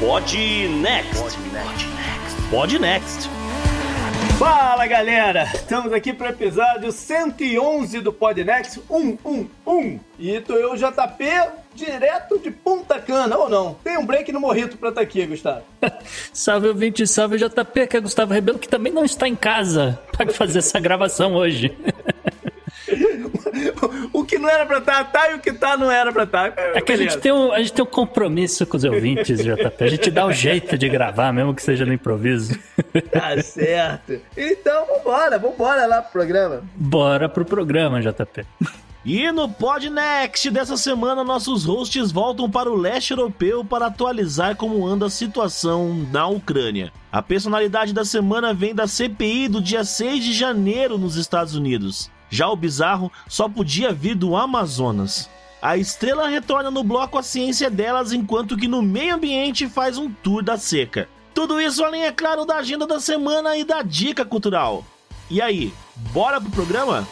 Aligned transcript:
Pod 0.00 0.32
Next. 0.80 1.36
Pod 2.50 2.78
Next. 2.78 3.28
Fala 4.38 4.86
galera, 4.86 5.42
estamos 5.52 5.92
aqui 5.92 6.12
para 6.12 6.28
o 6.28 6.30
episódio 6.30 6.92
111 6.92 7.98
do 7.98 8.12
Podnext 8.12 8.80
111 8.86 10.00
e 10.16 10.40
tô 10.40 10.54
eu, 10.54 10.76
JP, 10.76 11.24
direto 11.74 12.38
de 12.38 12.52
Punta 12.52 13.00
Cana, 13.00 13.36
ou 13.36 13.48
não? 13.48 13.74
Tem 13.82 13.98
um 13.98 14.06
break 14.06 14.30
no 14.30 14.38
Morrito 14.38 14.78
pra 14.78 14.90
estar 14.90 15.00
tá 15.00 15.04
aqui, 15.04 15.26
Gustavo. 15.26 15.62
salve 16.32 16.68
ouvinte, 16.68 17.04
salve 17.04 17.36
JP, 17.36 17.88
que 17.88 17.96
é 17.96 18.00
Gustavo 18.00 18.32
Rebelo, 18.32 18.60
que 18.60 18.68
também 18.68 18.92
não 18.92 19.04
está 19.04 19.26
em 19.26 19.34
casa 19.34 19.98
para 20.16 20.32
fazer 20.32 20.60
essa 20.60 20.78
gravação 20.78 21.34
hoje. 21.34 21.76
o 24.12 24.24
que 24.24 24.38
não 24.38 24.48
era 24.48 24.64
pra 24.66 24.78
estar, 24.78 25.04
tá, 25.04 25.20
tá, 25.20 25.30
e 25.30 25.34
o 25.34 25.38
que 25.38 25.52
tá 25.52 25.76
não 25.76 25.90
era 25.90 26.12
pra 26.12 26.24
estar. 26.24 26.52
Tá. 26.52 26.62
É 26.74 26.80
que 26.80 26.92
a 26.92 26.96
gente, 26.96 27.18
tem 27.18 27.32
um, 27.32 27.52
a 27.52 27.58
gente 27.58 27.72
tem 27.72 27.84
um 27.84 27.88
compromisso 27.88 28.66
com 28.66 28.76
os 28.76 28.84
ouvintes, 28.84 29.42
JP. 29.42 29.84
A 29.84 29.88
gente 29.88 30.10
dá 30.10 30.26
um 30.26 30.32
jeito 30.32 30.76
de 30.76 30.88
gravar, 30.88 31.32
mesmo 31.32 31.54
que 31.54 31.62
seja 31.62 31.84
no 31.84 31.92
improviso. 31.92 32.58
Tá 33.10 33.40
certo. 33.42 34.20
Então, 34.36 34.86
vambora, 34.86 35.38
vambora 35.38 35.86
lá 35.86 36.02
pro 36.02 36.12
programa. 36.12 36.62
Bora 36.74 37.28
pro 37.28 37.44
programa, 37.44 38.00
JP. 38.00 38.44
E 39.04 39.30
no 39.32 39.48
Podnext 39.48 40.50
dessa 40.50 40.76
semana, 40.76 41.24
nossos 41.24 41.64
hosts 41.64 42.12
voltam 42.12 42.50
para 42.50 42.70
o 42.70 42.76
leste 42.76 43.12
europeu 43.12 43.64
para 43.64 43.86
atualizar 43.86 44.56
como 44.56 44.86
anda 44.86 45.06
a 45.06 45.10
situação 45.10 45.94
na 46.12 46.26
Ucrânia. 46.26 46.92
A 47.10 47.22
personalidade 47.22 47.94
da 47.94 48.04
semana 48.04 48.52
vem 48.52 48.74
da 48.74 48.86
CPI 48.86 49.48
do 49.48 49.62
dia 49.62 49.84
6 49.84 50.22
de 50.22 50.32
janeiro 50.32 50.98
nos 50.98 51.16
Estados 51.16 51.54
Unidos. 51.54 52.10
Já 52.30 52.48
o 52.48 52.56
bizarro 52.56 53.10
só 53.28 53.48
podia 53.48 53.92
vir 53.92 54.14
do 54.14 54.36
Amazonas. 54.36 55.28
A 55.60 55.76
estrela 55.76 56.28
retorna 56.28 56.70
no 56.70 56.84
bloco 56.84 57.18
A 57.18 57.22
Ciência 57.22 57.68
Delas, 57.68 58.12
enquanto 58.12 58.56
que 58.56 58.68
no 58.68 58.80
meio 58.80 59.16
ambiente 59.16 59.68
faz 59.68 59.98
um 59.98 60.10
tour 60.10 60.42
da 60.42 60.56
seca. 60.56 61.08
Tudo 61.34 61.60
isso 61.60 61.84
além, 61.84 62.04
é 62.04 62.12
claro, 62.12 62.44
da 62.44 62.56
agenda 62.56 62.86
da 62.86 63.00
semana 63.00 63.56
e 63.56 63.64
da 63.64 63.82
dica 63.82 64.24
cultural. 64.24 64.84
E 65.30 65.40
aí, 65.40 65.72
bora 66.12 66.40
pro 66.40 66.50
programa? 66.50 67.06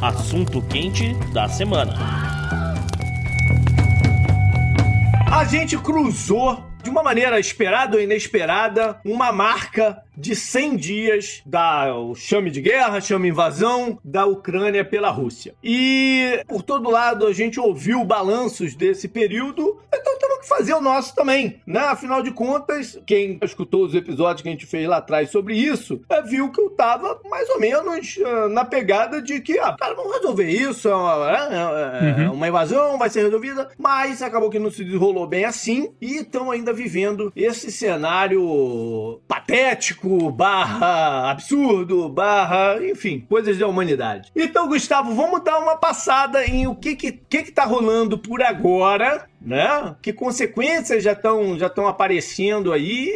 Assunto 0.00 0.62
quente 0.62 1.14
da 1.32 1.48
semana. 1.48 2.17
A 5.38 5.44
gente 5.44 5.78
cruzou 5.78 6.64
de 6.82 6.90
uma 6.90 7.00
maneira 7.00 7.38
esperada 7.38 7.96
ou 7.96 8.02
inesperada, 8.02 9.00
uma 9.04 9.30
marca 9.30 10.02
de 10.18 10.34
100 10.34 10.76
dias 10.76 11.42
da 11.46 11.86
chame 12.16 12.50
de 12.50 12.60
guerra, 12.60 13.00
chame 13.00 13.28
invasão 13.28 13.98
da 14.04 14.26
Ucrânia 14.26 14.84
pela 14.84 15.10
Rússia. 15.10 15.54
E 15.62 16.42
por 16.48 16.62
todo 16.62 16.90
lado 16.90 17.26
a 17.26 17.32
gente 17.32 17.60
ouviu 17.60 18.04
balanços 18.04 18.74
desse 18.74 19.06
período, 19.06 19.78
então 19.94 20.18
temos 20.18 20.38
que 20.40 20.48
fazer 20.48 20.74
o 20.74 20.80
nosso 20.80 21.14
também, 21.14 21.60
né? 21.66 21.80
Afinal 21.80 22.22
de 22.22 22.32
contas, 22.32 23.00
quem 23.06 23.38
escutou 23.42 23.84
os 23.84 23.94
episódios 23.94 24.42
que 24.42 24.48
a 24.48 24.52
gente 24.52 24.66
fez 24.66 24.88
lá 24.88 24.96
atrás 24.96 25.30
sobre 25.30 25.54
isso, 25.54 26.00
é, 26.08 26.20
viu 26.20 26.50
que 26.50 26.60
eu 26.60 26.70
tava 26.70 27.20
mais 27.30 27.48
ou 27.50 27.60
menos 27.60 28.16
uh, 28.16 28.48
na 28.48 28.64
pegada 28.64 29.22
de 29.22 29.40
que, 29.40 29.58
ah, 29.58 29.76
cara, 29.78 29.94
vamos 29.94 30.14
resolver 30.14 30.50
isso, 30.50 30.88
é 30.88 30.94
uma, 30.94 31.30
é, 31.30 32.20
é 32.22 32.26
uhum. 32.26 32.34
uma 32.34 32.48
invasão, 32.48 32.98
vai 32.98 33.08
ser 33.08 33.22
resolvida, 33.22 33.68
mas 33.78 34.20
acabou 34.22 34.50
que 34.50 34.58
não 34.58 34.70
se 34.70 34.84
desenrolou 34.84 35.26
bem 35.26 35.44
assim 35.44 35.92
e 36.00 36.16
estão 36.16 36.50
ainda 36.50 36.72
vivendo 36.72 37.32
esse 37.36 37.70
cenário 37.70 39.20
patético 39.28 40.07
barra 40.32 41.30
absurdo, 41.30 42.08
barra, 42.08 42.78
enfim, 42.82 43.24
coisas 43.28 43.58
da 43.58 43.66
humanidade. 43.66 44.32
Então, 44.34 44.68
Gustavo, 44.68 45.14
vamos 45.14 45.42
dar 45.44 45.58
uma 45.58 45.76
passada 45.76 46.46
em 46.46 46.66
o 46.66 46.74
que 46.74 46.96
que, 46.96 47.12
que, 47.12 47.42
que 47.44 47.52
tá 47.52 47.64
rolando 47.64 48.18
por 48.18 48.42
agora 48.42 49.26
né? 49.40 49.94
Que 50.02 50.12
consequências 50.12 51.02
já 51.02 51.12
estão 51.12 51.58
já 51.58 51.66
estão 51.66 51.86
aparecendo 51.86 52.72
aí? 52.72 53.10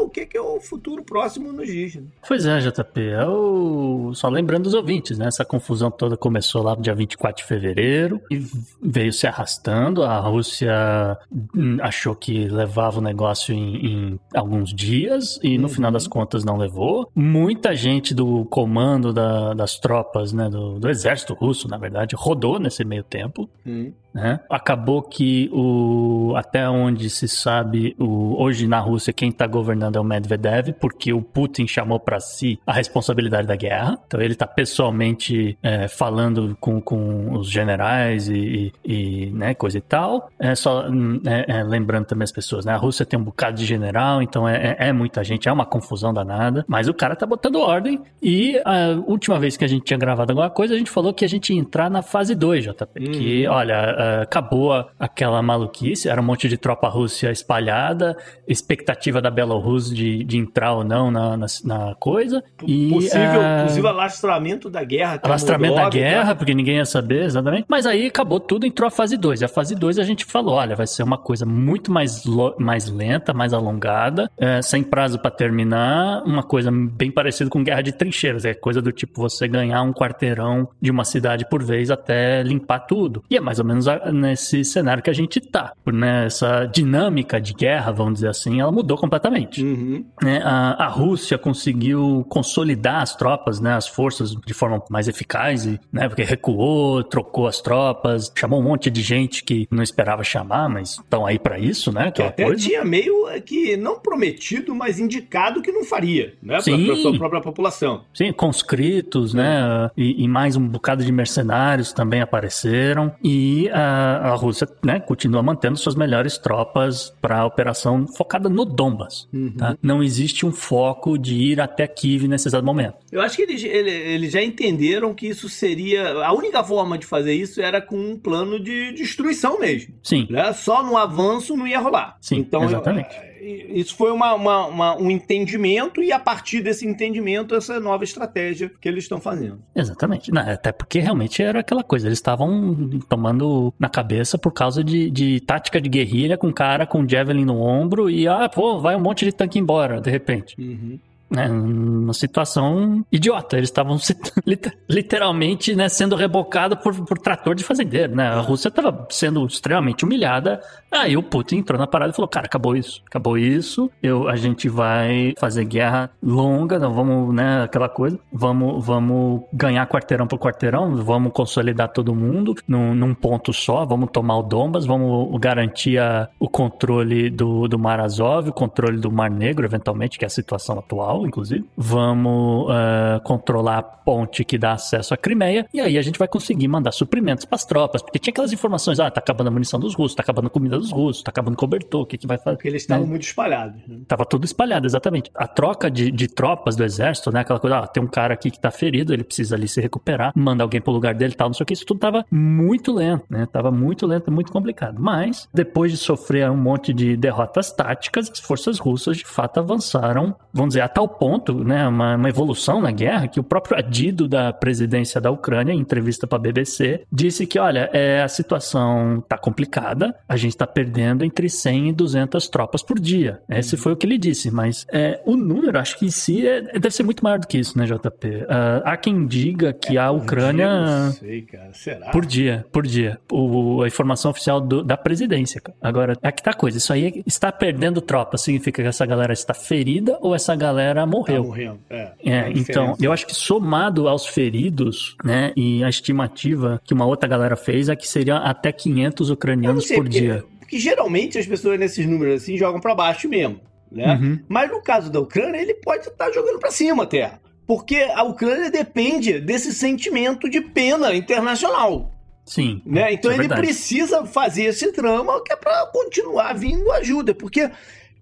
O 0.00 0.08
que, 0.08 0.26
que 0.26 0.36
é 0.36 0.40
o 0.40 0.60
futuro 0.60 1.02
próximo 1.02 1.52
nos 1.52 1.66
diz? 1.66 1.96
Né? 1.96 2.04
Pois 2.26 2.46
é, 2.46 2.58
JP. 2.60 3.00
Eu... 3.00 4.12
Só 4.14 4.28
lembrando 4.28 4.66
os 4.66 4.74
ouvintes, 4.74 5.18
né? 5.18 5.26
Essa 5.26 5.44
confusão 5.44 5.90
toda 5.90 6.16
começou 6.16 6.62
lá 6.62 6.76
no 6.76 6.82
dia 6.82 6.94
24 6.94 7.42
de 7.42 7.48
fevereiro 7.48 8.20
e 8.30 8.44
veio 8.80 9.12
se 9.12 9.26
arrastando. 9.26 10.02
A 10.02 10.18
Rússia 10.20 11.18
hum, 11.54 11.78
achou 11.80 12.14
que 12.14 12.48
levava 12.48 12.98
o 12.98 13.02
negócio 13.02 13.54
em, 13.54 13.86
em 13.86 14.20
alguns 14.34 14.72
dias 14.72 15.38
e 15.42 15.58
no 15.58 15.64
uhum. 15.64 15.68
final 15.68 15.90
das 15.90 16.06
contas 16.06 16.44
não 16.44 16.56
levou. 16.56 17.10
Muita 17.14 17.74
gente 17.74 18.14
do 18.14 18.44
comando 18.46 19.12
da, 19.12 19.54
das 19.54 19.78
tropas, 19.78 20.32
né? 20.32 20.48
Do, 20.48 20.78
do 20.78 20.88
exército 20.88 21.34
russo, 21.34 21.68
na 21.68 21.78
verdade, 21.78 22.14
rodou 22.16 22.58
nesse 22.58 22.84
meio 22.84 23.02
tempo. 23.02 23.48
Uhum. 23.64 23.92
Né? 24.16 24.40
Acabou 24.48 25.02
que 25.02 25.50
o 25.52 26.32
até 26.36 26.66
onde 26.66 27.10
se 27.10 27.28
sabe 27.28 27.94
o, 27.98 28.42
hoje 28.42 28.66
na 28.66 28.80
Rússia 28.80 29.12
quem 29.12 29.28
está 29.28 29.46
governando 29.46 29.96
é 29.96 30.00
o 30.00 30.04
Medvedev 30.04 30.72
porque 30.80 31.12
o 31.12 31.20
Putin 31.20 31.66
chamou 31.66 32.00
para 32.00 32.18
si 32.18 32.58
a 32.66 32.72
responsabilidade 32.72 33.46
da 33.46 33.54
guerra. 33.54 33.98
Então 34.06 34.18
ele 34.18 34.32
está 34.32 34.46
pessoalmente 34.46 35.58
é, 35.62 35.86
falando 35.86 36.56
com, 36.58 36.80
com 36.80 37.34
os 37.34 37.50
generais 37.50 38.26
e, 38.26 38.72
e, 38.82 39.26
né, 39.32 39.52
coisa 39.52 39.76
e 39.76 39.82
tal. 39.82 40.30
É 40.38 40.54
só 40.54 40.86
é, 41.26 41.58
é, 41.58 41.62
lembrando 41.62 42.06
também 42.06 42.24
as 42.24 42.32
pessoas, 42.32 42.64
né? 42.64 42.72
A 42.72 42.78
Rússia 42.78 43.04
tem 43.04 43.18
um 43.18 43.22
bocado 43.22 43.58
de 43.58 43.66
general, 43.66 44.22
então 44.22 44.48
é, 44.48 44.76
é, 44.78 44.88
é 44.88 44.92
muita 44.94 45.22
gente, 45.22 45.46
é 45.46 45.52
uma 45.52 45.66
confusão 45.66 46.14
danada. 46.14 46.64
Mas 46.66 46.88
o 46.88 46.94
cara 46.94 47.14
tá 47.14 47.26
botando 47.26 47.56
ordem 47.56 48.00
e 48.22 48.58
a 48.64 48.98
última 49.06 49.38
vez 49.38 49.58
que 49.58 49.64
a 49.64 49.68
gente 49.68 49.84
tinha 49.84 49.98
gravado 49.98 50.32
alguma 50.32 50.48
coisa 50.48 50.74
a 50.74 50.78
gente 50.78 50.90
falou 50.90 51.12
que 51.12 51.24
a 51.24 51.28
gente 51.28 51.52
ia 51.52 51.60
entrar 51.60 51.90
na 51.90 52.00
fase 52.00 52.34
2, 52.34 52.64
JP. 52.64 53.04
Uhum. 53.04 53.12
Que 53.12 53.46
olha 53.46 53.94
acabou 54.22 54.72
aquela 54.98 55.42
maluquice, 55.42 56.08
era 56.08 56.20
um 56.20 56.24
monte 56.24 56.48
de 56.48 56.56
tropa 56.56 56.88
russa 56.88 57.30
espalhada, 57.30 58.16
expectativa 58.46 59.20
da 59.20 59.30
Belarus 59.30 59.94
de, 59.94 60.24
de 60.24 60.38
entrar 60.38 60.72
ou 60.72 60.84
não 60.84 61.10
na, 61.10 61.36
na, 61.36 61.46
na 61.64 61.94
coisa. 61.96 62.42
E, 62.66 62.90
possível, 62.90 63.40
uh, 63.40 63.66
possível 63.66 63.90
alastramento 63.90 64.70
da 64.70 64.84
guerra. 64.84 65.20
Alastramento 65.22 65.76
da 65.76 65.88
guerra, 65.88 66.28
tá? 66.28 66.34
porque 66.34 66.54
ninguém 66.54 66.76
ia 66.76 66.84
saber 66.84 67.24
exatamente. 67.24 67.66
Mas 67.68 67.86
aí 67.86 68.06
acabou 68.06 68.40
tudo, 68.40 68.66
entrou 68.66 68.86
a 68.86 68.90
fase 68.90 69.16
2. 69.16 69.42
E 69.42 69.44
a 69.44 69.48
fase 69.48 69.74
2 69.74 69.98
a 69.98 70.04
gente 70.04 70.24
falou, 70.24 70.54
olha, 70.54 70.76
vai 70.76 70.86
ser 70.86 71.02
uma 71.02 71.18
coisa 71.18 71.44
muito 71.44 71.90
mais, 71.90 72.24
mais 72.58 72.88
lenta, 72.88 73.32
mais 73.32 73.52
alongada, 73.52 74.30
é, 74.38 74.62
sem 74.62 74.82
prazo 74.82 75.18
para 75.18 75.30
terminar, 75.30 76.22
uma 76.24 76.42
coisa 76.42 76.70
bem 76.70 77.10
parecida 77.10 77.50
com 77.50 77.62
guerra 77.62 77.82
de 77.82 77.92
trincheiras, 77.92 78.44
é 78.44 78.54
coisa 78.54 78.80
do 78.80 78.92
tipo 78.92 79.20
você 79.20 79.48
ganhar 79.48 79.82
um 79.82 79.92
quarteirão 79.92 80.68
de 80.80 80.90
uma 80.90 81.04
cidade 81.04 81.48
por 81.48 81.62
vez 81.62 81.90
até 81.90 82.42
limpar 82.42 82.80
tudo. 82.80 83.22
E 83.30 83.36
é 83.36 83.40
mais 83.40 83.58
ou 83.58 83.64
menos 83.64 83.88
a, 83.88 83.95
nesse 84.12 84.64
cenário 84.64 85.02
que 85.02 85.10
a 85.10 85.14
gente 85.14 85.40
tá. 85.40 85.72
Né? 85.86 86.26
Essa 86.26 86.66
dinâmica 86.66 87.40
de 87.40 87.54
guerra, 87.54 87.92
vamos 87.92 88.14
dizer 88.14 88.28
assim, 88.28 88.60
ela 88.60 88.72
mudou 88.72 88.96
completamente. 88.96 89.62
Uhum. 89.62 90.04
Né? 90.22 90.40
A, 90.44 90.84
a, 90.84 90.88
Rússia 90.88 91.38
conseguiu 91.38 92.24
consolidar 92.28 93.02
as 93.02 93.14
tropas, 93.14 93.60
né? 93.60 93.74
as 93.74 93.86
forças 93.86 94.34
de 94.34 94.54
forma 94.54 94.82
mais 94.90 95.08
eficaz, 95.08 95.66
e, 95.66 95.80
né? 95.92 96.08
porque 96.08 96.22
recuou, 96.22 97.02
trocou 97.02 97.46
as 97.46 97.60
tropas, 97.60 98.32
chamou 98.36 98.60
um 98.60 98.64
monte 98.64 98.90
de 98.90 99.02
gente 99.02 99.44
que 99.44 99.66
não 99.70 99.82
esperava 99.82 100.24
chamar, 100.24 100.68
mas 100.68 100.92
estão 100.92 101.26
aí 101.26 101.38
para 101.38 101.58
isso, 101.58 101.92
né? 101.92 102.10
Que 102.10 102.22
até 102.22 102.44
coisa. 102.44 102.62
tinha 102.62 102.84
meio 102.84 103.26
que 103.44 103.76
não 103.76 103.98
prometido, 103.98 104.74
mas 104.74 104.98
indicado 104.98 105.62
que 105.62 105.72
não 105.72 105.84
faria, 105.84 106.34
né? 106.42 106.58
Para 106.60 106.92
a 106.92 106.96
sua 106.96 107.16
própria 107.16 107.40
população. 107.40 108.04
Sim, 108.12 108.32
conscritos, 108.32 109.34
é. 109.34 109.38
né? 109.38 109.90
E, 109.96 110.24
e, 110.24 110.28
mais 110.28 110.56
um 110.56 110.66
bocado 110.66 111.04
de 111.04 111.12
mercenários 111.12 111.92
também 111.92 112.20
apareceram. 112.20 113.14
E 113.22 113.68
uh, 113.76 114.32
a, 114.32 114.34
Rússia 114.34 114.66
né, 114.84 114.98
continua 114.98 115.42
mantendo 115.42 115.76
suas 115.76 115.94
melhores 115.94 116.38
tropas 116.38 117.12
para 117.20 117.40
a 117.40 117.46
operação 117.46 118.06
focada 118.06 118.48
no 118.48 118.64
Donbas. 118.64 119.28
Uhum. 119.32 119.52
Tá? 119.52 119.76
Não 119.82 120.02
existe 120.02 120.46
um 120.46 120.52
foco 120.52 121.18
de 121.18 121.34
ir 121.34 121.60
até 121.60 121.86
Kiev 121.86 122.26
nesse 122.26 122.48
exato 122.48 122.64
momento. 122.64 122.96
Eu 123.12 123.20
acho 123.20 123.36
que 123.36 123.42
eles, 123.42 123.62
eles 123.62 124.32
já 124.32 124.42
entenderam 124.42 125.14
que 125.14 125.26
isso 125.26 125.48
seria. 125.48 126.24
A 126.24 126.32
única 126.32 126.64
forma 126.64 126.96
de 126.96 127.06
fazer 127.06 127.34
isso 127.34 127.60
era 127.60 127.80
com 127.80 127.96
um 127.96 128.18
plano 128.18 128.58
de 128.58 128.92
destruição 128.92 129.60
mesmo. 129.60 129.94
Sim. 130.02 130.26
Né? 130.30 130.52
Só 130.52 130.82
no 130.82 130.96
avanço 130.96 131.56
não 131.56 131.66
ia 131.66 131.78
rolar. 131.78 132.16
Sim, 132.20 132.38
então, 132.38 132.64
exatamente. 132.64 133.14
Eu, 133.14 133.25
isso 133.40 133.96
foi 133.96 134.10
uma, 134.10 134.34
uma, 134.34 134.66
uma, 134.66 134.96
um 134.96 135.10
entendimento 135.10 136.02
e 136.02 136.12
a 136.12 136.18
partir 136.18 136.60
desse 136.60 136.86
entendimento 136.86 137.54
essa 137.54 137.78
nova 137.80 138.04
estratégia 138.04 138.70
que 138.80 138.88
eles 138.88 139.04
estão 139.04 139.20
fazendo. 139.20 139.60
Exatamente. 139.74 140.32
Não, 140.32 140.42
até 140.42 140.72
porque 140.72 140.98
realmente 141.00 141.42
era 141.42 141.60
aquela 141.60 141.82
coisa, 141.82 142.08
eles 142.08 142.18
estavam 142.18 143.00
tomando 143.08 143.72
na 143.78 143.88
cabeça 143.88 144.38
por 144.38 144.52
causa 144.52 144.82
de, 144.82 145.10
de 145.10 145.40
tática 145.40 145.80
de 145.80 145.88
guerrilha 145.88 146.36
com 146.36 146.52
cara 146.52 146.86
com 146.86 147.06
javelin 147.08 147.44
no 147.44 147.60
ombro 147.60 148.08
e 148.10 148.26
ah, 148.26 148.48
pô, 148.48 148.78
vai 148.80 148.96
um 148.96 149.00
monte 149.00 149.24
de 149.24 149.32
tanque 149.32 149.58
embora 149.58 150.00
de 150.00 150.10
repente. 150.10 150.54
Uhum 150.58 150.98
né, 151.30 151.48
uma 151.48 152.12
situação 152.12 153.04
idiota. 153.10 153.56
Eles 153.56 153.68
estavam 153.68 153.98
literalmente 154.88 155.74
né, 155.74 155.88
sendo 155.88 156.16
rebocados 156.16 156.78
por, 156.78 156.94
por 157.04 157.18
trator 157.18 157.54
de 157.54 157.64
fazendeiro. 157.64 158.14
Né? 158.14 158.26
A 158.26 158.40
Rússia 158.40 158.68
estava 158.68 159.06
sendo 159.10 159.44
extremamente 159.46 160.04
humilhada. 160.04 160.60
Aí 160.90 161.16
o 161.16 161.22
Putin 161.22 161.56
entrou 161.56 161.78
na 161.78 161.86
parada 161.86 162.12
e 162.12 162.16
falou: 162.16 162.28
Cara, 162.28 162.46
acabou 162.46 162.76
isso, 162.76 163.02
acabou 163.06 163.36
isso. 163.36 163.90
Eu, 164.02 164.28
a 164.28 164.36
gente 164.36 164.68
vai 164.68 165.34
fazer 165.38 165.64
guerra 165.64 166.10
longa, 166.22 166.78
não 166.78 166.92
vamos, 166.92 167.34
né, 167.34 167.64
aquela 167.64 167.88
coisa. 167.88 168.18
Vamos, 168.32 168.84
vamos 168.84 169.42
ganhar 169.52 169.86
quarteirão 169.86 170.26
por 170.26 170.38
quarteirão, 170.38 170.96
vamos 170.96 171.32
consolidar 171.32 171.88
todo 171.92 172.14
mundo 172.14 172.54
num, 172.66 172.94
num 172.94 173.14
ponto 173.14 173.52
só. 173.52 173.84
Vamos 173.84 174.10
tomar 174.10 174.38
o 174.38 174.42
Dombas, 174.42 174.86
vamos 174.86 175.38
garantir 175.40 175.98
a, 175.98 176.28
o 176.38 176.48
controle 176.48 177.30
do, 177.30 177.68
do 177.68 177.78
Mar 177.78 178.00
Azov, 178.00 178.48
o 178.48 178.52
controle 178.52 178.98
do 178.98 179.10
Mar 179.10 179.30
Negro, 179.30 179.66
eventualmente, 179.66 180.18
que 180.18 180.24
é 180.24 180.26
a 180.26 180.30
situação 180.30 180.78
atual. 180.78 181.15
Principal, 181.16 181.26
inclusive. 181.26 181.64
Vamos 181.76 182.68
uh, 182.68 183.20
controlar 183.24 183.78
a 183.78 183.82
ponte 183.82 184.44
que 184.44 184.58
dá 184.58 184.72
acesso 184.72 185.14
à 185.14 185.16
Crimeia. 185.16 185.66
E 185.72 185.80
aí 185.80 185.96
a 185.96 186.02
gente 186.02 186.18
vai 186.18 186.28
conseguir 186.28 186.68
mandar 186.68 186.92
suprimentos 186.92 187.44
para 187.44 187.56
as 187.56 187.64
tropas. 187.64 188.02
Porque 188.02 188.18
tinha 188.18 188.32
aquelas 188.32 188.52
informações: 188.52 189.00
ah, 189.00 189.10
tá 189.10 189.20
acabando 189.20 189.48
a 189.48 189.50
munição 189.50 189.80
dos 189.80 189.94
russos, 189.94 190.14
tá 190.14 190.22
acabando 190.22 190.46
a 190.46 190.50
comida 190.50 190.78
dos 190.78 190.90
russos, 190.90 191.22
tá 191.22 191.30
acabando 191.30 191.54
o 191.54 191.56
cobertor, 191.56 192.02
o 192.02 192.06
que, 192.06 192.18
que 192.18 192.26
vai 192.26 192.38
fazer? 192.38 192.56
Porque 192.56 192.68
eles 192.68 192.82
estavam 192.82 193.04
né? 193.04 193.10
muito 193.10 193.22
espalhados. 193.22 193.80
Né? 193.86 194.00
Tava 194.06 194.24
tudo 194.24 194.44
espalhado, 194.44 194.86
exatamente. 194.86 195.30
A 195.34 195.46
troca 195.46 195.90
de, 195.90 196.10
de 196.10 196.28
tropas 196.28 196.76
do 196.76 196.84
exército, 196.84 197.30
né? 197.32 197.40
Aquela 197.40 197.60
coisa, 197.60 197.78
ah, 197.78 197.86
tem 197.86 198.02
um 198.02 198.06
cara 198.06 198.34
aqui 198.34 198.50
que 198.50 198.60
tá 198.60 198.70
ferido, 198.70 199.12
ele 199.12 199.24
precisa 199.24 199.56
ali 199.56 199.68
se 199.68 199.80
recuperar, 199.80 200.32
manda 200.34 200.62
alguém 200.62 200.80
pro 200.80 200.92
lugar 200.92 201.14
dele 201.14 201.32
e 201.32 201.36
tal, 201.36 201.48
não 201.48 201.54
sei 201.54 201.64
o 201.64 201.66
que. 201.66 201.72
Isso 201.72 201.86
tudo 201.86 202.00
tava 202.00 202.24
muito 202.30 202.92
lento, 202.92 203.24
né? 203.28 203.46
Tava 203.46 203.70
muito 203.70 204.06
lento, 204.06 204.30
muito 204.30 204.52
complicado. 204.52 204.96
Mas, 205.00 205.48
depois 205.52 205.90
de 205.90 205.98
sofrer 205.98 206.50
um 206.50 206.56
monte 206.56 206.92
de 206.92 207.16
derrotas 207.16 207.72
táticas, 207.72 208.30
as 208.30 208.40
forças 208.40 208.78
russas 208.78 209.16
de 209.18 209.24
fato 209.24 209.58
avançaram, 209.58 210.34
vamos 210.52 210.70
dizer, 210.70 210.82
a 210.82 210.88
tal 210.88 211.05
ponto, 211.08 211.64
né? 211.64 211.86
Uma, 211.86 212.16
uma 212.16 212.28
evolução 212.28 212.80
na 212.80 212.90
guerra 212.90 213.28
que 213.28 213.40
o 213.40 213.44
próprio 213.44 213.78
adido 213.78 214.28
da 214.28 214.52
presidência 214.52 215.20
da 215.20 215.30
Ucrânia, 215.30 215.72
em 215.72 215.78
entrevista 215.78 216.26
para 216.26 216.38
a 216.38 216.40
BBC, 216.40 217.04
disse 217.10 217.46
que, 217.46 217.58
olha, 217.58 217.90
é, 217.92 218.22
a 218.22 218.28
situação 218.28 219.22
tá 219.28 219.38
complicada, 219.38 220.14
a 220.28 220.36
gente 220.36 220.56
tá 220.56 220.66
perdendo 220.66 221.24
entre 221.24 221.48
100 221.48 221.90
e 221.90 221.92
200 221.92 222.48
tropas 222.48 222.82
por 222.82 222.98
dia. 222.98 223.40
Esse 223.48 223.76
foi 223.76 223.92
o 223.92 223.96
que 223.96 224.06
ele 224.06 224.18
disse, 224.18 224.50
mas 224.50 224.86
é, 224.92 225.20
o 225.24 225.36
número, 225.36 225.78
acho 225.78 225.98
que 225.98 226.06
em 226.06 226.10
si, 226.10 226.46
é, 226.46 226.78
deve 226.78 226.90
ser 226.90 227.02
muito 227.02 227.22
maior 227.22 227.38
do 227.38 227.46
que 227.46 227.58
isso, 227.58 227.78
né, 227.78 227.84
JP? 227.84 228.28
Uh, 228.28 228.82
há 228.84 228.96
quem 228.96 229.26
diga 229.26 229.72
que 229.72 229.96
é, 229.96 230.00
a 230.00 230.10
Ucrânia. 230.10 230.68
Não 230.68 231.12
sei, 231.12 231.42
cara. 231.42 231.70
Será? 231.72 232.10
Por 232.10 232.24
dia, 232.24 232.64
por 232.72 232.86
dia. 232.86 233.18
O, 233.30 233.82
a 233.82 233.86
informação 233.86 234.30
oficial 234.30 234.60
do, 234.60 234.82
da 234.82 234.96
presidência. 234.96 235.60
Agora, 235.80 236.16
aqui 236.22 236.42
tá 236.42 236.50
a 236.50 236.54
coisa. 236.54 236.78
Isso 236.78 236.92
aí 236.92 237.22
está 237.26 237.50
perdendo 237.52 238.00
tropas. 238.00 238.42
Significa 238.42 238.82
que 238.82 238.88
essa 238.88 239.06
galera 239.06 239.32
está 239.32 239.54
ferida 239.54 240.18
ou 240.20 240.34
essa 240.34 240.54
galera 240.54 240.95
morreu? 241.04 241.42
Tá 241.42 241.48
morrendo. 241.48 241.80
É, 241.90 242.12
é 242.24 242.52
então, 242.54 242.96
eu 243.00 243.12
acho 243.12 243.26
que 243.26 243.34
somado 243.34 244.08
aos 244.08 244.26
feridos, 244.26 245.16
né, 245.24 245.52
e 245.56 245.82
a 245.82 245.88
estimativa 245.88 246.80
que 246.84 246.94
uma 246.94 247.04
outra 247.04 247.28
galera 247.28 247.56
fez 247.56 247.88
é 247.88 247.96
que 247.96 248.08
seriam 248.08 248.38
até 248.38 248.72
500 248.72 249.30
ucranianos 249.30 249.88
por 249.88 249.96
porque, 249.96 250.20
dia. 250.20 250.44
Porque 250.60 250.78
geralmente 250.78 251.38
as 251.38 251.46
pessoas 251.46 251.78
nesses 251.78 252.06
números 252.06 252.42
assim 252.42 252.56
jogam 252.56 252.80
para 252.80 252.94
baixo 252.94 253.28
mesmo. 253.28 253.60
Né? 253.90 254.14
Uhum. 254.14 254.40
Mas 254.48 254.70
no 254.70 254.82
caso 254.82 255.10
da 255.10 255.20
Ucrânia, 255.20 255.60
ele 255.60 255.74
pode 255.74 256.06
estar 256.08 256.30
jogando 256.32 256.58
para 256.58 256.70
cima 256.70 257.04
até. 257.04 257.38
Porque 257.66 257.96
a 258.14 258.22
Ucrânia 258.22 258.70
depende 258.70 259.40
desse 259.40 259.72
sentimento 259.72 260.48
de 260.48 260.60
pena 260.60 261.14
internacional. 261.14 262.12
Sim. 262.44 262.80
Né? 262.86 263.12
Então 263.12 263.32
é 263.32 263.34
ele 263.34 263.48
precisa 263.48 264.24
fazer 264.24 264.64
esse 264.64 264.92
drama 264.92 265.42
que 265.42 265.52
é 265.52 265.56
para 265.56 265.86
continuar 265.86 266.52
vindo 266.54 266.90
ajuda. 266.92 267.34
Porque 267.34 267.68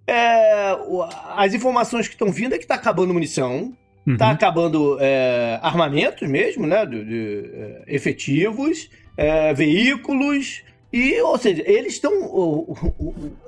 é, 0.07 0.77
as 1.37 1.55
informações 1.55 2.07
que 2.07 2.15
estão 2.15 2.31
vindo 2.31 2.55
é 2.55 2.59
que 2.59 2.65
está 2.65 2.75
acabando 2.75 3.15
munição, 3.15 3.73
está 4.07 4.27
uhum. 4.27 4.33
acabando 4.33 4.99
é, 5.01 5.59
armamentos 5.63 6.29
mesmo, 6.29 6.67
né? 6.67 6.85
De, 6.85 7.05
de 7.05 7.51
é, 7.55 7.83
efetivos, 7.87 8.91
é, 9.17 9.55
veículos. 9.55 10.63
E, 10.93 11.21
ou 11.21 11.39
seja, 11.39 11.63
eles 11.67 11.95
estão. 11.95 12.13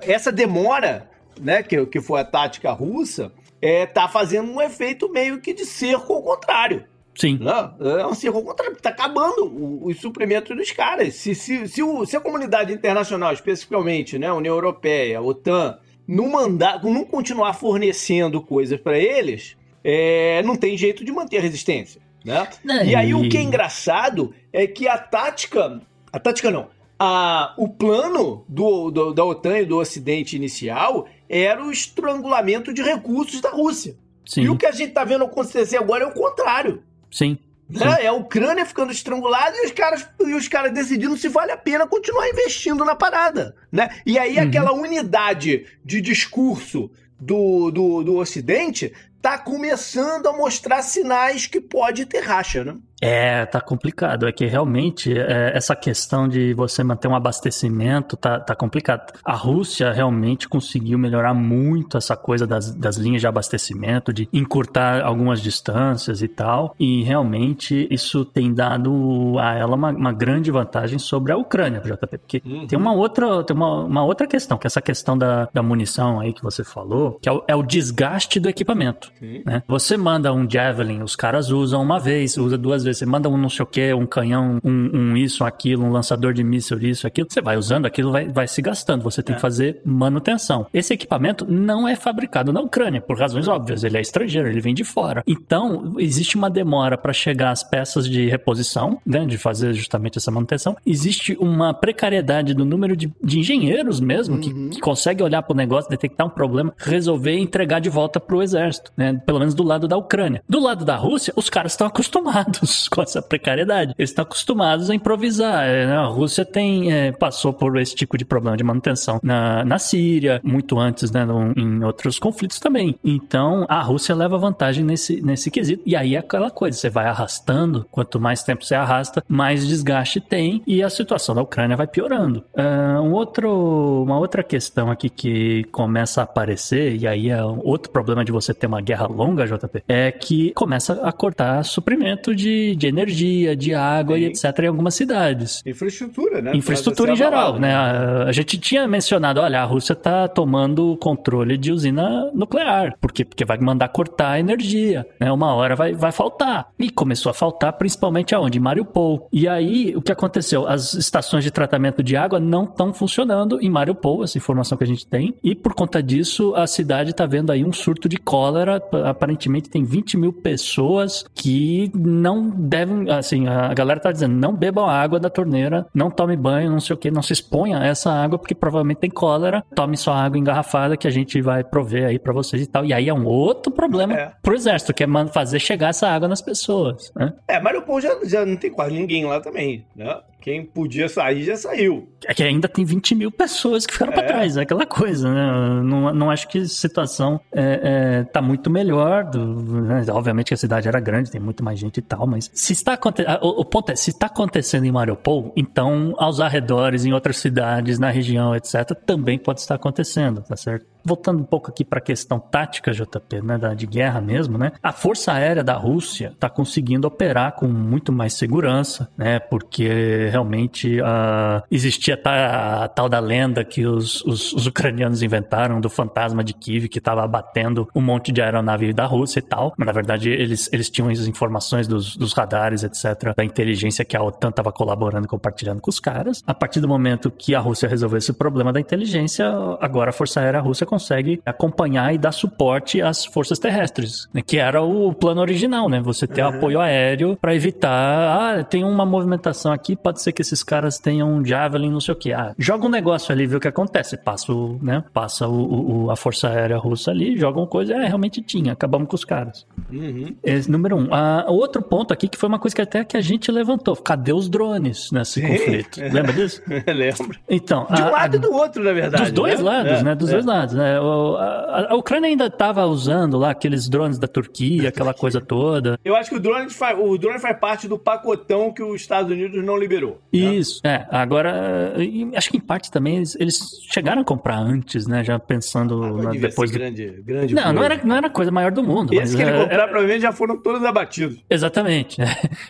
Essa 0.01 0.33
demora, 0.33 1.09
né? 1.41 1.63
Que, 1.63 1.85
que 1.87 2.01
foi 2.01 2.21
a 2.21 2.25
tática 2.25 2.73
russa 2.73 3.33
é, 3.61 3.87
tá 3.87 4.09
fazendo 4.09 4.51
um 4.51 4.61
efeito 4.61 5.11
meio 5.11 5.41
que 5.41 5.53
de 5.53 5.65
cerco 5.65 6.13
ao 6.15 6.23
contrário. 6.23 6.85
Sim. 7.15 7.39
Não, 7.41 7.75
é 7.99 8.07
um 8.07 8.15
cerco 8.15 8.37
ao 8.39 8.45
contrário, 8.45 8.77
tá 8.77 8.91
acabando 8.91 9.51
os 9.83 9.99
suprimentos 10.01 10.55
dos 10.55 10.71
caras. 10.71 11.15
Se, 11.15 11.35
se, 11.35 11.67
se, 11.67 11.83
o, 11.83 12.05
se 12.05 12.17
a 12.17 12.21
comunidade 12.21 12.73
internacional, 12.73 13.33
especificamente, 13.33 14.19
né, 14.19 14.31
União 14.31 14.55
Europeia, 14.55 15.23
OTAN, 15.23 15.79
não, 16.07 16.31
mandar, 16.31 16.83
não 16.85 17.05
continuar 17.05 17.55
fornecendo 17.55 18.41
coisas 18.41 18.81
para 18.81 18.99
eles, 18.99 19.57
é, 19.83 20.43
não 20.43 20.57
tem 20.57 20.77
jeito 20.77 21.05
de 21.05 21.13
manter 21.13 21.39
a 21.39 21.41
resistência. 21.41 22.01
Né? 22.25 22.49
E 22.87 22.95
aí 22.95 23.15
o 23.15 23.29
que 23.29 23.39
é 23.39 23.43
engraçado 23.43 24.35
é 24.53 24.67
que 24.67 24.89
a 24.89 24.99
tática. 24.99 25.81
A 26.13 26.19
tática 26.19 26.51
não. 26.51 26.69
A, 26.99 27.55
o 27.57 27.69
plano 27.69 28.45
do, 28.49 28.91
do, 28.91 29.13
da 29.13 29.25
OTAN 29.25 29.59
e 29.59 29.65
do 29.67 29.79
Ocidente 29.79 30.35
inicial 30.35 31.07
era 31.29 31.63
o 31.65 31.71
estrangulamento 31.71 32.73
de 32.73 32.83
recursos 32.83 33.41
da 33.41 33.51
Rússia. 33.51 33.97
Sim. 34.25 34.43
E 34.43 34.49
o 34.49 34.57
que 34.57 34.67
a 34.67 34.73
gente 34.73 34.89
está 34.89 35.05
vendo 35.05 35.25
acontecer 35.25 35.77
agora 35.77 36.05
é 36.05 36.07
o 36.07 36.13
contrário. 36.13 36.83
Sim. 37.11 37.39
Né? 37.69 38.05
É 38.05 38.07
a 38.07 38.13
Ucrânia 38.13 38.65
ficando 38.65 38.93
estrangulada 38.93 39.57
e 39.57 39.67
os 39.67 39.73
caras 39.73 40.07
e 40.25 40.35
os 40.35 40.47
caras 40.47 40.73
decidindo 40.73 41.17
se 41.17 41.29
vale 41.29 41.51
a 41.51 41.57
pena 41.57 41.87
continuar 41.87 42.29
investindo 42.29 42.85
na 42.85 42.95
parada, 42.95 43.57
né? 43.73 43.89
E 44.07 44.19
aí 44.19 44.37
uhum. 44.37 44.45
aquela 44.45 44.73
unidade 44.73 45.67
de 45.85 46.01
discurso 46.01 46.91
do, 47.19 47.71
do, 47.73 48.05
do 48.05 48.17
Ocidente 48.17 48.93
tá 49.21 49.37
começando 49.37 50.29
a 50.29 50.33
mostrar 50.33 50.83
sinais 50.83 51.49
que 51.49 51.61
pode 51.61 52.07
ter 52.07 52.21
racha, 52.21 52.63
né? 52.63 52.77
É, 53.01 53.45
tá 53.47 53.61
complicado. 53.61 54.27
É 54.27 54.33
que 54.33 54.47
realmente 54.47 55.17
é, 55.17 55.53
essa 55.55 55.75
questão 55.77 56.29
de 56.29 56.55
você 56.55 56.83
manter 56.83 57.09
um 57.09 57.15
abastecimento 57.15 58.17
tá, 58.17 58.41
tá 58.41 58.55
complicado. 58.55 59.13
A 59.25 59.35
Rússia 59.35 59.93
realmente 59.93 60.49
conseguiu 60.49 60.99
melhorar 60.99 61.35
muito 61.35 61.97
essa 61.97 62.17
coisa 62.17 62.47
das, 62.47 62.75
das 62.75 62.97
linhas 62.97 63.21
de 63.21 63.27
abastecimento, 63.27 64.13
de 64.13 64.29
encurtar 64.33 65.05
algumas 65.05 65.41
distâncias 65.41 66.23
e 66.23 66.29
tal. 66.29 66.75
E 66.79 67.03
realmente 67.03 67.87
isso 67.91 68.25
tem 68.25 68.53
dado 68.53 69.37
a 69.39 69.55
ela 69.55 69.77
uma, 69.77 69.91
uma 69.91 70.13
grande 70.13 70.51
vantagem 70.51 70.99
sobre 70.99 71.33
a 71.33 71.37
Ucrânia, 71.37 71.81
JP. 71.81 72.19
Porque 72.19 72.43
uhum. 72.45 72.67
tem 72.67 72.79
uma 72.79 72.93
outra, 72.93 73.45
tem 73.45 73.57
uma, 73.57 73.85
uma 73.85 74.05
outra 74.05 74.27
questão, 74.27 74.57
que 74.57 74.67
é 74.67 74.69
essa 74.69 74.83
questão 74.83 75.17
da, 75.17 75.49
da 75.53 75.63
munição 75.63 76.21
aí 76.21 76.33
que 76.33 76.43
você 76.43 76.65
falou, 76.65 77.19
que 77.21 77.29
é 77.29 77.33
o, 77.33 77.45
é 77.47 77.55
o 77.55 77.63
desgaste 77.63 78.41
do 78.41 78.49
equipamento. 78.49 79.13
Né? 79.45 79.63
Você 79.69 79.97
manda 79.97 80.33
um 80.33 80.49
Javelin, 80.49 81.03
os 81.03 81.15
caras 81.15 81.51
usam 81.51 81.83
uma 81.83 81.99
vez, 81.99 82.37
usa 82.37 82.57
duas 82.57 82.86
vezes. 82.87 82.99
Você 82.99 83.07
manda 83.07 83.29
um 83.29 83.37
não 83.37 83.51
sei 83.51 83.63
o 83.63 83.67
que, 83.67 83.93
um 83.93 84.07
canhão, 84.07 84.59
um, 84.65 84.91
um, 84.95 85.17
isso, 85.17 85.45
aquilo, 85.45 85.85
um 85.85 85.91
lançador 85.91 86.33
de 86.33 86.43
míssil, 86.43 86.79
isso, 86.79 87.07
aquilo. 87.07 87.29
Você 87.31 87.43
vai 87.43 87.57
usando, 87.57 87.87
aquilo 87.87 88.11
vai, 88.11 88.29
vai 88.29 88.49
se 88.49 88.63
gastando. 88.63 89.03
Você 89.03 89.23
tem 89.23 89.35
é. 89.35 89.37
que 89.37 89.43
fazer 89.43 89.81
manutenção. 89.85 90.67
Esse 90.73 90.95
equipamento 90.95 91.47
não 91.49 91.87
é 91.87 91.95
fabricado 91.95 92.53
na 92.53 92.61
Ucrânia, 92.61 93.01
por 93.01 93.19
razões 93.19 93.49
óbvias. 93.49 93.85
Ele 93.85 93.99
é 93.99 94.01
estrangeiro, 94.01 94.49
ele 94.49 94.61
vem 94.61 94.75
de 94.75 94.85
fora. 94.85 95.23
Então, 95.27 95.95
existe 95.99 96.37
uma 96.37 96.49
demora 96.49 96.97
para 96.97 97.13
chegar 97.13 97.51
às 97.51 97.63
peças 97.63 98.09
de 98.09 98.29
reposição, 98.29 98.99
né, 99.05 99.25
de 99.27 99.37
fazer 99.37 99.75
justamente 99.75 100.19
essa 100.19 100.31
manutenção. 100.31 100.77
Existe 100.87 101.37
uma 101.41 101.75
precariedade 101.75 102.55
do 102.55 102.65
número 102.65 102.97
de, 102.97 103.13
de 103.23 103.39
engenheiros 103.39 104.01
mesmo, 104.01 104.37
uhum. 104.37 104.41
que, 104.41 104.69
que 104.71 104.81
consegue 104.81 105.23
olhar 105.23 105.43
para 105.43 105.53
o 105.53 105.57
negócio, 105.57 105.91
detectar 105.91 106.27
um 106.27 106.31
problema, 106.31 106.75
resolver 106.77 107.37
e 107.37 107.41
entregar 107.41 107.81
de 107.81 107.91
volta 107.91 108.21
para 108.21 108.37
o 108.37 108.43
exército, 108.43 108.93
né? 108.97 109.21
Pelo 109.25 109.39
menos 109.39 109.55
do 109.55 109.63
lado 109.63 109.89
da 109.89 109.97
Ucrânia. 109.97 110.43
Do 110.49 110.61
lado 110.61 110.85
da 110.85 110.97
Rússia, 110.97 111.33
os 111.37 111.49
caras 111.49 111.73
estão 111.73 111.87
acostumados 111.87 112.76
com 112.91 113.03
essa 113.03 113.23
precariedade. 113.23 113.95
Eles 113.99 114.11
estão 114.11 114.23
acostumados 114.23 114.91
a 114.91 114.95
improvisar. 114.95 115.67
É, 115.67 115.87
né? 115.87 115.97
A 115.97 116.07
Rússia 116.07 116.45
tem 116.45 116.93
é, 116.93 117.13
passou 117.13 117.53
por 117.53 117.79
esse 117.79 117.95
tipo 117.95 118.17
de 118.17 118.25
problema 118.25 118.57
de 118.57 118.65
manutenção 118.65 119.19
na, 119.23 119.65
na 119.65 119.79
Síria, 119.79 120.41
muito 120.43 120.79
antes, 120.79 121.11
né, 121.11 121.27
em 121.57 121.83
outros 121.85 122.19
conflitos 122.19 122.59
também. 122.59 122.99
Então, 123.05 123.67
a 123.69 123.81
Rússia 123.81 124.15
leva 124.15 124.39
vantagem 124.39 124.85
nesse, 124.85 125.21
nesse 125.21 125.51
quesito. 125.51 125.83
E 125.87 125.97
aí 125.97 126.15
é 126.15 126.19
aquela 126.19 126.51
coisa, 126.51 126.79
você 126.79 126.91
vai 126.91 127.07
arrastando, 127.07 127.87
quanto 127.91 128.21
mais 128.21 128.43
tempo 128.43 128.65
você 128.65 128.75
arrasta, 128.75 129.25
mais 129.29 129.67
desgaste 129.67 130.21
tem 130.21 130.63
e 130.67 130.83
a 130.83 130.91
situação 130.91 131.35
da 131.35 131.43
Ucrânia 131.43 131.77
vai 131.77 131.87
piorando. 131.87 132.45
Uh, 132.55 133.01
um 133.01 133.13
outro, 133.13 134.03
uma 134.03 134.19
outra 134.19 134.43
questão 134.43 134.91
aqui 134.91 135.09
que 135.09 135.65
começa 135.65 136.21
a 136.21 136.25
aparecer, 136.25 136.97
e 136.97 137.07
aí 137.07 137.31
é 137.31 137.43
outro 137.43 137.91
problema 137.91 138.25
de 138.25 138.33
você 138.33 138.53
ter 138.53 138.67
uma 138.67 138.81
guerra 138.81 139.07
longa, 139.07 139.47
JP, 139.47 139.85
é 139.89 140.11
que 140.11 140.53
começa 140.53 140.95
a 141.03 141.13
cortar 141.13 141.65
suprimento 141.65 142.35
de, 142.35 142.66
de 142.75 142.87
energia, 142.87 143.55
de 143.55 143.75
água 143.75 144.17
Sim. 144.17 144.23
e 144.23 144.27
etc. 144.27 144.59
em 144.61 144.67
algumas 144.67 144.95
cidades. 144.95 145.63
Infraestrutura, 145.65 146.41
né? 146.43 146.53
Infraestrutura 146.55 147.13
em 147.13 147.17
geral, 147.17 147.59
né? 147.59 147.75
A, 147.75 148.25
a, 148.25 148.33
gente 148.33 148.59
tinha 148.59 148.87
mencionado, 148.89 149.41
olha, 149.41 149.61
a 149.61 149.65
Rússia 149.65 149.93
está 149.93 150.27
tomando 150.27 150.97
controle 150.97 151.57
de 151.57 151.73
usina 151.73 152.31
nuclear. 152.35 152.97
Por 153.01 153.13
quê? 153.13 153.25
Porque 153.25 153.45
vai 153.45 153.59
mandar 153.59 153.89
cortar 153.89 154.31
a 154.31 154.41
energia, 154.41 155.07
né? 155.21 155.31
Uma 155.31 155.55
hora 155.55 155.77
vai, 155.77 155.95
vai 155.95 156.13
faltar. 156.13 156.69
E 156.79 156.91
começou 156.91 157.31
a 157.31 157.35
faltar 157.35 157.73
principalmente 157.75 158.35
aonde? 158.35 158.59
Em 158.59 158.61
Mariupol. 158.61 159.29
E 159.33 159.47
aí, 159.47 159.95
o 159.95 160.03
que 160.03 160.13
aconteceu? 160.13 160.67
As 160.67 160.95
estações 160.95 161.45
de 161.45 161.51
tratamento 161.51 162.03
de 162.03 162.17
água 162.17 162.41
não 162.41 162.65
estão 162.65 162.93
funcionando 162.93 163.61
em 163.61 163.71
Mariupol, 163.71 164.25
essa 164.25 164.39
informação 164.39 164.77
que 164.79 164.85
a 164.85 164.87
gente 164.87 165.07
tem. 165.07 165.35
E 165.43 165.55
por 165.55 165.75
conta 165.75 166.03
disso, 166.03 166.55
a 166.55 166.67
cidade 166.67 167.11
está 167.11 167.27
vendo 167.27 167.51
aí 167.51 167.65
um 167.65 167.73
surto 167.73 168.09
de 168.09 168.17
cólera 168.17 168.83
aparentemente 169.05 169.69
tem 169.69 169.85
20 169.85 170.17
mil 170.17 170.33
pessoas 170.33 171.25
que 171.35 171.91
não 171.95 172.51
devem, 172.57 173.11
assim, 173.11 173.47
a 173.47 173.73
galera 173.75 174.01
tá 174.01 174.13
dizendo, 174.13 174.35
não 174.35 174.55
bebam 174.55 174.87
água 174.87 175.21
da 175.21 175.31
torneira, 175.31 175.87
não 175.95 176.11
tome 176.11 176.37
banho, 176.37 176.71
não 176.71 176.81
sei 176.81 176.95
o 176.95 176.99
que, 176.99 177.11
não 177.11 177.23
se 177.23 177.33
exponha 177.33 177.79
a 177.79 177.87
essa 177.87 178.11
água 178.11 178.39
porque 178.39 178.55
provavelmente 178.55 178.99
tem 178.99 179.11
cólera, 179.11 179.65
tome 179.75 179.97
só 179.97 180.13
água 180.13 180.39
engarrafada 180.39 180.97
que 180.97 181.07
a 181.07 181.11
gente 181.11 181.41
vai 181.41 181.63
prover 181.63 182.07
aí 182.07 182.19
para 182.19 182.33
vocês 182.33 182.63
e 182.63 182.67
tal. 182.67 182.85
E 182.85 182.93
aí 182.93 183.09
é 183.09 183.15
um 183.15 183.27
outro 183.27 183.73
problema 183.73 184.15
é. 184.15 184.33
pro 184.43 184.55
exército, 184.55 184.95
que 184.95 185.05
é 185.05 185.07
fazer 185.33 185.59
chegar 185.59 185.89
essa 185.89 186.09
água 186.09 186.29
nas 186.29 186.43
pessoas, 186.43 187.13
né? 187.15 187.33
É, 187.49 187.61
Mariupol 187.61 188.01
já, 188.01 188.17
já 188.25 188.45
não 188.45 188.57
tem 188.57 188.71
quase 188.71 188.95
ninguém 188.95 189.25
lá 189.25 189.41
também, 189.41 189.85
né? 189.95 190.17
Quem 190.47 190.65
podia 190.65 191.09
sair 191.09 191.43
já 191.43 191.57
saiu. 191.57 192.09
É 192.25 192.33
que 192.33 192.41
ainda 192.41 192.69
tem 192.69 192.85
20 192.85 193.17
mil 193.17 193.33
pessoas 193.33 193.85
que 193.85 193.93
ficaram 193.93 194.13
é. 194.13 194.15
para 194.15 194.27
trás, 194.29 194.57
é 194.57 194.61
aquela 194.61 194.87
coisa, 194.87 195.29
né? 195.29 195.83
Não, 195.83 196.15
não 196.15 196.31
acho 196.31 196.47
que 196.47 196.59
a 196.59 196.69
situação 196.69 197.41
é, 197.53 198.21
é, 198.21 198.23
tá 198.23 198.41
muito 198.41 198.71
melhor. 198.71 199.25
Do, 199.25 199.45
né? 199.83 200.05
Obviamente 200.09 200.47
que 200.47 200.55
a 200.55 200.57
cidade 200.57 200.87
era 200.87 201.01
grande, 201.01 201.33
tem 201.33 201.41
muito 201.41 201.65
mais 201.65 201.81
gente 201.81 201.97
e 201.97 202.01
tal, 202.01 202.29
mas 202.29 202.49
se 202.55 202.73
está 202.73 202.93
acontecendo. 202.93 203.39
O, 203.43 203.63
o, 203.63 203.65
ponto 203.65 203.91
é, 203.91 203.97
se 203.97 204.11
está 204.11 204.27
acontecendo 204.27 204.85
em 204.85 204.93
Mariupol, 204.93 205.53
então 205.57 206.15
aos 206.17 206.39
arredores, 206.39 207.05
em 207.05 207.13
outras 207.13 207.39
cidades, 207.39 207.99
na 207.99 208.11
região, 208.11 208.55
etc., 208.55 208.93
também 209.05 209.41
pode 209.41 209.59
estar 209.59 209.75
acontecendo, 209.75 210.43
tá 210.43 210.55
certo? 210.55 210.87
Voltando 211.07 211.41
um 211.41 211.45
pouco 211.45 211.71
aqui 211.71 211.85
para 211.85 211.99
a 211.99 212.03
questão 212.03 212.41
tática, 212.41 212.91
JP, 212.91 213.41
né, 213.43 213.57
da, 213.57 213.75
de 213.75 213.87
guerra 213.87 214.21
mesmo, 214.21 214.59
né? 214.59 214.73
A 214.83 214.91
Força 214.91 215.33
Aérea 215.33 215.63
da 215.63 215.75
Rússia 215.75 216.33
está 216.35 216.51
conseguindo 216.51 217.07
operar 217.07 217.53
com 217.53 217.69
muito 217.69 218.13
mais 218.13 218.35
segurança, 218.35 219.09
né? 219.17 219.39
Porque 219.39 220.29
realmente 220.31 221.01
uh, 221.01 221.63
existia 221.71 222.21
a, 222.25 222.89
tal 222.89 223.09
da 223.09 223.21
lenda 223.21 223.65
que 223.65 223.87
os, 223.87 224.25
os, 224.25 224.53
os, 224.53 224.67
ucranianos 224.67 225.23
inventaram 225.23 225.81
do 225.81 225.89
fantasma 225.89 226.43
de 226.43 226.53
Kiev 226.53 226.89
que 226.89 226.99
estava 226.99 227.23
abatendo 227.23 227.89
um 227.95 228.01
monte 228.01 228.33
de 228.33 228.43
aeronave 228.43 228.93
da 228.93 229.07
Rússia 229.07 229.39
e 229.39 229.43
tal. 229.43 229.75
Mas 229.77 229.87
na 229.87 229.93
verdade 229.93 230.31
eles, 230.31 230.69
eles 230.73 230.91
tinham 230.91 231.09
as 231.09 231.27
informações 231.27 231.87
dos, 231.87 232.17
dos 232.17 232.33
radares, 232.33 232.83
etc., 232.83 233.35
da 233.37 233.45
inteligência 233.45 234.05
que 234.05 234.17
a 234.17 234.23
OTAN 234.23 234.49
estava 234.49 234.73
colaborando, 234.73 235.29
compartilhando 235.29 235.81
com 235.81 235.91
os 235.91 236.01
caras. 236.01 236.43
A 236.47 236.55
partir 236.55 236.81
do 236.81 236.89
momento 236.89 237.31
que 237.31 237.55
a 237.55 237.61
Rússia 237.61 237.89
resolveu 237.89 238.19
esse 238.19 238.33
problema 238.33 238.73
da 238.73 238.81
inteligência, 238.81 239.47
agora 239.81 240.11
a 240.11 240.13
Força 240.13 240.41
Aérea 240.41 240.61
Russa 240.61 240.85
consegue 240.97 241.41
acompanhar 241.45 242.15
e 242.15 242.19
dar 242.19 242.33
suporte 242.33 243.03
às 243.03 243.25
forças 243.25 243.59
terrestres, 243.59 244.29
né? 244.33 244.43
que 244.45 244.57
era 244.57 244.83
o 244.83 245.13
plano 245.13 245.43
original, 245.43 245.89
né? 245.89 246.01
Você 246.01 246.27
ter 246.27 246.43
uhum. 246.43 246.49
apoio 246.49 246.81
aéreo 246.81 247.37
para 247.37 247.55
evitar, 247.55 248.59
ah, 248.59 248.65
tem 248.65 248.83
uma 248.83 249.05
movimentação 249.05 249.73
aqui, 249.73 249.95
pode 249.95 250.23
ser 250.23 250.33
que 250.33 250.41
esses 250.41 250.63
caras 250.63 250.99
tenham 250.99 251.31
um 251.31 251.45
Javelin, 251.45 251.91
não 251.91 252.01
sei 252.01 252.15
o 252.15 252.17
que. 252.17 252.33
Ah, 252.33 252.55
joga 252.59 252.87
um 252.87 252.89
negócio 252.89 253.33
ali, 253.33 253.47
vê 253.47 253.57
o 253.57 253.61
que 253.61 253.69
acontece. 253.69 254.17
Passa, 254.17 254.53
o, 254.53 254.79
né? 254.83 255.05
Passa 255.13 255.47
o, 255.47 256.05
o, 256.05 256.11
a 256.11 256.17
força 256.17 256.49
aérea 256.49 256.79
russa 256.79 257.11
ali, 257.11 257.37
joga 257.37 257.61
uma 257.61 257.67
coisa, 257.67 257.95
é, 257.95 258.07
realmente 258.07 258.41
tinha, 258.41 258.73
acabamos 258.73 259.09
com 259.09 259.17
os 259.17 259.25
caras. 259.25 259.67
Uhum. 259.93 260.35
Esse, 260.43 260.71
número 260.71 260.97
um. 260.97 261.09
Ah, 261.13 261.45
outro 261.49 261.83
ponto 261.83 262.13
aqui 262.13 262.29
que 262.29 262.39
foi 262.39 262.49
uma 262.49 262.59
coisa 262.59 262.75
que 262.75 262.83
até 262.83 263.05
que 263.05 263.17
a 263.17 263.21
gente 263.21 263.53
levantou. 263.53 263.95
Cadê 263.97 264.33
os 264.33 264.49
drones 264.49 265.11
nesse 265.13 265.41
Sim. 265.41 265.49
conflito? 265.49 266.01
Lembra 266.13 266.33
disso? 266.33 266.63
Lembro. 266.87 267.39
Então, 267.49 267.87
de 267.91 268.03
um 268.03 268.11
lado 268.11 268.37
e 268.37 268.39
do 268.39 268.53
outro, 268.53 268.83
na 268.83 268.93
verdade. 268.93 269.25
Dos 269.25 269.33
dois 269.33 269.61
né? 269.61 269.65
lados, 269.71 269.93
é, 269.93 270.03
né? 270.03 270.15
Dos 270.15 270.29
é. 270.29 270.33
dois 270.33 270.47
lados, 270.47 270.75
né? 270.75 270.86
É, 270.87 270.97
a, 270.97 271.93
a, 271.93 271.97
Ucrânia 271.97 272.29
ainda 272.29 272.47
estava 272.47 272.85
usando 272.87 273.37
lá 273.37 273.51
aqueles 273.51 273.89
drones 273.89 274.19
da 274.19 274.29
Turquia, 274.29 274.89
aquela 274.89 275.13
coisa 275.13 275.41
toda. 275.41 275.99
Eu 276.05 276.15
acho 276.15 276.31
que 276.31 276.37
o 276.37 276.41
drone, 276.41 276.71
faz, 276.71 276.99
o 276.99 277.19
drone 277.19 277.39
faz 277.39 277.59
parte 277.59 277.89
do 277.89 277.99
pacotão 277.99 278.73
que 278.73 278.83
os 278.83 279.01
Estados 279.01 279.31
Unidos 279.31 279.65
não 279.65 279.77
liberou. 279.77 280.21
Né? 280.33 280.41
Isso, 280.41 280.81
é. 280.85 281.07
Agora, 281.11 281.95
acho 282.37 282.51
que 282.51 282.57
em 282.57 282.61
parte 282.61 282.91
também 282.91 283.17
eles, 283.17 283.37
eles 283.39 283.61
chegaram 283.91 284.23
a 284.23 284.25
comprar 284.25 284.59
antes, 284.59 285.07
né? 285.07 285.25
Já 285.25 285.39
pensando 285.39 286.03
ah, 286.03 286.23
na, 286.23 286.31
depois. 286.31 286.71
Do... 286.71 286.79
Grande, 286.79 287.07
grande 287.25 287.55
não, 287.55 287.73
não 287.73 287.83
era, 287.83 288.01
não 288.05 288.17
era 288.17 288.27
a 288.27 288.31
coisa 288.31 288.51
maior 288.51 288.71
do 288.71 288.83
mundo. 288.83 289.15
Esses 289.15 289.35
que 289.35 289.43
ele 289.43 289.51
é, 289.51 289.61
comprar, 289.61 289.89
provavelmente 289.89 290.23
já 290.23 290.33
foram 290.33 290.57
todos 290.59 290.85
abatidos. 290.85 291.39
Exatamente. 291.49 292.21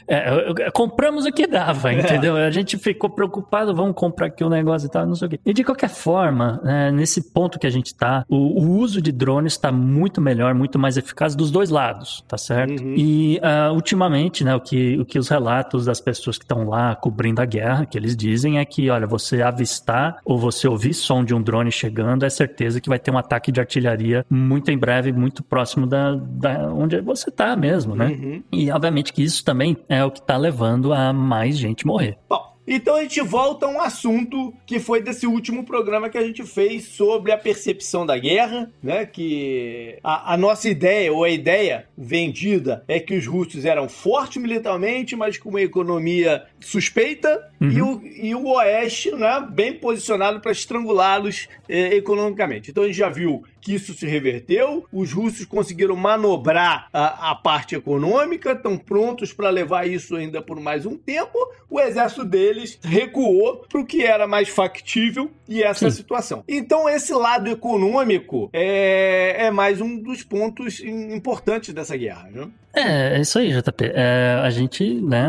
É, 0.08 0.70
compramos 0.72 1.24
o 1.26 1.32
que 1.32 1.46
dava, 1.46 1.92
é. 1.92 1.98
entendeu? 2.00 2.36
A 2.36 2.50
gente 2.50 2.78
ficou 2.78 3.10
preocupado, 3.10 3.74
vamos 3.74 3.94
comprar 3.96 4.26
aqui 4.26 4.44
um 4.44 4.48
negócio 4.48 4.86
e 4.86 4.90
tal, 4.90 5.06
não 5.06 5.14
sei 5.14 5.26
o 5.26 5.30
quê. 5.30 5.40
E 5.44 5.52
de 5.52 5.64
qualquer 5.64 5.88
forma, 5.88 6.60
né, 6.62 6.92
nesse 6.92 7.32
ponto 7.32 7.58
que 7.58 7.66
a 7.66 7.70
gente 7.70 7.94
tá, 8.06 8.24
o, 8.28 8.36
o 8.36 8.78
uso 8.78 9.02
de 9.02 9.10
drones 9.10 9.54
está 9.54 9.72
muito 9.72 10.20
melhor, 10.20 10.54
muito 10.54 10.78
mais 10.78 10.96
eficaz 10.96 11.34
dos 11.34 11.50
dois 11.50 11.70
lados, 11.70 12.24
tá 12.28 12.38
certo? 12.38 12.82
Uhum. 12.82 12.94
E 12.96 13.38
uh, 13.38 13.72
ultimamente, 13.74 14.44
né, 14.44 14.54
o 14.54 14.60
que, 14.60 14.98
o 14.98 15.04
que 15.04 15.18
os 15.18 15.28
relatos 15.28 15.84
das 15.86 16.00
pessoas 16.00 16.38
que 16.38 16.44
estão 16.44 16.68
lá 16.68 16.94
cobrindo 16.94 17.40
a 17.40 17.44
guerra, 17.44 17.84
que 17.84 17.98
eles 17.98 18.16
dizem 18.16 18.58
é 18.58 18.64
que, 18.64 18.88
olha, 18.88 19.06
você 19.06 19.42
avistar 19.42 20.18
ou 20.24 20.38
você 20.38 20.68
ouvir 20.68 20.94
som 20.94 21.24
de 21.24 21.34
um 21.34 21.42
drone 21.42 21.72
chegando, 21.72 22.24
é 22.24 22.30
certeza 22.30 22.80
que 22.80 22.88
vai 22.88 22.98
ter 22.98 23.10
um 23.10 23.18
ataque 23.18 23.50
de 23.50 23.60
artilharia 23.60 24.24
muito 24.30 24.70
em 24.70 24.78
breve, 24.78 25.12
muito 25.12 25.42
próximo 25.42 25.86
da, 25.86 26.14
da 26.14 26.72
onde 26.72 27.00
você 27.00 27.30
está 27.30 27.56
mesmo, 27.56 27.94
né? 27.96 28.06
Uhum. 28.06 28.42
E 28.52 28.70
obviamente 28.70 29.12
que 29.12 29.22
isso 29.22 29.44
também 29.44 29.76
é 29.88 30.04
o 30.04 30.10
que 30.10 30.20
está 30.20 30.36
levando 30.36 30.92
a 30.92 31.12
mais 31.12 31.58
gente 31.58 31.86
morrer. 31.86 32.18
Bom, 32.28 32.55
então 32.66 32.96
a 32.96 33.02
gente 33.02 33.20
volta 33.20 33.66
a 33.66 33.68
um 33.68 33.80
assunto 33.80 34.52
que 34.66 34.78
foi 34.80 35.00
desse 35.00 35.26
último 35.26 35.64
programa 35.64 36.08
que 36.08 36.18
a 36.18 36.24
gente 36.24 36.42
fez 36.42 36.84
sobre 36.84 37.30
a 37.30 37.38
percepção 37.38 38.04
da 38.04 38.18
guerra, 38.18 38.70
né? 38.82 39.06
Que 39.06 39.98
a, 40.02 40.34
a 40.34 40.36
nossa 40.36 40.68
ideia, 40.68 41.12
ou 41.12 41.24
a 41.24 41.30
ideia 41.30 41.86
vendida, 41.96 42.84
é 42.88 42.98
que 42.98 43.14
os 43.14 43.26
russos 43.26 43.64
eram 43.64 43.88
fortes 43.88 44.42
militarmente, 44.42 45.14
mas 45.14 45.38
com 45.38 45.50
uma 45.50 45.62
economia 45.62 46.44
suspeita, 46.58 47.50
uhum. 47.60 47.70
e, 47.70 47.82
o, 47.82 48.02
e 48.04 48.34
o 48.34 48.48
Oeste, 48.54 49.12
né, 49.12 49.46
bem 49.50 49.72
posicionado 49.74 50.40
para 50.40 50.52
estrangulá-los 50.52 51.48
eh, 51.68 51.96
economicamente. 51.96 52.70
Então 52.70 52.84
a 52.84 52.86
gente 52.86 52.96
já 52.96 53.08
viu 53.08 53.44
que 53.66 53.74
isso 53.74 53.94
se 53.94 54.06
reverteu, 54.06 54.86
os 54.92 55.12
russos 55.12 55.44
conseguiram 55.44 55.96
manobrar 55.96 56.88
a, 56.92 57.32
a 57.32 57.34
parte 57.34 57.74
econômica, 57.74 58.52
estão 58.52 58.78
prontos 58.78 59.32
para 59.32 59.50
levar 59.50 59.88
isso 59.88 60.14
ainda 60.14 60.40
por 60.40 60.60
mais 60.60 60.86
um 60.86 60.96
tempo. 60.96 61.36
O 61.68 61.80
exército 61.80 62.24
deles 62.24 62.78
recuou 62.80 63.64
para 63.68 63.80
o 63.80 63.84
que 63.84 64.04
era 64.04 64.24
mais 64.24 64.48
factível 64.48 65.32
e 65.48 65.64
essa 65.64 65.86
é 65.86 65.88
a 65.88 65.90
situação. 65.90 66.44
Então, 66.46 66.88
esse 66.88 67.12
lado 67.12 67.50
econômico 67.50 68.48
é, 68.52 69.46
é 69.46 69.50
mais 69.50 69.80
um 69.80 70.00
dos 70.00 70.22
pontos 70.22 70.78
importantes 70.78 71.74
dessa 71.74 71.96
guerra. 71.96 72.28
Né? 72.30 72.48
É, 72.72 73.16
é 73.16 73.20
isso 73.20 73.36
aí, 73.36 73.50
JP. 73.50 73.84
É, 73.94 74.40
a 74.44 74.50
gente, 74.50 74.94
né, 75.00 75.26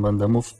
mandamos 0.00 0.56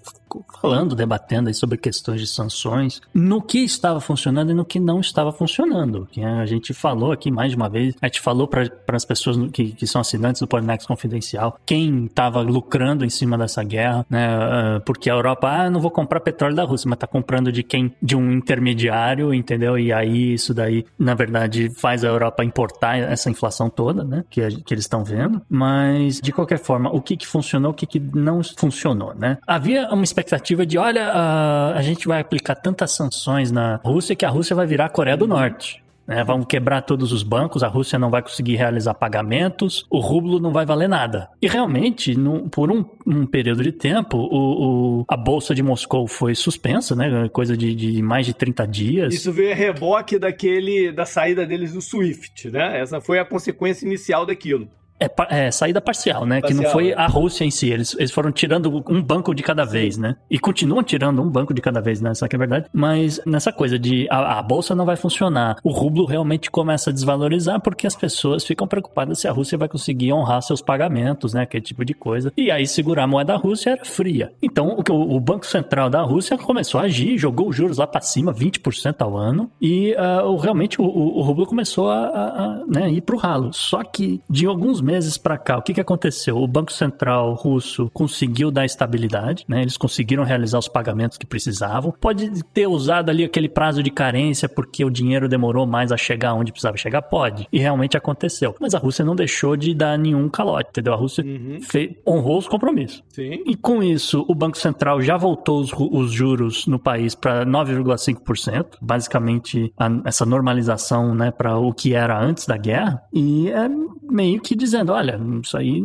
falando, 0.61 0.95
debatendo 0.95 1.53
sobre 1.55 1.79
questões 1.79 2.21
de 2.21 2.27
sanções, 2.27 3.01
no 3.13 3.41
que 3.41 3.59
estava 3.59 4.01
funcionando 4.01 4.51
e 4.51 4.55
no 4.55 4.65
que 4.65 4.81
não 4.81 5.01
estava 5.01 5.33
funcionando. 5.33 6.09
A 6.41 6.47
gente 6.47 6.73
falou 6.73 7.13
aqui 7.13 7.31
mais 7.31 7.51
de 7.51 7.57
uma 7.57 7.69
vez, 7.69 7.95
a 8.01 8.07
gente 8.07 8.21
falou 8.21 8.49
para 8.49 8.69
as 8.89 9.05
pessoas 9.05 9.37
que, 9.53 9.73
que 9.73 9.87
são 9.87 10.01
assinantes 10.01 10.41
do 10.41 10.49
Polinex 10.49 10.87
Confidencial 10.87 11.59
quem 11.67 12.07
estava 12.07 12.41
lucrando 12.41 13.05
em 13.05 13.11
cima 13.11 13.37
dessa 13.39 13.63
guerra, 13.63 14.07
né? 14.09 14.27
Ah, 14.27 14.83
porque 14.85 15.11
a 15.11 15.15
Europa, 15.15 15.49
ah, 15.49 15.71
não 15.71 15.81
vou 15.81 15.91
comprar 15.91 16.21
petróleo 16.21 16.55
da 16.55 16.65
Rússia, 16.65 16.89
mas 16.89 16.97
está 16.97 17.07
comprando 17.07 17.51
de 17.53 17.63
quem? 17.63 17.95
De 18.03 18.17
um 18.17 18.33
intermediário, 18.33 19.33
entendeu? 19.33 19.79
E 19.79 19.93
aí 19.93 20.35
isso 20.35 20.53
daí, 20.53 20.85
na 20.99 21.15
verdade, 21.15 21.71
faz 21.77 22.05
a 22.05 22.09
Europa 22.09 22.45
importar 22.45 22.99
essa 22.99 23.31
inflação 23.31 23.69
toda, 23.69 24.05
né? 24.05 24.25
Que, 24.31 24.63
que 24.63 24.75
eles 24.75 24.85
estão 24.85 25.05
vendo. 25.05 25.41
Mas, 25.49 26.21
de 26.21 26.33
qualquer 26.33 26.59
forma, 26.59 26.91
o 26.91 27.01
que, 27.01 27.17
que 27.17 27.27
funcionou, 27.27 27.73
o 27.73 27.75
que, 27.75 27.87
que 27.87 28.01
não 28.01 28.41
funcionou, 28.57 29.15
né? 29.15 29.39
Havia 29.47 29.89
uma 29.89 30.05
expectativa 30.15 30.65
de, 30.65 30.79
olha, 30.79 31.09
a, 31.09 31.77
a 31.77 31.83
gente 31.83 32.07
vai 32.07 32.21
aplicar 32.21 32.55
tantas 32.55 32.93
sanções 32.93 33.51
na 33.51 33.81
Rússia 33.85 34.15
que 34.15 34.25
a 34.25 34.31
Rússia 34.31 34.55
vai 34.55 34.67
virar 34.67 34.87
a 34.87 34.89
Coreia 34.89 35.17
do 35.17 35.27
Norte. 35.27 35.83
Né, 36.07 36.23
vamos 36.23 36.47
quebrar 36.47 36.83
todos 36.83 37.13
os 37.13 37.23
bancos, 37.23 37.63
a 37.63 37.67
Rússia 37.67 37.99
não 37.99 38.11
vai 38.11 38.21
conseguir 38.21 38.57
realizar 38.57 38.93
pagamentos, 38.93 39.87
o 39.89 40.01
rublo 40.01 40.39
não 40.39 40.53
vai 40.53 40.67
valer 40.67 40.87
nada. 40.87 41.31
E 41.41 41.49
realmente, 41.49 42.15
no, 42.15 42.47
por 42.51 42.71
um, 42.71 42.85
um, 43.07 43.25
período 43.25 43.63
de 43.63 43.73
tempo, 43.73 44.19
o, 44.19 45.01
o, 45.01 45.05
a 45.09 45.17
Bolsa 45.17 45.55
de 45.55 45.63
Moscou 45.63 46.07
foi 46.07 46.35
suspensa, 46.35 46.95
né? 46.95 47.27
Coisa 47.31 47.57
de, 47.57 47.75
de, 47.75 48.03
mais 48.03 48.27
de 48.27 48.35
30 48.35 48.67
dias. 48.67 49.15
Isso 49.15 49.33
veio 49.33 49.53
a 49.53 49.55
reboque 49.55 50.19
daquele, 50.19 50.93
da 50.93 51.07
saída 51.07 51.47
deles 51.47 51.73
do 51.73 51.81
SWIFT, 51.81 52.51
né? 52.51 52.79
Essa 52.79 53.01
foi 53.01 53.19
a 53.19 53.25
consequência 53.25 53.87
inicial 53.87 54.27
daquilo. 54.27 54.69
É, 55.01 55.11
é, 55.47 55.51
saída 55.51 55.81
parcial, 55.81 56.25
né? 56.25 56.41
Parcial, 56.41 56.59
que 56.59 56.65
não 56.65 56.73
foi 56.73 56.91
é. 56.91 56.95
a 56.95 57.07
Rússia 57.07 57.45
em 57.45 57.51
si. 57.51 57.71
Eles, 57.71 57.95
eles 57.99 58.11
foram 58.11 58.31
tirando 58.31 58.85
um 58.89 59.03
banco 59.03 59.35
de 59.35 59.43
cada 59.43 59.65
vez, 59.65 59.99
né? 59.99 60.17
E 60.31 60.39
continuam 60.39 60.83
tirando 60.83 61.21
um 61.21 61.29
banco 61.29 61.53
de 61.53 61.61
cada 61.61 61.81
vez, 61.81 62.01
né? 62.01 62.13
Isso 62.13 62.25
aqui 62.25 62.37
é 62.37 62.39
verdade. 62.39 62.67
Mas 62.73 63.21
nessa 63.27 63.53
coisa 63.53 63.79
de 63.79 64.07
a, 64.11 64.39
a, 64.39 64.43
bolsa 64.43 64.75
não 64.75 64.85
vai 64.85 64.97
funcionar, 64.97 65.57
o 65.63 65.71
rublo 65.71 66.05
realmente 66.05 66.51
começa 66.51 66.91
a 66.91 66.93
desvalorizar 66.93 67.61
porque 67.61 67.87
as 67.87 67.97
pessoas 67.97 68.45
ficam 68.45 68.67
preocupadas 68.67 69.21
se 69.21 69.29
a 69.29 69.33
Rússia 69.33 69.59
vai 69.59 69.69
conseguir 69.69 70.13
honrar 70.13 70.43
seus 70.43 70.63
pagamentos, 70.63 71.35
né? 71.35 71.43
Aquele 71.43 71.65
tipo 71.65 71.85
de 71.85 71.95
coisa. 71.95 72.33
E 72.37 72.51
aí 72.51 72.67
segurar 72.67 73.05
a 73.05 73.07
moeda 73.07 73.37
russa 73.37 73.71
era 73.71 73.85
fria. 73.85 74.33
Então 74.43 74.77
o, 74.89 75.17
o 75.17 75.21
Banco 75.21 75.47
Central 75.47 75.91
da 75.91 76.03
Rússia 76.03 76.39
começou 76.39 76.81
a 76.81 76.85
agir, 76.85 77.19
jogou 77.19 77.49
os 77.49 77.57
juros 77.57 77.79
lá 77.79 77.87
para 77.87 78.01
cima, 78.01 78.33
20% 78.33 78.97
ao 79.01 79.17
ano. 79.17 79.51
E 79.61 79.95
uh, 79.95 80.37
realmente 80.37 80.81
o, 80.81 80.85
o, 80.85 81.19
o, 81.19 81.23
rublo 81.23 81.47
começou 81.47 81.91
a, 81.91 82.07
a, 82.07 82.27
a 82.27 82.63
né, 82.67 82.91
ir 82.91 83.01
pro 83.01 83.17
ralo. 83.17 83.53
Só 83.53 83.83
que 83.83 84.21
de 84.29 84.47
alguns 84.47 84.81
meses 84.85 85.17
para 85.17 85.39
cá, 85.39 85.59
o 85.59 85.63
que, 85.63 85.75
que 85.75 85.81
aconteceu? 85.81 86.37
O 86.37 86.47
Banco 86.47 86.73
Central 86.73 87.35
russo 87.35 87.91
conseguiu 87.93 88.51
dar 88.51 88.65
estabilidade, 88.65 89.45
né? 89.49 89.63
Eles 89.63 89.77
conseguiram 89.77 90.25
realizar 90.25 90.59
os 90.59 90.69
pagamentos 90.69 91.19
que 91.19 91.27
precisavam. 91.27 91.93
Pode 92.01 92.45
ter 92.53 92.67
usado 92.67 93.11
ali 93.11 93.25
aquele 93.25 93.49
prazo 93.49 93.83
de 93.83 93.91
carência 93.91 94.49
porque 94.49 94.85
o 94.85 94.91
dinheiro 94.91 95.29
demorou 95.29 95.67
mais 95.67 95.91
a 95.91 95.97
chegar 95.97 96.35
onde 96.35 96.53
precisava 96.53 96.77
chegar? 96.77 97.03
Pode. 97.03 97.49
E 97.53 97.59
realmente 97.59 97.97
aconteceu. 97.97 98.55
Mas 98.61 98.75
a 98.75 98.79
Rússia 98.79 99.05
não 99.05 99.17
deixou 99.17 99.57
de 99.57 99.75
dar 99.75 99.99
nenhum 99.99 100.29
calote, 100.29 100.71
entendeu? 100.71 100.93
A 100.93 100.97
Rússia 100.97 101.25
uhum. 101.25 101.59
fez, 101.61 101.93
honrou 102.07 102.39
os 102.39 102.49
compromissos. 102.49 103.03
Sim. 103.09 103.43
E 103.47 103.57
com 103.57 103.83
isso, 103.83 104.25
o 104.29 104.35
Banco 104.35 104.59
Central 104.59 105.01
já 105.01 105.17
voltou 105.17 105.61
os, 105.61 105.73
os 105.73 106.13
juros 106.13 106.67
no 106.67 106.79
país 106.79 107.15
para 107.15 107.47
9,5%, 107.47 108.77
basicamente 108.81 109.73
a, 109.79 109.89
essa 110.05 110.27
normalização, 110.27 111.15
né, 111.15 111.31
para 111.31 111.57
o 111.57 111.73
que 111.73 111.95
era 111.95 112.21
antes 112.21 112.47
da 112.47 112.57
guerra. 112.57 113.03
E 113.13 113.51
é 113.51 113.69
meio 114.11 114.41
que 114.41 114.55
dizendo: 114.75 114.93
olha, 114.93 115.21
isso 115.43 115.57
aí 115.57 115.83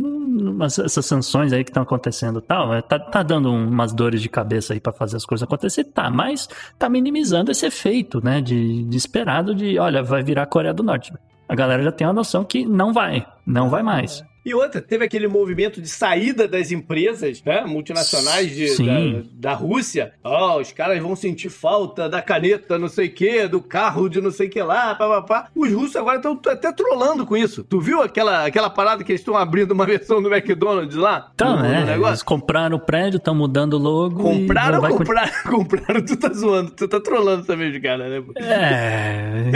essas 0.64 1.06
sanções 1.06 1.54
aí 1.54 1.64
que 1.64 1.70
estão 1.70 1.84
acontecendo 1.84 2.42
tal, 2.42 2.74
é, 2.74 2.82
tá, 2.82 3.00
tá 3.00 3.24
dando 3.24 3.52
umas 3.52 3.94
dores 3.94 4.22
de 4.22 4.30
cabeça 4.30 4.74
aí 4.74 4.80
para 4.80 4.92
fazer 4.92 5.18
as 5.18 5.26
coisas 5.26 5.44
acontecer, 5.44 5.84
tá, 5.86 6.10
mas 6.10 6.48
tá 6.78 6.90
minimizando 6.90 7.52
esse 7.52 7.66
efeito, 7.66 8.24
né, 8.24 8.42
de, 8.42 8.84
de 8.84 8.98
esperado 8.98 9.54
de, 9.54 9.78
olha, 9.78 10.04
vai 10.04 10.24
virar 10.24 10.46
Coreia 10.48 10.74
do 10.74 10.84
Norte. 10.84 11.14
A 11.48 11.56
galera 11.56 11.84
já 11.84 11.92
tem 11.92 12.06
a 12.06 12.14
noção 12.14 12.44
que 12.44 12.66
não 12.66 12.94
vai, 12.94 13.26
não 13.46 13.70
vai 13.70 13.82
mais. 13.82 14.24
E 14.50 14.54
outra, 14.56 14.82
teve 14.82 15.06
aquele 15.06 15.28
movimento 15.28 15.80
de 15.80 15.88
saída 15.88 16.48
das 16.48 16.72
empresas 16.72 17.44
né, 17.44 17.64
multinacionais 17.68 18.50
de, 18.50 18.84
da, 18.84 19.52
da, 19.52 19.54
Rússia. 19.54 20.14
Ó, 20.24 20.56
oh, 20.58 20.60
os 20.60 20.72
caras 20.72 21.00
vão 21.00 21.16
sentir 21.16 21.50
falta 21.50 22.10
da 22.10 22.20
caneta, 22.20 22.80
não 22.80 22.88
sei 22.88 23.10
o 23.10 23.14
quê, 23.14 23.48
do 23.48 23.62
carro 23.62 24.10
de 24.10 24.20
não 24.20 24.32
sei 24.32 24.48
o 24.48 24.50
que 24.50 24.60
lá, 24.60 24.96
papapá. 24.96 25.50
Os 25.56 25.72
russos 25.72 25.96
agora 25.96 26.18
estão 26.18 26.40
até 26.48 26.72
trolando 26.72 27.28
com 27.28 27.38
isso. 27.38 27.64
Tu 27.64 27.80
viu 27.80 28.02
aquela, 28.02 28.44
aquela 28.44 28.72
parada 28.72 29.04
que 29.04 29.12
eles 29.12 29.22
estão 29.22 29.38
abrindo 29.38 29.72
uma 29.72 29.86
versão 29.86 30.20
do 30.20 30.34
McDonald's 30.34 30.96
lá? 30.96 31.30
Então, 31.36 31.64
é. 31.64 31.96
Eles 31.96 32.24
compraram 32.24 32.78
o 32.78 32.80
prédio, 32.80 33.18
estão 33.18 33.36
mudando 33.36 33.74
o 33.74 33.78
logo. 33.78 34.24
Compraram 34.24 34.82
ou 34.82 34.98
compraram? 34.98 35.30
Compraram, 35.46 36.02
tu 36.04 36.18
tá 36.18 36.34
zoando, 36.34 36.72
tu 36.72 36.88
tá 36.88 37.00
trolando 37.00 37.46
também 37.46 37.72
de 37.72 37.80
cara, 37.80 38.10
né? 38.10 38.24
É. 38.38 39.52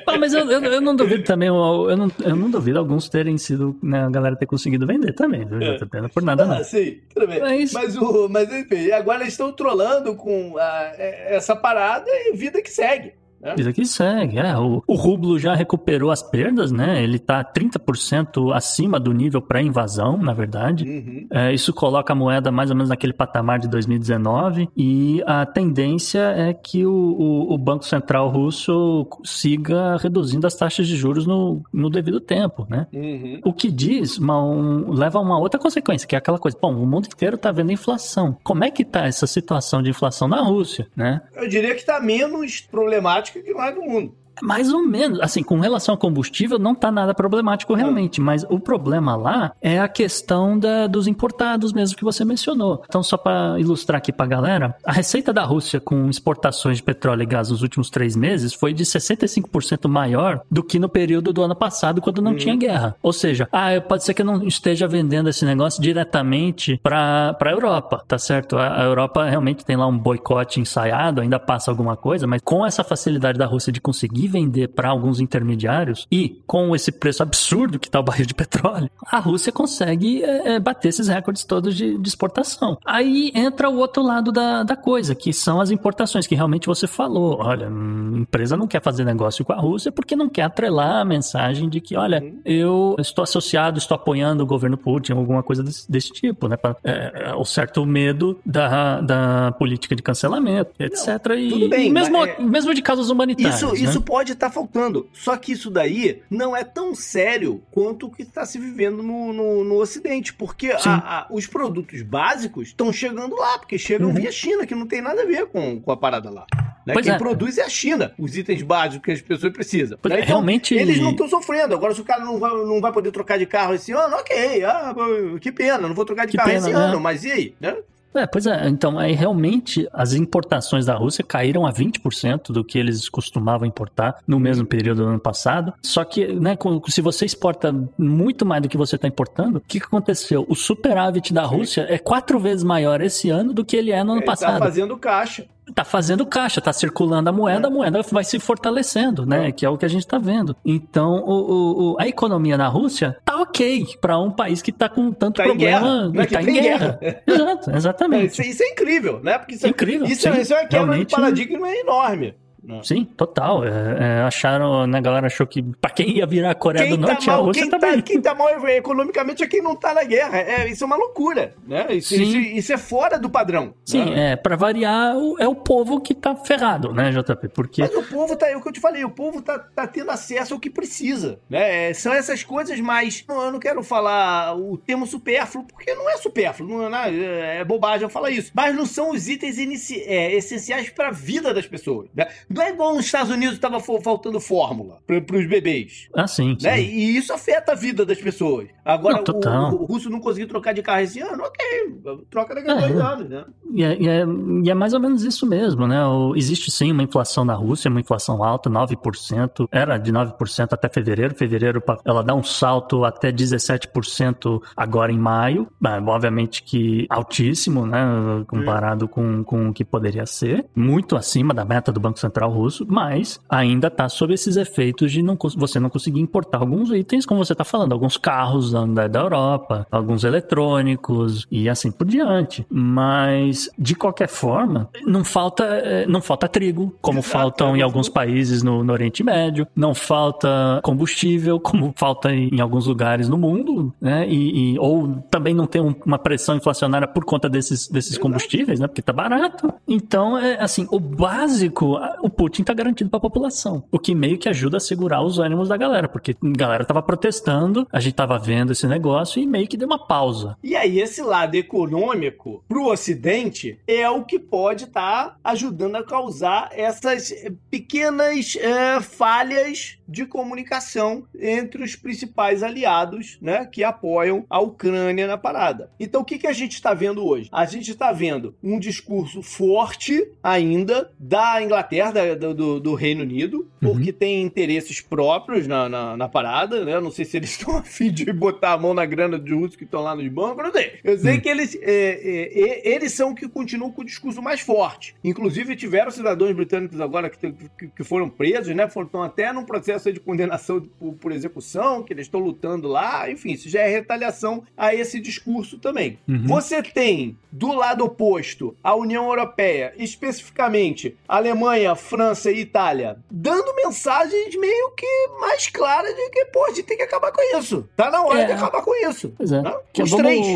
ah, 0.06 0.16
mas 0.18 0.32
eu, 0.32 0.50
eu, 0.50 0.62
eu, 0.64 0.80
não 0.80 0.96
duvido 0.96 1.24
também, 1.24 1.48
eu 1.48 1.94
não, 1.94 2.10
eu 2.24 2.34
não 2.34 2.50
duvido 2.50 2.78
alguns 2.78 3.10
terem 3.10 3.36
sido 3.36 3.76
né, 3.82 4.04
a 4.04 4.10
galera 4.10 4.36
ter 4.36 4.46
conseguido 4.46 4.86
vender 4.86 5.12
também, 5.12 5.44
viu? 5.44 5.60
É. 5.60 5.78
Tá 5.78 6.08
por 6.08 6.22
nada, 6.22 6.44
ah, 6.44 6.46
não. 6.46 6.64
Sim, 6.64 7.00
tudo 7.12 7.26
bem. 7.26 7.40
Mas, 7.40 7.72
mas, 7.72 7.96
o, 7.96 8.28
mas 8.28 8.52
enfim, 8.52 8.90
agora 8.92 9.22
eles 9.22 9.34
estão 9.34 9.52
trolando 9.52 10.14
com 10.14 10.56
a, 10.56 10.92
é, 10.96 11.34
essa 11.34 11.56
parada 11.56 12.08
e 12.08 12.36
vida 12.36 12.62
que 12.62 12.70
segue. 12.70 13.14
É. 13.42 13.54
Vida 13.56 13.72
que 13.72 13.84
segue, 13.84 14.38
é. 14.38 14.56
O, 14.56 14.82
o 14.86 14.94
rublo 14.94 15.38
já 15.38 15.54
recuperou 15.54 16.10
as 16.10 16.22
perdas, 16.22 16.70
né? 16.70 17.02
Ele 17.02 17.18
tá 17.18 17.44
30% 17.44 18.54
acima 18.54 19.00
do 19.00 19.12
nível 19.12 19.42
pré-invasão, 19.42 20.16
na 20.16 20.32
verdade. 20.32 20.84
Uhum. 20.84 21.26
É, 21.30 21.52
isso 21.52 21.72
coloca 21.72 22.12
a 22.12 22.16
moeda 22.16 22.52
mais 22.52 22.70
ou 22.70 22.76
menos 22.76 22.88
naquele 22.88 23.12
patamar 23.12 23.58
de 23.58 23.68
2019 23.68 24.68
e 24.76 25.22
a 25.26 25.44
tendência 25.44 26.20
é 26.20 26.54
que 26.54 26.86
o, 26.86 26.92
o, 26.92 27.54
o 27.54 27.58
Banco 27.58 27.84
Central 27.84 28.28
russo 28.28 29.06
siga 29.24 29.96
reduzindo 29.96 30.46
as 30.46 30.54
taxas 30.54 30.86
de 30.86 30.96
juros 30.96 31.26
no, 31.26 31.62
no 31.72 31.90
devido 31.90 32.20
tempo, 32.20 32.66
né? 32.70 32.86
Uhum. 32.92 33.40
O 33.44 33.52
que 33.52 33.70
diz, 33.70 34.18
uma, 34.18 34.42
um, 34.42 34.92
leva 34.92 35.18
a 35.18 35.22
uma 35.22 35.38
outra 35.38 35.58
consequência, 35.58 36.06
que 36.06 36.14
é 36.14 36.18
aquela 36.18 36.38
coisa, 36.38 36.56
bom, 36.60 36.74
o 36.74 36.86
mundo 36.86 37.06
inteiro 37.06 37.36
tá 37.36 37.50
vendo 37.50 37.72
inflação. 37.72 38.36
Como 38.42 38.64
é 38.64 38.70
que 38.70 38.84
tá 38.84 39.06
essa 39.06 39.26
situação 39.26 39.82
de 39.82 39.90
inflação 39.90 40.28
na 40.28 40.40
Rússia, 40.40 40.86
né? 40.94 41.20
Eu 41.34 41.48
diria 41.48 41.74
que 41.74 41.84
tá 41.84 42.00
menos 42.00 42.60
problemático 42.60 43.31
prática 43.32 43.42
que 43.42 43.54
mais 43.54 43.74
do 43.74 43.82
mundo. 43.82 44.16
Mais 44.40 44.72
ou 44.72 44.82
menos. 44.82 45.20
Assim, 45.20 45.42
com 45.42 45.58
relação 45.60 45.94
ao 45.94 45.98
combustível, 45.98 46.58
não 46.58 46.74
tá 46.74 46.90
nada 46.90 47.14
problemático 47.14 47.74
realmente. 47.74 48.20
Mas 48.20 48.44
o 48.48 48.58
problema 48.58 49.16
lá 49.16 49.52
é 49.60 49.80
a 49.80 49.88
questão 49.88 50.58
da, 50.58 50.86
dos 50.86 51.06
importados 51.06 51.72
mesmo 51.72 51.96
que 51.96 52.04
você 52.04 52.24
mencionou. 52.24 52.82
Então, 52.88 53.02
só 53.02 53.16
para 53.16 53.58
ilustrar 53.58 53.98
aqui 53.98 54.12
pra 54.12 54.26
galera, 54.26 54.74
a 54.84 54.92
receita 54.92 55.32
da 55.32 55.44
Rússia 55.44 55.80
com 55.80 56.08
exportações 56.08 56.78
de 56.78 56.82
petróleo 56.82 57.22
e 57.22 57.26
gás 57.26 57.50
nos 57.50 57.62
últimos 57.62 57.90
três 57.90 58.16
meses 58.16 58.52
foi 58.54 58.72
de 58.72 58.84
65% 58.84 59.88
maior 59.88 60.40
do 60.50 60.62
que 60.62 60.78
no 60.78 60.88
período 60.88 61.32
do 61.32 61.42
ano 61.42 61.54
passado, 61.54 62.00
quando 62.00 62.22
não 62.22 62.32
hum. 62.32 62.36
tinha 62.36 62.56
guerra. 62.56 62.96
Ou 63.02 63.12
seja, 63.12 63.48
ah, 63.52 63.80
pode 63.80 64.04
ser 64.04 64.14
que 64.14 64.22
eu 64.22 64.26
não 64.26 64.46
esteja 64.46 64.86
vendendo 64.86 65.28
esse 65.28 65.44
negócio 65.44 65.82
diretamente 65.82 66.80
para 66.82 67.36
a 67.40 67.50
Europa, 67.50 68.04
tá 68.06 68.18
certo? 68.18 68.56
A, 68.56 68.82
a 68.82 68.84
Europa 68.84 69.24
realmente 69.24 69.64
tem 69.64 69.76
lá 69.76 69.86
um 69.86 69.98
boicote 69.98 70.60
ensaiado, 70.60 71.20
ainda 71.20 71.38
passa 71.38 71.70
alguma 71.70 71.96
coisa, 71.96 72.26
mas 72.26 72.40
com 72.42 72.64
essa 72.64 72.84
facilidade 72.84 73.38
da 73.38 73.46
Rússia 73.46 73.72
de 73.72 73.80
conseguir 73.80 74.21
conseguir 74.22 74.28
vender 74.28 74.68
para 74.68 74.88
alguns 74.88 75.20
intermediários 75.20 76.06
e 76.10 76.40
com 76.46 76.74
esse 76.74 76.92
preço 76.92 77.22
absurdo 77.22 77.78
que 77.78 77.88
está 77.88 77.98
o 78.00 78.02
barril 78.02 78.26
de 78.26 78.34
petróleo, 78.34 78.90
a 79.06 79.18
Rússia 79.18 79.52
consegue 79.52 80.22
é, 80.22 80.58
bater 80.60 80.88
esses 80.88 81.08
recordes 81.08 81.44
todos 81.44 81.74
de, 81.74 81.98
de, 81.98 82.08
exportação. 82.08 82.78
Aí 82.84 83.32
entra 83.34 83.68
o 83.68 83.78
outro 83.78 84.02
lado 84.02 84.30
da, 84.30 84.62
da 84.62 84.76
coisa, 84.76 85.14
que 85.14 85.32
são 85.32 85.60
as 85.60 85.70
importações, 85.70 86.26
que 86.26 86.34
realmente 86.34 86.66
você 86.66 86.86
falou. 86.86 87.38
Olha, 87.40 87.68
a 87.68 88.18
empresa 88.18 88.56
não 88.56 88.66
quer 88.66 88.82
fazer 88.82 89.04
negócio 89.04 89.44
com 89.44 89.52
a 89.52 89.56
Rússia 89.56 89.90
porque 89.90 90.14
não 90.14 90.28
quer 90.28 90.42
atrelar 90.42 91.00
a 91.00 91.04
mensagem 91.04 91.68
de 91.68 91.80
que, 91.80 91.96
olha, 91.96 92.22
eu 92.44 92.94
estou 92.98 93.22
associado, 93.22 93.78
estou 93.78 93.94
apoiando 93.94 94.42
o 94.42 94.46
governo 94.46 94.76
Putin, 94.76 95.12
alguma 95.12 95.42
coisa 95.42 95.62
desse, 95.62 95.90
desse 95.90 96.12
tipo, 96.12 96.48
né? 96.48 96.56
Pra, 96.56 96.76
é, 96.84 97.30
é 97.30 97.34
o 97.34 97.44
certo 97.44 97.84
medo 97.86 98.38
da, 98.44 99.00
da 99.00 99.52
política 99.52 99.96
de 99.96 100.02
cancelamento, 100.02 100.70
etc. 100.78 101.26
Não, 101.26 101.36
e, 101.36 101.68
bem, 101.68 101.90
mesmo, 101.90 102.24
é... 102.24 102.40
mesmo 102.40 102.74
de 102.74 102.82
casos 102.82 103.10
humanitários. 103.10 103.56
Isso, 103.56 103.72
né? 103.72 103.80
isso 103.80 104.02
pode 104.12 104.32
estar 104.32 104.48
tá 104.48 104.52
faltando. 104.52 105.08
Só 105.10 105.38
que 105.38 105.52
isso 105.52 105.70
daí 105.70 106.20
não 106.28 106.54
é 106.54 106.62
tão 106.62 106.94
sério 106.94 107.62
quanto 107.70 108.08
o 108.08 108.10
que 108.10 108.20
está 108.20 108.44
se 108.44 108.58
vivendo 108.58 109.02
no, 109.02 109.32
no, 109.32 109.64
no 109.64 109.76
Ocidente, 109.76 110.34
porque 110.34 110.70
a, 110.70 110.78
a, 110.84 111.26
os 111.30 111.46
produtos 111.46 112.02
básicos 112.02 112.68
estão 112.68 112.92
chegando 112.92 113.34
lá, 113.34 113.58
porque 113.58 113.78
chegam 113.78 114.08
uhum. 114.08 114.14
via 114.14 114.30
China, 114.30 114.66
que 114.66 114.74
não 114.74 114.86
tem 114.86 115.00
nada 115.00 115.22
a 115.22 115.24
ver 115.24 115.46
com, 115.46 115.80
com 115.80 115.90
a 115.90 115.96
parada 115.96 116.28
lá. 116.28 116.44
Né? 116.84 116.94
Quem 117.00 117.12
é. 117.12 117.16
produz 117.16 117.56
é 117.56 117.62
a 117.62 117.70
China, 117.70 118.12
os 118.18 118.36
itens 118.36 118.60
básicos 118.60 119.02
que 119.02 119.12
as 119.12 119.22
pessoas 119.22 119.50
precisam. 119.50 119.98
Né? 120.04 120.16
Então, 120.16 120.26
realmente... 120.26 120.74
Eles 120.74 121.00
não 121.00 121.12
estão 121.12 121.26
sofrendo. 121.26 121.74
Agora, 121.74 121.94
se 121.94 122.02
o 122.02 122.04
cara 122.04 122.22
não 122.22 122.38
vai, 122.38 122.50
não 122.50 122.82
vai 122.82 122.92
poder 122.92 123.12
trocar 123.12 123.38
de 123.38 123.46
carro 123.46 123.72
esse 123.72 123.92
ano, 123.92 124.16
ok, 124.16 124.62
ah, 124.62 124.94
que 125.40 125.50
pena, 125.50 125.88
não 125.88 125.94
vou 125.94 126.04
trocar 126.04 126.26
de 126.26 126.32
que 126.32 126.36
carro 126.36 126.50
pena, 126.50 126.66
esse 126.66 126.70
né? 126.70 126.78
ano, 126.78 127.00
mas 127.00 127.24
e 127.24 127.32
aí? 127.32 127.54
Né? 127.58 127.78
É, 128.14 128.26
pois 128.26 128.46
é, 128.46 128.68
então 128.68 128.98
aí 128.98 129.12
realmente 129.12 129.88
as 129.92 130.12
importações 130.12 130.86
da 130.86 130.94
Rússia 130.94 131.24
caíram 131.24 131.66
a 131.66 131.72
20% 131.72 132.52
do 132.52 132.64
que 132.64 132.78
eles 132.78 133.08
costumavam 133.08 133.66
importar 133.66 134.16
no 134.26 134.38
mesmo 134.38 134.66
período 134.66 135.02
do 135.02 135.08
ano 135.08 135.18
passado. 135.18 135.72
Só 135.82 136.04
que, 136.04 136.26
né, 136.26 136.56
se 136.88 137.00
você 137.00 137.24
exporta 137.24 137.74
muito 137.98 138.44
mais 138.44 138.62
do 138.62 138.68
que 138.68 138.76
você 138.76 138.96
está 138.96 139.08
importando, 139.08 139.56
o 139.56 139.60
que, 139.60 139.80
que 139.80 139.86
aconteceu? 139.86 140.44
O 140.48 140.54
superávit 140.54 141.32
da 141.32 141.44
Rússia 141.44 141.86
é 141.88 141.98
quatro 141.98 142.38
vezes 142.38 142.62
maior 142.62 143.00
esse 143.00 143.30
ano 143.30 143.52
do 143.52 143.64
que 143.64 143.76
ele 143.76 143.90
é 143.90 144.02
no 144.04 144.12
ano 144.12 144.20
ele 144.20 144.26
tá 144.26 144.32
passado. 144.32 144.52
Está 144.54 144.64
fazendo 144.66 144.96
caixa 144.96 145.46
tá 145.74 145.84
fazendo 145.84 146.26
caixa, 146.26 146.60
tá 146.60 146.72
circulando 146.72 147.28
a 147.28 147.32
moeda, 147.32 147.68
a 147.68 147.70
moeda 147.70 148.02
vai 148.10 148.24
se 148.24 148.38
fortalecendo, 148.38 149.24
né? 149.24 149.52
Que 149.52 149.64
é 149.64 149.68
o 149.68 149.78
que 149.78 149.84
a 149.84 149.88
gente 149.88 150.06
tá 150.06 150.18
vendo. 150.18 150.56
Então, 150.64 151.22
o, 151.24 151.92
o 151.92 151.96
a 152.00 152.08
economia 152.08 152.56
na 152.56 152.68
Rússia 152.68 153.16
tá 153.24 153.40
ok 153.40 153.86
para 154.00 154.18
um 154.18 154.30
país 154.30 154.60
que 154.60 154.72
tá 154.72 154.88
com 154.88 155.12
tanto 155.12 155.36
tá 155.36 155.44
problema 155.44 156.06
em 156.06 156.12
guerra, 156.12 156.26
tá 156.26 156.42
em 156.42 156.52
guerra. 156.52 156.98
guerra. 157.00 157.22
Exato, 157.26 157.70
exatamente. 157.70 158.22
É, 158.22 158.26
isso, 158.26 158.42
isso, 158.42 158.62
é 158.62 158.68
incrível, 158.68 159.20
né? 159.22 159.38
Porque 159.38 159.54
isso 159.54 159.66
é 159.66 159.70
incrível. 159.70 160.06
Isso, 160.06 160.28
é, 160.28 160.32
sim, 160.32 160.40
isso 160.40 160.54
é 160.54 160.60
uma 160.60 160.68
quebra 160.68 160.98
de 160.98 161.06
paradigma 161.06 161.70
enorme. 161.70 162.34
Né? 162.62 162.80
Sim, 162.84 163.04
total. 163.04 163.64
É, 163.64 163.70
é, 163.98 164.22
acharam, 164.22 164.86
né, 164.86 164.98
a 164.98 165.00
galera 165.00 165.26
achou 165.26 165.46
que 165.46 165.62
pra 165.62 165.90
quem 165.90 166.18
ia 166.18 166.26
virar 166.26 166.52
a 166.52 166.54
Coreia 166.54 166.86
quem 166.86 166.96
do 166.96 167.00
Norte, 167.00 167.26
tá 167.26 167.32
mal, 167.32 167.40
a 167.40 167.46
Rússia 167.46 167.62
quem 167.62 167.70
tá, 167.70 167.78
tá 167.78 168.02
Quem 168.02 168.20
tá 168.20 168.34
mal 168.34 168.68
economicamente 168.68 169.42
é 169.42 169.46
quem 169.48 169.60
não 169.60 169.74
tá 169.74 169.92
na 169.92 170.04
guerra. 170.04 170.38
É, 170.38 170.68
isso 170.68 170.84
é 170.84 170.86
uma 170.86 170.96
loucura, 170.96 171.54
né? 171.66 171.86
Isso, 171.90 172.14
isso, 172.14 172.36
isso, 172.36 172.72
é 172.72 172.78
fora 172.78 173.18
do 173.18 173.28
padrão. 173.28 173.74
Sim, 173.84 174.04
né? 174.04 174.32
é, 174.32 174.36
pra 174.36 174.54
variar, 174.54 175.14
é 175.38 175.48
o 175.48 175.54
povo 175.54 176.00
que 176.00 176.14
tá 176.14 176.36
ferrado, 176.36 176.92
né, 176.92 177.10
JP? 177.10 177.48
Porque... 177.48 177.82
Mas 177.82 177.94
o 177.94 178.02
povo 178.04 178.36
tá, 178.36 178.48
é 178.48 178.56
o 178.56 178.62
que 178.62 178.68
eu 178.68 178.72
te 178.72 178.80
falei, 178.80 179.04
o 179.04 179.10
povo 179.10 179.42
tá, 179.42 179.58
tá 179.58 179.86
tendo 179.86 180.10
acesso 180.10 180.54
ao 180.54 180.60
que 180.60 180.70
precisa, 180.70 181.40
né? 181.50 181.90
É, 181.90 181.94
são 181.94 182.12
essas 182.12 182.44
coisas 182.44 182.78
mais... 182.80 183.24
Não, 183.26 183.42
eu 183.46 183.52
não 183.52 183.58
quero 183.58 183.82
falar 183.82 184.56
o 184.56 184.76
termo 184.76 185.06
supérfluo, 185.06 185.64
porque 185.64 185.94
não 185.94 186.08
é 186.08 186.16
supérfluo, 186.16 186.68
não 186.68 186.86
é, 186.86 187.10
né? 187.10 187.56
é 187.58 187.64
bobagem 187.64 188.04
eu 188.04 188.08
falar 188.08 188.30
isso. 188.30 188.52
Mas 188.54 188.74
não 188.74 188.86
são 188.86 189.10
os 189.10 189.28
itens 189.28 189.58
inici... 189.58 190.02
é, 190.06 190.32
essenciais 190.34 190.90
pra 190.90 191.10
vida 191.10 191.52
das 191.52 191.66
pessoas, 191.66 192.08
né? 192.14 192.28
Não 192.54 192.62
é 192.62 192.70
igual 192.70 192.94
nos 192.94 193.06
Estados 193.06 193.30
Unidos 193.30 193.54
estava 193.54 193.80
faltando 193.80 194.40
fórmula 194.40 194.98
para 195.06 195.36
os 195.36 195.46
bebês. 195.46 196.08
Ah, 196.14 196.26
sim, 196.26 196.56
né? 196.60 196.76
sim. 196.76 196.82
E 196.82 197.16
isso 197.16 197.32
afeta 197.32 197.72
a 197.72 197.74
vida 197.74 198.04
das 198.04 198.18
pessoas. 198.18 198.68
Agora, 198.84 199.22
não, 199.26 199.74
o, 199.74 199.82
o, 199.82 199.84
russo 199.84 200.10
não 200.10 200.20
conseguiu 200.20 200.48
trocar 200.48 200.72
de 200.72 200.82
carro 200.82 201.00
esse 201.00 201.20
ano, 201.20 201.44
ok, 201.44 202.18
troca 202.30 202.54
daqui 202.54 202.70
a 202.70 202.74
é, 202.74 202.80
dois 202.80 203.00
anos, 203.00 203.28
né? 203.28 203.44
E 203.72 203.84
é, 203.84 203.96
e, 204.00 204.08
é, 204.08 204.24
e 204.64 204.70
é, 204.70 204.74
mais 204.74 204.92
ou 204.92 205.00
menos 205.00 205.22
isso 205.22 205.46
mesmo, 205.46 205.86
né? 205.86 206.04
O, 206.04 206.34
existe 206.34 206.70
sim 206.70 206.90
uma 206.90 207.02
inflação 207.02 207.44
na 207.44 207.54
Rússia, 207.54 207.88
uma 207.88 208.00
inflação 208.00 208.42
alta, 208.42 208.68
9%, 208.68 209.68
era 209.70 209.98
de 209.98 210.12
9% 210.12 210.68
até 210.72 210.88
fevereiro. 210.88 211.34
Fevereiro 211.34 211.82
ela 212.04 212.22
dá 212.22 212.34
um 212.34 212.42
salto 212.42 213.04
até 213.04 213.30
17% 213.30 214.60
agora 214.76 215.12
em 215.12 215.18
maio. 215.18 215.68
obviamente 216.06 216.62
que 216.62 217.06
altíssimo, 217.08 217.86
né? 217.86 218.02
Comparado 218.48 219.04
hum. 219.04 219.08
com, 219.08 219.44
com 219.44 219.68
o 219.68 219.72
que 219.72 219.84
poderia 219.84 220.26
ser. 220.26 220.66
Muito 220.74 221.16
acima 221.16 221.54
da 221.54 221.64
meta 221.64 221.92
do 221.92 222.00
Banco 222.00 222.18
Central 222.18 222.41
russo, 222.48 222.86
mas 222.88 223.40
ainda 223.48 223.88
está 223.88 224.08
sob 224.08 224.34
esses 224.34 224.56
efeitos 224.56 225.12
de 225.12 225.22
não, 225.22 225.36
você 225.56 225.78
não 225.78 225.90
conseguir 225.90 226.20
importar 226.20 226.58
alguns 226.58 226.90
itens, 226.90 227.26
como 227.26 227.44
você 227.44 227.52
está 227.52 227.64
falando, 227.64 227.92
alguns 227.92 228.16
carros 228.16 228.72
da, 228.72 229.08
da 229.08 229.20
Europa, 229.20 229.86
alguns 229.90 230.24
eletrônicos 230.24 231.46
e 231.50 231.68
assim 231.68 231.90
por 231.90 232.06
diante. 232.06 232.66
Mas, 232.70 233.70
de 233.78 233.94
qualquer 233.94 234.28
forma, 234.28 234.88
não 235.06 235.24
falta, 235.24 235.64
eh, 235.64 236.06
não 236.06 236.20
falta 236.20 236.48
trigo, 236.48 236.94
como 237.00 237.18
Exato, 237.18 237.32
faltam 237.32 237.76
em 237.76 237.82
alguns 237.82 238.08
países 238.08 238.62
no, 238.62 238.84
no, 238.84 238.92
Oriente 238.92 239.22
Médio, 239.22 239.66
não 239.74 239.94
falta 239.94 240.80
combustível, 240.82 241.58
como 241.58 241.92
falta 241.96 242.32
em, 242.32 242.48
em 242.52 242.60
alguns 242.60 242.86
lugares 242.86 243.28
no 243.28 243.38
mundo, 243.38 243.92
né? 244.00 244.26
E, 244.28 244.74
e 244.74 244.78
ou 244.78 245.22
também 245.30 245.54
não 245.54 245.66
tem 245.66 245.80
um, 245.80 245.94
uma 246.04 246.18
pressão 246.18 246.56
inflacionária 246.56 247.06
por 247.06 247.24
conta 247.24 247.48
desses, 247.48 247.88
desses 247.88 248.18
combustíveis, 248.18 248.80
né? 248.80 248.86
Porque 248.86 249.02
tá 249.02 249.12
barato. 249.12 249.72
Então, 249.86 250.38
é 250.38 250.60
assim, 250.60 250.86
o 250.90 250.98
básico, 250.98 251.98
o 252.20 252.30
Putin 252.32 252.64
tá 252.64 252.74
garantido 252.74 253.10
pra 253.10 253.20
população. 253.20 253.84
O 253.90 253.98
que 253.98 254.14
meio 254.14 254.38
que 254.38 254.48
ajuda 254.48 254.78
a 254.78 254.80
segurar 254.80 255.22
os 255.22 255.38
ânimos 255.38 255.68
da 255.68 255.76
galera, 255.76 256.08
porque 256.08 256.32
a 256.32 256.48
galera 256.56 256.84
tava 256.84 257.02
protestando, 257.02 257.86
a 257.92 258.00
gente 258.00 258.14
tava 258.14 258.38
vendo 258.38 258.72
esse 258.72 258.86
negócio 258.86 259.40
e 259.40 259.46
meio 259.46 259.68
que 259.68 259.76
deu 259.76 259.86
uma 259.86 260.06
pausa. 260.06 260.56
E 260.62 260.74
aí, 260.74 261.00
esse 261.00 261.22
lado 261.22 261.54
econômico 261.54 262.64
pro 262.68 262.86
Ocidente 262.86 263.78
é 263.86 264.08
o 264.08 264.24
que 264.24 264.38
pode 264.38 264.84
estar 264.84 265.26
tá 265.26 265.36
ajudando 265.44 265.96
a 265.96 266.04
causar 266.04 266.70
essas 266.72 267.32
pequenas 267.70 268.56
é, 268.56 269.00
falhas 269.00 269.98
de 270.12 270.26
comunicação 270.26 271.24
entre 271.38 271.82
os 271.82 271.96
principais 271.96 272.62
aliados, 272.62 273.38
né, 273.40 273.64
que 273.64 273.82
apoiam 273.82 274.44
a 274.48 274.60
Ucrânia 274.60 275.26
na 275.26 275.38
parada. 275.38 275.90
Então, 275.98 276.20
o 276.20 276.24
que, 276.24 276.38
que 276.38 276.46
a 276.46 276.52
gente 276.52 276.72
está 276.72 276.92
vendo 276.92 277.26
hoje? 277.26 277.48
A 277.50 277.64
gente 277.64 277.90
está 277.90 278.12
vendo 278.12 278.54
um 278.62 278.78
discurso 278.78 279.42
forte 279.42 280.30
ainda 280.42 281.10
da 281.18 281.62
Inglaterra, 281.62 282.12
da, 282.12 282.34
do, 282.34 282.78
do, 282.78 282.94
Reino 282.94 283.22
Unido, 283.22 283.68
uhum. 283.82 283.92
porque 283.92 284.12
tem 284.12 284.42
interesses 284.42 285.00
próprios 285.00 285.66
na, 285.66 285.88
na, 285.88 286.16
na, 286.16 286.28
parada, 286.28 286.84
né? 286.84 287.00
Não 287.00 287.10
sei 287.10 287.24
se 287.24 287.38
eles 287.38 287.50
estão 287.56 287.78
a 287.78 287.82
fim 287.82 288.12
de 288.12 288.30
botar 288.32 288.72
a 288.72 288.78
mão 288.78 288.92
na 288.92 289.06
grana 289.06 289.38
de 289.38 289.54
russos 289.54 289.76
que 289.76 289.84
estão 289.84 290.02
lá 290.02 290.14
nos 290.14 290.28
bancos, 290.28 290.62
não 290.62 290.72
sei. 290.72 291.00
Eu 291.02 291.18
sei 291.18 291.34
uhum. 291.34 291.40
que 291.40 291.48
eles, 291.48 291.74
é, 291.80 291.80
é, 291.84 292.94
eles 292.94 293.12
são 293.12 293.34
que 293.34 293.48
continuam 293.48 293.90
com 293.90 294.02
o 294.02 294.04
discurso 294.04 294.42
mais 294.42 294.60
forte. 294.60 295.14
Inclusive, 295.24 295.74
tiveram 295.74 296.10
cidadãos 296.10 296.52
britânicos 296.52 297.00
agora 297.00 297.30
que, 297.30 297.52
que, 297.78 297.88
que 297.88 298.04
foram 298.04 298.28
presos, 298.28 298.74
né? 298.74 298.88
Foram 298.88 299.22
até 299.22 299.52
num 299.52 299.64
processo 299.64 300.01
de 300.10 300.20
condenação 300.20 300.80
por, 300.98 301.12
por 301.14 301.32
execução, 301.32 302.02
que 302.02 302.12
eles 302.12 302.26
estão 302.26 302.40
lutando 302.40 302.88
lá, 302.88 303.30
enfim, 303.30 303.52
isso 303.52 303.68
já 303.68 303.80
é 303.80 303.88
retaliação 303.88 304.62
a 304.76 304.94
esse 304.94 305.20
discurso 305.20 305.78
também. 305.78 306.18
Uhum. 306.26 306.46
Você 306.46 306.82
tem, 306.82 307.36
do 307.50 307.72
lado 307.72 308.04
oposto, 308.04 308.74
a 308.82 308.94
União 308.94 309.26
Europeia, 309.26 309.92
especificamente 309.98 311.16
Alemanha, 311.28 311.94
França 311.94 312.50
e 312.50 312.60
Itália, 312.60 313.18
dando 313.30 313.74
mensagens 313.76 314.56
meio 314.56 314.90
que 314.92 315.28
mais 315.40 315.68
claras 315.68 316.14
de 316.14 316.30
que, 316.30 316.44
pô, 316.46 316.64
a 316.64 316.70
gente 316.70 316.84
tem 316.84 316.96
que 316.96 317.02
acabar 317.02 317.32
com 317.32 317.58
isso. 317.58 317.88
Tá 317.96 318.10
na 318.10 318.22
hora 318.22 318.40
é. 318.40 318.44
de 318.46 318.52
acabar 318.52 318.82
com 318.82 318.94
isso. 319.08 319.32
Pois 319.36 319.52
é. 319.52 319.60
Né? 319.60 319.74
Os 320.00 320.10
vamos, 320.10 320.24
três. 320.24 320.46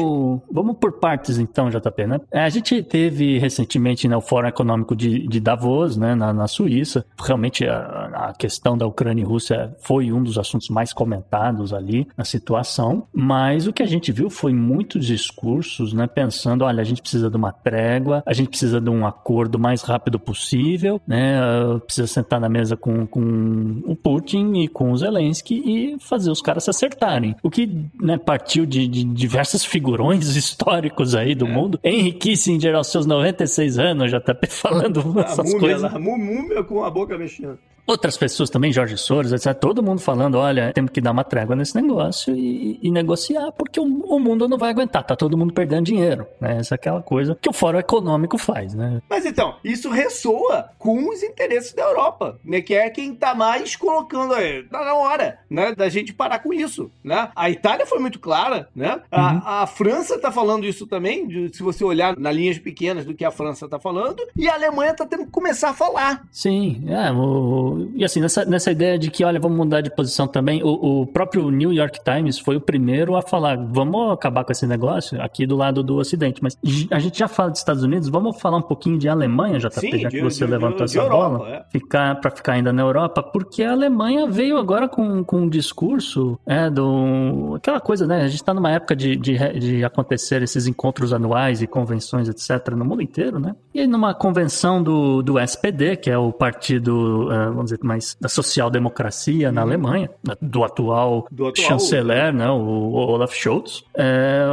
Vamos 0.51 0.77
por 0.79 0.93
partes, 0.93 1.39
então, 1.39 1.69
JP, 1.69 2.07
né? 2.07 2.21
É, 2.31 2.41
a 2.41 2.49
gente 2.49 2.83
teve 2.83 3.39
recentemente 3.39 4.09
né, 4.09 4.17
o 4.17 4.21
Fórum 4.21 4.49
Econômico 4.49 4.95
de, 4.95 5.27
de 5.27 5.41
Davos, 5.41 5.97
né, 5.97 6.15
na, 6.15 6.33
na 6.33 6.49
Suíça. 6.49 7.05
Realmente 7.21 7.67
a, 7.67 8.29
a 8.29 8.35
questão 8.35 8.77
da 8.77 8.87
Ucrânia 8.87 9.26
Rússia 9.27 9.75
foi 9.81 10.13
um 10.13 10.23
dos 10.23 10.39
assuntos 10.39 10.69
mais 10.69 10.93
comentados 10.93 11.73
ali 11.73 12.07
na 12.17 12.25
situação, 12.25 13.07
mas 13.13 13.67
o 13.67 13.73
que 13.73 13.83
a 13.83 13.87
gente 13.87 14.13
viu 14.13 14.31
foi 14.31 14.53
muitos 14.53 15.07
discursos, 15.07 15.93
né, 15.93 16.07
pensando, 16.07 16.65
olha, 16.65 16.81
a 16.81 16.85
gente 16.85 17.03
precisa 17.03 17.29
de 17.29 17.37
uma 17.37 17.53
trégua, 17.53 18.23
a 18.25 18.33
gente 18.33 18.49
precisa 18.49 18.81
de 18.81 18.91
um 18.91 19.07
acordo 19.07 19.59
mais 19.59 19.83
rápido 19.83 20.19
possível, 20.19 21.01
né, 21.07 21.39
precisa 21.85 22.07
sentar 22.07 22.41
na 22.41 22.49
mesa 22.49 22.77
com, 22.77 23.07
com 23.07 23.83
o 23.85 23.97
Putin 23.97 24.55
e 24.55 24.69
com 24.69 24.93
o 24.93 24.97
Zelensky 24.97 25.63
e 25.65 25.99
fazer 25.99 26.31
os 26.31 26.41
caras 26.41 26.65
se 26.65 26.71
acertarem. 26.71 27.37
O 27.43 27.51
que, 27.51 27.69
né, 28.01 28.17
partiu 28.19 28.65
de, 28.65 28.87
de 28.87 29.05
diversos 29.05 29.65
figurões 29.65 30.35
históricos 30.37 31.15
aí 31.15 31.35
do 31.35 31.47
é. 31.47 31.51
mundo. 31.51 31.81
Henry 31.83 32.13
Kissinger 32.13 32.75
aos 32.75 32.89
seus 32.89 33.07
96 33.07 33.79
anos 33.79 34.11
já 34.11 34.21
tá 34.21 34.37
falando 34.49 35.21
essas 35.21 35.47
múmia, 35.47 35.61
coisas. 35.61 35.93
Lá, 35.93 35.99
múmia 35.99 36.63
com 36.63 36.85
a 36.85 36.91
boca 36.91 37.19
mexendo 37.19 37.59
outras 37.87 38.17
pessoas 38.17 38.51
também, 38.51 38.73
Jorge 38.73 38.97
Soros, 38.99 39.33
etc. 39.33 39.55
Todo 39.55 39.83
mundo 39.83 40.01
falando, 40.01 40.37
olha, 40.37 40.73
temos 40.73 40.91
que 40.91 41.01
dar 41.01 41.13
uma 41.13 41.25
trégua 41.25 41.55
nesse 41.55 41.77
negócio 41.77 42.35
e, 42.35 42.79
e 42.83 42.91
negociar, 42.91 43.53
porque 43.53 43.79
o, 43.79 43.85
o, 43.85 44.19
mundo 44.19 44.49
não 44.49 44.59
vai 44.59 44.71
aguentar, 44.71 45.05
tá 45.05 45.15
todo 45.15 45.39
mundo 45.39 45.55
perdendo 45.55 45.87
dinheiro, 45.87 46.27
né? 46.41 46.59
Essa 46.59 46.75
é 46.75 46.77
aquela 46.77 47.03
coisa 47.03 47.39
que 47.41 47.49
o 47.49 47.53
Fórum 47.53 47.79
Econômico 47.79 48.37
faz, 48.37 48.75
né? 48.75 49.01
Mas 49.09 49.25
então, 49.25 49.57
isso 49.63 49.89
ressoa 49.91 50.71
com 50.79 51.09
os 51.09 51.23
interesses 51.23 51.73
da 51.73 51.83
Europa, 51.83 52.39
né? 52.45 52.61
Que 52.61 52.75
é 52.75 52.91
quem 52.91 53.15
tá 53.15 53.35
mais 53.35 53.77
colocando 53.77 54.35
aí, 54.35 54.65
tá 54.65 54.85
na 54.85 54.95
hora, 54.95 55.39
né? 55.49 55.75
Da 55.75 55.89
gente 55.89 56.13
parar 56.13 56.41
com 56.41 56.53
isso, 56.53 56.91
né? 57.05 57.31
A 57.37 57.49
Itália 57.51 57.87
foi 57.87 57.99
muito 57.99 58.19
clara, 58.19 58.69
né? 58.75 59.01
A, 59.11 59.33
uhum. 59.33 59.43
a 59.45 59.67
França 59.67 60.19
tá 60.19 60.33
falando 60.33 60.67
isso 60.67 60.87
também, 60.87 61.29
de, 61.29 61.57
se 61.57 61.63
você 61.63 61.85
olhar 61.85 62.17
nas 62.19 62.35
linhas 62.35 62.59
pequenas 62.59 63.05
do 63.05 63.15
que 63.15 63.25
a 63.25 63.31
França 63.31 63.69
tá 63.69 63.79
falando, 63.79 64.23
e 64.35 64.49
a 64.49 64.55
Alemanha 64.55 64.95
tá 64.95 65.07
tendo 65.07 65.27
que 65.27 65.31
começar 65.31 65.71
a 65.71 65.75
falar. 65.75 66.27
Sim, 66.31 66.85
é, 66.89 67.13
o, 67.13 67.76
e 67.95 68.05
assim, 68.05 68.21
nessa, 68.21 68.45
nessa 68.45 68.71
ideia 68.71 68.99
de 68.99 69.11
que, 69.11 69.25
olha, 69.25 69.41
vamos 69.41 69.57
mudar 69.57 69.81
de 69.81 69.91
posição 69.91 70.27
também, 70.27 70.63
o, 70.63 71.03
o 71.03 71.07
próprio 71.07 71.51
New 71.51 71.73
York 71.73 72.01
Times 72.05 72.39
foi 72.39 72.57
o 72.57 72.61
primeiro 72.61 73.17
a 73.17 73.23
falar, 73.23 73.57
vamos 73.57 74.13
acabar 74.13 74.45
com 74.45 74.53
esse 74.53 74.67
negócio 74.67 75.21
aqui 75.21 75.47
do 75.47 75.57
lado 75.57 75.83
do 75.83 75.97
Ocidente. 75.97 76.43
Mas 76.43 76.59
a 76.91 76.99
gente 76.99 77.19
já 77.19 77.29
fala 77.29 77.51
dos 77.51 77.61
Estados 77.61 77.83
Unidos, 77.83 78.09
vamos 78.09 78.41
falar 78.41 78.59
um 78.59 78.63
pouquinho 78.63 78.99
de 78.99 79.09
Alemanha, 79.09 79.59
JP, 79.59 79.81
Sim, 79.81 79.99
já 79.99 80.09
que 80.09 80.23
você 80.23 80.45
de, 80.45 80.51
levantou 80.51 80.79
de, 80.79 80.85
essa 80.85 80.99
Europa, 80.99 81.39
bola, 81.39 81.51
é. 81.51 81.65
ficar, 81.71 82.21
para 82.21 82.31
ficar 82.31 82.53
ainda 82.55 82.73
na 82.73 82.83
Europa, 82.83 83.23
porque 83.23 83.63
a 83.63 83.73
Alemanha 83.73 84.27
veio 84.27 84.57
agora 84.57 84.89
com, 84.89 85.23
com 85.25 85.43
um 85.43 85.49
discurso, 85.49 86.39
é, 86.47 86.71
do, 86.71 87.55
aquela 87.57 87.81
coisa, 87.81 88.07
né, 88.07 88.23
a 88.23 88.29
gente 88.29 88.41
está 88.41 88.55
numa 88.55 88.71
época 88.71 88.95
de, 88.95 89.17
de, 89.17 89.37
de 89.59 89.85
acontecer 89.85 90.43
esses 90.43 90.67
encontros 90.67 91.13
anuais 91.13 91.63
e 91.63 91.67
convenções, 91.67 92.29
etc., 92.29 92.75
no 92.75 92.85
mundo 92.85 93.03
inteiro, 93.03 93.39
né, 93.39 93.55
e 93.75 93.81
aí 93.81 93.87
numa 93.87 94.15
convenção 94.15 94.83
do, 94.83 95.23
do 95.23 95.39
SPD, 95.39 95.97
que 95.97 96.11
é 96.11 96.19
o 96.19 96.33
partido, 96.33 97.29
uh, 97.29 97.53
vamos 97.67 97.71
dizer, 97.71 97.79
mais 97.83 98.17
da 98.21 98.29
social-democracia 98.29 99.51
na 99.51 99.63
uhum. 99.63 99.67
Alemanha, 99.67 100.11
do 100.41 100.65
atual, 100.65 101.27
do 101.31 101.47
atual 101.47 101.67
chanceler, 101.67 102.33
né, 102.33 102.49
o 102.51 102.93
Olaf 102.93 103.35
Scholz. 103.35 103.85
É, 103.95 104.45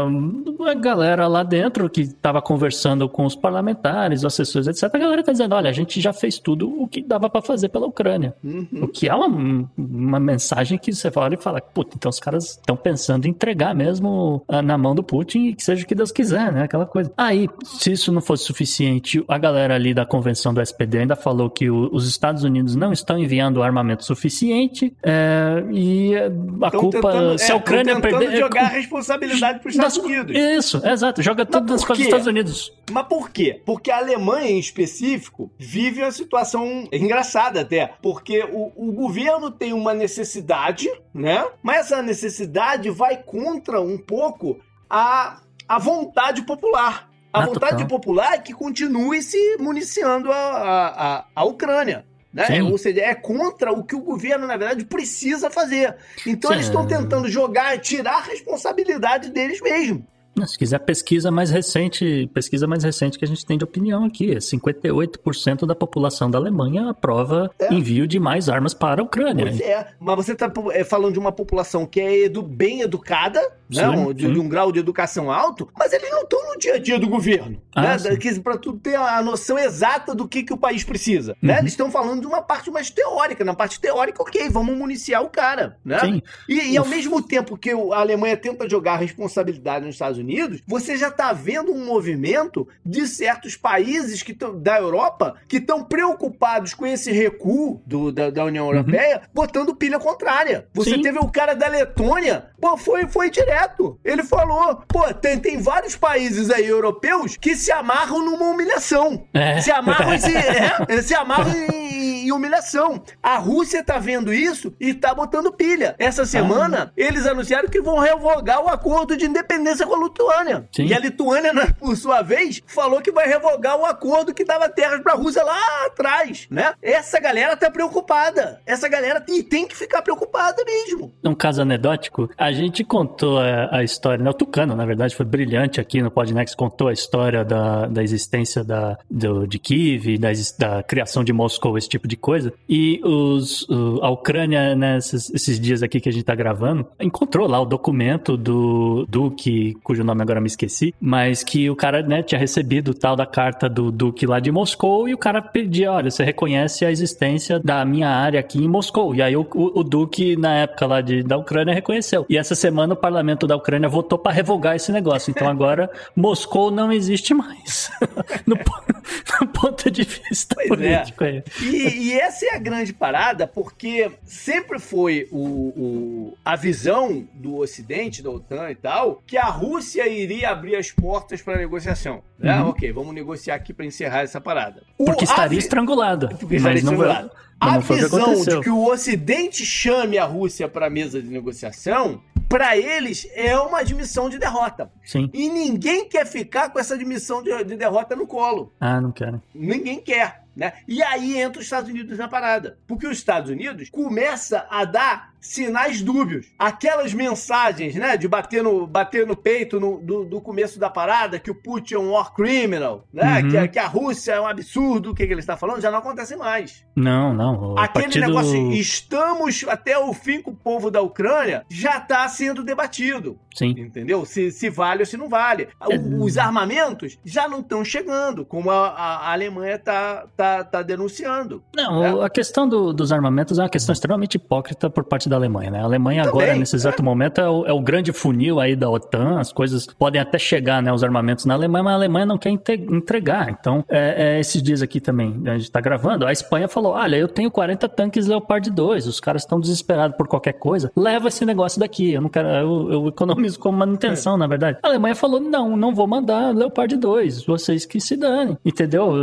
a 0.67 0.73
galera 0.73 1.27
lá 1.27 1.43
dentro 1.43 1.89
que 1.89 2.01
estava 2.01 2.41
conversando 2.41 3.07
com 3.07 3.25
os 3.25 3.35
parlamentares, 3.35 4.21
os 4.21 4.25
assessores, 4.25 4.67
etc., 4.67 4.89
a 4.93 4.97
galera 4.97 5.21
está 5.21 5.31
dizendo: 5.31 5.55
olha, 5.55 5.69
a 5.69 5.73
gente 5.73 5.99
já 6.01 6.13
fez 6.13 6.39
tudo 6.39 6.69
o 6.81 6.87
que 6.87 7.01
dava 7.01 7.29
para 7.29 7.41
fazer 7.41 7.69
pela 7.69 7.85
Ucrânia. 7.85 8.35
Uhum. 8.43 8.67
O 8.83 8.87
que 8.87 9.07
é 9.07 9.15
uma, 9.15 9.69
uma 9.77 10.19
mensagem 10.19 10.77
que 10.77 10.93
você 10.93 11.11
fala 11.11 11.33
e 11.33 11.37
fala: 11.37 11.61
puta, 11.61 11.95
então 11.95 12.09
os 12.09 12.19
caras 12.19 12.51
estão 12.51 12.75
pensando 12.75 13.25
em 13.25 13.29
entregar 13.29 13.75
mesmo 13.75 14.43
ah, 14.47 14.61
na 14.61 14.77
mão 14.77 14.95
do 14.95 15.03
Putin 15.03 15.47
e 15.47 15.55
que 15.55 15.63
seja 15.63 15.83
o 15.83 15.87
que 15.87 15.95
Deus 15.95 16.11
quiser, 16.11 16.51
né? 16.51 16.63
Aquela 16.63 16.85
coisa. 16.85 17.11
Aí, 17.17 17.47
se 17.63 17.91
isso 17.91 18.11
não 18.11 18.21
fosse 18.21 18.45
suficiente, 18.45 19.23
a 19.27 19.37
galera 19.37 19.75
ali 19.75 19.93
da 19.93 20.05
convenção 20.05 20.53
do 20.53 20.61
SPD 20.61 20.99
ainda 20.99 21.15
falou 21.15 21.49
que 21.49 21.69
o, 21.69 21.89
os 21.91 22.07
Estados 22.07 22.43
Unidos 22.43 22.75
não 22.75 22.93
estão 22.93 23.02
enviando 23.17 23.61
armamento 23.61 24.03
suficiente 24.03 24.95
é, 25.03 25.63
e 25.71 26.13
a 26.61 26.71
culpa 26.71 27.11
tentando, 27.11 27.37
se 27.37 27.51
a 27.51 27.55
é, 27.55 27.57
Ucrânia 27.57 27.99
perder 27.99 28.37
jogar 28.37 28.63
a 28.63 28.67
responsabilidade 28.67 29.59
para 29.59 29.69
os 29.69 29.75
Estados 29.75 29.97
Unidos. 29.97 30.35
Isso, 30.35 30.81
exato, 30.85 31.21
joga 31.21 31.45
tudo 31.45 31.71
nas 31.71 31.81
costas 31.81 31.97
dos 31.97 32.05
Estados 32.05 32.27
Unidos. 32.27 32.73
Mas 32.91 33.07
por 33.07 33.29
quê? 33.29 33.61
Porque 33.65 33.91
a 33.91 33.97
Alemanha 33.97 34.51
em 34.51 34.59
específico 34.59 35.51
vive 35.57 36.01
uma 36.01 36.11
situação 36.11 36.87
engraçada 36.91 37.61
até, 37.61 37.93
porque 38.01 38.43
o, 38.51 38.71
o 38.75 38.91
governo 38.91 39.51
tem 39.51 39.73
uma 39.73 39.93
necessidade, 39.93 40.89
né? 41.13 41.45
Mas 41.61 41.91
essa 41.91 42.01
necessidade 42.01 42.89
vai 42.89 43.17
contra 43.17 43.81
um 43.81 43.97
pouco 43.97 44.59
a 44.89 45.39
a 45.67 45.79
vontade 45.79 46.43
popular. 46.43 47.09
A 47.31 47.41
ah, 47.41 47.45
vontade 47.45 47.83
total. 47.83 47.87
popular 47.87 48.33
é 48.33 48.37
que 48.37 48.53
continue 48.53 49.21
se 49.23 49.57
municiando 49.57 50.31
a, 50.31 50.35
a, 50.35 51.17
a, 51.17 51.25
a 51.35 51.43
Ucrânia. 51.45 52.05
Né? 52.33 52.63
Ou 52.63 52.77
seja, 52.77 53.01
é 53.01 53.13
contra 53.13 53.71
o 53.71 53.83
que 53.83 53.95
o 53.95 54.01
governo, 54.01 54.47
na 54.47 54.57
verdade, 54.57 54.85
precisa 54.85 55.51
fazer. 55.51 55.95
Então 56.25 56.49
Sim. 56.49 56.55
eles 56.55 56.65
estão 56.65 56.87
tentando 56.87 57.29
jogar, 57.29 57.77
tirar 57.77 58.17
a 58.17 58.21
responsabilidade 58.21 59.29
deles 59.29 59.61
mesmos. 59.61 60.01
Se 60.47 60.57
quiser 60.57 60.79
pesquisa 60.79 61.29
mais 61.29 61.51
recente, 61.51 62.29
pesquisa 62.33 62.65
mais 62.65 62.83
recente 62.83 63.19
que 63.19 63.25
a 63.25 63.27
gente 63.27 63.45
tem 63.45 63.57
de 63.57 63.63
opinião 63.63 64.03
aqui, 64.03 64.35
58% 64.35 65.65
da 65.65 65.75
população 65.75 66.29
da 66.29 66.39
Alemanha 66.39 66.89
aprova 66.89 67.51
é. 67.59 67.71
envio 67.73 68.07
de 68.07 68.19
mais 68.19 68.49
armas 68.49 68.73
para 68.73 69.01
a 69.01 69.05
Ucrânia. 69.05 69.45
Pois 69.45 69.61
é, 69.61 69.87
mas 69.99 70.15
você 70.15 70.33
está 70.33 70.51
é, 70.71 70.83
falando 70.83 71.13
de 71.13 71.19
uma 71.19 71.31
população 71.31 71.85
que 71.85 72.01
é 72.01 72.23
edu 72.23 72.41
bem 72.41 72.81
educada, 72.81 73.39
né? 73.69 73.89
sim, 73.89 74.05
né? 74.07 74.13
de, 74.13 74.31
de, 74.31 74.39
um 74.39 74.49
grau 74.49 74.71
de 74.71 74.79
educação 74.79 75.31
alto, 75.31 75.69
mas 75.77 75.93
eles 75.93 76.09
não 76.09 76.23
estão 76.23 76.39
no 76.51 76.59
dia 76.59 76.75
a 76.75 76.79
dia 76.79 76.99
do 76.99 77.07
governo, 77.07 77.61
ah, 77.75 77.81
né? 77.81 77.97
Para 78.43 78.57
tu 78.57 78.73
ter 78.73 78.95
a 78.95 79.21
noção 79.21 79.57
exata 79.57 80.15
do 80.15 80.27
que, 80.27 80.43
que 80.43 80.53
o 80.53 80.57
país 80.57 80.83
precisa, 80.83 81.35
né? 81.41 81.53
uhum. 81.53 81.55
né? 81.55 81.59
Eles 81.59 81.73
estão 81.73 81.91
falando 81.91 82.21
de 82.21 82.27
uma 82.27 82.41
parte 82.41 82.71
mais 82.71 82.89
teórica, 82.89 83.45
na 83.45 83.53
parte 83.53 83.79
teórica, 83.79 84.21
ok, 84.21 84.49
vamos 84.49 84.75
municiar 84.75 85.21
o 85.21 85.29
cara, 85.29 85.77
né? 85.85 85.99
Sim. 85.99 86.21
E, 86.49 86.71
e 86.71 86.77
ao 86.77 86.87
mesmo 86.87 87.21
tempo 87.21 87.55
que 87.55 87.69
a 87.69 87.99
Alemanha 87.99 88.35
tenta 88.35 88.67
jogar 88.67 88.93
a 88.93 88.97
responsabilidade 88.97 89.85
nos 89.85 89.95
Estados 89.95 90.17
Unidos, 90.17 90.22
Unidos, 90.23 90.61
você 90.67 90.97
já 90.97 91.09
está 91.09 91.31
vendo 91.33 91.71
um 91.71 91.85
movimento 91.85 92.67
de 92.85 93.07
certos 93.07 93.55
países 93.55 94.23
que 94.23 94.33
tão, 94.33 94.59
da 94.59 94.79
Europa 94.79 95.35
que 95.47 95.57
estão 95.57 95.83
preocupados 95.83 96.73
com 96.73 96.85
esse 96.85 97.11
recuo 97.11 97.81
do, 97.85 98.11
da, 98.11 98.29
da, 98.29 98.45
União 98.45 98.65
uhum. 98.65 98.73
Europeia, 98.73 99.17
uhum. 99.17 99.21
botando 99.33 99.75
pilha 99.75 99.99
contrária. 99.99 100.67
Você 100.73 100.91
Sim. 100.91 101.01
teve 101.01 101.19
o 101.19 101.29
cara 101.29 101.53
da 101.53 101.67
Letônia, 101.67 102.47
pô, 102.59 102.77
foi, 102.77 103.07
foi 103.07 103.29
direto 103.29 103.43
direto. 103.43 103.99
Ele 104.03 104.23
falou, 104.23 104.83
pô, 104.87 105.13
tem, 105.13 105.39
tem 105.39 105.57
vários 105.57 105.95
países 105.95 106.49
aí 106.49 106.67
europeus 106.67 107.37
que 107.37 107.55
se 107.55 107.71
amarram 107.71 108.23
numa 108.23 108.45
humilhação. 108.45 109.25
É. 109.33 109.59
Se 109.61 109.71
amarram, 109.71 110.17
se, 110.19 110.35
é, 110.35 111.01
se 111.01 111.13
amarram 111.13 111.51
em, 111.51 112.27
em, 112.27 112.31
humilhação. 112.31 113.03
A 113.21 113.37
Rússia 113.37 113.83
tá 113.83 113.99
vendo 113.99 114.33
isso 114.33 114.73
e 114.79 114.93
tá 114.93 115.13
botando 115.13 115.51
pilha. 115.51 115.95
Essa 115.99 116.25
semana, 116.25 116.87
ah. 116.89 116.93
eles 116.95 117.25
anunciaram 117.25 117.69
que 117.69 117.81
vão 117.81 117.99
revogar 117.99 118.63
o 118.63 118.69
acordo 118.69 119.15
de 119.15 119.25
independência 119.25 119.85
com 119.85 119.95
a 119.95 119.99
Lituânia. 120.13 120.67
Sim. 120.71 120.85
E 120.85 120.93
a 120.93 120.99
Lituânia, 120.99 121.53
né, 121.53 121.73
por 121.79 121.95
sua 121.97 122.21
vez, 122.21 122.61
falou 122.67 123.01
que 123.01 123.11
vai 123.11 123.27
revogar 123.27 123.77
o 123.77 123.85
acordo 123.85 124.33
que 124.33 124.45
dava 124.45 124.69
terras 124.69 125.01
pra 125.01 125.13
Rússia 125.13 125.43
lá 125.43 125.85
atrás, 125.87 126.47
né? 126.49 126.73
Essa 126.81 127.19
galera 127.19 127.57
tá 127.57 127.69
preocupada. 127.71 128.61
Essa 128.65 128.87
galera 128.87 129.23
e 129.27 129.41
tem 129.41 129.67
que 129.67 129.75
ficar 129.75 130.01
preocupada 130.01 130.63
mesmo. 130.63 131.11
Um 131.23 131.33
caso 131.33 131.61
anedótico, 131.61 132.29
a 132.37 132.51
gente 132.51 132.83
contou 132.83 133.39
a, 133.39 133.77
a 133.77 133.83
história, 133.83 134.23
né? 134.23 134.29
O 134.29 134.33
Tucano, 134.33 134.75
na 134.75 134.85
verdade, 134.85 135.15
foi 135.15 135.25
brilhante 135.25 135.81
aqui 135.81 136.01
no 136.01 136.11
Podnext, 136.11 136.55
contou 136.55 136.87
a 136.87 136.93
história 136.93 137.43
da, 137.43 137.87
da 137.87 138.03
existência 138.03 138.63
da, 138.63 138.97
do, 139.09 139.47
de 139.47 139.57
Kiev, 139.57 140.17
da, 140.17 140.29
da 140.59 140.83
criação 140.83 141.23
de 141.23 141.33
Moscou, 141.33 141.77
esse 141.77 141.89
tipo 141.89 142.07
de 142.07 142.15
coisa. 142.15 142.53
E 142.69 143.01
os, 143.03 143.67
o, 143.69 143.99
a 144.01 144.09
Ucrânia, 144.09 144.75
nesses 144.75 145.29
né, 145.29 145.35
esses 145.35 145.59
dias 145.59 145.81
aqui 145.81 145.99
que 145.99 146.09
a 146.09 146.11
gente 146.11 146.23
tá 146.23 146.35
gravando, 146.35 146.85
encontrou 146.99 147.47
lá 147.47 147.59
o 147.59 147.65
documento 147.65 148.37
do 148.37 149.05
Duque, 149.09 149.75
cujo 149.83 150.02
nome 150.03 150.21
agora 150.21 150.41
me 150.41 150.47
esqueci, 150.47 150.93
mas 150.99 151.43
que 151.43 151.69
o 151.69 151.75
cara 151.75 152.01
né, 152.01 152.21
tinha 152.23 152.39
recebido 152.39 152.93
tal 152.93 153.15
da 153.15 153.25
carta 153.25 153.69
do 153.69 153.91
Duque 153.91 154.25
lá 154.25 154.39
de 154.39 154.51
Moscou 154.51 155.07
e 155.07 155.13
o 155.13 155.17
cara 155.17 155.41
pedia, 155.41 155.91
olha, 155.91 156.09
você 156.09 156.23
reconhece 156.23 156.85
a 156.85 156.91
existência 156.91 157.59
da 157.59 157.83
minha 157.85 158.09
área 158.09 158.39
aqui 158.39 158.63
em 158.63 158.67
Moscou. 158.67 159.15
E 159.15 159.21
aí 159.21 159.35
o, 159.35 159.47
o, 159.53 159.79
o 159.79 159.83
Duque, 159.83 160.35
na 160.35 160.55
época 160.55 160.85
lá 160.85 161.01
de, 161.01 161.23
da 161.23 161.37
Ucrânia, 161.37 161.73
reconheceu. 161.73 162.25
E 162.29 162.37
essa 162.37 162.55
semana 162.55 162.93
o 162.93 162.97
parlamento 162.97 163.47
da 163.47 163.55
Ucrânia 163.55 163.89
votou 163.89 164.17
para 164.17 164.31
revogar 164.31 164.75
esse 164.75 164.91
negócio. 164.91 165.31
Então 165.31 165.47
agora 165.47 165.89
Moscou 166.15 166.71
não 166.71 166.91
existe 166.91 167.33
mais. 167.33 167.91
no, 168.45 168.55
no, 169.41 169.47
ponto 169.47 169.89
de 169.89 170.03
vista 170.03 170.55
pois 170.55 170.81
é. 170.81 170.97
político. 170.97 171.23
É. 171.23 171.43
E, 171.61 172.07
e, 172.07 172.13
essa 172.13 172.45
é 172.45 172.55
a 172.55 172.59
grande 172.59 172.93
parada, 172.93 173.47
porque 173.47 174.11
sempre 174.23 174.79
foi 174.79 175.27
o, 175.31 175.37
o, 175.37 176.37
a 176.43 176.55
visão 176.55 177.27
do 177.33 177.57
Ocidente, 177.57 178.21
da 178.21 178.29
OTAN 178.29 178.71
e 178.71 178.75
tal, 178.75 179.21
que 179.25 179.37
a 179.37 179.45
Rússia 179.45 179.92
iria 179.99 180.49
abrir 180.49 180.75
as 180.75 180.91
portas 180.91 181.41
para 181.41 181.57
negociação. 181.57 182.23
Né? 182.37 182.61
Uhum. 182.61 182.69
Ok, 182.69 182.91
vamos 182.91 183.13
negociar 183.13 183.55
aqui 183.55 183.73
para 183.73 183.85
encerrar 183.85 184.21
essa 184.21 184.39
parada. 184.41 184.83
Porque 184.97 185.23
estaria 185.23 185.59
estrangulada. 185.59 186.29
Porque 186.29 186.55
estaria 186.55 186.79
estrangulada. 186.79 187.31
A 187.59 187.79
visão 187.79 188.43
que 188.43 188.49
de 188.49 188.59
que 188.61 188.69
o 188.69 188.85
Ocidente 188.85 189.65
chame 189.65 190.17
a 190.17 190.25
Rússia 190.25 190.67
para 190.67 190.87
a 190.87 190.89
mesa 190.89 191.21
de 191.21 191.29
negociação, 191.29 192.21
para 192.49 192.77
eles 192.77 193.27
é 193.33 193.57
uma 193.57 193.79
admissão 193.79 194.29
de 194.29 194.37
derrota. 194.37 194.91
Sim. 195.03 195.29
E 195.33 195.49
ninguém 195.49 196.07
quer 196.07 196.25
ficar 196.25 196.69
com 196.69 196.79
essa 196.79 196.93
admissão 196.93 197.41
de, 197.41 197.63
de 197.63 197.75
derrota 197.75 198.15
no 198.15 198.27
colo. 198.27 198.73
Ah, 198.79 198.99
não 198.99 199.11
quero. 199.11 199.41
Ninguém 199.55 199.99
quer. 199.99 200.42
Né? 200.55 200.73
E 200.87 201.01
aí 201.01 201.37
entra 201.39 201.59
os 201.59 201.65
Estados 201.65 201.89
Unidos 201.89 202.17
na 202.17 202.27
parada. 202.27 202.77
Porque 202.87 203.07
os 203.07 203.17
Estados 203.17 203.49
Unidos 203.49 203.89
começa 203.89 204.67
a 204.69 204.85
dar 204.85 205.33
sinais 205.43 206.01
dúbios. 206.01 206.47
Aquelas 206.57 207.13
mensagens, 207.13 207.95
né, 207.95 208.15
de 208.15 208.27
bater 208.27 208.63
no, 208.63 208.87
bater 208.87 209.27
no 209.27 209.35
peito 209.35 209.79
no, 209.79 209.99
do, 209.99 210.23
do 210.23 210.41
começo 210.41 210.79
da 210.79 210.89
parada, 210.89 211.37
que 211.37 211.51
o 211.51 211.55
Putin 211.55 211.95
é 211.95 211.99
um 211.99 212.11
war 212.11 212.33
criminal, 212.33 213.05
né, 213.13 213.41
uhum. 213.41 213.49
que, 213.49 213.67
que, 213.67 213.79
a 213.79 213.87
Rússia 213.87 214.31
é 214.31 214.41
um 214.41 214.47
absurdo, 214.47 215.11
o 215.11 215.13
que, 215.13 215.27
que 215.27 215.33
ele 215.33 215.41
está 215.41 215.57
falando, 215.57 215.81
já 215.81 215.91
não 215.91 215.99
acontece 215.99 216.35
mais. 216.37 216.85
Não, 216.95 217.33
não. 217.33 217.77
Aquele 217.77 218.05
partido... 218.05 218.27
negócio, 218.27 218.71
estamos 218.71 219.65
até 219.67 219.97
o 219.97 220.13
fim 220.13 220.41
com 220.41 220.51
o 220.51 220.55
povo 220.55 220.89
da 220.89 221.01
Ucrânia, 221.01 221.65
já 221.69 221.97
está 221.97 222.27
sendo 222.29 222.63
debatido. 222.63 223.37
Sim. 223.53 223.75
Entendeu? 223.77 224.25
Se, 224.25 224.49
se 224.51 224.69
vale 224.69 225.01
ou 225.01 225.05
se 225.05 225.17
não 225.17 225.29
vale. 225.29 225.67
É... 225.89 225.95
Os 226.19 226.37
armamentos 226.37 227.19
já 227.23 227.47
não 227.47 227.59
estão 227.59 227.83
chegando, 227.85 228.45
como 228.45 228.71
a, 228.71 228.89
a, 228.89 229.31
Alemanha 229.31 229.75
está 229.75 230.21
tá, 230.21 230.27
tá 230.63 230.81
denunciando. 230.81 231.61
Não, 231.75 231.99
né? 231.99 232.25
a 232.25 232.29
questão 232.29 232.67
do, 232.67 232.91
dos 232.91 233.11
armamentos 233.11 233.59
é 233.59 233.63
uma 233.63 233.69
questão 233.69 233.93
extremamente 233.93 234.35
hipócrita 234.35 234.89
por 234.89 235.03
parte 235.03 235.29
da 235.29 235.35
Alemanha, 235.35 235.71
né? 235.71 235.79
A 235.79 235.83
Alemanha 235.83 236.23
Também, 236.23 236.41
agora, 236.41 236.55
nesse 236.57 236.75
exato 236.75 237.01
é. 237.01 237.05
momento, 237.05 237.39
é 237.39 237.49
o, 237.49 237.65
é 237.65 237.73
o, 237.73 237.79
grande 237.79 238.11
funil 238.11 238.59
aí 238.59 238.75
da 238.75 238.89
OTAN, 238.89 239.39
as 239.39 239.51
coisas 239.51 239.85
podem 239.85 240.19
até 240.19 240.37
chegar, 240.37 240.81
né, 240.81 240.91
os 240.91 241.03
armamentos 241.03 241.45
na 241.45 241.53
Alemanha, 241.53 241.83
mas 241.83 241.93
a 241.93 241.95
Alemanha 241.95 242.25
não 242.25 242.37
quer 242.37 242.49
entregar. 242.49 243.49
Então, 243.49 243.83
é, 243.87 244.35
é, 244.35 244.39
esses 244.39 244.61
dias 244.61 244.81
aqui 244.81 244.99
também, 244.99 245.41
a 245.45 245.57
gente 245.57 245.71
tá 245.71 245.79
gravando, 245.79 246.25
a 246.25 246.31
Espanha 246.31 246.67
falou, 246.67 246.93
olha, 246.93 247.15
eu 247.15 247.27
tenho 247.27 247.51
40 247.51 247.87
tanques 247.89 248.27
Leopard 248.27 248.69
2, 248.69 249.07
os 249.07 249.19
caras 249.19 249.43
estão 249.43 249.59
desesperados 249.59 250.17
por 250.17 250.27
qualquer 250.27 250.53
coisa, 250.53 250.91
leva 250.95 251.27
esse 251.27 251.45
negócio 251.45 251.79
daqui, 251.79 252.13
eu 252.13 252.21
não 252.21 252.29
quero, 252.29 252.47
eu, 252.49 252.91
eu 252.91 253.07
economizo 253.07 253.59
como 253.59 253.77
manutenção, 253.77 254.35
é. 254.35 254.37
na 254.37 254.47
verdade. 254.47 254.77
A 254.81 254.87
Alemanha 254.87 255.15
falou, 255.15 255.39
não, 255.39 255.75
não 255.75 255.93
vou 255.93 256.07
mandar 256.07 256.53
Leopard 256.53 256.95
2, 256.95 257.45
vocês 257.45 257.85
que 257.85 257.99
se 257.99 258.15
danem, 258.15 258.57
entendeu? 258.65 259.13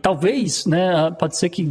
Talvez, 0.00 0.57
né, 0.66 1.10
pode 1.18 1.36
ser 1.36 1.48
que 1.48 1.66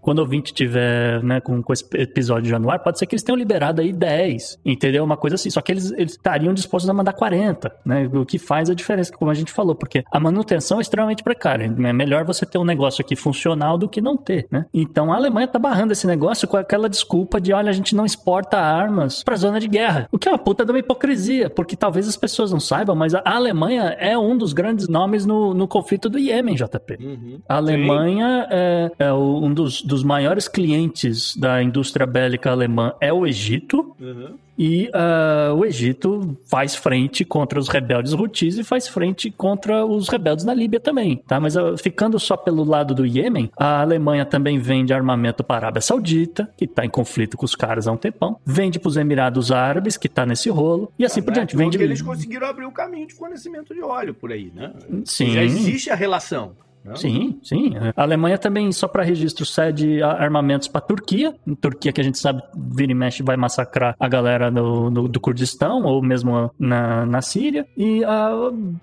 quando 0.00 0.18
o 0.18 0.22
ouvinte 0.22 0.52
tiver, 0.52 1.22
né, 1.22 1.40
com, 1.40 1.62
com 1.62 1.72
esse 1.72 1.84
episódio 1.94 2.44
de 2.44 2.50
januário, 2.50 2.82
pode 2.82 2.98
ser 2.98 3.06
que 3.06 3.14
eles 3.14 3.22
tenham 3.22 3.36
liberado 3.36 3.80
aí 3.80 3.92
10, 3.92 4.60
entendeu? 4.64 5.04
Uma 5.04 5.16
coisa 5.16 5.36
assim. 5.36 5.50
Só 5.50 5.60
que 5.60 5.72
eles, 5.72 5.90
eles 5.92 6.12
estariam 6.12 6.52
dispostos 6.54 6.88
a 6.88 6.94
mandar 6.94 7.12
40, 7.12 7.72
né? 7.84 8.08
O 8.12 8.24
que 8.24 8.38
faz 8.38 8.70
a 8.70 8.74
diferença, 8.74 9.12
como 9.12 9.30
a 9.30 9.34
gente 9.34 9.52
falou, 9.52 9.74
porque 9.74 10.04
a 10.10 10.20
manutenção 10.20 10.78
é 10.78 10.82
extremamente 10.82 11.22
precária. 11.22 11.64
É 11.64 11.92
melhor 11.92 12.24
você 12.24 12.46
ter 12.46 12.58
um 12.58 12.64
negócio 12.64 13.02
aqui 13.02 13.16
funcional 13.16 13.76
do 13.76 13.88
que 13.88 14.00
não 14.00 14.16
ter, 14.16 14.46
né? 14.50 14.66
Então 14.72 15.12
a 15.12 15.16
Alemanha 15.16 15.48
tá 15.48 15.58
barrando 15.58 15.92
esse 15.92 16.06
negócio 16.06 16.46
com 16.48 16.56
aquela 16.56 16.88
desculpa 16.88 17.40
de, 17.40 17.52
olha, 17.52 17.70
a 17.70 17.72
gente 17.72 17.94
não 17.94 18.04
exporta 18.04 18.58
armas 18.58 19.22
pra 19.22 19.36
zona 19.36 19.60
de 19.60 19.68
guerra. 19.68 20.08
O 20.12 20.18
que 20.18 20.28
é 20.28 20.32
uma 20.32 20.38
puta 20.38 20.64
de 20.64 20.72
uma 20.72 20.78
hipocrisia, 20.78 21.50
porque 21.50 21.76
talvez 21.76 22.08
as 22.08 22.16
pessoas 22.16 22.52
não 22.52 22.60
saibam, 22.60 22.94
mas 22.94 23.14
a 23.14 23.22
Alemanha 23.24 23.96
é 23.98 24.16
um 24.16 24.36
dos 24.36 24.52
grandes 24.52 24.88
nomes 24.88 25.24
no, 25.26 25.54
no 25.54 25.66
conflito 25.68 26.08
do 26.08 26.18
Iêmen, 26.18 26.54
JP. 26.54 26.98
Uhum. 27.00 27.40
A 27.48 27.56
Alemanha 27.56 28.09
é, 28.18 28.90
é, 28.98 29.12
um 29.12 29.52
dos, 29.52 29.82
dos 29.82 30.02
maiores 30.02 30.48
clientes 30.48 31.36
da 31.36 31.62
indústria 31.62 32.06
bélica 32.06 32.50
alemã 32.50 32.92
é 33.00 33.12
o 33.12 33.26
Egito. 33.26 33.94
Uhum. 34.00 34.36
E 34.62 34.90
uh, 34.90 35.54
o 35.54 35.64
Egito 35.64 36.36
faz 36.44 36.74
frente 36.74 37.24
contra 37.24 37.58
os 37.58 37.66
rebeldes 37.66 38.12
Houthis 38.12 38.58
e 38.58 38.62
faz 38.62 38.86
frente 38.86 39.30
contra 39.30 39.86
os 39.86 40.06
rebeldes 40.06 40.44
na 40.44 40.52
Líbia 40.52 40.78
também, 40.78 41.16
tá? 41.26 41.40
Mas 41.40 41.56
uh, 41.56 41.78
ficando 41.78 42.18
só 42.18 42.36
pelo 42.36 42.62
lado 42.62 42.94
do 42.94 43.06
Iêmen, 43.06 43.50
a 43.56 43.80
Alemanha 43.80 44.26
também 44.26 44.58
vende 44.58 44.92
armamento 44.92 45.42
para 45.42 45.54
a 45.54 45.58
Arábia 45.60 45.80
Saudita, 45.80 46.52
que 46.58 46.66
está 46.66 46.84
em 46.84 46.90
conflito 46.90 47.38
com 47.38 47.46
os 47.46 47.54
caras 47.54 47.88
há 47.88 47.92
um 47.92 47.96
tempão, 47.96 48.38
vende 48.44 48.78
para 48.78 48.90
os 48.90 48.98
Emirados 48.98 49.50
Árabes, 49.50 49.96
que 49.96 50.08
está 50.08 50.26
nesse 50.26 50.50
rolo, 50.50 50.92
e 50.98 51.06
assim 51.06 51.20
ah, 51.20 51.22
por 51.22 51.32
diante. 51.32 51.56
Vende... 51.56 51.82
eles 51.82 52.02
conseguiram 52.02 52.46
abrir 52.46 52.66
o 52.66 52.72
caminho 52.72 53.06
de 53.06 53.14
fornecimento 53.14 53.74
de 53.74 53.80
óleo 53.80 54.12
por 54.12 54.30
aí, 54.30 54.52
né? 54.54 54.74
Sim. 55.06 55.30
Já 55.30 55.42
existe 55.42 55.88
a 55.88 55.94
relação. 55.94 56.52
Não? 56.84 56.96
Sim, 56.96 57.38
sim. 57.42 57.72
A 57.96 58.02
Alemanha 58.02 58.38
também, 58.38 58.72
só 58.72 58.88
para 58.88 59.02
registro, 59.02 59.44
cede 59.44 60.02
armamentos 60.02 60.66
para 60.66 60.78
a 60.78 60.82
Turquia. 60.82 61.34
A 61.46 61.54
Turquia, 61.56 61.92
que 61.92 62.00
a 62.00 62.04
gente 62.04 62.18
sabe, 62.18 62.42
vira 62.56 62.92
e 62.92 62.94
mexe, 62.94 63.22
vai 63.22 63.36
massacrar 63.36 63.94
a 63.98 64.08
galera 64.08 64.50
no, 64.50 64.90
no, 64.90 65.08
do 65.08 65.20
Kurdistão 65.20 65.82
ou 65.84 66.02
mesmo 66.02 66.50
na, 66.58 67.04
na 67.04 67.22
Síria. 67.22 67.66
E, 67.76 68.02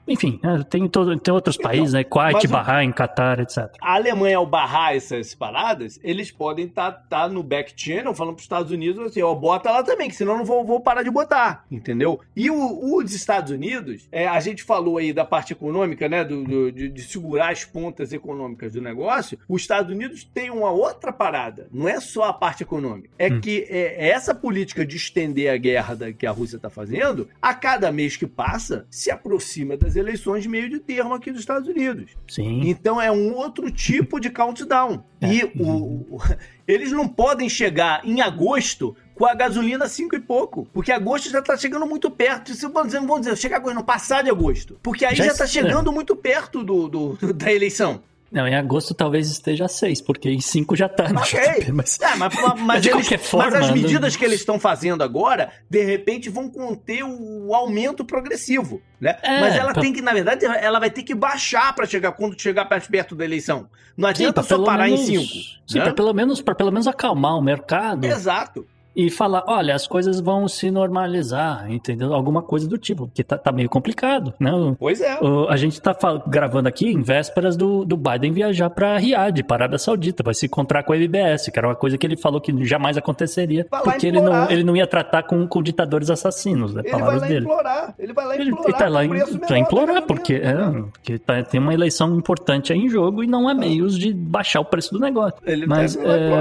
enfim, 0.08 0.40
né, 0.44 0.64
tem, 0.70 0.88
todo, 0.88 1.18
tem 1.18 1.34
outros 1.34 1.56
então, 1.58 1.70
países, 1.70 1.94
né? 1.94 2.04
Kuwait, 2.04 2.48
Bahrein, 2.48 2.92
Qatar, 2.92 3.40
etc. 3.40 3.70
A 3.82 3.96
Alemanha, 3.96 4.38
ao 4.38 4.46
barrar 4.46 4.96
essas 4.96 5.34
paradas, 5.34 6.00
eles 6.04 6.32
podem 6.32 6.66
estar 6.66 6.92
tá, 6.92 7.22
tá 7.26 7.30
no 7.30 7.42
back 7.42 7.74
channel 7.76 8.14
falando 8.14 8.36
para 8.36 8.42
os 8.42 8.46
Estados 8.46 8.72
Unidos 8.72 9.06
assim: 9.06 9.22
ó, 9.22 9.34
bota 9.34 9.72
lá 9.72 9.84
também, 9.84 10.08
que 10.08 10.16
senão 10.16 10.38
não 10.38 10.46
vou, 10.46 10.64
vou 10.64 10.80
parar 10.80 11.04
de 11.04 11.10
botar, 11.10 11.66
entendeu? 11.72 12.20
E 12.36 12.50
o, 12.50 12.96
os 12.96 13.14
Estados 13.14 13.52
Unidos, 13.52 14.08
é, 14.12 14.28
a 14.28 14.40
gente 14.40 14.64
falou 14.64 14.98
aí 14.98 15.12
da 15.12 15.26
parte 15.26 15.54
econômica, 15.54 16.08
né? 16.08 16.24
Do, 16.24 16.44
do 16.44 16.72
de, 16.72 16.90
de 16.90 17.02
segurar 17.02 17.52
as 17.52 17.66
pontas 17.66 17.87
pontas 17.88 18.12
econômicas 18.12 18.74
do 18.74 18.82
negócio, 18.82 19.40
os 19.48 19.62
Estados 19.62 19.92
Unidos 19.92 20.26
têm 20.26 20.50
uma 20.50 20.70
outra 20.70 21.14
parada. 21.14 21.68
Não 21.72 21.88
é 21.88 22.02
só 22.02 22.24
a 22.24 22.34
parte 22.34 22.64
econômica. 22.64 23.10
É 23.18 23.32
hum. 23.32 23.40
que 23.40 23.66
é, 23.70 24.08
é 24.08 24.10
essa 24.10 24.36
política 24.36 24.86
de 24.86 24.98
estender 24.98 25.50
a 25.50 25.58
guerra 25.58 25.96
da, 25.96 26.12
que 26.12 26.26
a 26.26 26.32
Rússia 26.32 26.58
está 26.58 26.70
fazendo, 26.70 27.30
a 27.42 27.54
cada 27.54 27.92
mês 27.92 28.18
que 28.18 28.28
passa, 28.28 28.86
se 28.90 29.10
aproxima 29.10 29.78
das 29.78 29.96
eleições 29.96 30.44
de 30.44 30.50
meio 30.50 30.70
de 30.70 30.80
termo 30.80 31.14
aqui 31.14 31.32
dos 31.32 31.40
Estados 31.40 31.68
Unidos. 31.70 32.12
Sim. 32.28 32.62
Então 32.66 33.02
é 33.02 33.10
um 33.10 33.34
outro 33.34 33.72
tipo 33.72 34.20
de 34.20 34.30
countdown. 34.30 35.04
É. 35.22 35.34
E 35.34 35.44
o, 35.56 36.16
o, 36.16 36.20
eles 36.68 36.92
não 36.92 37.08
podem 37.08 37.48
chegar 37.48 38.02
em 38.06 38.22
agosto 38.22 38.96
com 39.18 39.26
a 39.26 39.34
gasolina 39.34 39.88
5 39.88 40.16
e 40.16 40.20
pouco. 40.20 40.68
Porque 40.72 40.92
agosto 40.92 41.30
já 41.30 41.42
tá 41.42 41.58
chegando 41.58 41.86
muito 41.86 42.10
perto. 42.10 42.54
Se 42.54 42.68
vamos 42.68 42.88
dizer, 42.88 43.00
vamos 43.00 43.22
dizer, 43.22 43.36
chega 43.36 43.56
agosto, 43.56 43.76
não 43.76 43.84
passar 43.84 44.24
de 44.24 44.30
agosto. 44.30 44.78
Porque 44.84 45.04
aí 45.04 45.16
já, 45.16 45.26
já 45.26 45.34
tá 45.34 45.48
chegando 45.48 45.90
é. 45.90 45.94
muito 45.94 46.16
perto 46.16 46.64
do, 46.64 46.88
do, 46.88 47.18
da 47.34 47.52
eleição. 47.52 48.02
Não, 48.30 48.46
em 48.46 48.56
agosto 48.56 48.94
talvez 48.94 49.30
esteja 49.30 49.70
6, 49.70 50.02
porque 50.02 50.30
em 50.30 50.42
5 50.42 50.76
já 50.76 50.90
tá 50.90 51.08
no 51.10 51.22
okay. 51.22 51.62
JP, 51.64 51.72
mas... 51.72 51.98
É, 52.02 52.16
mas, 52.16 52.34
mas, 52.36 52.60
mas, 52.62 52.82
de 52.82 52.90
eles, 52.90 53.08
forma, 53.26 53.52
mas 53.52 53.70
as 53.70 53.72
medidas 53.72 54.14
não... 54.14 54.20
que 54.20 54.26
eles 54.26 54.42
estão 54.42 54.60
fazendo 54.60 55.02
agora, 55.02 55.50
de 55.70 55.82
repente, 55.84 56.30
vão 56.30 56.50
conter 56.50 57.04
o 57.04 57.56
aumento 57.56 58.04
progressivo, 58.04 58.82
né? 59.00 59.18
É, 59.22 59.40
mas 59.40 59.56
ela 59.56 59.72
pra... 59.72 59.82
tem 59.82 59.94
que, 59.94 60.02
na 60.02 60.14
verdade, 60.14 60.46
ela 60.46 60.78
vai 60.78 60.90
ter 60.90 61.04
que 61.04 61.16
baixar 61.16 61.74
para 61.74 61.86
chegar 61.86 62.12
quando 62.12 62.40
chegar 62.40 62.66
perto 62.66 63.16
da 63.16 63.24
eleição. 63.24 63.70
Não 63.96 64.10
adianta 64.10 64.44
Sim, 64.44 64.50
só 64.50 64.64
parar 64.64 64.90
menos... 64.90 65.10
em 65.10 65.26
5. 65.26 65.34
Sim, 65.66 65.78
né? 65.78 65.84
para 65.86 65.94
pelo 65.94 66.14
menos 66.14 66.42
para 66.42 66.54
pelo 66.54 66.72
menos 66.72 66.86
acalmar 66.86 67.38
o 67.38 67.42
mercado. 67.42 68.06
Exato. 68.06 68.68
E 69.00 69.12
falar, 69.12 69.44
olha, 69.48 69.76
as 69.76 69.86
coisas 69.86 70.20
vão 70.20 70.48
se 70.48 70.72
normalizar, 70.72 71.72
entendeu? 71.72 72.14
Alguma 72.16 72.42
coisa 72.42 72.68
do 72.68 72.80
tipo, 72.80 73.06
porque 73.08 73.24
tá, 73.24 73.38
tá 73.38 73.52
meio 73.52 73.70
complicado, 73.70 74.34
né? 74.40 74.52
Pois 74.80 75.00
é. 75.02 75.20
O, 75.22 75.48
a 75.48 75.56
gente 75.56 75.80
tá 75.80 75.96
gravando 76.26 76.68
aqui 76.68 76.88
em 76.92 77.02
vésperas 77.04 77.56
do, 77.56 77.86
do 77.86 77.96
Biden 77.96 78.32
viajar 78.32 78.72
para 78.72 78.98
Riad, 78.98 79.44
Parada 79.44 79.78
Saudita, 79.78 80.24
vai 80.24 80.34
se 80.34 80.48
encontrar 80.48 80.82
com 80.82 80.94
a 80.94 80.98
MBS, 80.98 81.52
que 81.52 81.60
era 81.60 81.68
uma 81.68 81.76
coisa 81.76 81.96
que 81.96 82.08
ele 82.08 82.18
falou 82.18 82.42
que 82.42 82.52
jamais 82.66 82.98
aconteceria, 82.98 83.68
porque 83.84 84.08
ele 84.08 84.20
não, 84.20 84.50
ele 84.50 84.64
não 84.64 84.76
ia 84.76 84.88
tratar 84.88 85.22
com, 85.24 85.46
com 85.48 85.62
ditadores 85.62 86.10
assassinos, 86.10 86.74
né? 86.74 86.82
Ele 86.84 86.92
palavras 86.92 87.20
vai 87.20 87.30
lá 87.30 87.34
dele. 87.36 87.46
implorar, 87.46 87.96
ele 88.00 88.14
vai 88.14 88.26
lá 88.26 88.36
Ele, 88.36 88.50
implorar. 88.50 88.70
ele 88.70 88.78
tá 88.80 88.90
lá 88.90 89.06
em- 89.06 89.38
pra 89.48 89.60
implorar, 89.60 90.02
porque, 90.04 90.34
é, 90.34 90.54
porque 90.92 91.20
tá- 91.20 91.44
tem 91.44 91.60
uma 91.60 91.74
eleição 91.74 92.16
importante 92.18 92.74
aí 92.74 92.80
em 92.80 92.90
jogo 92.90 93.24
e 93.24 93.28
não 93.28 93.48
há 93.48 93.54
meios 93.54 93.96
de 93.96 94.12
baixar 94.12 94.60
o 94.60 94.66
preço 94.66 94.92
do 94.92 95.00
negócio. 95.00 95.38
Ele 95.46 95.68
Mas, 95.68 95.96
é, 95.96 96.32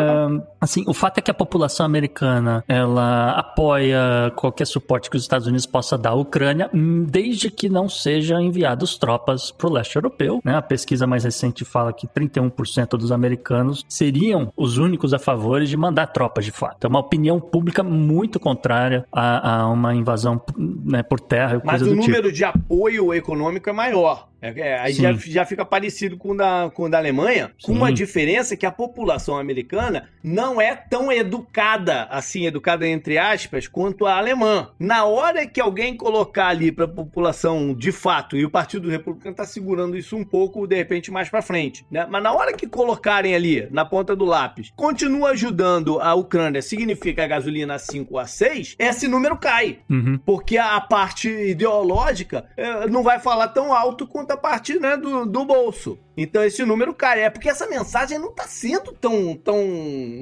assim, 0.61 0.85
o 0.87 0.95
fato 0.95 1.19
é 1.19 1.21
que 1.21 1.31
a 1.31 1.35
população 1.35 1.85
americana, 1.85 2.46
ela 2.69 3.31
apoia 3.33 4.33
qualquer 4.37 4.67
suporte 4.67 5.11
que 5.11 5.17
os 5.17 5.23
Estados 5.23 5.47
Unidos 5.47 5.67
possa 5.67 5.97
dar 5.97 6.11
à 6.11 6.15
Ucrânia, 6.15 6.71
hum, 6.73 7.05
desde 7.09 7.51
que 7.51 7.69
não 7.69 7.89
sejam 7.89 8.41
enviados 8.41 8.97
tropas 8.97 9.51
pro 9.51 9.71
leste 9.71 9.97
europeu, 9.97 10.41
né? 10.45 10.57
A 10.57 10.63
pesquisa 10.63 11.07
mais 11.07 11.25
recente 11.25 11.65
fala 11.65 11.93
que 11.93 12.07
31% 12.07 12.91
dos 12.91 13.13
americanos 13.13 13.85
seriam 13.89 14.53
os 14.57 14.79
únicos 14.79 15.13
a 15.13 15.19
favor 15.19 15.65
de 15.65 15.77
mandar 15.77 16.07
tropas 16.09 16.45
de 16.45 16.53
fato. 16.53 16.87
É 16.87 16.89
uma 16.89 17.01
opinião 17.01 17.41
pública 17.41 17.83
muito 17.83 18.39
contrária 18.39 19.07
a, 19.13 19.63
a 19.63 19.69
uma 19.69 19.95
invasão 19.95 20.41
né, 20.57 21.03
por 21.03 21.21
terra 21.21 21.61
Mas 21.65 21.83
o 21.83 21.87
tipo. 21.87 21.97
número 21.97 22.33
de 22.33 22.45
apoio 22.45 23.13
econômico 23.15 23.69
é 23.69 23.73
maior. 23.73 24.29
É, 24.41 24.61
é, 24.61 24.79
aí 24.79 24.93
já, 24.93 25.13
já 25.13 25.45
fica 25.45 25.65
parecido 25.65 26.17
com 26.17 26.33
o 26.33 26.37
da, 26.37 26.71
com 26.73 26.85
o 26.85 26.89
da 26.91 26.99
Alemanha, 26.99 27.53
com 27.63 27.73
Sim. 27.73 27.79
uma 27.79 27.93
diferença 27.93 28.57
que 28.57 28.67
a 28.67 28.71
população 28.71 29.39
americana 29.39 30.09
não 30.23 30.61
é 30.61 30.75
tão 30.75 31.11
educada, 31.11 32.05
assim, 32.05 32.36
educada 32.45 32.87
entre 32.87 33.19
aspas, 33.19 33.67
quanto 33.67 34.07
a 34.07 34.17
alemã. 34.17 34.71
Na 34.79 35.05
hora 35.05 35.47
que 35.47 35.61
alguém 35.61 35.97
colocar 35.97 36.49
ali 36.49 36.71
para 36.71 36.85
a 36.85 36.89
população 36.89 37.75
de 37.75 37.93
fato, 37.93 38.37
e 38.37 38.45
o 38.45 38.51
Partido 38.51 38.89
Republicano 38.89 39.31
está 39.31 39.45
segurando 39.45 39.97
isso 39.97 40.17
um 40.17 40.25
pouco, 40.25 40.67
de 40.67 40.77
repente, 40.77 41.11
mais 41.11 41.29
para 41.29 41.41
frente, 41.41 41.87
né? 41.91 42.07
Mas 42.11 42.23
na 42.23 42.33
hora 42.33 42.53
que 42.53 42.67
colocarem 42.67 43.35
ali, 43.35 43.69
na 43.71 43.85
ponta 43.85 44.15
do 44.15 44.25
lápis, 44.25 44.73
continua 44.77 45.31
ajudando 45.31 46.01
a 46.01 46.15
Ucrânia, 46.15 46.61
significa 46.61 47.25
a 47.25 47.29
gasolina 47.29 47.79
5 47.79 48.19
a 48.19 48.27
6, 48.27 48.77
esse 48.79 49.09
número 49.09 49.37
cai. 49.39 49.79
Uhum. 49.89 50.19
Porque 50.19 50.59
a 50.59 50.81
parte 50.81 51.29
ideológica 51.29 52.45
eh, 52.57 52.87
não 52.89 53.03
vai 53.03 53.19
falar 53.19 53.49
tão 53.49 53.73
alto 53.73 54.07
quanto 54.07 54.33
a 54.33 54.37
parte 54.37 54.79
né, 54.79 54.97
do, 54.97 55.25
do 55.25 55.45
bolso. 55.45 55.99
Então 56.17 56.43
esse 56.43 56.65
número 56.65 56.95
cai. 56.95 57.23
É 57.23 57.31
porque 57.31 57.49
essa 57.49 57.69
mensagem 57.69 58.19
não 58.19 58.31
está 58.31 58.45
sendo 58.45 58.93
tão, 58.93 59.37
tão, 59.37 59.61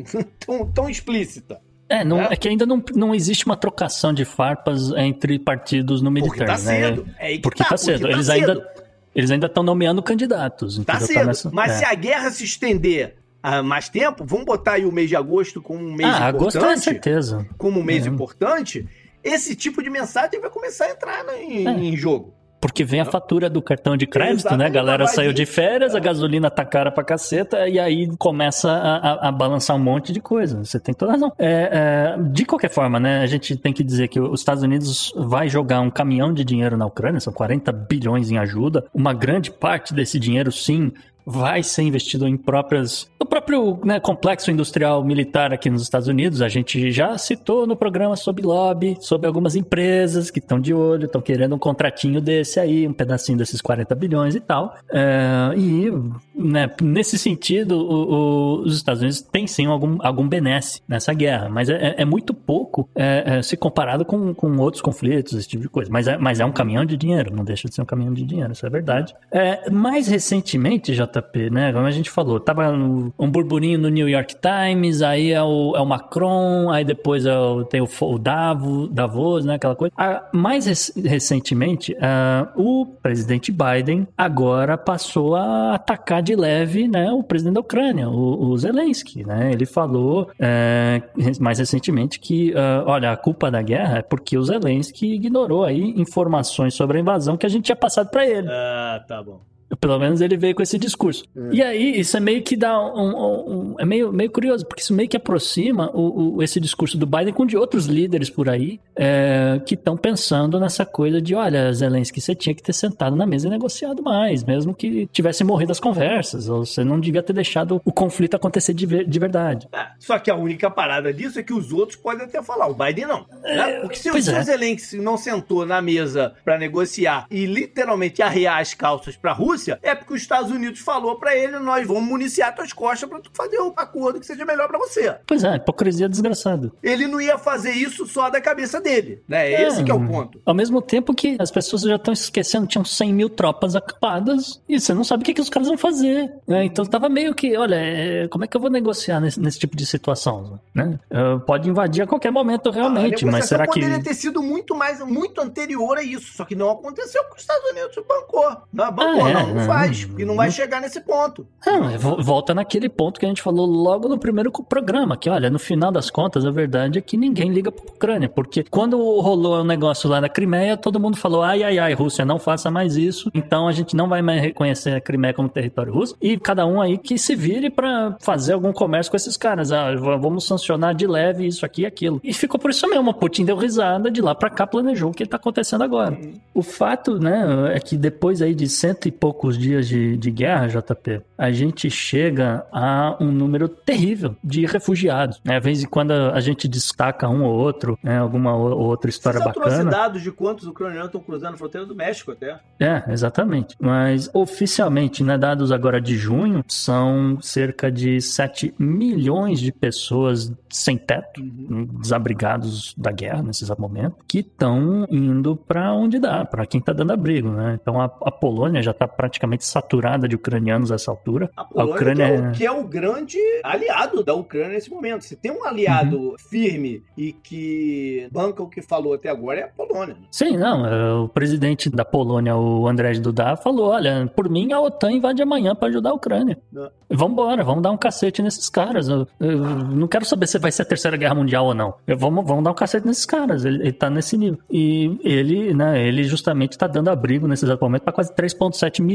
tão, 0.44 0.72
tão 0.72 0.90
explícita. 0.90 1.60
É, 1.88 2.02
não, 2.04 2.20
É. 2.22 2.28
é 2.32 2.36
que 2.36 2.48
ainda 2.48 2.64
não, 2.64 2.82
não 2.94 3.14
existe 3.14 3.44
uma 3.46 3.56
trocação 3.56 4.12
de 4.12 4.24
farpas 4.24 4.90
entre 4.96 5.38
partidos 5.38 6.00
no 6.00 6.10
Porque 6.12 6.38
militar, 6.40 6.56
tá 6.58 6.62
né? 6.64 6.96
É 7.18 7.38
Porque 7.38 7.62
tá 7.64 7.76
cedo. 7.76 8.08
Eles 8.08 8.28
ainda 8.30 8.66
eles 9.14 9.30
ainda 9.30 9.46
estão 9.46 9.62
nomeando 9.62 10.02
candidatos. 10.02 10.76
Tá 10.84 10.94
entendeu? 10.94 11.06
cedo. 11.06 11.26
nessa- 11.26 11.50
Mas 11.52 11.72
é. 11.72 11.74
se 11.78 11.84
a 11.84 11.94
guerra 11.94 12.30
se 12.30 12.42
estender 12.44 13.16
a 13.42 13.62
mais 13.62 13.88
tempo, 13.88 14.24
vamos 14.26 14.44
botar 14.46 14.72
aí 14.72 14.84
o 14.86 14.90
mês 14.90 15.08
de 15.08 15.14
agosto 15.14 15.60
como 15.62 15.84
um 15.84 15.92
mês 15.94 16.08
ah, 16.08 16.26
agosto 16.26 16.56
é 16.56 16.60
importante. 16.60 16.84
certeza. 16.84 17.46
como 17.58 17.78
um 17.80 17.84
mês 17.84 18.06
É. 18.06 18.08
importante. 18.08 18.88
Esse 19.22 19.54
tipo 19.54 19.82
de 19.82 19.88
mensagem 19.90 20.40
vai 20.40 20.50
começar 20.50 20.86
a 20.86 20.90
entrar 20.90 21.22
né, 21.24 21.42
em, 21.42 21.66
É. 21.68 21.70
em 21.70 21.96
jogo. 21.96 22.34
Porque 22.64 22.82
vem 22.82 22.98
a 23.00 23.04
fatura 23.04 23.50
do 23.50 23.60
cartão 23.60 23.94
de 23.94 24.06
crédito, 24.06 24.30
né? 24.30 24.38
A 24.38 24.40
Exatamente, 24.54 24.72
galera 24.72 25.06
saiu 25.06 25.34
de 25.34 25.44
férias, 25.44 25.92
É. 25.94 25.98
a 25.98 26.00
gasolina 26.00 26.50
tá 26.50 26.64
cara 26.64 26.90
pra 26.90 27.04
caceta, 27.04 27.68
e 27.68 27.78
aí 27.78 28.08
começa 28.16 28.70
a, 28.72 28.96
a- 28.96 29.28
a 29.28 29.30
balançar 29.32 29.76
um 29.76 29.78
monte 29.78 30.14
de 30.14 30.20
coisa. 30.20 30.64
Você 30.64 30.80
tem 30.80 30.94
toda 30.94 31.12
razão. 31.12 31.30
É, 31.38 32.14
é, 32.16 32.22
de 32.22 32.46
qualquer 32.46 32.70
forma, 32.70 32.98
né? 32.98 33.20
A 33.20 33.26
gente 33.26 33.54
tem 33.54 33.70
que 33.70 33.84
dizer 33.84 34.08
que 34.08 34.18
os 34.18 34.40
Estados 34.40 34.62
Unidos 34.62 35.12
vai 35.14 35.46
jogar 35.46 35.80
um 35.80 35.90
caminhão 35.90 36.32
de 36.32 36.42
dinheiro 36.42 36.74
na 36.74 36.86
Ucrânia, 36.86 37.20
são 37.20 37.34
40 37.34 37.70
bilhões 37.70 38.30
em 38.30 38.38
ajuda. 38.38 38.86
Uma 38.94 39.12
grande 39.12 39.50
parte 39.50 39.92
desse 39.92 40.18
dinheiro, 40.18 40.50
sim, 40.50 40.90
vai 41.26 41.62
ser 41.62 41.82
investido 41.82 42.26
em 42.28 42.36
próprias. 42.36 43.10
No 43.20 43.26
próprio 43.26 43.80
né, 43.84 43.98
complexo 43.98 44.50
industrial 44.50 45.02
militar 45.02 45.52
aqui 45.52 45.70
nos 45.70 45.82
Estados 45.82 46.08
Unidos. 46.08 46.42
A 46.42 46.48
gente 46.48 46.90
já 46.90 47.16
citou 47.16 47.66
no 47.66 47.74
programa 47.76 48.16
sobre 48.16 48.44
lobby, 48.44 48.96
sobre 49.00 49.26
algumas 49.26 49.56
empresas 49.56 50.30
que 50.30 50.38
estão 50.38 50.60
de 50.60 50.74
olho, 50.74 51.06
estão 51.06 51.20
querendo 51.22 51.54
um 51.54 51.58
contratinho 51.58 52.20
desse 52.20 52.60
aí, 52.60 52.86
um 52.86 52.92
pedacinho 52.92 53.38
desses 53.38 53.60
40 53.62 53.94
bilhões 53.94 54.34
e 54.34 54.40
tal. 54.40 54.74
É, 54.92 55.52
e 55.56 55.90
né, 56.34 56.70
nesse 56.82 57.16
sentido, 57.18 57.76
o- 57.78 58.12
o- 58.12 58.60
os 58.62 58.76
Estados 58.76 59.00
Unidos 59.00 59.22
têm 59.22 59.46
sim 59.46 59.66
algum, 59.66 59.96
algum 60.00 60.28
benesse 60.28 60.82
nessa 60.86 61.14
guerra, 61.14 61.48
mas 61.48 61.68
é, 61.70 61.94
é 61.98 62.04
muito 62.04 62.34
pouco 62.34 62.88
é, 62.94 63.38
é, 63.38 63.42
se 63.42 63.56
comparado 63.56 64.04
com, 64.04 64.34
com 64.34 64.56
outros 64.58 64.82
conflitos, 64.82 65.32
esse 65.34 65.48
tipo 65.48 65.62
de 65.62 65.68
coisa. 65.68 65.90
Mas 65.90 66.06
é, 66.06 66.18
mas 66.18 66.40
é 66.40 66.44
um 66.44 66.52
caminhão 66.52 66.84
de 66.84 66.96
dinheiro, 66.96 67.34
não 67.34 67.44
deixa 67.44 67.68
de 67.68 67.74
ser 67.74 67.82
um 67.82 67.86
caminhão 67.86 68.12
de 68.12 68.24
dinheiro, 68.24 68.52
isso 68.52 68.66
é 68.66 68.70
verdade. 68.70 69.14
É, 69.32 69.70
mais 69.70 70.06
recentemente, 70.08 70.92
JP, 71.20 71.50
né, 71.50 71.72
como 71.72 71.86
a 71.86 71.90
gente 71.90 72.10
falou, 72.10 72.40
tava 72.40 72.70
um 72.72 73.30
burburinho 73.30 73.78
no 73.78 73.88
New 73.88 74.08
York 74.08 74.34
Times, 74.40 75.02
aí 75.02 75.30
é 75.32 75.42
o, 75.42 75.74
é 75.76 75.80
o 75.80 75.86
Macron, 75.86 76.70
aí 76.70 76.84
depois 76.84 77.24
é 77.26 77.36
o- 77.38 77.64
tem 77.64 77.80
o, 77.80 77.88
o 78.02 78.18
Davo, 78.18 78.86
Davos, 78.88 79.44
né, 79.44 79.54
aquela 79.54 79.76
coisa. 79.76 79.92
Ah, 79.96 80.28
mais 80.32 80.66
rec- 80.66 81.04
recentemente, 81.06 81.96
ah, 82.00 82.48
o 82.56 82.86
presidente 83.02 83.52
Biden 83.52 84.06
agora 84.16 84.76
passou 84.76 85.34
a 85.36 85.74
atacar 85.74 86.22
de 86.22 86.34
leve, 86.34 86.88
né, 86.88 87.10
o 87.12 87.22
presidente 87.22 87.54
da 87.54 87.60
Ucrânia, 87.60 88.08
o, 88.08 88.46
o 88.50 88.56
Zelensky, 88.58 89.24
né, 89.24 89.50
ele 89.52 89.66
falou 89.66 90.30
é, 90.38 91.02
mais 91.40 91.58
recentemente 91.58 92.18
que, 92.18 92.52
ah, 92.56 92.84
olha, 92.86 93.12
a 93.12 93.16
culpa 93.16 93.50
da 93.50 93.62
guerra 93.62 93.98
é 93.98 94.02
porque 94.02 94.36
o 94.36 94.42
Zelensky 94.42 95.14
ignorou 95.14 95.64
aí 95.64 95.94
informações 95.96 96.74
sobre 96.74 96.98
a 96.98 97.00
invasão 97.00 97.36
que 97.36 97.46
a 97.46 97.48
gente 97.48 97.64
tinha 97.64 97.76
passado 97.76 98.10
para 98.10 98.26
ele. 98.26 98.48
Ah, 98.50 99.02
tá 99.06 99.22
bom. 99.22 99.40
Pelo 99.80 99.98
menos 99.98 100.20
ele 100.20 100.36
veio 100.36 100.54
com 100.54 100.62
esse 100.62 100.78
discurso. 100.78 101.24
E 101.52 101.62
aí, 101.62 101.98
isso 102.00 102.16
é 102.16 102.20
meio 102.20 102.42
que 102.42 102.56
dá 102.56 102.78
um. 102.78 102.94
um- 103.08 103.54
um- 103.72 103.74
é 103.78 103.84
meio, 103.84 104.12
meio 104.12 104.30
curioso, 104.30 104.64
porque 104.66 104.82
isso 104.82 104.94
meio 104.94 105.08
que 105.08 105.16
aproxima 105.16 105.90
o, 105.94 106.36
o- 106.36 106.42
esse 106.42 106.60
discurso 106.60 106.96
do 106.98 107.06
Biden 107.06 107.32
com 107.32 107.46
de 107.46 107.56
outros 107.56 107.86
líderes 107.86 108.28
por 108.30 108.48
aí 108.48 108.80
é, 108.96 109.60
que 109.66 109.74
estão 109.74 109.96
pensando 109.96 110.58
nessa 110.60 110.84
coisa 110.84 111.20
de: 111.20 111.34
olha, 111.34 111.72
Zelensky, 111.72 112.20
você 112.20 112.34
tinha 112.34 112.54
que 112.54 112.62
ter 112.62 112.72
sentado 112.72 113.16
na 113.16 113.26
mesa 113.26 113.46
e 113.46 113.50
negociado 113.50 114.02
mais, 114.02 114.44
mesmo 114.44 114.74
que 114.74 115.06
tivesse 115.12 115.42
morrido 115.44 115.72
as 115.72 115.80
conversas, 115.80 116.48
ou 116.48 116.64
você 116.64 116.84
não 116.84 116.98
devia 117.00 117.22
ter 117.22 117.32
deixado 117.32 117.80
o 117.84 117.92
conflito 117.92 118.34
acontecer 118.34 118.74
de, 118.74 118.86
ver- 118.86 119.06
de 119.06 119.18
verdade. 119.18 119.68
É, 119.72 119.86
Só 119.98 120.18
que 120.18 120.30
a 120.30 120.36
única 120.36 120.70
parada 120.70 121.12
disso 121.12 121.38
é 121.38 121.42
que 121.42 121.52
os 121.52 121.72
outros 121.72 121.96
podem 121.98 122.24
até 122.26 122.42
falar, 122.42 122.66
o 122.68 122.74
Biden 122.74 123.06
não. 123.06 123.26
né? 123.42 123.80
Porque 123.80 123.96
se, 123.96 124.08
o- 124.08 124.12
pois 124.12 124.24
se 124.24 124.34
é. 124.34 124.38
o 124.38 124.42
Zelensky 124.42 124.96
não 124.98 125.16
sentou 125.16 125.64
na 125.66 125.80
mesa 125.82 126.34
pra 126.44 126.58
negociar 126.58 127.26
e 127.30 127.46
literalmente 127.46 128.22
arrear 128.22 128.58
as 128.60 128.74
calças 128.74 129.16
pra 129.16 129.32
Rússia, 129.32 129.63
é 129.70 129.94
porque 129.94 130.14
os 130.14 130.20
Estados 130.22 130.50
Unidos 130.50 130.80
falou 130.80 131.16
pra 131.18 131.36
ele, 131.36 131.58
nós 131.58 131.86
vamos 131.86 132.02
municiar 132.04 132.54
tuas 132.54 132.72
costas 132.72 133.08
pra 133.08 133.20
tu 133.20 133.30
fazer 133.32 133.58
um 133.60 133.72
acordo 133.76 134.20
que 134.20 134.26
seja 134.26 134.44
melhor 134.44 134.68
pra 134.68 134.78
você. 134.78 135.16
Pois 135.26 135.44
é, 135.44 135.56
hipocrisia 135.56 136.08
desgraçada. 136.08 136.72
Ele 136.82 137.06
não 137.06 137.20
ia 137.20 137.38
fazer 137.38 137.72
isso 137.72 138.06
só 138.06 138.30
da 138.30 138.40
cabeça 138.40 138.80
dele, 138.80 139.22
né? 139.28 139.50
Esse 139.62 139.82
que 139.84 139.90
é 139.90 139.94
o 139.94 140.04
ponto. 140.06 140.40
Ao 140.44 140.54
mesmo 140.54 140.80
tempo 140.82 141.14
que 141.14 141.36
as 141.38 141.50
pessoas 141.50 141.82
já 141.82 141.96
estão 141.96 142.12
esquecendo, 142.12 142.66
tinham 142.66 142.84
100 142.84 143.12
mil 143.12 143.28
tropas 143.30 143.74
acampadas 143.76 144.60
e 144.68 144.78
você 144.78 144.92
não 144.94 145.04
sabe 145.04 145.22
o 145.22 145.26
que, 145.26 145.34
que 145.34 145.40
os 145.40 145.48
caras 145.50 145.68
vão 145.68 145.78
fazer. 145.78 146.32
né? 146.46 146.64
Então 146.64 146.84
tava 146.84 147.08
meio 147.08 147.34
que, 147.34 147.56
olha, 147.56 147.76
é, 147.76 148.28
como 148.28 148.44
é 148.44 148.48
que 148.48 148.56
eu 148.56 148.60
vou 148.60 148.70
negociar 148.70 149.20
nesse, 149.20 149.40
nesse 149.40 149.58
tipo 149.58 149.76
de 149.76 149.86
situação? 149.86 150.58
Né? 150.74 150.98
Uh, 151.10 151.40
pode 151.40 151.68
invadir 151.68 152.02
a 152.02 152.06
qualquer 152.06 152.30
momento 152.30 152.70
realmente, 152.70 153.26
a 153.26 153.30
mas 153.30 153.46
será 153.46 153.66
que. 153.66 153.80
poderia 153.80 154.02
ter 154.02 154.14
sido 154.14 154.42
muito 154.42 154.74
mais, 154.74 155.00
muito 155.00 155.40
anterior 155.40 155.96
a 155.98 156.02
isso, 156.02 156.34
só 156.34 156.44
que 156.44 156.54
não 156.54 156.70
aconteceu 156.70 157.22
porque 157.24 157.36
os 157.36 157.42
Estados 157.42 157.70
Unidos 157.70 157.94
bancou. 158.08 158.56
Não, 158.72 158.92
bancou, 158.92 159.24
Ah, 159.24 159.30
é, 159.30 159.34
não, 159.34 159.43
não 159.46 159.60
é. 159.60 159.64
faz, 159.64 160.04
porque 160.04 160.24
não 160.24 160.36
vai 160.36 160.50
chegar 160.50 160.80
nesse 160.80 161.00
ponto. 161.00 161.46
Não, 161.66 161.88
é, 161.90 161.98
vo- 161.98 162.22
volta 162.22 162.54
naquele 162.54 162.88
ponto 162.88 163.18
que 163.20 163.26
a 163.26 163.28
gente 163.28 163.42
falou 163.42 163.66
logo 163.66 164.08
no 164.08 164.18
primeiro 164.18 164.50
programa, 164.50 165.16
que 165.16 165.28
olha, 165.28 165.50
no 165.50 165.58
final 165.58 165.90
das 165.92 166.10
contas, 166.10 166.44
a 166.44 166.50
verdade 166.50 166.98
é 166.98 167.02
que 167.02 167.16
ninguém 167.16 167.50
liga 167.50 167.70
pra 167.72 167.84
Ucrânia, 167.84 168.28
porque 168.28 168.64
quando 168.70 168.96
rolou 169.20 169.60
o 169.60 169.64
negócio 169.64 170.08
lá 170.08 170.20
na 170.20 170.28
Crimeia, 170.28 170.76
todo 170.76 171.00
mundo 171.00 171.16
falou, 171.16 171.42
ai, 171.42 171.62
ai, 171.62 171.78
ai, 171.78 171.92
Rússia, 171.94 172.24
não 172.24 172.38
faça 172.38 172.70
mais 172.70 172.96
isso, 172.96 173.30
então 173.34 173.66
a 173.68 173.72
gente 173.72 173.94
não 173.96 174.08
vai 174.08 174.22
mais 174.22 174.40
reconhecer 174.40 174.94
a 174.94 175.00
Crimeia 175.00 175.34
como 175.34 175.48
território 175.48 175.92
russo, 175.92 176.16
e 176.20 176.38
cada 176.38 176.66
um 176.66 176.80
aí 176.80 176.98
que 176.98 177.18
se 177.18 177.34
vire 177.34 177.70
pra 177.70 178.16
fazer 178.20 178.52
algum 178.54 178.72
comércio 178.72 179.10
com 179.10 179.16
esses 179.16 179.36
caras, 179.36 179.72
ah, 179.72 179.94
vamos 179.96 180.44
sancionar 180.46 180.94
de 180.94 181.06
leve 181.06 181.46
isso 181.46 181.64
aqui 181.64 181.82
e 181.82 181.86
aquilo. 181.86 182.20
E 182.22 182.32
ficou 182.32 182.58
por 182.58 182.70
isso 182.70 182.88
mesmo, 182.88 183.12
Putin 183.14 183.44
deu 183.44 183.56
risada, 183.56 184.10
de 184.10 184.20
lá 184.20 184.34
pra 184.34 184.50
cá 184.50 184.66
planejou 184.66 185.10
o 185.10 185.14
que 185.14 185.26
tá 185.26 185.36
acontecendo 185.36 185.82
agora. 185.82 186.18
O 186.52 186.62
fato, 186.62 187.18
né, 187.18 187.72
é 187.74 187.80
que 187.80 187.96
depois 187.96 188.40
aí 188.42 188.54
de 188.54 188.68
cento 188.68 189.06
e 189.06 189.10
poucos 189.12 189.33
poucos 189.34 189.58
dias 189.58 189.88
de, 189.88 190.16
de 190.16 190.30
guerra, 190.30 190.68
JP, 190.68 191.20
a 191.36 191.50
gente 191.50 191.90
chega 191.90 192.64
a 192.72 193.16
um 193.20 193.32
número 193.32 193.68
terrível 193.68 194.36
de 194.42 194.64
refugiados. 194.64 195.40
Né? 195.44 195.56
Às 195.56 195.64
vezes, 195.64 195.86
quando 195.86 196.12
a 196.12 196.40
gente 196.40 196.68
destaca 196.68 197.28
um 197.28 197.42
ou 197.42 197.52
outro, 197.52 197.98
né? 198.02 198.18
alguma 198.18 198.54
ou 198.54 198.78
outra 198.78 199.10
história 199.10 199.40
Vocês 199.40 199.54
bacana. 199.56 199.90
dados 199.90 200.22
de 200.22 200.30
quantos 200.30 200.66
ucranianos 200.66 201.06
estão 201.06 201.20
cruzando 201.20 201.54
a 201.54 201.56
fronteira 201.56 201.84
do 201.86 201.94
México 201.94 202.30
até. 202.30 202.60
É, 202.78 203.02
exatamente. 203.08 203.74
Mas 203.80 204.30
oficialmente, 204.32 205.24
né, 205.24 205.36
dados 205.36 205.72
agora 205.72 206.00
de 206.00 206.16
junho, 206.16 206.64
são 206.68 207.38
cerca 207.40 207.90
de 207.90 208.20
7 208.20 208.72
milhões 208.78 209.58
de 209.58 209.72
pessoas 209.72 210.52
sem 210.70 210.96
teto, 210.96 211.40
Uhum. 211.40 211.86
desabrigados 212.00 212.94
da 212.96 213.10
guerra 213.10 213.42
nesse 213.42 213.64
momento, 213.78 214.16
que 214.28 214.38
estão 214.40 215.06
indo 215.10 215.56
para 215.56 215.92
onde 215.92 216.18
dá, 216.18 216.44
para 216.44 216.66
quem 216.66 216.80
tá 216.80 216.92
dando 216.92 217.12
abrigo, 217.12 217.48
né? 217.50 217.78
Então 217.80 218.00
a, 218.00 218.04
a 218.04 218.30
Polônia 218.30 218.82
já 218.82 218.92
tá 218.92 219.08
praticamente 219.24 219.64
saturada 219.64 220.28
de 220.28 220.36
ucranianos 220.36 220.92
a 220.92 220.96
essa 220.96 221.10
altura. 221.10 221.50
A 221.56 221.64
Polônia, 221.64 221.94
Ucrânia 221.94 222.26
que, 222.26 222.32
é 222.32 222.36
é- 222.36 222.40
o, 222.40 222.52
que 222.52 222.66
é 222.66 222.70
o 222.70 222.84
grande 222.84 223.38
aliado 223.62 224.22
da 224.22 224.34
Ucrânia 224.34 224.70
nesse 224.74 224.90
momento. 224.90 225.22
Se 225.24 225.34
tem 225.36 225.50
um 225.50 225.64
aliado 225.64 226.18
Uhum. 226.18 226.34
firme 226.50 227.02
e 227.16 227.32
que 227.32 228.28
banca 228.30 228.62
o 228.62 228.68
que 228.68 228.82
falou 228.82 229.14
até 229.14 229.28
agora, 229.30 229.60
é 229.60 229.62
a 229.64 229.68
Polônia. 229.68 230.16
Sim, 230.30 230.56
não, 230.56 230.86
é, 230.86 231.14
o 231.14 231.28
presidente 231.28 231.88
da 231.88 232.04
Polônia, 232.04 232.54
o 232.56 232.86
Andrzej 232.86 233.20
Duda, 233.20 233.56
falou, 233.56 233.88
olha, 233.90 234.30
por 234.34 234.48
mim 234.48 234.72
a 234.72 234.80
OTAN 234.80 235.12
invade 235.12 235.40
amanhã 235.42 235.74
para 235.74 235.88
ajudar 235.88 236.10
a 236.10 236.14
Ucrânia. 236.14 236.58
É. 236.76 236.90
Vambora, 237.10 237.62
vamos 237.62 237.82
dar 237.82 237.90
um 237.90 237.96
cacete 237.96 238.42
nesses 238.42 238.68
caras. 238.68 239.08
Eu, 239.08 239.26
eu 239.40 239.58
não 239.58 240.08
quero 240.08 240.24
saber 240.24 240.46
se 240.46 240.58
vai 240.58 240.72
ser 240.72 240.82
a 240.82 240.84
terceira 240.84 241.16
guerra 241.16 241.34
mundial 241.34 241.66
ou 241.66 241.74
não. 241.74 241.94
Eu- 242.06 242.16
vamos, 242.18 242.44
vamos 242.46 242.64
dar 242.64 242.70
um 242.72 242.74
cacete 242.74 243.06
nesses 243.06 243.24
caras. 243.24 243.64
Ele, 243.64 243.82
ele 243.82 243.92
tá 243.92 244.10
nesse 244.10 244.36
nível. 244.36 244.58
E 244.70 245.16
ele, 245.22 245.72
né, 245.74 246.04
ele 246.06 246.24
justamente 246.24 246.76
tá 246.76 246.86
dando 246.86 247.08
abrigo 247.10 247.46
nesse 247.46 247.64
exato 247.64 247.82
momento 247.84 248.02
para 248.02 248.12
quase 248.12 248.34
3,7 248.34 249.00
milhões 249.00 249.13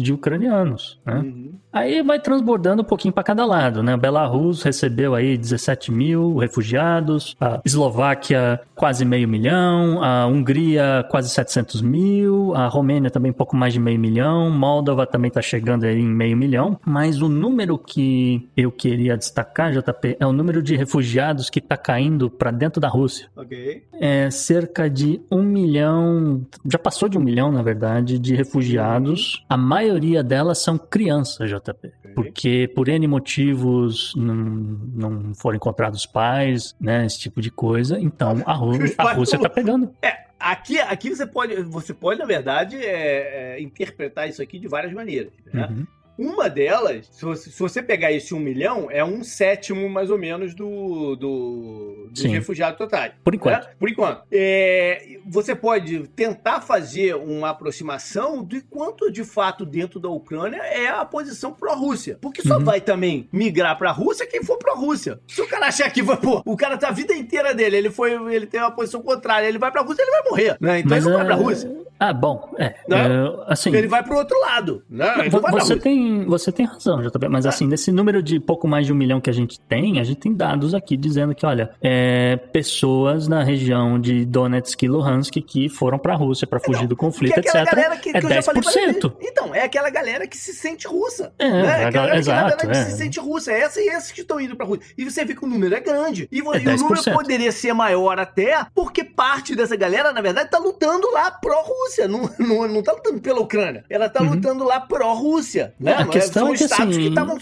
de 0.00 0.12
ucranianos. 0.12 0.98
Né? 1.04 1.14
Uhum. 1.14 1.52
Aí 1.72 2.02
vai 2.02 2.20
transbordando 2.20 2.82
um 2.82 2.84
pouquinho 2.84 3.14
para 3.14 3.22
cada 3.22 3.46
lado, 3.46 3.82
né? 3.82 3.96
Belarus 3.96 4.62
recebeu 4.62 5.14
aí 5.14 5.38
17 5.38 5.90
mil 5.90 6.36
refugiados, 6.36 7.34
a 7.40 7.62
Eslováquia 7.64 8.60
quase 8.74 9.06
meio 9.06 9.26
milhão, 9.26 10.02
a 10.02 10.26
Hungria 10.26 11.06
quase 11.10 11.30
700 11.30 11.80
mil, 11.80 12.54
a 12.54 12.66
Romênia 12.66 13.10
também 13.10 13.30
um 13.30 13.34
pouco 13.34 13.56
mais 13.56 13.72
de 13.72 13.80
meio 13.80 13.98
milhão, 13.98 14.50
Moldova 14.50 15.06
também 15.06 15.28
está 15.28 15.40
chegando 15.40 15.84
aí 15.84 15.98
em 15.98 16.06
meio 16.06 16.36
milhão, 16.36 16.78
mas 16.84 17.22
o 17.22 17.28
número 17.28 17.78
que 17.78 18.46
eu 18.54 18.70
queria 18.70 19.16
destacar, 19.16 19.72
JP, 19.72 20.18
é 20.20 20.26
o 20.26 20.32
número 20.32 20.62
de 20.62 20.76
refugiados 20.76 21.48
que 21.48 21.58
está 21.58 21.76
caindo 21.76 22.28
para 22.28 22.50
dentro 22.50 22.82
da 22.82 22.88
Rússia. 22.88 23.28
Ok. 23.34 23.82
É 23.98 24.30
cerca 24.30 24.90
de 24.90 25.22
um 25.30 25.42
milhão, 25.42 26.42
já 26.70 26.78
passou 26.78 27.08
de 27.08 27.16
um 27.16 27.22
milhão, 27.22 27.50
na 27.50 27.62
verdade, 27.62 28.18
de 28.18 28.34
refugiados. 28.34 29.31
A 29.48 29.56
maioria 29.56 30.22
delas 30.22 30.62
são 30.62 30.76
crianças, 30.78 31.50
JP. 31.50 31.92
Porque 32.14 32.70
por 32.74 32.88
N 32.88 33.06
motivos 33.06 34.12
não, 34.16 34.34
não 34.34 35.34
foram 35.34 35.56
encontrados 35.56 36.04
pais, 36.04 36.76
né? 36.80 37.06
Esse 37.06 37.18
tipo 37.20 37.40
de 37.40 37.50
coisa. 37.50 37.98
Então 37.98 38.42
a, 38.44 38.52
Rú- 38.52 38.72
a 38.98 39.12
Rússia 39.12 39.38
tá 39.38 39.48
pegando. 39.48 39.94
Aqui, 40.38 40.78
aqui 40.80 41.14
você 41.14 41.24
pode, 41.26 41.62
você 41.62 41.94
pode 41.94 42.18
na 42.18 42.26
verdade, 42.26 42.76
é, 42.76 43.54
é, 43.56 43.62
interpretar 43.62 44.28
isso 44.28 44.42
aqui 44.42 44.58
de 44.58 44.66
várias 44.68 44.92
maneiras. 44.92 45.32
Né? 45.52 45.66
Uhum. 45.70 45.86
Uma 46.22 46.48
delas, 46.48 47.08
se 47.10 47.24
você, 47.24 47.50
se 47.50 47.58
você 47.58 47.82
pegar 47.82 48.12
esse 48.12 48.32
um 48.34 48.38
milhão, 48.38 48.88
é 48.90 49.04
um 49.04 49.24
sétimo 49.24 49.88
mais 49.88 50.10
ou 50.10 50.18
menos 50.18 50.54
do, 50.54 51.16
do 51.16 52.08
dos 52.10 52.20
Sim. 52.22 52.28
refugiados 52.28 52.78
totais. 52.78 53.12
Por 53.24 53.34
enquanto. 53.34 53.64
né? 53.64 53.70
Por 53.78 53.88
enquanto. 53.88 54.22
É, 54.30 55.16
você 55.26 55.54
pode 55.54 56.06
tentar 56.08 56.60
fazer 56.60 57.14
uma 57.16 57.50
aproximação 57.50 58.44
de 58.44 58.60
quanto 58.60 59.10
de 59.10 59.24
fato 59.24 59.64
dentro 59.66 59.98
da 59.98 60.08
Ucrânia 60.08 60.58
é 60.58 60.88
a 60.88 61.04
posição 61.04 61.52
pró-Rússia. 61.52 62.18
Porque 62.20 62.42
só 62.42 62.58
Uhum. 62.58 62.64
vai 62.64 62.80
também 62.80 63.28
migrar 63.32 63.76
pra 63.78 63.90
Rússia 63.90 64.26
quem 64.26 64.44
for 64.44 64.58
pró-Rússia. 64.58 65.18
Se 65.26 65.40
o 65.40 65.48
cara 65.48 65.66
achar 65.66 65.90
que 65.90 66.02
vai, 66.02 66.16
pô, 66.16 66.42
o 66.44 66.56
cara 66.56 66.76
tá 66.76 66.88
a 66.88 66.92
vida 66.92 67.14
inteira 67.14 67.54
dele, 67.54 67.76
ele 67.76 67.90
foi, 67.90 68.12
ele 68.32 68.46
tem 68.46 68.60
uma 68.60 68.70
posição 68.70 69.02
contrária, 69.02 69.46
ele 69.46 69.58
vai 69.58 69.70
pra 69.72 69.82
Rússia, 69.82 70.02
ele 70.02 70.10
vai 70.10 70.22
morrer, 70.30 70.56
né? 70.60 70.78
Então 70.80 70.96
ele 70.96 71.06
não 71.06 71.14
vai 71.16 71.24
pra 71.26 71.34
é- 71.34 71.38
Rússia. 71.38 71.82
Ah, 71.98 72.12
bom, 72.12 72.52
é. 72.58 72.74
Né? 72.88 72.96
é, 72.98 73.44
assim, 73.52 73.72
Ele 73.72 73.86
vai 73.86 74.02
pro 74.02 74.16
outro 74.16 74.36
lado, 74.40 74.82
né? 74.90 75.14
Ele 75.20 75.30
Você 75.30 75.38
Rússia. 75.50 75.76
Tem, 76.20 76.24
você 76.26 76.52
tem 76.52 76.66
razão, 76.66 77.00
JB, 77.02 77.28
mas 77.28 77.46
É. 77.46 77.48
assim, 77.48 77.66
nesse 77.66 77.90
número 77.92 78.22
de 78.22 78.38
pouco 78.40 78.66
mais 78.68 78.86
de 78.86 78.92
um 78.92 78.96
milhão 78.96 79.20
que 79.20 79.30
a 79.30 79.32
gente 79.32 79.58
tem, 79.60 79.98
a 80.00 80.04
gente 80.04 80.18
tem 80.20 80.32
dados 80.34 80.74
aqui 80.74 80.96
dizendo 80.96 81.34
que, 81.34 81.44
olha, 81.46 81.70
é, 81.82 82.36
pessoas 82.36 83.26
na 83.28 83.42
região 83.42 83.98
de 84.00 84.24
Donetsk 84.24 84.82
e 84.84 84.88
Luhansk 84.88 85.36
que 85.42 85.68
foram 85.68 85.98
pra 85.98 86.14
Rússia 86.14 86.46
pra 86.46 86.60
fugir 86.60 86.86
do 86.86 86.96
conflito, 86.96 87.34
Que 87.34 87.40
é 87.40 87.50
aquela 87.50 87.62
etc. 87.64 87.74
galera 87.76 87.96
que, 87.96 88.08
é 88.10 88.20
que 88.20 88.26
eu 88.26 88.30
já 88.30 88.42
falei 88.42 88.62
pra 88.62 88.72
10%. 88.72 89.12
ele. 89.20 89.28
Então, 89.28 89.54
é 89.54 89.62
aquela 89.64 89.90
galera 89.90 90.26
que 90.26 90.36
se 90.36 90.52
sente 90.52 90.86
russa. 90.86 91.32
É, 91.38 91.48
né? 91.50 91.60
a 91.60 91.62
Aquela 91.62 91.90
gal- 91.90 91.92
galera, 91.92 92.18
exato, 92.18 92.66
que 92.66 92.72
é. 92.72 92.84
se 92.84 92.96
sente 92.96 93.20
russa. 93.20 93.52
É 93.52 93.60
essa 93.60 93.80
e 93.80 93.88
esses 93.88 94.12
que 94.12 94.20
estão 94.20 94.40
indo 94.40 94.56
pra 94.56 94.66
Rússia. 94.66 94.84
E 94.96 95.04
você 95.04 95.24
vê 95.24 95.34
que 95.34 95.44
o 95.44 95.48
número 95.48 95.74
é 95.74 95.80
grande. 95.80 96.28
E, 96.30 96.36
É 96.36 96.38
e 96.38 96.42
o 96.42 96.44
número 96.44 97.00
10%. 97.00 97.12
poderia 97.12 97.52
ser 97.52 97.72
maior 97.72 98.18
até, 98.18 98.64
porque 98.74 99.04
parte 99.04 99.54
dessa 99.54 99.76
galera, 99.76 100.12
na 100.12 100.20
verdade, 100.20 100.50
tá 100.50 100.58
lutando 100.58 101.10
lá 101.12 101.30
pró-Rússia. 101.30 102.06
Não, 102.08 102.28
não, 102.38 102.68
não 102.68 102.82
tá 102.82 102.92
lutando 102.92 103.20
pela 103.20 103.40
Ucrânia. 103.40 103.84
Ela 103.88 104.08
tá 104.08 104.22
Uhum. 104.22 104.30
lutando 104.30 104.64
lá 104.64 104.80
pró-Rússia. 104.80 105.74
Né? 105.78 105.91
A 105.92 106.06
questão 106.06 106.46
São 106.46 106.54
é 106.54 106.56
que, 106.56 106.64
estados 106.64 106.88
assim- 106.96 107.02
que 107.02 107.08
estavam 107.08 107.38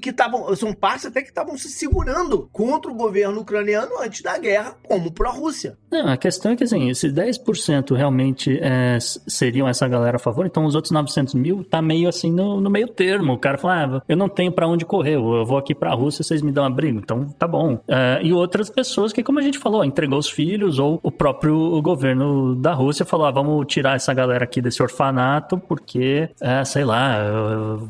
que 0.00 0.10
estavam. 0.10 0.56
São 0.56 0.72
partes 0.72 1.06
até 1.06 1.22
que 1.22 1.28
estavam 1.28 1.56
se 1.56 1.68
segurando 1.68 2.48
contra 2.52 2.90
o 2.90 2.94
governo 2.94 3.40
ucraniano 3.40 3.90
antes 4.00 4.22
da 4.22 4.36
guerra, 4.38 4.74
como 4.86 5.12
pró-Rússia. 5.12 5.76
Não, 5.90 6.08
a 6.08 6.16
questão 6.16 6.52
é 6.52 6.56
que, 6.56 6.64
assim, 6.64 6.92
se 6.94 7.08
10% 7.10 7.94
realmente 7.94 8.58
é, 8.62 8.98
seriam 9.00 9.68
essa 9.68 9.86
galera 9.88 10.16
a 10.16 10.20
favor, 10.20 10.46
então 10.46 10.64
os 10.64 10.74
outros 10.74 10.90
900 10.92 11.34
mil 11.34 11.64
tá 11.64 11.80
meio 11.82 12.08
assim 12.08 12.30
no, 12.32 12.60
no 12.60 12.70
meio 12.70 12.88
termo. 12.88 13.32
O 13.32 13.38
cara 13.38 13.58
fala, 13.58 13.96
ah, 13.98 14.02
eu 14.08 14.16
não 14.16 14.28
tenho 14.28 14.52
pra 14.52 14.66
onde 14.68 14.84
correr, 14.84 15.14
eu 15.16 15.30
eu 15.40 15.44
vou 15.46 15.56
aqui 15.58 15.74
pra 15.74 15.94
Rússia, 15.94 16.22
vocês 16.24 16.42
me 16.42 16.50
dão 16.52 16.64
abrigo, 16.64 16.98
então 16.98 17.26
tá 17.38 17.46
bom. 17.46 17.80
É, 17.88 18.20
e 18.22 18.32
outras 18.32 18.68
pessoas 18.68 19.12
que, 19.12 19.22
como 19.22 19.38
a 19.38 19.42
gente 19.42 19.58
falou, 19.58 19.84
entregou 19.84 20.18
os 20.18 20.28
filhos, 20.28 20.78
ou 20.78 20.98
o 21.02 21.10
próprio 21.10 21.80
governo 21.82 22.54
da 22.56 22.72
Rússia 22.72 23.04
falou, 23.04 23.26
ah, 23.26 23.30
vamos 23.30 23.66
tirar 23.66 23.96
essa 23.96 24.12
galera 24.12 24.44
aqui 24.44 24.60
desse 24.60 24.82
orfanato, 24.82 25.58
porque, 25.58 26.28
é, 26.40 26.64
sei 26.64 26.84
lá, 26.84 27.16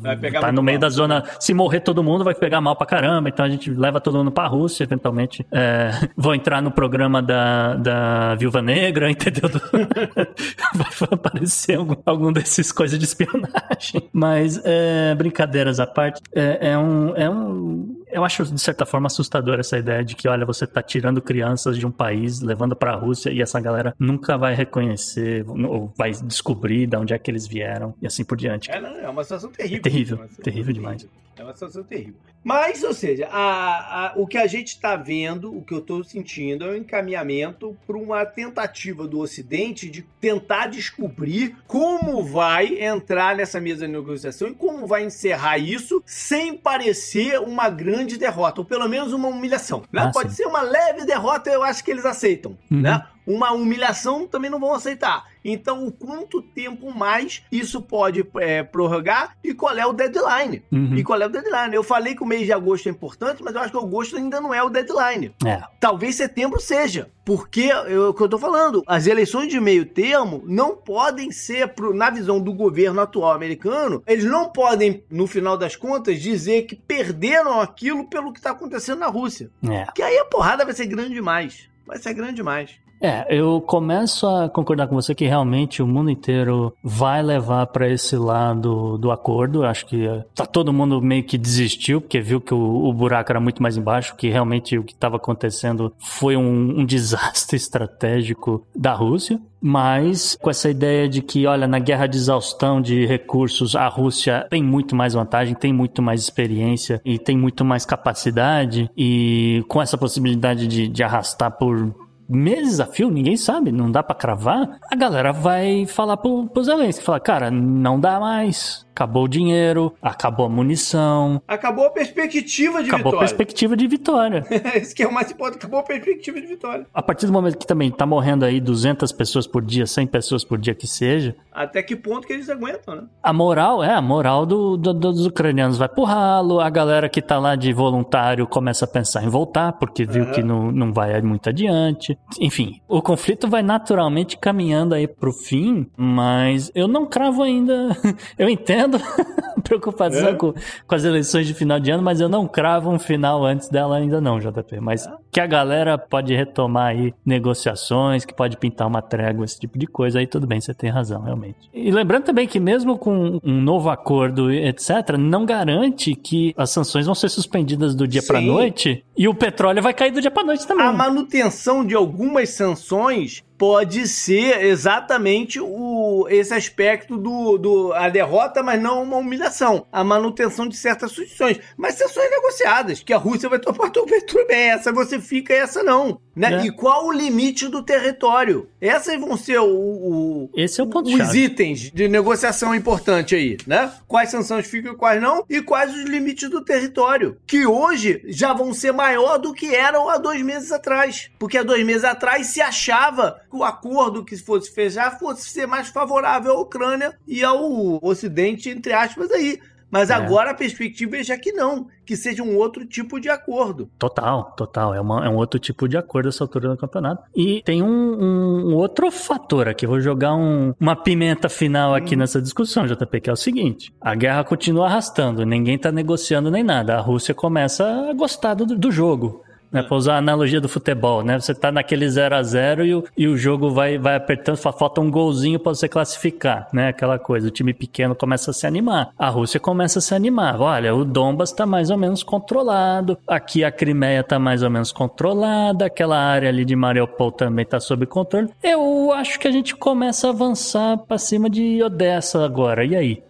tá 0.39 0.51
no 0.51 0.61
meio 0.61 0.79
mal. 0.79 0.81
da 0.81 0.89
zona, 0.89 1.23
se 1.39 1.53
morrer 1.53 1.81
todo 1.81 2.03
mundo 2.03 2.23
vai 2.23 2.33
pegar 2.33 2.61
mal 2.61 2.75
pra 2.75 2.85
caramba, 2.85 3.29
então 3.29 3.45
a 3.45 3.49
gente 3.49 3.69
leva 3.71 3.99
todo 3.99 4.17
mundo 4.17 4.31
pra 4.31 4.47
Rússia, 4.47 4.83
eventualmente 4.83 5.45
é, 5.51 5.91
vou 6.15 6.33
entrar 6.35 6.61
no 6.61 6.71
programa 6.71 7.21
da, 7.21 7.75
da 7.75 8.35
Viúva 8.35 8.61
Negra, 8.61 9.09
entendeu? 9.11 9.49
vai 10.73 11.09
aparecer 11.11 11.77
algum, 11.77 11.95
algum 12.05 12.31
desses 12.31 12.71
coisas 12.71 12.97
de 12.97 13.05
espionagem. 13.05 14.09
Mas, 14.11 14.61
é, 14.63 15.13
brincadeiras 15.15 15.79
à 15.79 15.87
parte, 15.87 16.21
é, 16.33 16.71
é 16.71 16.77
um, 16.77 17.15
é 17.15 17.29
um... 17.29 18.00
Eu 18.11 18.25
acho, 18.25 18.43
de 18.43 18.59
certa 18.59 18.85
forma, 18.85 19.07
assustador 19.07 19.59
essa 19.59 19.77
ideia 19.77 20.03
de 20.03 20.15
que, 20.15 20.27
olha, 20.27 20.45
você 20.45 20.67
tá 20.67 20.81
tirando 20.81 21.21
crianças 21.21 21.77
de 21.77 21.85
um 21.85 21.91
país, 21.91 22.41
levando 22.41 22.75
pra 22.75 22.93
Rússia, 22.93 23.31
e 23.31 23.41
essa 23.41 23.59
galera 23.59 23.95
nunca 23.97 24.37
vai 24.37 24.53
reconhecer, 24.53 25.45
ou 25.47 25.93
vai 25.97 26.11
descobrir 26.11 26.87
de 26.87 26.97
onde 26.97 27.13
é 27.13 27.17
que 27.17 27.31
eles 27.31 27.47
vieram, 27.47 27.93
e 28.01 28.07
assim 28.07 28.23
por 28.23 28.37
diante. 28.37 28.69
É, 28.69 28.81
não, 28.81 28.95
é 28.97 29.09
uma 29.09 29.23
situação 29.23 29.49
terrível. 29.51 29.77
É 29.77 29.81
terrível, 29.81 30.17
situação 30.17 30.43
terrível 30.43 30.73
demais. 30.73 31.07
É 31.37 31.43
uma 31.43 31.53
situação 31.53 31.83
terrível. 31.83 32.15
Mas, 32.43 32.83
ou 32.83 32.93
seja, 32.93 33.27
a- 33.31 34.07
a- 34.07 34.13
o 34.15 34.25
que 34.25 34.37
a 34.37 34.47
gente 34.47 34.69
está 34.69 34.95
vendo, 34.95 35.55
o 35.55 35.61
que 35.61 35.73
eu 35.73 35.77
estou 35.77 36.03
sentindo, 36.03 36.65
é 36.65 36.69
um 36.71 36.75
encaminhamento 36.75 37.77
para 37.85 37.95
uma 37.97 38.25
tentativa 38.25 39.07
do 39.07 39.19
Ocidente 39.19 39.87
de 39.89 40.01
tentar 40.19 40.67
descobrir 40.67 41.55
como 41.67 42.23
vai 42.23 42.79
entrar 42.83 43.35
nessa 43.35 43.59
mesa 43.61 43.85
de 43.85 43.91
negociação 43.93 44.47
e 44.47 44.55
como 44.55 44.87
vai 44.87 45.05
encerrar 45.05 45.57
isso 45.59 46.01
sem 46.05 46.57
parecer 46.57 47.39
uma 47.39 47.69
grande 47.69 48.17
derrota, 48.17 48.61
ou 48.61 48.65
pelo 48.65 48.89
menos 48.89 49.13
uma 49.13 49.27
humilhação. 49.27 49.83
né? 49.91 50.03
Ah, 50.07 50.11
Pode 50.11 50.31
sim. 50.31 50.37
ser 50.37 50.45
uma 50.47 50.61
leve 50.61 51.05
derrota, 51.05 51.49
eu 51.51 51.61
acho 51.63 51.83
que 51.83 51.91
eles 51.91 52.05
aceitam. 52.05 52.57
Uhum. 52.71 52.81
Né? 52.81 53.05
Uma 53.25 53.51
humilhação 53.51 54.27
também 54.27 54.49
não 54.49 54.59
vão 54.59 54.73
aceitar. 54.73 55.29
Então, 55.43 55.85
o 55.87 55.91
quanto 55.91 56.41
tempo 56.41 56.93
mais 56.95 57.41
isso 57.51 57.81
pode 57.81 58.23
é, 58.39 58.61
prorrogar 58.61 59.35
e 59.43 59.53
qual 59.55 59.75
é 59.75 59.85
o 59.85 59.93
deadline? 59.93 60.63
Uhum. 60.71 60.95
E 60.95 61.03
qual 61.03 61.19
é 61.19 61.25
o 61.25 61.29
deadline? 61.29 61.73
Eu 61.73 61.83
falei 61.83 62.13
que 62.15 62.21
o 62.23 62.27
mês 62.27 62.45
de 62.45 62.53
agosto 62.53 62.87
é 62.87 62.91
importante, 62.91 63.41
mas 63.43 63.55
eu 63.55 63.61
acho 63.61 63.71
que 63.71 63.77
agosto 63.77 64.17
ainda 64.17 64.39
não 64.39 64.53
é 64.53 64.61
o 64.63 64.69
deadline. 64.69 65.33
É. 65.45 65.61
Talvez 65.79 66.15
setembro 66.15 66.59
seja. 66.59 67.09
Porque, 67.25 67.71
eu- 67.87 68.09
o 68.09 68.13
que 68.13 68.21
eu 68.21 68.29
tô 68.29 68.37
falando, 68.37 68.83
as 68.85 69.07
eleições 69.07 69.47
de 69.49 69.59
meio 69.59 69.85
termo 69.85 70.43
não 70.45 70.75
podem 70.75 71.31
ser, 71.31 71.69
pro- 71.69 71.93
na 71.93 72.09
visão 72.09 72.39
do 72.39 72.53
governo 72.53 73.01
atual 73.01 73.31
americano, 73.31 74.03
eles 74.05 74.25
não 74.25 74.49
podem, 74.49 75.03
no 75.09 75.25
final 75.27 75.57
das 75.57 75.75
contas, 75.75 76.19
dizer 76.21 76.63
que 76.63 76.75
perderam 76.75 77.59
aquilo 77.61 78.07
pelo 78.07 78.31
que 78.33 78.41
tá 78.41 78.51
acontecendo 78.51 78.99
na 78.99 79.07
Rússia. 79.07 79.49
É. 79.67 79.85
Que 79.95 80.01
aí 80.03 80.17
a 80.19 80.25
porrada 80.25 80.65
vai 80.65 80.73
ser 80.73 80.85
grande 80.87 81.13
demais. 81.13 81.67
Vai 81.85 81.97
ser 81.97 82.13
grande 82.13 82.35
demais. 82.35 82.71
É, 83.01 83.25
eu 83.29 83.59
começo 83.61 84.27
a 84.27 84.47
concordar 84.47 84.87
com 84.87 84.93
você 84.93 85.15
que 85.15 85.25
realmente 85.25 85.81
o 85.81 85.87
mundo 85.87 86.11
inteiro 86.11 86.71
vai 86.83 87.23
levar 87.23 87.65
para 87.67 87.89
esse 87.89 88.15
lado 88.15 88.97
do 88.99 89.11
acordo. 89.11 89.63
Acho 89.63 89.87
que 89.87 90.07
tá 90.35 90.45
todo 90.45 90.71
mundo 90.71 91.01
meio 91.01 91.23
que 91.23 91.37
desistiu, 91.37 91.99
porque 91.99 92.21
viu 92.21 92.39
que 92.39 92.53
o, 92.53 92.85
o 92.85 92.93
buraco 92.93 93.31
era 93.31 93.39
muito 93.39 93.61
mais 93.61 93.75
embaixo, 93.75 94.15
que 94.15 94.29
realmente 94.29 94.77
o 94.77 94.83
que 94.83 94.93
estava 94.93 95.15
acontecendo 95.15 95.91
foi 95.97 96.37
um, 96.37 96.79
um 96.79 96.85
desastre 96.91 97.57
estratégico 97.57 98.63
da 98.75 98.93
Rússia 98.93 99.39
mas 99.61 100.35
com 100.41 100.49
essa 100.49 100.69
ideia 100.69 101.07
de 101.07 101.21
que, 101.21 101.45
olha, 101.45 101.67
na 101.67 101.77
guerra 101.77 102.07
de 102.07 102.17
exaustão 102.17 102.81
de 102.81 103.05
recursos, 103.05 103.75
a 103.75 103.87
Rússia 103.87 104.47
tem 104.49 104.63
muito 104.63 104.95
mais 104.95 105.13
vantagem, 105.13 105.53
tem 105.53 105.71
muito 105.71 106.01
mais 106.01 106.21
experiência 106.21 106.99
e 107.05 107.19
tem 107.19 107.37
muito 107.37 107.63
mais 107.63 107.85
capacidade, 107.85 108.89
e 108.97 109.63
com 109.67 109.79
essa 109.79 109.97
possibilidade 109.97 110.65
de, 110.65 110.87
de 110.87 111.03
arrastar 111.03 111.51
por 111.51 111.93
meses 112.31 112.79
a 112.79 112.85
fio, 112.85 113.09
ninguém 113.09 113.37
sabe, 113.37 113.71
não 113.71 113.91
dá 113.91 114.01
para 114.01 114.15
cravar, 114.15 114.79
a 114.89 114.95
galera 114.95 115.31
vai 115.31 115.85
falar 115.85 116.17
pro, 116.17 116.47
pro 116.47 116.63
Zelensky, 116.63 117.03
falar, 117.03 117.19
cara, 117.19 117.51
não 117.51 117.99
dá 117.99 118.19
mais, 118.19 118.85
acabou 118.93 119.25
o 119.25 119.27
dinheiro, 119.27 119.93
acabou 120.01 120.45
a 120.45 120.49
munição. 120.49 121.41
Acabou 121.47 121.85
a 121.85 121.89
perspectiva 121.89 122.83
de 122.83 122.89
acabou 122.89 122.97
vitória. 122.97 122.97
Acabou 122.99 123.15
a 123.15 123.19
perspectiva 123.19 123.77
de 123.77 123.87
vitória. 123.87 124.45
Isso 124.81 124.95
que 124.95 125.03
é 125.03 125.07
o 125.07 125.13
mais 125.13 125.31
importante, 125.31 125.57
acabou 125.57 125.79
a 125.79 125.83
perspectiva 125.83 126.39
de 126.39 126.47
vitória. 126.47 126.85
A 126.93 127.01
partir 127.01 127.25
do 127.25 127.33
momento 127.33 127.57
que 127.57 127.65
também 127.65 127.91
tá 127.91 128.05
morrendo 128.05 128.45
aí 128.45 128.59
200 128.59 129.11
pessoas 129.11 129.47
por 129.47 129.61
dia, 129.61 129.85
100 129.85 130.07
pessoas 130.07 130.43
por 130.43 130.57
dia 130.57 130.75
que 130.75 130.87
seja. 130.87 131.35
Até 131.51 131.81
que 131.83 131.95
ponto 131.95 132.27
que 132.27 132.33
eles 132.33 132.49
aguentam, 132.49 132.95
né? 132.95 133.03
A 133.21 133.33
moral, 133.33 133.83
é, 133.83 133.93
a 133.93 134.01
moral 134.01 134.45
do, 134.45 134.77
do, 134.77 134.93
dos 134.93 135.25
ucranianos 135.25 135.77
vai 135.77 135.89
pro 135.89 136.03
ralo, 136.03 136.59
a 136.59 136.69
galera 136.69 137.09
que 137.09 137.21
tá 137.21 137.39
lá 137.39 137.55
de 137.55 137.73
voluntário 137.73 138.47
começa 138.47 138.85
a 138.85 138.87
pensar 138.87 139.23
em 139.23 139.29
voltar, 139.29 139.73
porque 139.73 140.05
viu 140.05 140.25
uhum. 140.25 140.31
que 140.31 140.43
não, 140.43 140.71
não 140.71 140.93
vai 140.93 141.21
muito 141.21 141.49
adiante. 141.49 142.17
Enfim, 142.39 142.81
o 142.87 143.01
conflito 143.01 143.47
vai 143.47 143.61
naturalmente 143.61 144.37
caminhando 144.37 144.95
aí 144.95 145.07
pro 145.07 145.33
fim, 145.33 145.87
mas 145.97 146.71
eu 146.73 146.87
não 146.87 147.05
cravo 147.05 147.43
ainda. 147.43 147.89
eu 148.37 148.47
entendo 148.47 148.99
preocupação 149.63 150.29
é. 150.29 150.33
com, 150.33 150.53
com 150.87 150.95
as 150.95 151.03
eleições 151.03 151.47
de 151.47 151.53
final 151.53 151.79
de 151.79 151.91
ano, 151.91 152.03
mas 152.03 152.21
eu 152.21 152.29
não 152.29 152.47
cravo 152.47 152.89
um 152.89 152.99
final 152.99 153.43
antes 153.43 153.69
dela 153.69 153.97
ainda 153.97 154.21
não, 154.21 154.39
JP. 154.39 154.79
Mas 154.79 155.05
é. 155.05 155.11
Que 155.31 155.39
a 155.39 155.47
galera 155.47 155.97
pode 155.97 156.35
retomar 156.35 156.87
aí 156.87 157.13
negociações, 157.25 158.25
que 158.25 158.33
pode 158.33 158.57
pintar 158.57 158.87
uma 158.87 159.01
trégua, 159.01 159.45
esse 159.45 159.59
tipo 159.59 159.79
de 159.79 159.87
coisa, 159.87 160.19
aí 160.19 160.27
tudo 160.27 160.45
bem, 160.45 160.59
você 160.59 160.73
tem 160.73 160.89
razão, 160.89 161.21
realmente. 161.21 161.57
E 161.73 161.89
lembrando 161.89 162.25
também 162.25 162.47
que 162.47 162.59
mesmo 162.59 162.97
com 162.97 163.39
um 163.43 163.61
novo 163.61 163.89
acordo, 163.89 164.51
etc., 164.51 165.17
não 165.17 165.45
garante 165.45 166.13
que 166.15 166.53
as 166.57 166.69
sanções 166.71 167.05
vão 167.05 167.15
ser 167.15 167.29
suspendidas 167.29 167.95
do 167.95 168.07
dia 168.07 168.21
para 168.21 168.41
noite 168.41 169.03
e 169.17 169.27
o 169.27 169.33
petróleo 169.33 169.81
vai 169.81 169.93
cair 169.93 170.11
do 170.11 170.19
dia 170.19 170.31
para 170.31 170.43
noite 170.43 170.67
também. 170.67 170.85
A 170.85 170.91
manutenção 170.91 171.85
de 171.85 171.95
algumas 171.95 172.49
sanções 172.49 173.43
pode 173.61 174.07
ser 174.07 174.65
exatamente 174.65 175.59
o, 175.61 176.25
esse 176.31 176.51
aspecto 176.51 177.15
do, 177.15 177.59
do 177.59 177.93
a 177.93 178.09
derrota, 178.09 178.63
mas 178.63 178.81
não 178.81 179.03
uma 179.03 179.17
humilhação. 179.17 179.85
A 179.91 180.03
manutenção 180.03 180.67
de 180.67 180.75
certas 180.75 181.11
sucessões. 181.11 181.59
Mas 181.77 181.93
sanções 181.93 182.31
negociadas, 182.31 183.03
que 183.03 183.13
a 183.13 183.17
Rússia 183.17 183.47
vai 183.47 183.59
topar 183.59 183.91
tudo 183.93 184.47
bem, 184.47 184.71
essa 184.71 184.91
você 184.91 185.19
fica, 185.19 185.53
essa 185.53 185.83
não. 185.83 186.19
Né? 186.35 186.61
É. 186.61 186.65
E 186.65 186.71
qual 186.71 187.05
o 187.05 187.11
limite 187.11 187.67
do 187.67 187.83
território? 187.83 188.67
Essas 188.79 189.19
vão 189.19 189.37
ser 189.37 189.59
o, 189.59 189.67
o 189.67 190.49
Esse 190.55 190.79
é 190.79 190.83
o 190.83 190.87
ponto 190.87 191.09
os 191.09 191.17
chave. 191.17 191.43
itens 191.43 191.91
de 191.91 192.07
negociação 192.07 192.73
importante 192.73 193.35
aí, 193.35 193.57
né? 193.67 193.91
Quais 194.07 194.29
sanções 194.29 194.65
ficam 194.65 194.93
e 194.93 194.95
quais 194.95 195.21
não, 195.21 195.45
e 195.49 195.61
quais 195.61 195.93
os 195.93 196.03
limites 196.03 196.49
do 196.49 196.63
território, 196.63 197.37
que 197.45 197.67
hoje 197.67 198.23
já 198.25 198.53
vão 198.53 198.73
ser 198.73 198.93
maior 198.93 199.37
do 199.37 199.53
que 199.53 199.75
eram 199.75 200.09
há 200.09 200.17
dois 200.17 200.41
meses 200.41 200.71
atrás. 200.71 201.29
Porque 201.37 201.57
há 201.57 201.63
dois 201.63 201.85
meses 201.85 202.05
atrás 202.05 202.47
se 202.47 202.61
achava 202.61 203.41
que 203.51 203.57
o 203.57 203.63
acordo 203.63 204.23
que 204.23 204.37
fosse 204.37 204.71
fechar 204.71 205.19
fosse 205.19 205.49
ser 205.49 205.67
mais 205.67 205.89
favorável 205.89 206.53
à 206.53 206.59
Ucrânia 206.61 207.17
e 207.27 207.43
ao 207.43 207.99
Ocidente, 208.01 208.69
entre 208.69 208.93
aspas, 208.93 209.29
aí. 209.29 209.59
Mas 209.91 210.09
é. 210.09 210.13
agora 210.13 210.51
a 210.51 210.53
perspectiva 210.53 211.17
é 211.17 211.23
já 211.23 211.37
que 211.37 211.51
não, 211.51 211.87
que 212.05 212.15
seja 212.15 212.41
um 212.41 212.55
outro 212.55 212.85
tipo 212.85 213.19
de 213.19 213.27
acordo. 213.27 213.89
Total, 213.99 214.53
total. 214.55 214.95
É, 214.95 215.01
uma, 215.01 215.25
é 215.25 215.29
um 215.29 215.35
outro 215.35 215.59
tipo 215.59 215.85
de 215.85 215.97
acordo 215.97 216.29
essa 216.29 216.45
altura 216.45 216.69
do 216.69 216.77
campeonato. 216.77 217.23
E 217.35 217.61
tem 217.65 217.83
um, 217.83 217.87
um, 217.89 218.73
outro 218.73 219.11
fator 219.11 219.67
aqui. 219.67 219.85
Vou 219.85 219.99
jogar 219.99 220.33
um, 220.33 220.73
uma 220.79 220.95
pimenta 220.95 221.49
final 221.49 221.93
aqui 221.93 222.15
hum. 222.15 222.19
nessa 222.19 222.41
discussão, 222.41 222.87
JP, 222.87 223.19
que 223.19 223.29
é 223.29 223.33
o 223.33 223.35
seguinte: 223.35 223.93
a 223.99 224.15
guerra 224.15 224.45
continua 224.45 224.85
arrastando, 224.85 225.45
ninguém 225.45 225.77
tá 225.77 225.91
negociando 225.91 226.49
nem 226.49 226.63
nada. 226.63 226.95
A 226.95 227.01
Rússia 227.01 227.35
começa 227.35 227.85
a 228.09 228.13
gostar 228.13 228.53
do, 228.53 228.65
do 228.65 228.91
jogo 228.91 229.43
né? 229.71 229.81
Pra 229.83 229.97
usar 229.97 230.15
a 230.15 230.17
analogia 230.17 230.59
do 230.59 230.69
futebol, 230.69 231.23
né? 231.23 231.39
Você 231.39 231.53
tá 231.53 231.71
naquele 231.71 232.09
0 232.09 232.35
a 232.35 232.43
0 232.43 232.85
e 232.85 232.95
o, 232.95 233.03
e 233.17 233.27
o 233.27 233.37
jogo 233.37 233.71
vai, 233.71 233.97
vai 233.97 234.15
apertando, 234.15 234.57
falta 234.57 235.01
um 235.01 235.09
golzinho 235.09 235.59
para 235.59 235.73
você 235.73 235.87
classificar, 235.87 236.67
né? 236.73 236.89
Aquela 236.89 237.17
coisa, 237.17 237.47
o 237.47 237.51
time 237.51 237.73
pequeno 237.73 238.15
começa 238.15 238.51
a 238.51 238.53
se 238.53 238.67
animar. 238.67 239.11
A 239.17 239.29
Rússia 239.29 239.59
começa 239.59 239.99
a 239.99 240.01
se 240.01 240.13
animar. 240.13 240.59
Olha, 240.59 240.93
o 240.93 241.05
Donbas 241.05 241.51
tá 241.51 241.65
mais 241.65 241.89
ou 241.89 241.97
menos 241.97 242.23
controlado, 242.23 243.17
aqui 243.27 243.63
a 243.63 243.71
Crimeia 243.71 244.23
tá 244.23 244.37
mais 244.37 244.63
ou 244.63 244.69
menos 244.69 244.91
controlada, 244.91 245.85
aquela 245.85 246.17
área 246.17 246.49
ali 246.49 246.65
de 246.65 246.75
Mariupol 246.75 247.31
também 247.31 247.65
tá 247.65 247.79
sob 247.79 248.05
controle. 248.05 248.49
Eu 248.61 249.11
acho 249.13 249.39
que 249.39 249.47
a 249.47 249.51
gente 249.51 249.75
começa 249.75 250.27
a 250.27 250.31
avançar 250.31 250.97
para 250.97 251.17
cima 251.17 251.49
de 251.49 251.81
Odessa 251.83 252.43
agora. 252.43 252.83
E 252.85 252.95
aí? 252.95 253.23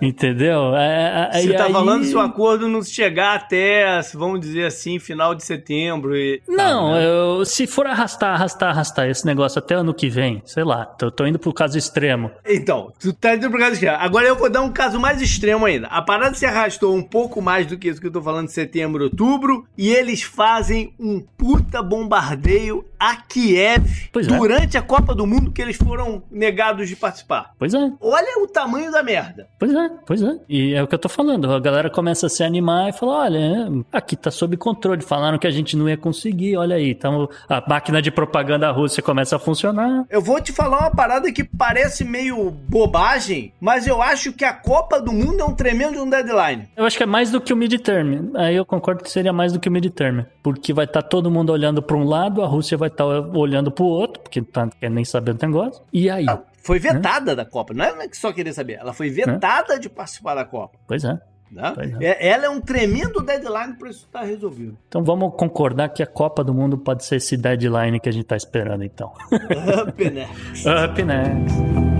Entendeu? 0.00 0.74
É, 0.76 1.30
é, 1.32 1.40
Você 1.40 1.52
tá 1.54 1.66
aí... 1.66 1.72
falando 1.72 2.04
se 2.04 2.14
o 2.14 2.20
acordo 2.20 2.68
não 2.68 2.82
chegar 2.82 3.34
até, 3.34 4.00
vamos 4.14 4.40
dizer 4.40 4.66
assim, 4.66 4.98
final 4.98 5.34
de 5.34 5.44
setembro 5.44 6.16
e. 6.16 6.42
Não, 6.48 6.92
tá, 6.92 6.98
né? 6.98 7.06
eu, 7.06 7.44
se 7.44 7.66
for 7.66 7.86
arrastar, 7.86 8.34
arrastar, 8.34 8.70
arrastar 8.70 9.08
esse 9.08 9.26
negócio 9.26 9.58
até 9.58 9.74
ano 9.74 9.94
que 9.94 10.08
vem, 10.08 10.42
sei 10.44 10.64
lá, 10.64 10.84
tô, 10.84 11.10
tô 11.10 11.26
indo 11.26 11.38
pro 11.38 11.52
caso 11.52 11.78
extremo. 11.78 12.30
Então, 12.46 12.92
tu 12.98 13.12
tá 13.12 13.34
indo 13.34 13.50
pro 13.50 13.58
caso 13.58 13.74
extremo. 13.74 13.96
Agora 13.98 14.26
eu 14.26 14.36
vou 14.36 14.50
dar 14.50 14.62
um 14.62 14.72
caso 14.72 14.98
mais 14.98 15.20
extremo 15.20 15.66
ainda. 15.66 15.86
A 15.88 16.02
parada 16.02 16.34
se 16.34 16.46
arrastou 16.46 16.94
um 16.94 17.02
pouco 17.02 17.40
mais 17.40 17.66
do 17.66 17.76
que 17.76 17.88
isso 17.88 18.00
que 18.00 18.06
eu 18.06 18.12
tô 18.12 18.22
falando 18.22 18.46
de 18.46 18.52
setembro, 18.52 19.04
outubro, 19.04 19.66
e 19.76 19.90
eles 19.90 20.22
fazem 20.22 20.94
um 20.98 21.20
puta 21.20 21.82
bombardeio 21.82 22.84
a 22.98 23.16
Kiev 23.16 24.08
pois 24.12 24.26
é. 24.26 24.36
durante 24.36 24.76
é. 24.76 24.80
a 24.80 24.82
Copa 24.82 25.14
do 25.14 25.26
Mundo 25.26 25.52
que 25.52 25.60
eles 25.60 25.76
foram 25.76 26.22
negados 26.30 26.88
de 26.88 26.96
participar. 26.96 27.52
Pois 27.58 27.74
é. 27.74 27.92
Olha 28.00 28.42
o 28.42 28.46
tamanho 28.46 28.90
da 28.90 29.02
merda. 29.02 29.46
Pois 29.58 29.72
é, 29.72 29.83
pois 30.06 30.22
é. 30.22 30.36
E 30.48 30.74
é 30.74 30.82
o 30.82 30.86
que 30.86 30.94
eu 30.94 30.98
tô 30.98 31.08
falando. 31.08 31.50
A 31.52 31.60
galera 31.60 31.90
começa 31.90 32.26
a 32.26 32.28
se 32.28 32.42
animar 32.42 32.90
e 32.90 32.92
fala: 32.92 33.24
olha, 33.24 33.38
é, 33.38 33.68
aqui 33.92 34.16
tá 34.16 34.30
sob 34.30 34.56
controle. 34.56 35.02
Falaram 35.02 35.38
que 35.38 35.46
a 35.46 35.50
gente 35.50 35.76
não 35.76 35.88
ia 35.88 35.96
conseguir, 35.96 36.56
olha 36.56 36.76
aí. 36.76 36.90
Então 36.90 37.28
a 37.48 37.62
máquina 37.68 38.00
de 38.00 38.10
propaganda 38.10 38.70
russa 38.70 39.02
começa 39.02 39.36
a 39.36 39.38
funcionar. 39.38 40.04
Eu 40.10 40.20
vou 40.20 40.40
te 40.40 40.52
falar 40.52 40.80
uma 40.80 40.90
parada 40.90 41.30
que 41.32 41.44
parece 41.44 42.04
meio 42.04 42.50
bobagem, 42.50 43.52
mas 43.60 43.86
eu 43.86 44.02
acho 44.02 44.32
que 44.32 44.44
a 44.44 44.52
Copa 44.52 45.00
do 45.00 45.12
Mundo 45.12 45.40
é 45.40 45.44
um 45.44 45.54
tremendo 45.54 46.02
um 46.02 46.08
deadline. 46.08 46.68
Eu 46.76 46.84
acho 46.84 46.96
que 46.96 47.02
é 47.02 47.06
mais 47.06 47.30
do 47.30 47.40
que 47.40 47.52
o 47.52 47.56
midterm. 47.56 48.30
Aí 48.34 48.56
eu 48.56 48.64
concordo 48.64 49.02
que 49.02 49.10
seria 49.10 49.32
mais 49.32 49.52
do 49.52 49.60
que 49.60 49.68
o 49.68 49.72
midterm. 49.72 50.24
Porque 50.42 50.72
vai 50.72 50.84
estar 50.84 51.02
tá 51.02 51.08
todo 51.08 51.30
mundo 51.30 51.50
olhando 51.50 51.82
para 51.82 51.96
um 51.96 52.04
lado, 52.04 52.42
a 52.42 52.46
Rússia 52.46 52.76
vai 52.76 52.88
estar 52.88 53.04
tá 53.04 53.38
olhando 53.38 53.70
para 53.70 53.84
o 53.84 53.88
outro, 53.88 54.22
porque 54.22 54.42
tá, 54.42 54.68
quer 54.80 54.90
nem 54.90 55.04
saber 55.04 55.34
do 55.34 55.46
negócio. 55.46 55.82
E 55.92 56.10
aí? 56.10 56.26
Ah, 56.28 56.40
foi 56.64 56.78
vetada 56.78 57.32
né? 57.32 57.36
da 57.36 57.44
Copa. 57.44 57.74
Não 57.74 57.84
é 57.84 58.08
que 58.08 58.16
só 58.16 58.32
querer 58.32 58.52
saber. 58.52 58.74
Ela 58.74 58.92
foi 58.92 59.10
vetada 59.10 59.78
de 59.78 59.88
participar 59.88 60.34
da 60.34 60.44
Copa. 60.44 60.78
Pois 60.86 61.04
é. 61.04 61.18
Né? 61.50 61.72
É. 62.00 62.28
Ela 62.30 62.46
é 62.46 62.48
um 62.48 62.60
tremendo 62.60 63.22
deadline 63.22 63.74
para 63.74 63.90
isso 63.90 64.06
estar 64.06 64.20
tá 64.20 64.24
resolvido. 64.24 64.76
Então 64.88 65.04
vamos 65.04 65.34
concordar 65.36 65.90
que 65.90 66.02
a 66.02 66.06
Copa 66.06 66.42
do 66.42 66.52
Mundo 66.52 66.76
pode 66.76 67.04
ser 67.04 67.16
esse 67.16 67.36
deadline 67.36 68.00
que 68.00 68.08
a 68.08 68.12
gente 68.12 68.24
está 68.24 68.36
esperando, 68.36 68.82
então. 68.82 69.12
Up 69.30 70.10
next. 70.10 70.68
Up 70.68 71.02
next. 71.02 71.93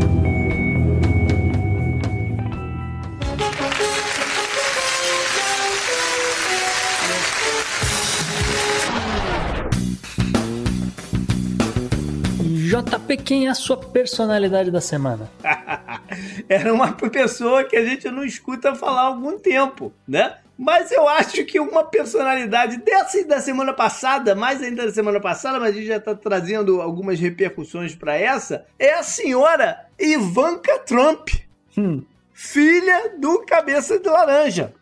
JP, 12.85 13.16
quem 13.18 13.47
é 13.47 13.51
a 13.51 13.55
sua 13.55 13.76
personalidade 13.76 14.70
da 14.70 14.80
semana? 14.80 15.30
Era 16.49 16.72
uma 16.72 16.93
pessoa 16.93 17.64
que 17.64 17.76
a 17.76 17.85
gente 17.85 18.09
não 18.11 18.24
escuta 18.24 18.74
falar 18.74 19.03
há 19.03 19.07
algum 19.07 19.39
tempo, 19.39 19.93
né? 20.07 20.37
Mas 20.57 20.93
eu 20.93 21.09
acho 21.09 21.45
que 21.45 21.59
uma 21.59 21.82
personalidade 21.82 22.76
dessa 22.76 23.18
e 23.18 23.24
da 23.24 23.41
semana 23.41 23.72
passada, 23.72 24.35
mais 24.35 24.62
ainda 24.62 24.87
da 24.87 24.93
semana 24.93 25.18
passada, 25.18 25.59
mas 25.59 25.70
a 25.70 25.72
gente 25.72 25.87
já 25.87 25.97
está 25.97 26.14
trazendo 26.14 26.80
algumas 26.80 27.18
repercussões 27.18 27.95
para 27.95 28.16
essa, 28.16 28.64
é 28.78 28.95
a 28.95 29.03
senhora 29.03 29.87
Ivanka 29.99 30.78
Trump, 30.80 31.30
hum. 31.76 32.03
filha 32.32 33.14
do 33.18 33.41
Cabeça 33.45 33.99
de 33.99 34.09
Laranja. 34.09 34.72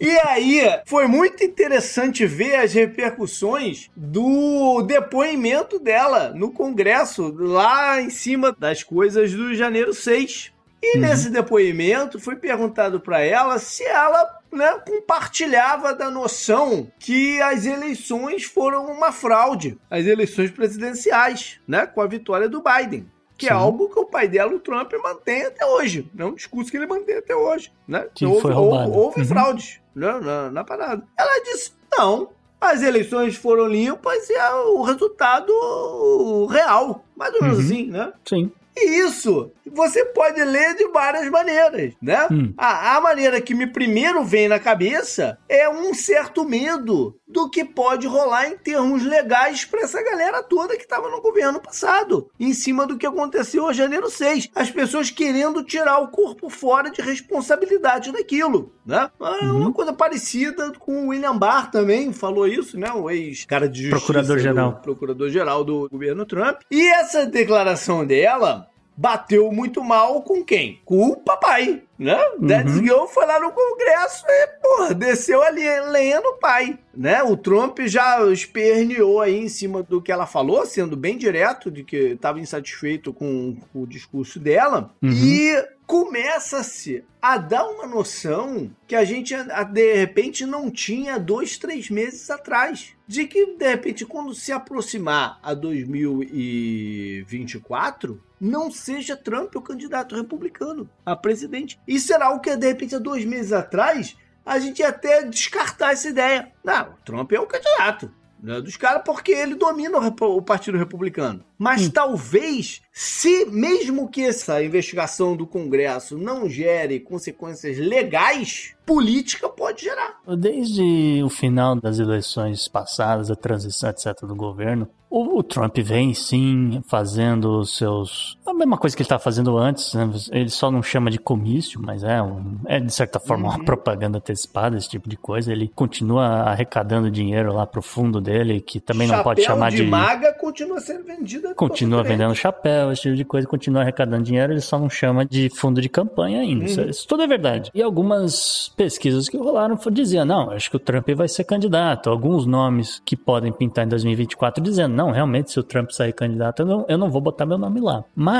E 0.00 0.10
aí, 0.20 0.60
foi 0.86 1.06
muito 1.06 1.44
interessante 1.44 2.26
ver 2.26 2.56
as 2.56 2.72
repercussões 2.72 3.90
do 3.96 4.82
depoimento 4.82 5.78
dela 5.78 6.32
no 6.34 6.50
Congresso, 6.50 7.34
lá 7.36 8.00
em 8.00 8.10
cima 8.10 8.54
das 8.58 8.82
coisas 8.82 9.32
do 9.32 9.54
janeiro 9.54 9.94
6. 9.94 10.52
E 10.82 10.96
uhum. 10.96 11.02
nesse 11.02 11.30
depoimento 11.30 12.20
foi 12.20 12.36
perguntado 12.36 13.00
para 13.00 13.20
ela 13.20 13.58
se 13.58 13.84
ela 13.84 14.38
né, 14.52 14.80
compartilhava 14.86 15.94
da 15.94 16.10
noção 16.10 16.90
que 16.98 17.40
as 17.42 17.66
eleições 17.66 18.44
foram 18.44 18.86
uma 18.86 19.10
fraude, 19.10 19.78
as 19.90 20.06
eleições 20.06 20.50
presidenciais, 20.50 21.60
né, 21.66 21.86
com 21.86 22.00
a 22.00 22.06
vitória 22.06 22.48
do 22.48 22.62
Biden. 22.62 23.06
Que 23.38 23.46
é 23.46 23.50
Sim. 23.50 23.54
é 23.54 23.56
algo 23.56 23.88
que 23.88 23.98
o 23.98 24.04
pai 24.04 24.26
dela, 24.26 24.52
o 24.52 24.58
Trump, 24.58 24.92
mantém 25.00 25.46
até 25.46 25.64
hoje. 25.64 26.10
É 26.18 26.24
um 26.24 26.34
discurso 26.34 26.70
que 26.70 26.76
ele 26.76 26.88
mantém 26.88 27.16
até 27.16 27.34
hoje. 27.34 27.72
Né? 27.86 28.08
Que 28.12 28.26
houve, 28.26 28.42
foi 28.42 28.52
roubado. 28.52 28.88
houve, 28.90 28.98
houve 28.98 29.20
uhum. 29.20 29.26
fraudes 29.26 29.80
né, 29.94 30.18
na, 30.20 30.50
na 30.50 30.64
parada. 30.64 31.06
Ela 31.16 31.42
disse: 31.44 31.72
não, 31.96 32.30
as 32.60 32.82
eleições 32.82 33.36
foram 33.36 33.68
limpas 33.68 34.28
e 34.28 34.34
é 34.34 34.54
o 34.54 34.82
resultado 34.82 36.46
real. 36.46 37.04
Mais 37.16 37.32
ou 37.34 37.42
menos 37.42 37.58
uhum. 37.58 37.64
assim, 37.64 37.86
né? 37.86 38.12
Sim. 38.28 38.50
E 38.76 39.06
isso 39.06 39.50
você 39.72 40.04
pode 40.04 40.42
ler 40.42 40.74
de 40.74 40.88
várias 40.88 41.28
maneiras, 41.30 41.94
né? 42.00 42.26
Hum. 42.30 42.52
A, 42.56 42.96
a 42.96 43.00
maneira 43.00 43.40
que 43.40 43.54
me 43.54 43.66
primeiro 43.66 44.24
vem 44.24 44.48
na 44.48 44.58
cabeça 44.58 45.38
é 45.48 45.68
um 45.68 45.94
certo 45.94 46.44
medo 46.44 47.18
do 47.26 47.50
que 47.50 47.64
pode 47.64 48.06
rolar 48.06 48.48
em 48.48 48.56
termos 48.56 49.04
legais 49.04 49.64
para 49.64 49.82
essa 49.82 50.02
galera 50.02 50.42
toda 50.42 50.76
que 50.76 50.82
estava 50.82 51.10
no 51.10 51.20
governo 51.20 51.60
passado, 51.60 52.30
em 52.40 52.54
cima 52.54 52.86
do 52.86 52.96
que 52.96 53.06
aconteceu 53.06 53.70
em 53.70 53.74
janeiro 53.74 54.08
6. 54.08 54.48
As 54.54 54.70
pessoas 54.70 55.10
querendo 55.10 55.62
tirar 55.62 55.98
o 55.98 56.08
corpo 56.08 56.48
fora 56.48 56.90
de 56.90 57.02
responsabilidade 57.02 58.12
daquilo, 58.12 58.72
né? 58.86 59.10
É 59.20 59.44
uhum. 59.44 59.58
Uma 59.58 59.72
coisa 59.72 59.92
parecida 59.92 60.72
com 60.78 61.04
o 61.04 61.08
William 61.08 61.36
Barr 61.36 61.70
também 61.70 62.12
falou 62.12 62.46
isso, 62.46 62.78
né? 62.78 62.90
O 62.92 63.10
ex-cara 63.10 63.68
de 63.68 63.82
justiça. 63.90 64.06
Procurador-geral. 64.06 64.80
Procurador-geral 64.82 65.64
do 65.64 65.88
governo 65.90 66.24
Trump. 66.24 66.62
E 66.70 66.88
essa 66.88 67.26
declaração 67.26 68.06
dela 68.06 68.68
bateu 68.98 69.52
muito 69.52 69.82
mal 69.84 70.22
com 70.22 70.44
quem? 70.44 70.80
Com 70.84 71.10
o 71.10 71.16
papai, 71.16 71.84
né? 71.98 72.16
Uhum. 72.38 72.46
Dad's 72.46 72.74
Girl 72.74 73.06
foi 73.06 73.26
lá 73.26 73.40
no 73.40 73.50
Congresso 73.50 74.24
e, 74.28 74.46
porra, 74.62 74.94
desceu 74.94 75.42
ali 75.42 75.64
lenha 75.90 76.20
no 76.20 76.34
pai, 76.34 76.78
né? 76.94 77.20
O 77.22 77.36
Trump 77.36 77.80
já 77.86 78.24
esperneou 78.30 79.20
aí 79.20 79.36
em 79.36 79.48
cima 79.48 79.82
do 79.82 80.00
que 80.00 80.12
ela 80.12 80.26
falou, 80.26 80.64
sendo 80.64 80.96
bem 80.96 81.18
direto 81.18 81.68
de 81.70 81.82
que 81.82 81.96
estava 81.96 82.38
insatisfeito 82.38 83.12
com, 83.12 83.56
com, 83.72 83.82
o 83.82 83.86
discurso 83.86 84.38
dela. 84.38 84.94
Uhum. 85.02 85.10
E 85.10 85.66
começa-se 85.86 87.02
a 87.20 87.36
dar 87.38 87.66
uma 87.66 87.86
noção 87.86 88.70
que 88.86 88.94
a 88.94 89.04
gente 89.04 89.34
de 89.72 89.94
repente 89.94 90.46
não 90.46 90.70
tinha 90.70 91.18
dois, 91.18 91.58
três 91.58 91.90
meses 91.90 92.30
atrás. 92.30 92.94
De 93.08 93.26
que 93.26 93.56
de 93.56 93.66
repente, 93.66 94.04
quando 94.04 94.34
se 94.34 94.52
aproximar 94.52 95.40
a 95.42 95.54
2024, 95.54 98.20
não 98.40 98.70
seja 98.70 99.16
Trump 99.16 99.56
o 99.56 99.62
candidato 99.62 100.14
republicano 100.14 100.88
a 101.04 101.16
presidente. 101.16 101.78
E 101.88 101.98
será 101.98 102.30
o 102.30 102.40
que, 102.40 102.54
de 102.54 102.66
repente, 102.66 102.94
há 102.94 102.98
dois 102.98 103.24
meses 103.24 103.52
atrás, 103.52 104.14
a 104.44 104.58
gente 104.58 104.80
ia 104.80 104.88
até 104.88 105.24
descartar 105.24 105.92
essa 105.92 106.08
ideia. 106.08 106.52
Não, 106.62 106.94
Trump 107.02 107.32
é 107.32 107.40
o 107.40 107.46
candidato 107.46 108.12
né, 108.42 108.60
dos 108.60 108.76
caras 108.76 109.02
porque 109.04 109.32
ele 109.32 109.54
domina 109.54 109.98
o, 109.98 110.36
o 110.36 110.42
Partido 110.42 110.78
Republicano. 110.78 111.44
Mas 111.58 111.86
hum. 111.86 111.90
talvez, 111.90 112.80
se 112.92 113.46
mesmo 113.46 114.08
que 114.08 114.22
essa 114.22 114.62
investigação 114.62 115.36
do 115.36 115.46
Congresso 115.46 116.16
não 116.16 116.48
gere 116.48 117.00
consequências 117.00 117.78
legais, 117.78 118.74
política 118.86 119.48
pode 119.48 119.82
gerar. 119.84 120.20
Desde 120.38 121.20
o 121.24 121.28
final 121.28 121.74
das 121.76 121.98
eleições 121.98 122.68
passadas, 122.68 123.30
a 123.30 123.36
transição, 123.36 123.90
etc., 123.90 124.20
do 124.22 124.36
governo, 124.36 124.88
o, 125.10 125.38
o, 125.38 125.42
Trump 125.42 125.78
vem 125.78 126.14
sim 126.14 126.82
fazendo 126.86 127.60
os 127.60 127.76
seus. 127.76 128.37
A 128.48 128.54
mesma 128.54 128.78
coisa 128.78 128.96
que 128.96 129.02
ele 129.02 129.04
estava 129.04 129.22
fazendo 129.22 129.58
antes, 129.58 129.92
né? 129.92 130.10
ele 130.32 130.48
só 130.48 130.70
não 130.70 130.82
chama 130.82 131.10
de 131.10 131.18
comício, 131.18 131.78
mas 131.82 132.02
é, 132.02 132.22
um, 132.22 132.56
é 132.66 132.80
de 132.80 132.92
certa 132.92 133.20
forma 133.20 133.46
uhum. 133.46 133.56
uma 133.56 133.64
propaganda 133.64 134.16
antecipada, 134.16 134.76
esse 134.76 134.88
tipo 134.88 135.06
de 135.06 135.18
coisa. 135.18 135.52
Ele 135.52 135.68
continua 135.68 136.24
arrecadando 136.24 137.10
dinheiro 137.10 137.52
lá 137.52 137.66
pro 137.66 137.82
fundo 137.82 138.22
dele, 138.22 138.60
que 138.60 138.80
também 138.80 139.06
chapéu 139.06 139.18
não 139.18 139.24
pode 139.24 139.42
chamar 139.42 139.70
de. 139.70 139.76
de 139.76 139.82
maga 139.84 140.32
continua 140.32 140.80
sendo 140.80 141.04
vendida. 141.04 141.54
Continua 141.54 142.02
vendendo 142.02 142.34
chapéu, 142.34 142.90
esse 142.90 143.02
tipo 143.02 143.16
de 143.16 143.24
coisa, 143.24 143.46
continua 143.46 143.82
arrecadando 143.82 144.22
dinheiro, 144.22 144.52
ele 144.52 144.62
só 144.62 144.78
não 144.78 144.88
chama 144.88 145.26
de 145.26 145.50
fundo 145.50 145.80
de 145.80 145.88
campanha 145.90 146.40
ainda. 146.40 146.64
Uhum. 146.64 146.70
Isso, 146.70 146.80
isso, 146.80 147.06
tudo 147.06 147.22
é 147.22 147.26
verdade. 147.26 147.70
E 147.74 147.82
algumas 147.82 148.72
pesquisas 148.76 149.28
que 149.28 149.36
rolaram 149.36 149.78
diziam: 149.90 150.24
não, 150.24 150.50
acho 150.50 150.70
que 150.70 150.76
o 150.76 150.80
Trump 150.80 151.06
vai 151.10 151.28
ser 151.28 151.44
candidato. 151.44 152.08
Alguns 152.08 152.46
nomes 152.46 153.02
que 153.04 153.14
podem 153.16 153.52
pintar 153.52 153.84
em 153.84 153.88
2024 153.88 154.62
dizendo 154.62 154.94
não, 154.94 155.10
realmente, 155.10 155.50
se 155.50 155.60
o 155.60 155.62
Trump 155.62 155.90
sair 155.90 156.14
candidato, 156.14 156.62
eu 156.62 156.66
não, 156.66 156.86
eu 156.88 156.98
não 156.98 157.10
vou 157.10 157.20
botar 157.20 157.44
meu 157.44 157.58
nome 157.58 157.80
lá. 157.80 158.04
Mas 158.14 158.37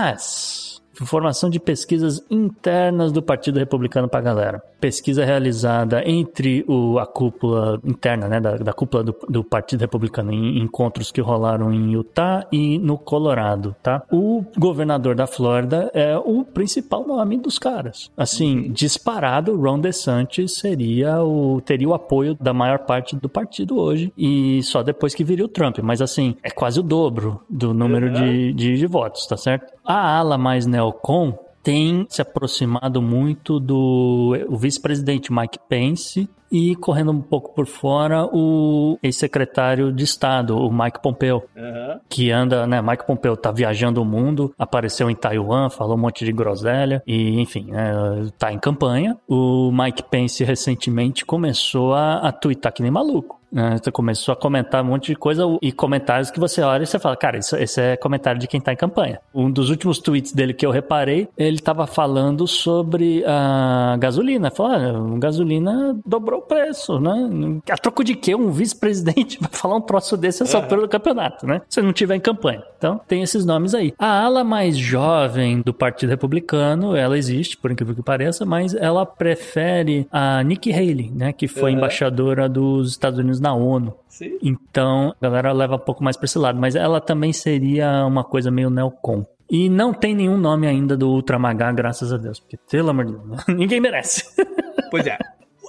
Informação 1.00 1.48
de 1.48 1.60
pesquisas 1.60 2.24
internas 2.30 3.12
do 3.12 3.22
Partido 3.22 3.58
Republicano 3.58 4.08
para 4.08 4.20
a 4.20 4.22
galera. 4.22 4.62
Pesquisa 4.80 5.24
realizada 5.24 6.02
entre 6.08 6.64
o, 6.68 6.98
a 6.98 7.06
cúpula 7.06 7.80
interna, 7.84 8.28
né, 8.28 8.40
da, 8.40 8.56
da 8.56 8.72
cúpula 8.72 9.04
do, 9.04 9.16
do, 9.28 9.44
Partido 9.44 9.80
Republicano, 9.80 10.32
em 10.32 10.58
encontros 10.58 11.10
que 11.10 11.20
rolaram 11.20 11.72
em 11.72 11.92
Utah 11.92 12.46
e 12.50 12.78
no 12.78 12.98
Colorado, 12.98 13.74
tá? 13.82 14.02
O 14.10 14.44
governador 14.56 15.14
da 15.14 15.26
Flórida 15.26 15.90
é 15.94 16.16
o 16.16 16.44
principal 16.44 17.06
nome 17.06 17.38
dos 17.38 17.58
caras. 17.58 18.10
Assim, 18.16 18.58
uhum. 18.58 18.72
disparado, 18.72 19.56
Ron 19.56 19.80
DeSantis 19.80 20.58
seria 20.58 21.22
o, 21.22 21.60
teria 21.60 21.88
o 21.88 21.94
apoio 21.94 22.36
da 22.40 22.52
maior 22.52 22.80
parte 22.80 23.16
do 23.16 23.28
partido 23.28 23.78
hoje 23.78 24.12
e 24.16 24.62
só 24.62 24.82
depois 24.82 25.14
que 25.14 25.24
viria 25.24 25.44
o 25.44 25.48
Trump. 25.48 25.78
Mas 25.78 26.00
assim, 26.00 26.36
é 26.42 26.50
quase 26.50 26.80
o 26.80 26.82
dobro 26.82 27.40
do 27.48 27.72
número 27.72 28.06
uhum. 28.08 28.12
de, 28.12 28.52
de, 28.52 28.76
de 28.76 28.86
votos, 28.86 29.26
tá 29.26 29.36
certo? 29.36 29.72
A 29.88 30.18
ala 30.18 30.36
mais 30.36 30.66
neocon 30.66 31.32
tem 31.62 32.06
se 32.10 32.20
aproximado 32.20 33.00
muito 33.00 33.58
do 33.58 34.36
vice-presidente 34.50 35.32
Mike 35.32 35.58
Pence 35.66 36.28
e 36.52 36.76
correndo 36.76 37.10
um 37.10 37.22
pouco 37.22 37.54
por 37.54 37.66
fora 37.66 38.26
o 38.26 38.98
ex-secretário 39.02 39.90
de 39.90 40.04
Estado, 40.04 40.58
o 40.58 40.70
Mike 40.70 41.00
Pompeo, 41.00 41.42
uhum. 41.56 42.00
que 42.06 42.30
anda, 42.30 42.66
né? 42.66 42.82
Mike 42.82 43.06
Pompeo 43.06 43.34
tá 43.34 43.50
viajando 43.50 44.02
o 44.02 44.04
mundo, 44.04 44.54
apareceu 44.58 45.08
em 45.08 45.14
Taiwan, 45.14 45.70
falou 45.70 45.96
um 45.96 46.00
monte 46.00 46.22
de 46.22 46.32
groselha 46.32 47.02
e, 47.06 47.40
enfim, 47.40 47.70
né, 47.70 48.28
tá 48.38 48.52
em 48.52 48.58
campanha. 48.58 49.16
O 49.26 49.70
Mike 49.72 50.02
Pence 50.02 50.44
recentemente 50.44 51.24
começou 51.24 51.94
a, 51.94 52.16
a 52.28 52.30
twittar 52.32 52.74
que 52.74 52.82
nem 52.82 52.90
maluco. 52.90 53.37
Né? 53.50 53.76
Você 53.82 53.90
começou 53.90 54.32
a 54.32 54.36
comentar 54.36 54.82
um 54.82 54.86
monte 54.86 55.08
de 55.08 55.16
coisa 55.16 55.44
e 55.62 55.72
comentários 55.72 56.30
que 56.30 56.38
você 56.38 56.60
olha 56.62 56.82
e 56.82 56.86
você 56.86 56.98
fala, 56.98 57.16
cara, 57.16 57.38
isso, 57.38 57.56
esse 57.56 57.80
é 57.80 57.96
comentário 57.96 58.40
de 58.40 58.46
quem 58.46 58.60
tá 58.60 58.72
em 58.72 58.76
campanha. 58.76 59.20
Um 59.34 59.50
dos 59.50 59.70
últimos 59.70 59.98
tweets 59.98 60.32
dele 60.32 60.54
que 60.54 60.64
eu 60.64 60.70
reparei, 60.70 61.28
ele 61.36 61.58
tava 61.58 61.86
falando 61.86 62.46
sobre 62.46 63.24
a 63.26 63.96
gasolina. 63.98 64.50
Falou, 64.50 64.72
olha, 64.72 65.18
gasolina 65.18 65.98
dobrou 66.04 66.40
o 66.40 66.42
preço, 66.42 67.00
né? 67.00 67.60
A 67.70 67.76
troco 67.76 68.04
de 68.04 68.14
quê? 68.14 68.34
Um 68.34 68.50
vice-presidente 68.50 69.38
vai 69.40 69.50
falar 69.50 69.76
um 69.76 69.80
troço 69.80 70.16
desse 70.16 70.42
essa 70.42 70.58
altura 70.58 70.82
do 70.82 70.88
campeonato, 70.88 71.46
né? 71.46 71.60
Se 71.68 71.82
não 71.82 71.92
tiver 71.92 72.16
em 72.16 72.20
campanha. 72.20 72.62
Então, 72.76 73.00
tem 73.08 73.22
esses 73.22 73.44
nomes 73.44 73.74
aí. 73.74 73.92
A 73.98 74.22
ala 74.24 74.44
mais 74.44 74.76
jovem 74.76 75.60
do 75.62 75.74
Partido 75.74 76.10
Republicano, 76.10 76.94
ela 76.94 77.18
existe, 77.18 77.56
por 77.56 77.70
incrível 77.70 77.94
que 77.94 78.02
pareça, 78.02 78.46
mas 78.46 78.74
ela 78.74 79.04
prefere 79.04 80.06
a 80.12 80.42
Nikki 80.42 80.72
Haley, 80.72 81.10
né? 81.14 81.32
Que 81.32 81.48
foi 81.48 81.72
uhum. 81.72 81.78
embaixadora 81.78 82.48
dos 82.48 82.90
Estados 82.90 83.18
Unidos 83.18 83.37
na 83.40 83.54
ONU. 83.54 83.94
Sim. 84.08 84.38
Então, 84.42 85.14
a 85.20 85.22
galera 85.22 85.52
leva 85.52 85.76
um 85.76 85.80
pouco 85.80 86.02
mais 86.02 86.16
para 86.16 86.26
esse 86.26 86.38
lado, 86.38 86.58
mas 86.58 86.74
ela 86.74 87.00
também 87.00 87.32
seria 87.32 88.04
uma 88.06 88.24
coisa 88.24 88.50
meio 88.50 88.70
neocon. 88.70 89.24
E 89.50 89.68
não 89.68 89.94
tem 89.94 90.14
nenhum 90.14 90.36
nome 90.36 90.66
ainda 90.66 90.96
do 90.96 91.08
Ultramagá, 91.08 91.72
graças 91.72 92.12
a 92.12 92.18
Deus, 92.18 92.38
porque, 92.38 92.58
pelo 92.70 92.90
amor 92.90 93.06
de 93.06 93.12
Deus, 93.12 93.44
ninguém 93.48 93.80
merece. 93.80 94.24
Pois 94.90 95.06
é. 95.06 95.18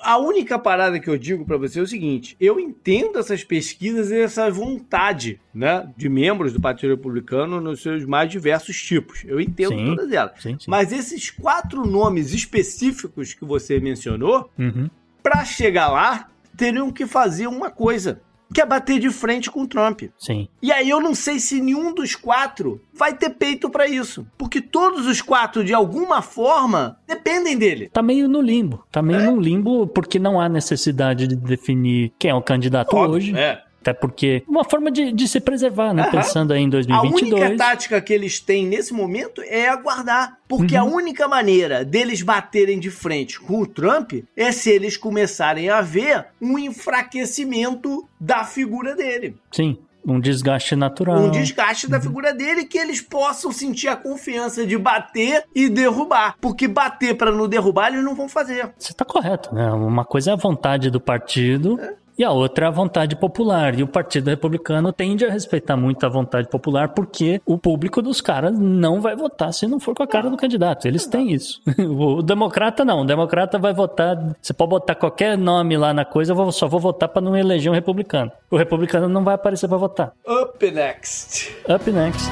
A 0.01 0.17
única 0.17 0.57
parada 0.57 0.97
que 0.97 1.09
eu 1.09 1.17
digo 1.17 1.43
para 1.43 1.57
você 1.57 1.78
é 1.78 1.82
o 1.82 1.88
seguinte: 1.88 2.38
eu 2.39 2.57
entendo 2.57 3.20
essas 3.20 3.43
pesquisas 3.43 4.11
e 4.11 4.20
essa 4.22 4.49
vontade, 4.49 5.41
né, 5.53 5.89
de 5.97 6.07
membros 6.07 6.53
do 6.53 6.61
Partido 6.61 6.91
Republicano 6.91 7.59
nos 7.59 7.82
seus 7.82 8.05
mais 8.05 8.30
diversos 8.30 8.82
tipos. 8.82 9.26
Eu 9.26 9.41
entendo 9.41 9.74
sim, 9.74 9.86
todas 9.88 10.09
elas. 10.09 10.41
Sim, 10.41 10.57
sim. 10.57 10.65
Mas 10.70 10.93
esses 10.93 11.30
quatro 11.30 11.86
nomes 11.86 12.34
específicos 12.34 13.34
que 13.34 13.43
você 13.43 13.78
mencionou, 13.82 14.49
uhum. 14.57 14.89
para 15.22 15.43
chegar 15.43 15.89
lá, 15.89 16.30
teriam 16.60 16.91
que 16.91 17.07
fazer 17.07 17.47
uma 17.47 17.72
coisa. 17.72 18.22
Que 18.51 18.62
é 18.62 18.66
bater 18.66 18.99
de 18.99 19.12
frente 19.12 19.49
com 19.51 19.62
o 19.62 19.68
Trump. 19.68 20.01
Sim. 20.18 20.47
E 20.60 20.72
aí 20.72 20.89
eu 20.89 20.99
não 20.99 21.14
sei 21.14 21.39
se 21.39 21.62
nenhum 21.62 21.93
dos 21.93 22.16
quatro 22.16 22.82
vai 22.91 23.14
ter 23.14 23.30
peito 23.30 23.70
para 23.70 23.88
isso. 23.88 24.26
Porque 24.36 24.60
todos 24.60 25.05
os 25.05 25.22
quatro, 25.22 25.64
de 25.64 25.72
alguma 25.72 26.24
forma, 26.24 26.97
dependem 27.07 27.55
dele. 27.55 27.89
Tá 27.93 28.01
meio 28.01 28.28
no 28.28 28.41
limbo. 28.41 28.84
Tá 28.91 29.03
meio 29.03 29.20
é. 29.20 29.26
no 29.26 29.39
limbo 29.39 29.86
porque 29.86 30.18
não 30.18 30.41
há 30.41 30.49
necessidade 30.49 31.28
de 31.28 31.36
definir 31.36 32.12
quem 32.18 32.32
é 32.32 32.34
o 32.34 32.41
candidato 32.41 32.95
Óbvio, 32.95 33.16
hoje. 33.16 33.38
É. 33.38 33.62
Até 33.82 33.93
porque 33.93 34.43
uma 34.47 34.63
forma 34.63 34.91
de, 34.91 35.11
de 35.11 35.27
se 35.27 35.39
preservar, 35.39 35.93
né? 35.93 36.03
Uhum. 36.03 36.11
Pensando 36.11 36.53
aí 36.53 36.61
em 36.61 36.69
2022. 36.69 37.34
A 37.34 37.45
única 37.45 37.57
tática 37.57 38.01
que 38.01 38.13
eles 38.13 38.39
têm 38.39 38.65
nesse 38.65 38.93
momento 38.93 39.41
é 39.45 39.69
aguardar. 39.69 40.38
Porque 40.47 40.75
uhum. 40.75 40.82
a 40.82 40.86
única 40.86 41.27
maneira 41.27 41.86
deles 41.86 42.21
baterem 42.21 42.80
de 42.80 42.89
frente 42.89 43.39
com 43.39 43.61
o 43.61 43.67
Trump 43.67 44.13
é 44.36 44.51
se 44.51 44.69
eles 44.69 44.97
começarem 44.97 45.69
a 45.69 45.82
ver 45.82 46.25
um 46.41 46.57
enfraquecimento 46.59 48.07
da 48.19 48.43
figura 48.43 48.95
dele. 48.95 49.38
Sim. 49.51 49.77
Um 50.05 50.19
desgaste 50.19 50.75
natural. 50.75 51.19
Um 51.19 51.30
desgaste 51.30 51.88
da 51.88 51.99
figura 51.99 52.34
dele 52.34 52.65
que 52.65 52.77
eles 52.77 53.01
possam 53.01 53.51
sentir 53.51 53.89
a 53.89 53.95
confiança 53.95 54.65
de 54.65 54.77
bater 54.77 55.43
e 55.53 55.69
derrubar. 55.69 56.36
Porque 56.39 56.67
bater 56.67 57.15
para 57.15 57.32
não 57.32 57.47
derrubar, 57.47 57.89
eles 57.89 58.03
não 58.03 58.15
vão 58.15 58.27
fazer. 58.27 58.71
Você 58.77 58.93
tá 58.93 59.03
correto, 59.03 59.53
né? 59.53 59.71
Uma 59.71 60.05
coisa 60.05 60.32
é 60.32 60.34
a 60.34 60.38
vontade 60.38 60.89
do 60.89 61.01
partido. 61.01 61.80
É 61.80 61.93
e 62.20 62.24
a 62.24 62.32
outra 62.32 62.65
é 62.65 62.67
a 62.67 62.72
vontade 62.72 63.15
popular. 63.15 63.80
E 63.80 63.82
o 63.82 63.88
Partido 63.88 64.30
Republicano 64.30 64.91
tende 64.91 65.26
a 65.26 65.32
respeitar 65.32 65.78
muito 65.78 66.05
a 66.05 66.09
vontade 66.09 66.49
popular 66.49 66.89
porque 66.89 67.41
o 67.45 67.57
público 67.57 68.01
dos 68.01 68.20
caras 68.20 68.53
não 68.59 68.99
vai 68.99 69.15
votar 69.15 69.53
se 69.53 69.65
não 69.65 69.80
for 69.80 69.95
com 69.95 70.03
a 70.03 70.07
cara 70.07 70.30
do 70.30 70.36
candidato. 70.36 70.86
Eles 70.86 71.07
têm 71.07 71.32
isso. 71.32 71.61
O 71.89 72.22
democrata 72.22 72.84
não. 72.84 73.01
O 73.01 73.05
democrata 73.05 73.57
vai 73.57 73.74
votar. 73.74 74.36
Você 74.41 74.53
pode 74.53 74.70
botar 74.70 74.95
qualquer 74.95 75.38
nome 75.38 75.78
lá 75.78 75.93
na 75.93 76.03
coisa, 76.03 76.34
eu 76.34 76.51
só 76.51 76.67
vou 76.67 76.80
votar 76.80 77.07
para 77.07 77.22
não 77.22 77.38
eleger 77.38 77.72
um 77.72 77.76
republicano. 77.76 78.32
O 78.51 78.57
republicano 78.57 79.07
não 79.07 79.24
vai 79.24 79.36
aparecer 79.36 79.67
para 79.67 79.78
votar. 79.78 80.11
Up 80.28 80.72
next. 80.72 81.55
Up 81.67 81.89
next. 81.89 82.30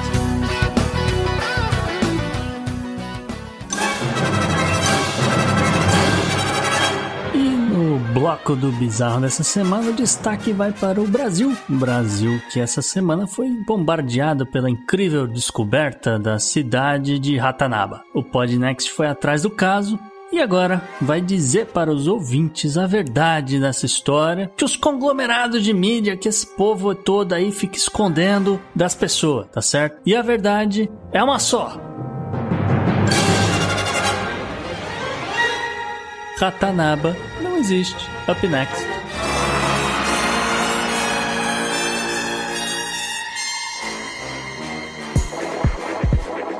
Bloco 7.98 8.56
do 8.56 8.70
bizarro 8.72 9.20
dessa 9.20 9.42
semana, 9.42 9.90
o 9.90 9.92
destaque 9.92 10.52
vai 10.52 10.72
para 10.72 11.00
o 11.00 11.06
Brasil. 11.06 11.56
Brasil 11.68 12.40
que 12.50 12.60
essa 12.60 12.82
semana 12.82 13.26
foi 13.26 13.48
bombardeado 13.66 14.46
pela 14.46 14.70
incrível 14.70 15.26
descoberta 15.26 16.18
da 16.18 16.38
cidade 16.38 17.18
de 17.18 17.36
Ratanaba. 17.36 18.02
O 18.14 18.22
Podnext 18.22 18.90
foi 18.90 19.06
atrás 19.06 19.42
do 19.42 19.50
caso 19.50 19.98
e 20.30 20.40
agora 20.40 20.82
vai 21.00 21.20
dizer 21.20 21.66
para 21.66 21.90
os 21.90 22.06
ouvintes 22.06 22.76
a 22.76 22.86
verdade 22.86 23.58
dessa 23.58 23.86
história 23.86 24.50
que 24.56 24.64
os 24.64 24.76
conglomerados 24.76 25.64
de 25.64 25.72
mídia 25.72 26.16
que 26.16 26.28
esse 26.28 26.46
povo 26.46 26.94
todo 26.94 27.32
aí 27.32 27.50
fica 27.50 27.76
escondendo 27.76 28.60
das 28.74 28.94
pessoas, 28.94 29.46
tá 29.48 29.62
certo? 29.62 30.00
E 30.04 30.14
a 30.14 30.20
verdade 30.22 30.90
é 31.12 31.22
uma 31.22 31.38
só. 31.38 31.80
Ratanaba 36.38 37.16
não 37.58 37.64
existe. 37.64 38.08
Up 38.28 38.46
next. 38.46 38.86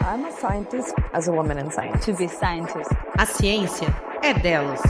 I'm 0.00 0.24
a 0.24 0.32
scientist 0.32 0.94
as 1.12 1.28
a 1.28 1.32
woman 1.32 1.58
in 1.58 1.70
science. 1.70 2.04
To 2.06 2.12
be 2.14 2.26
scientist. 2.26 2.90
A 3.16 3.24
ciência 3.26 3.88
é 4.22 4.34
delas. 4.34 4.80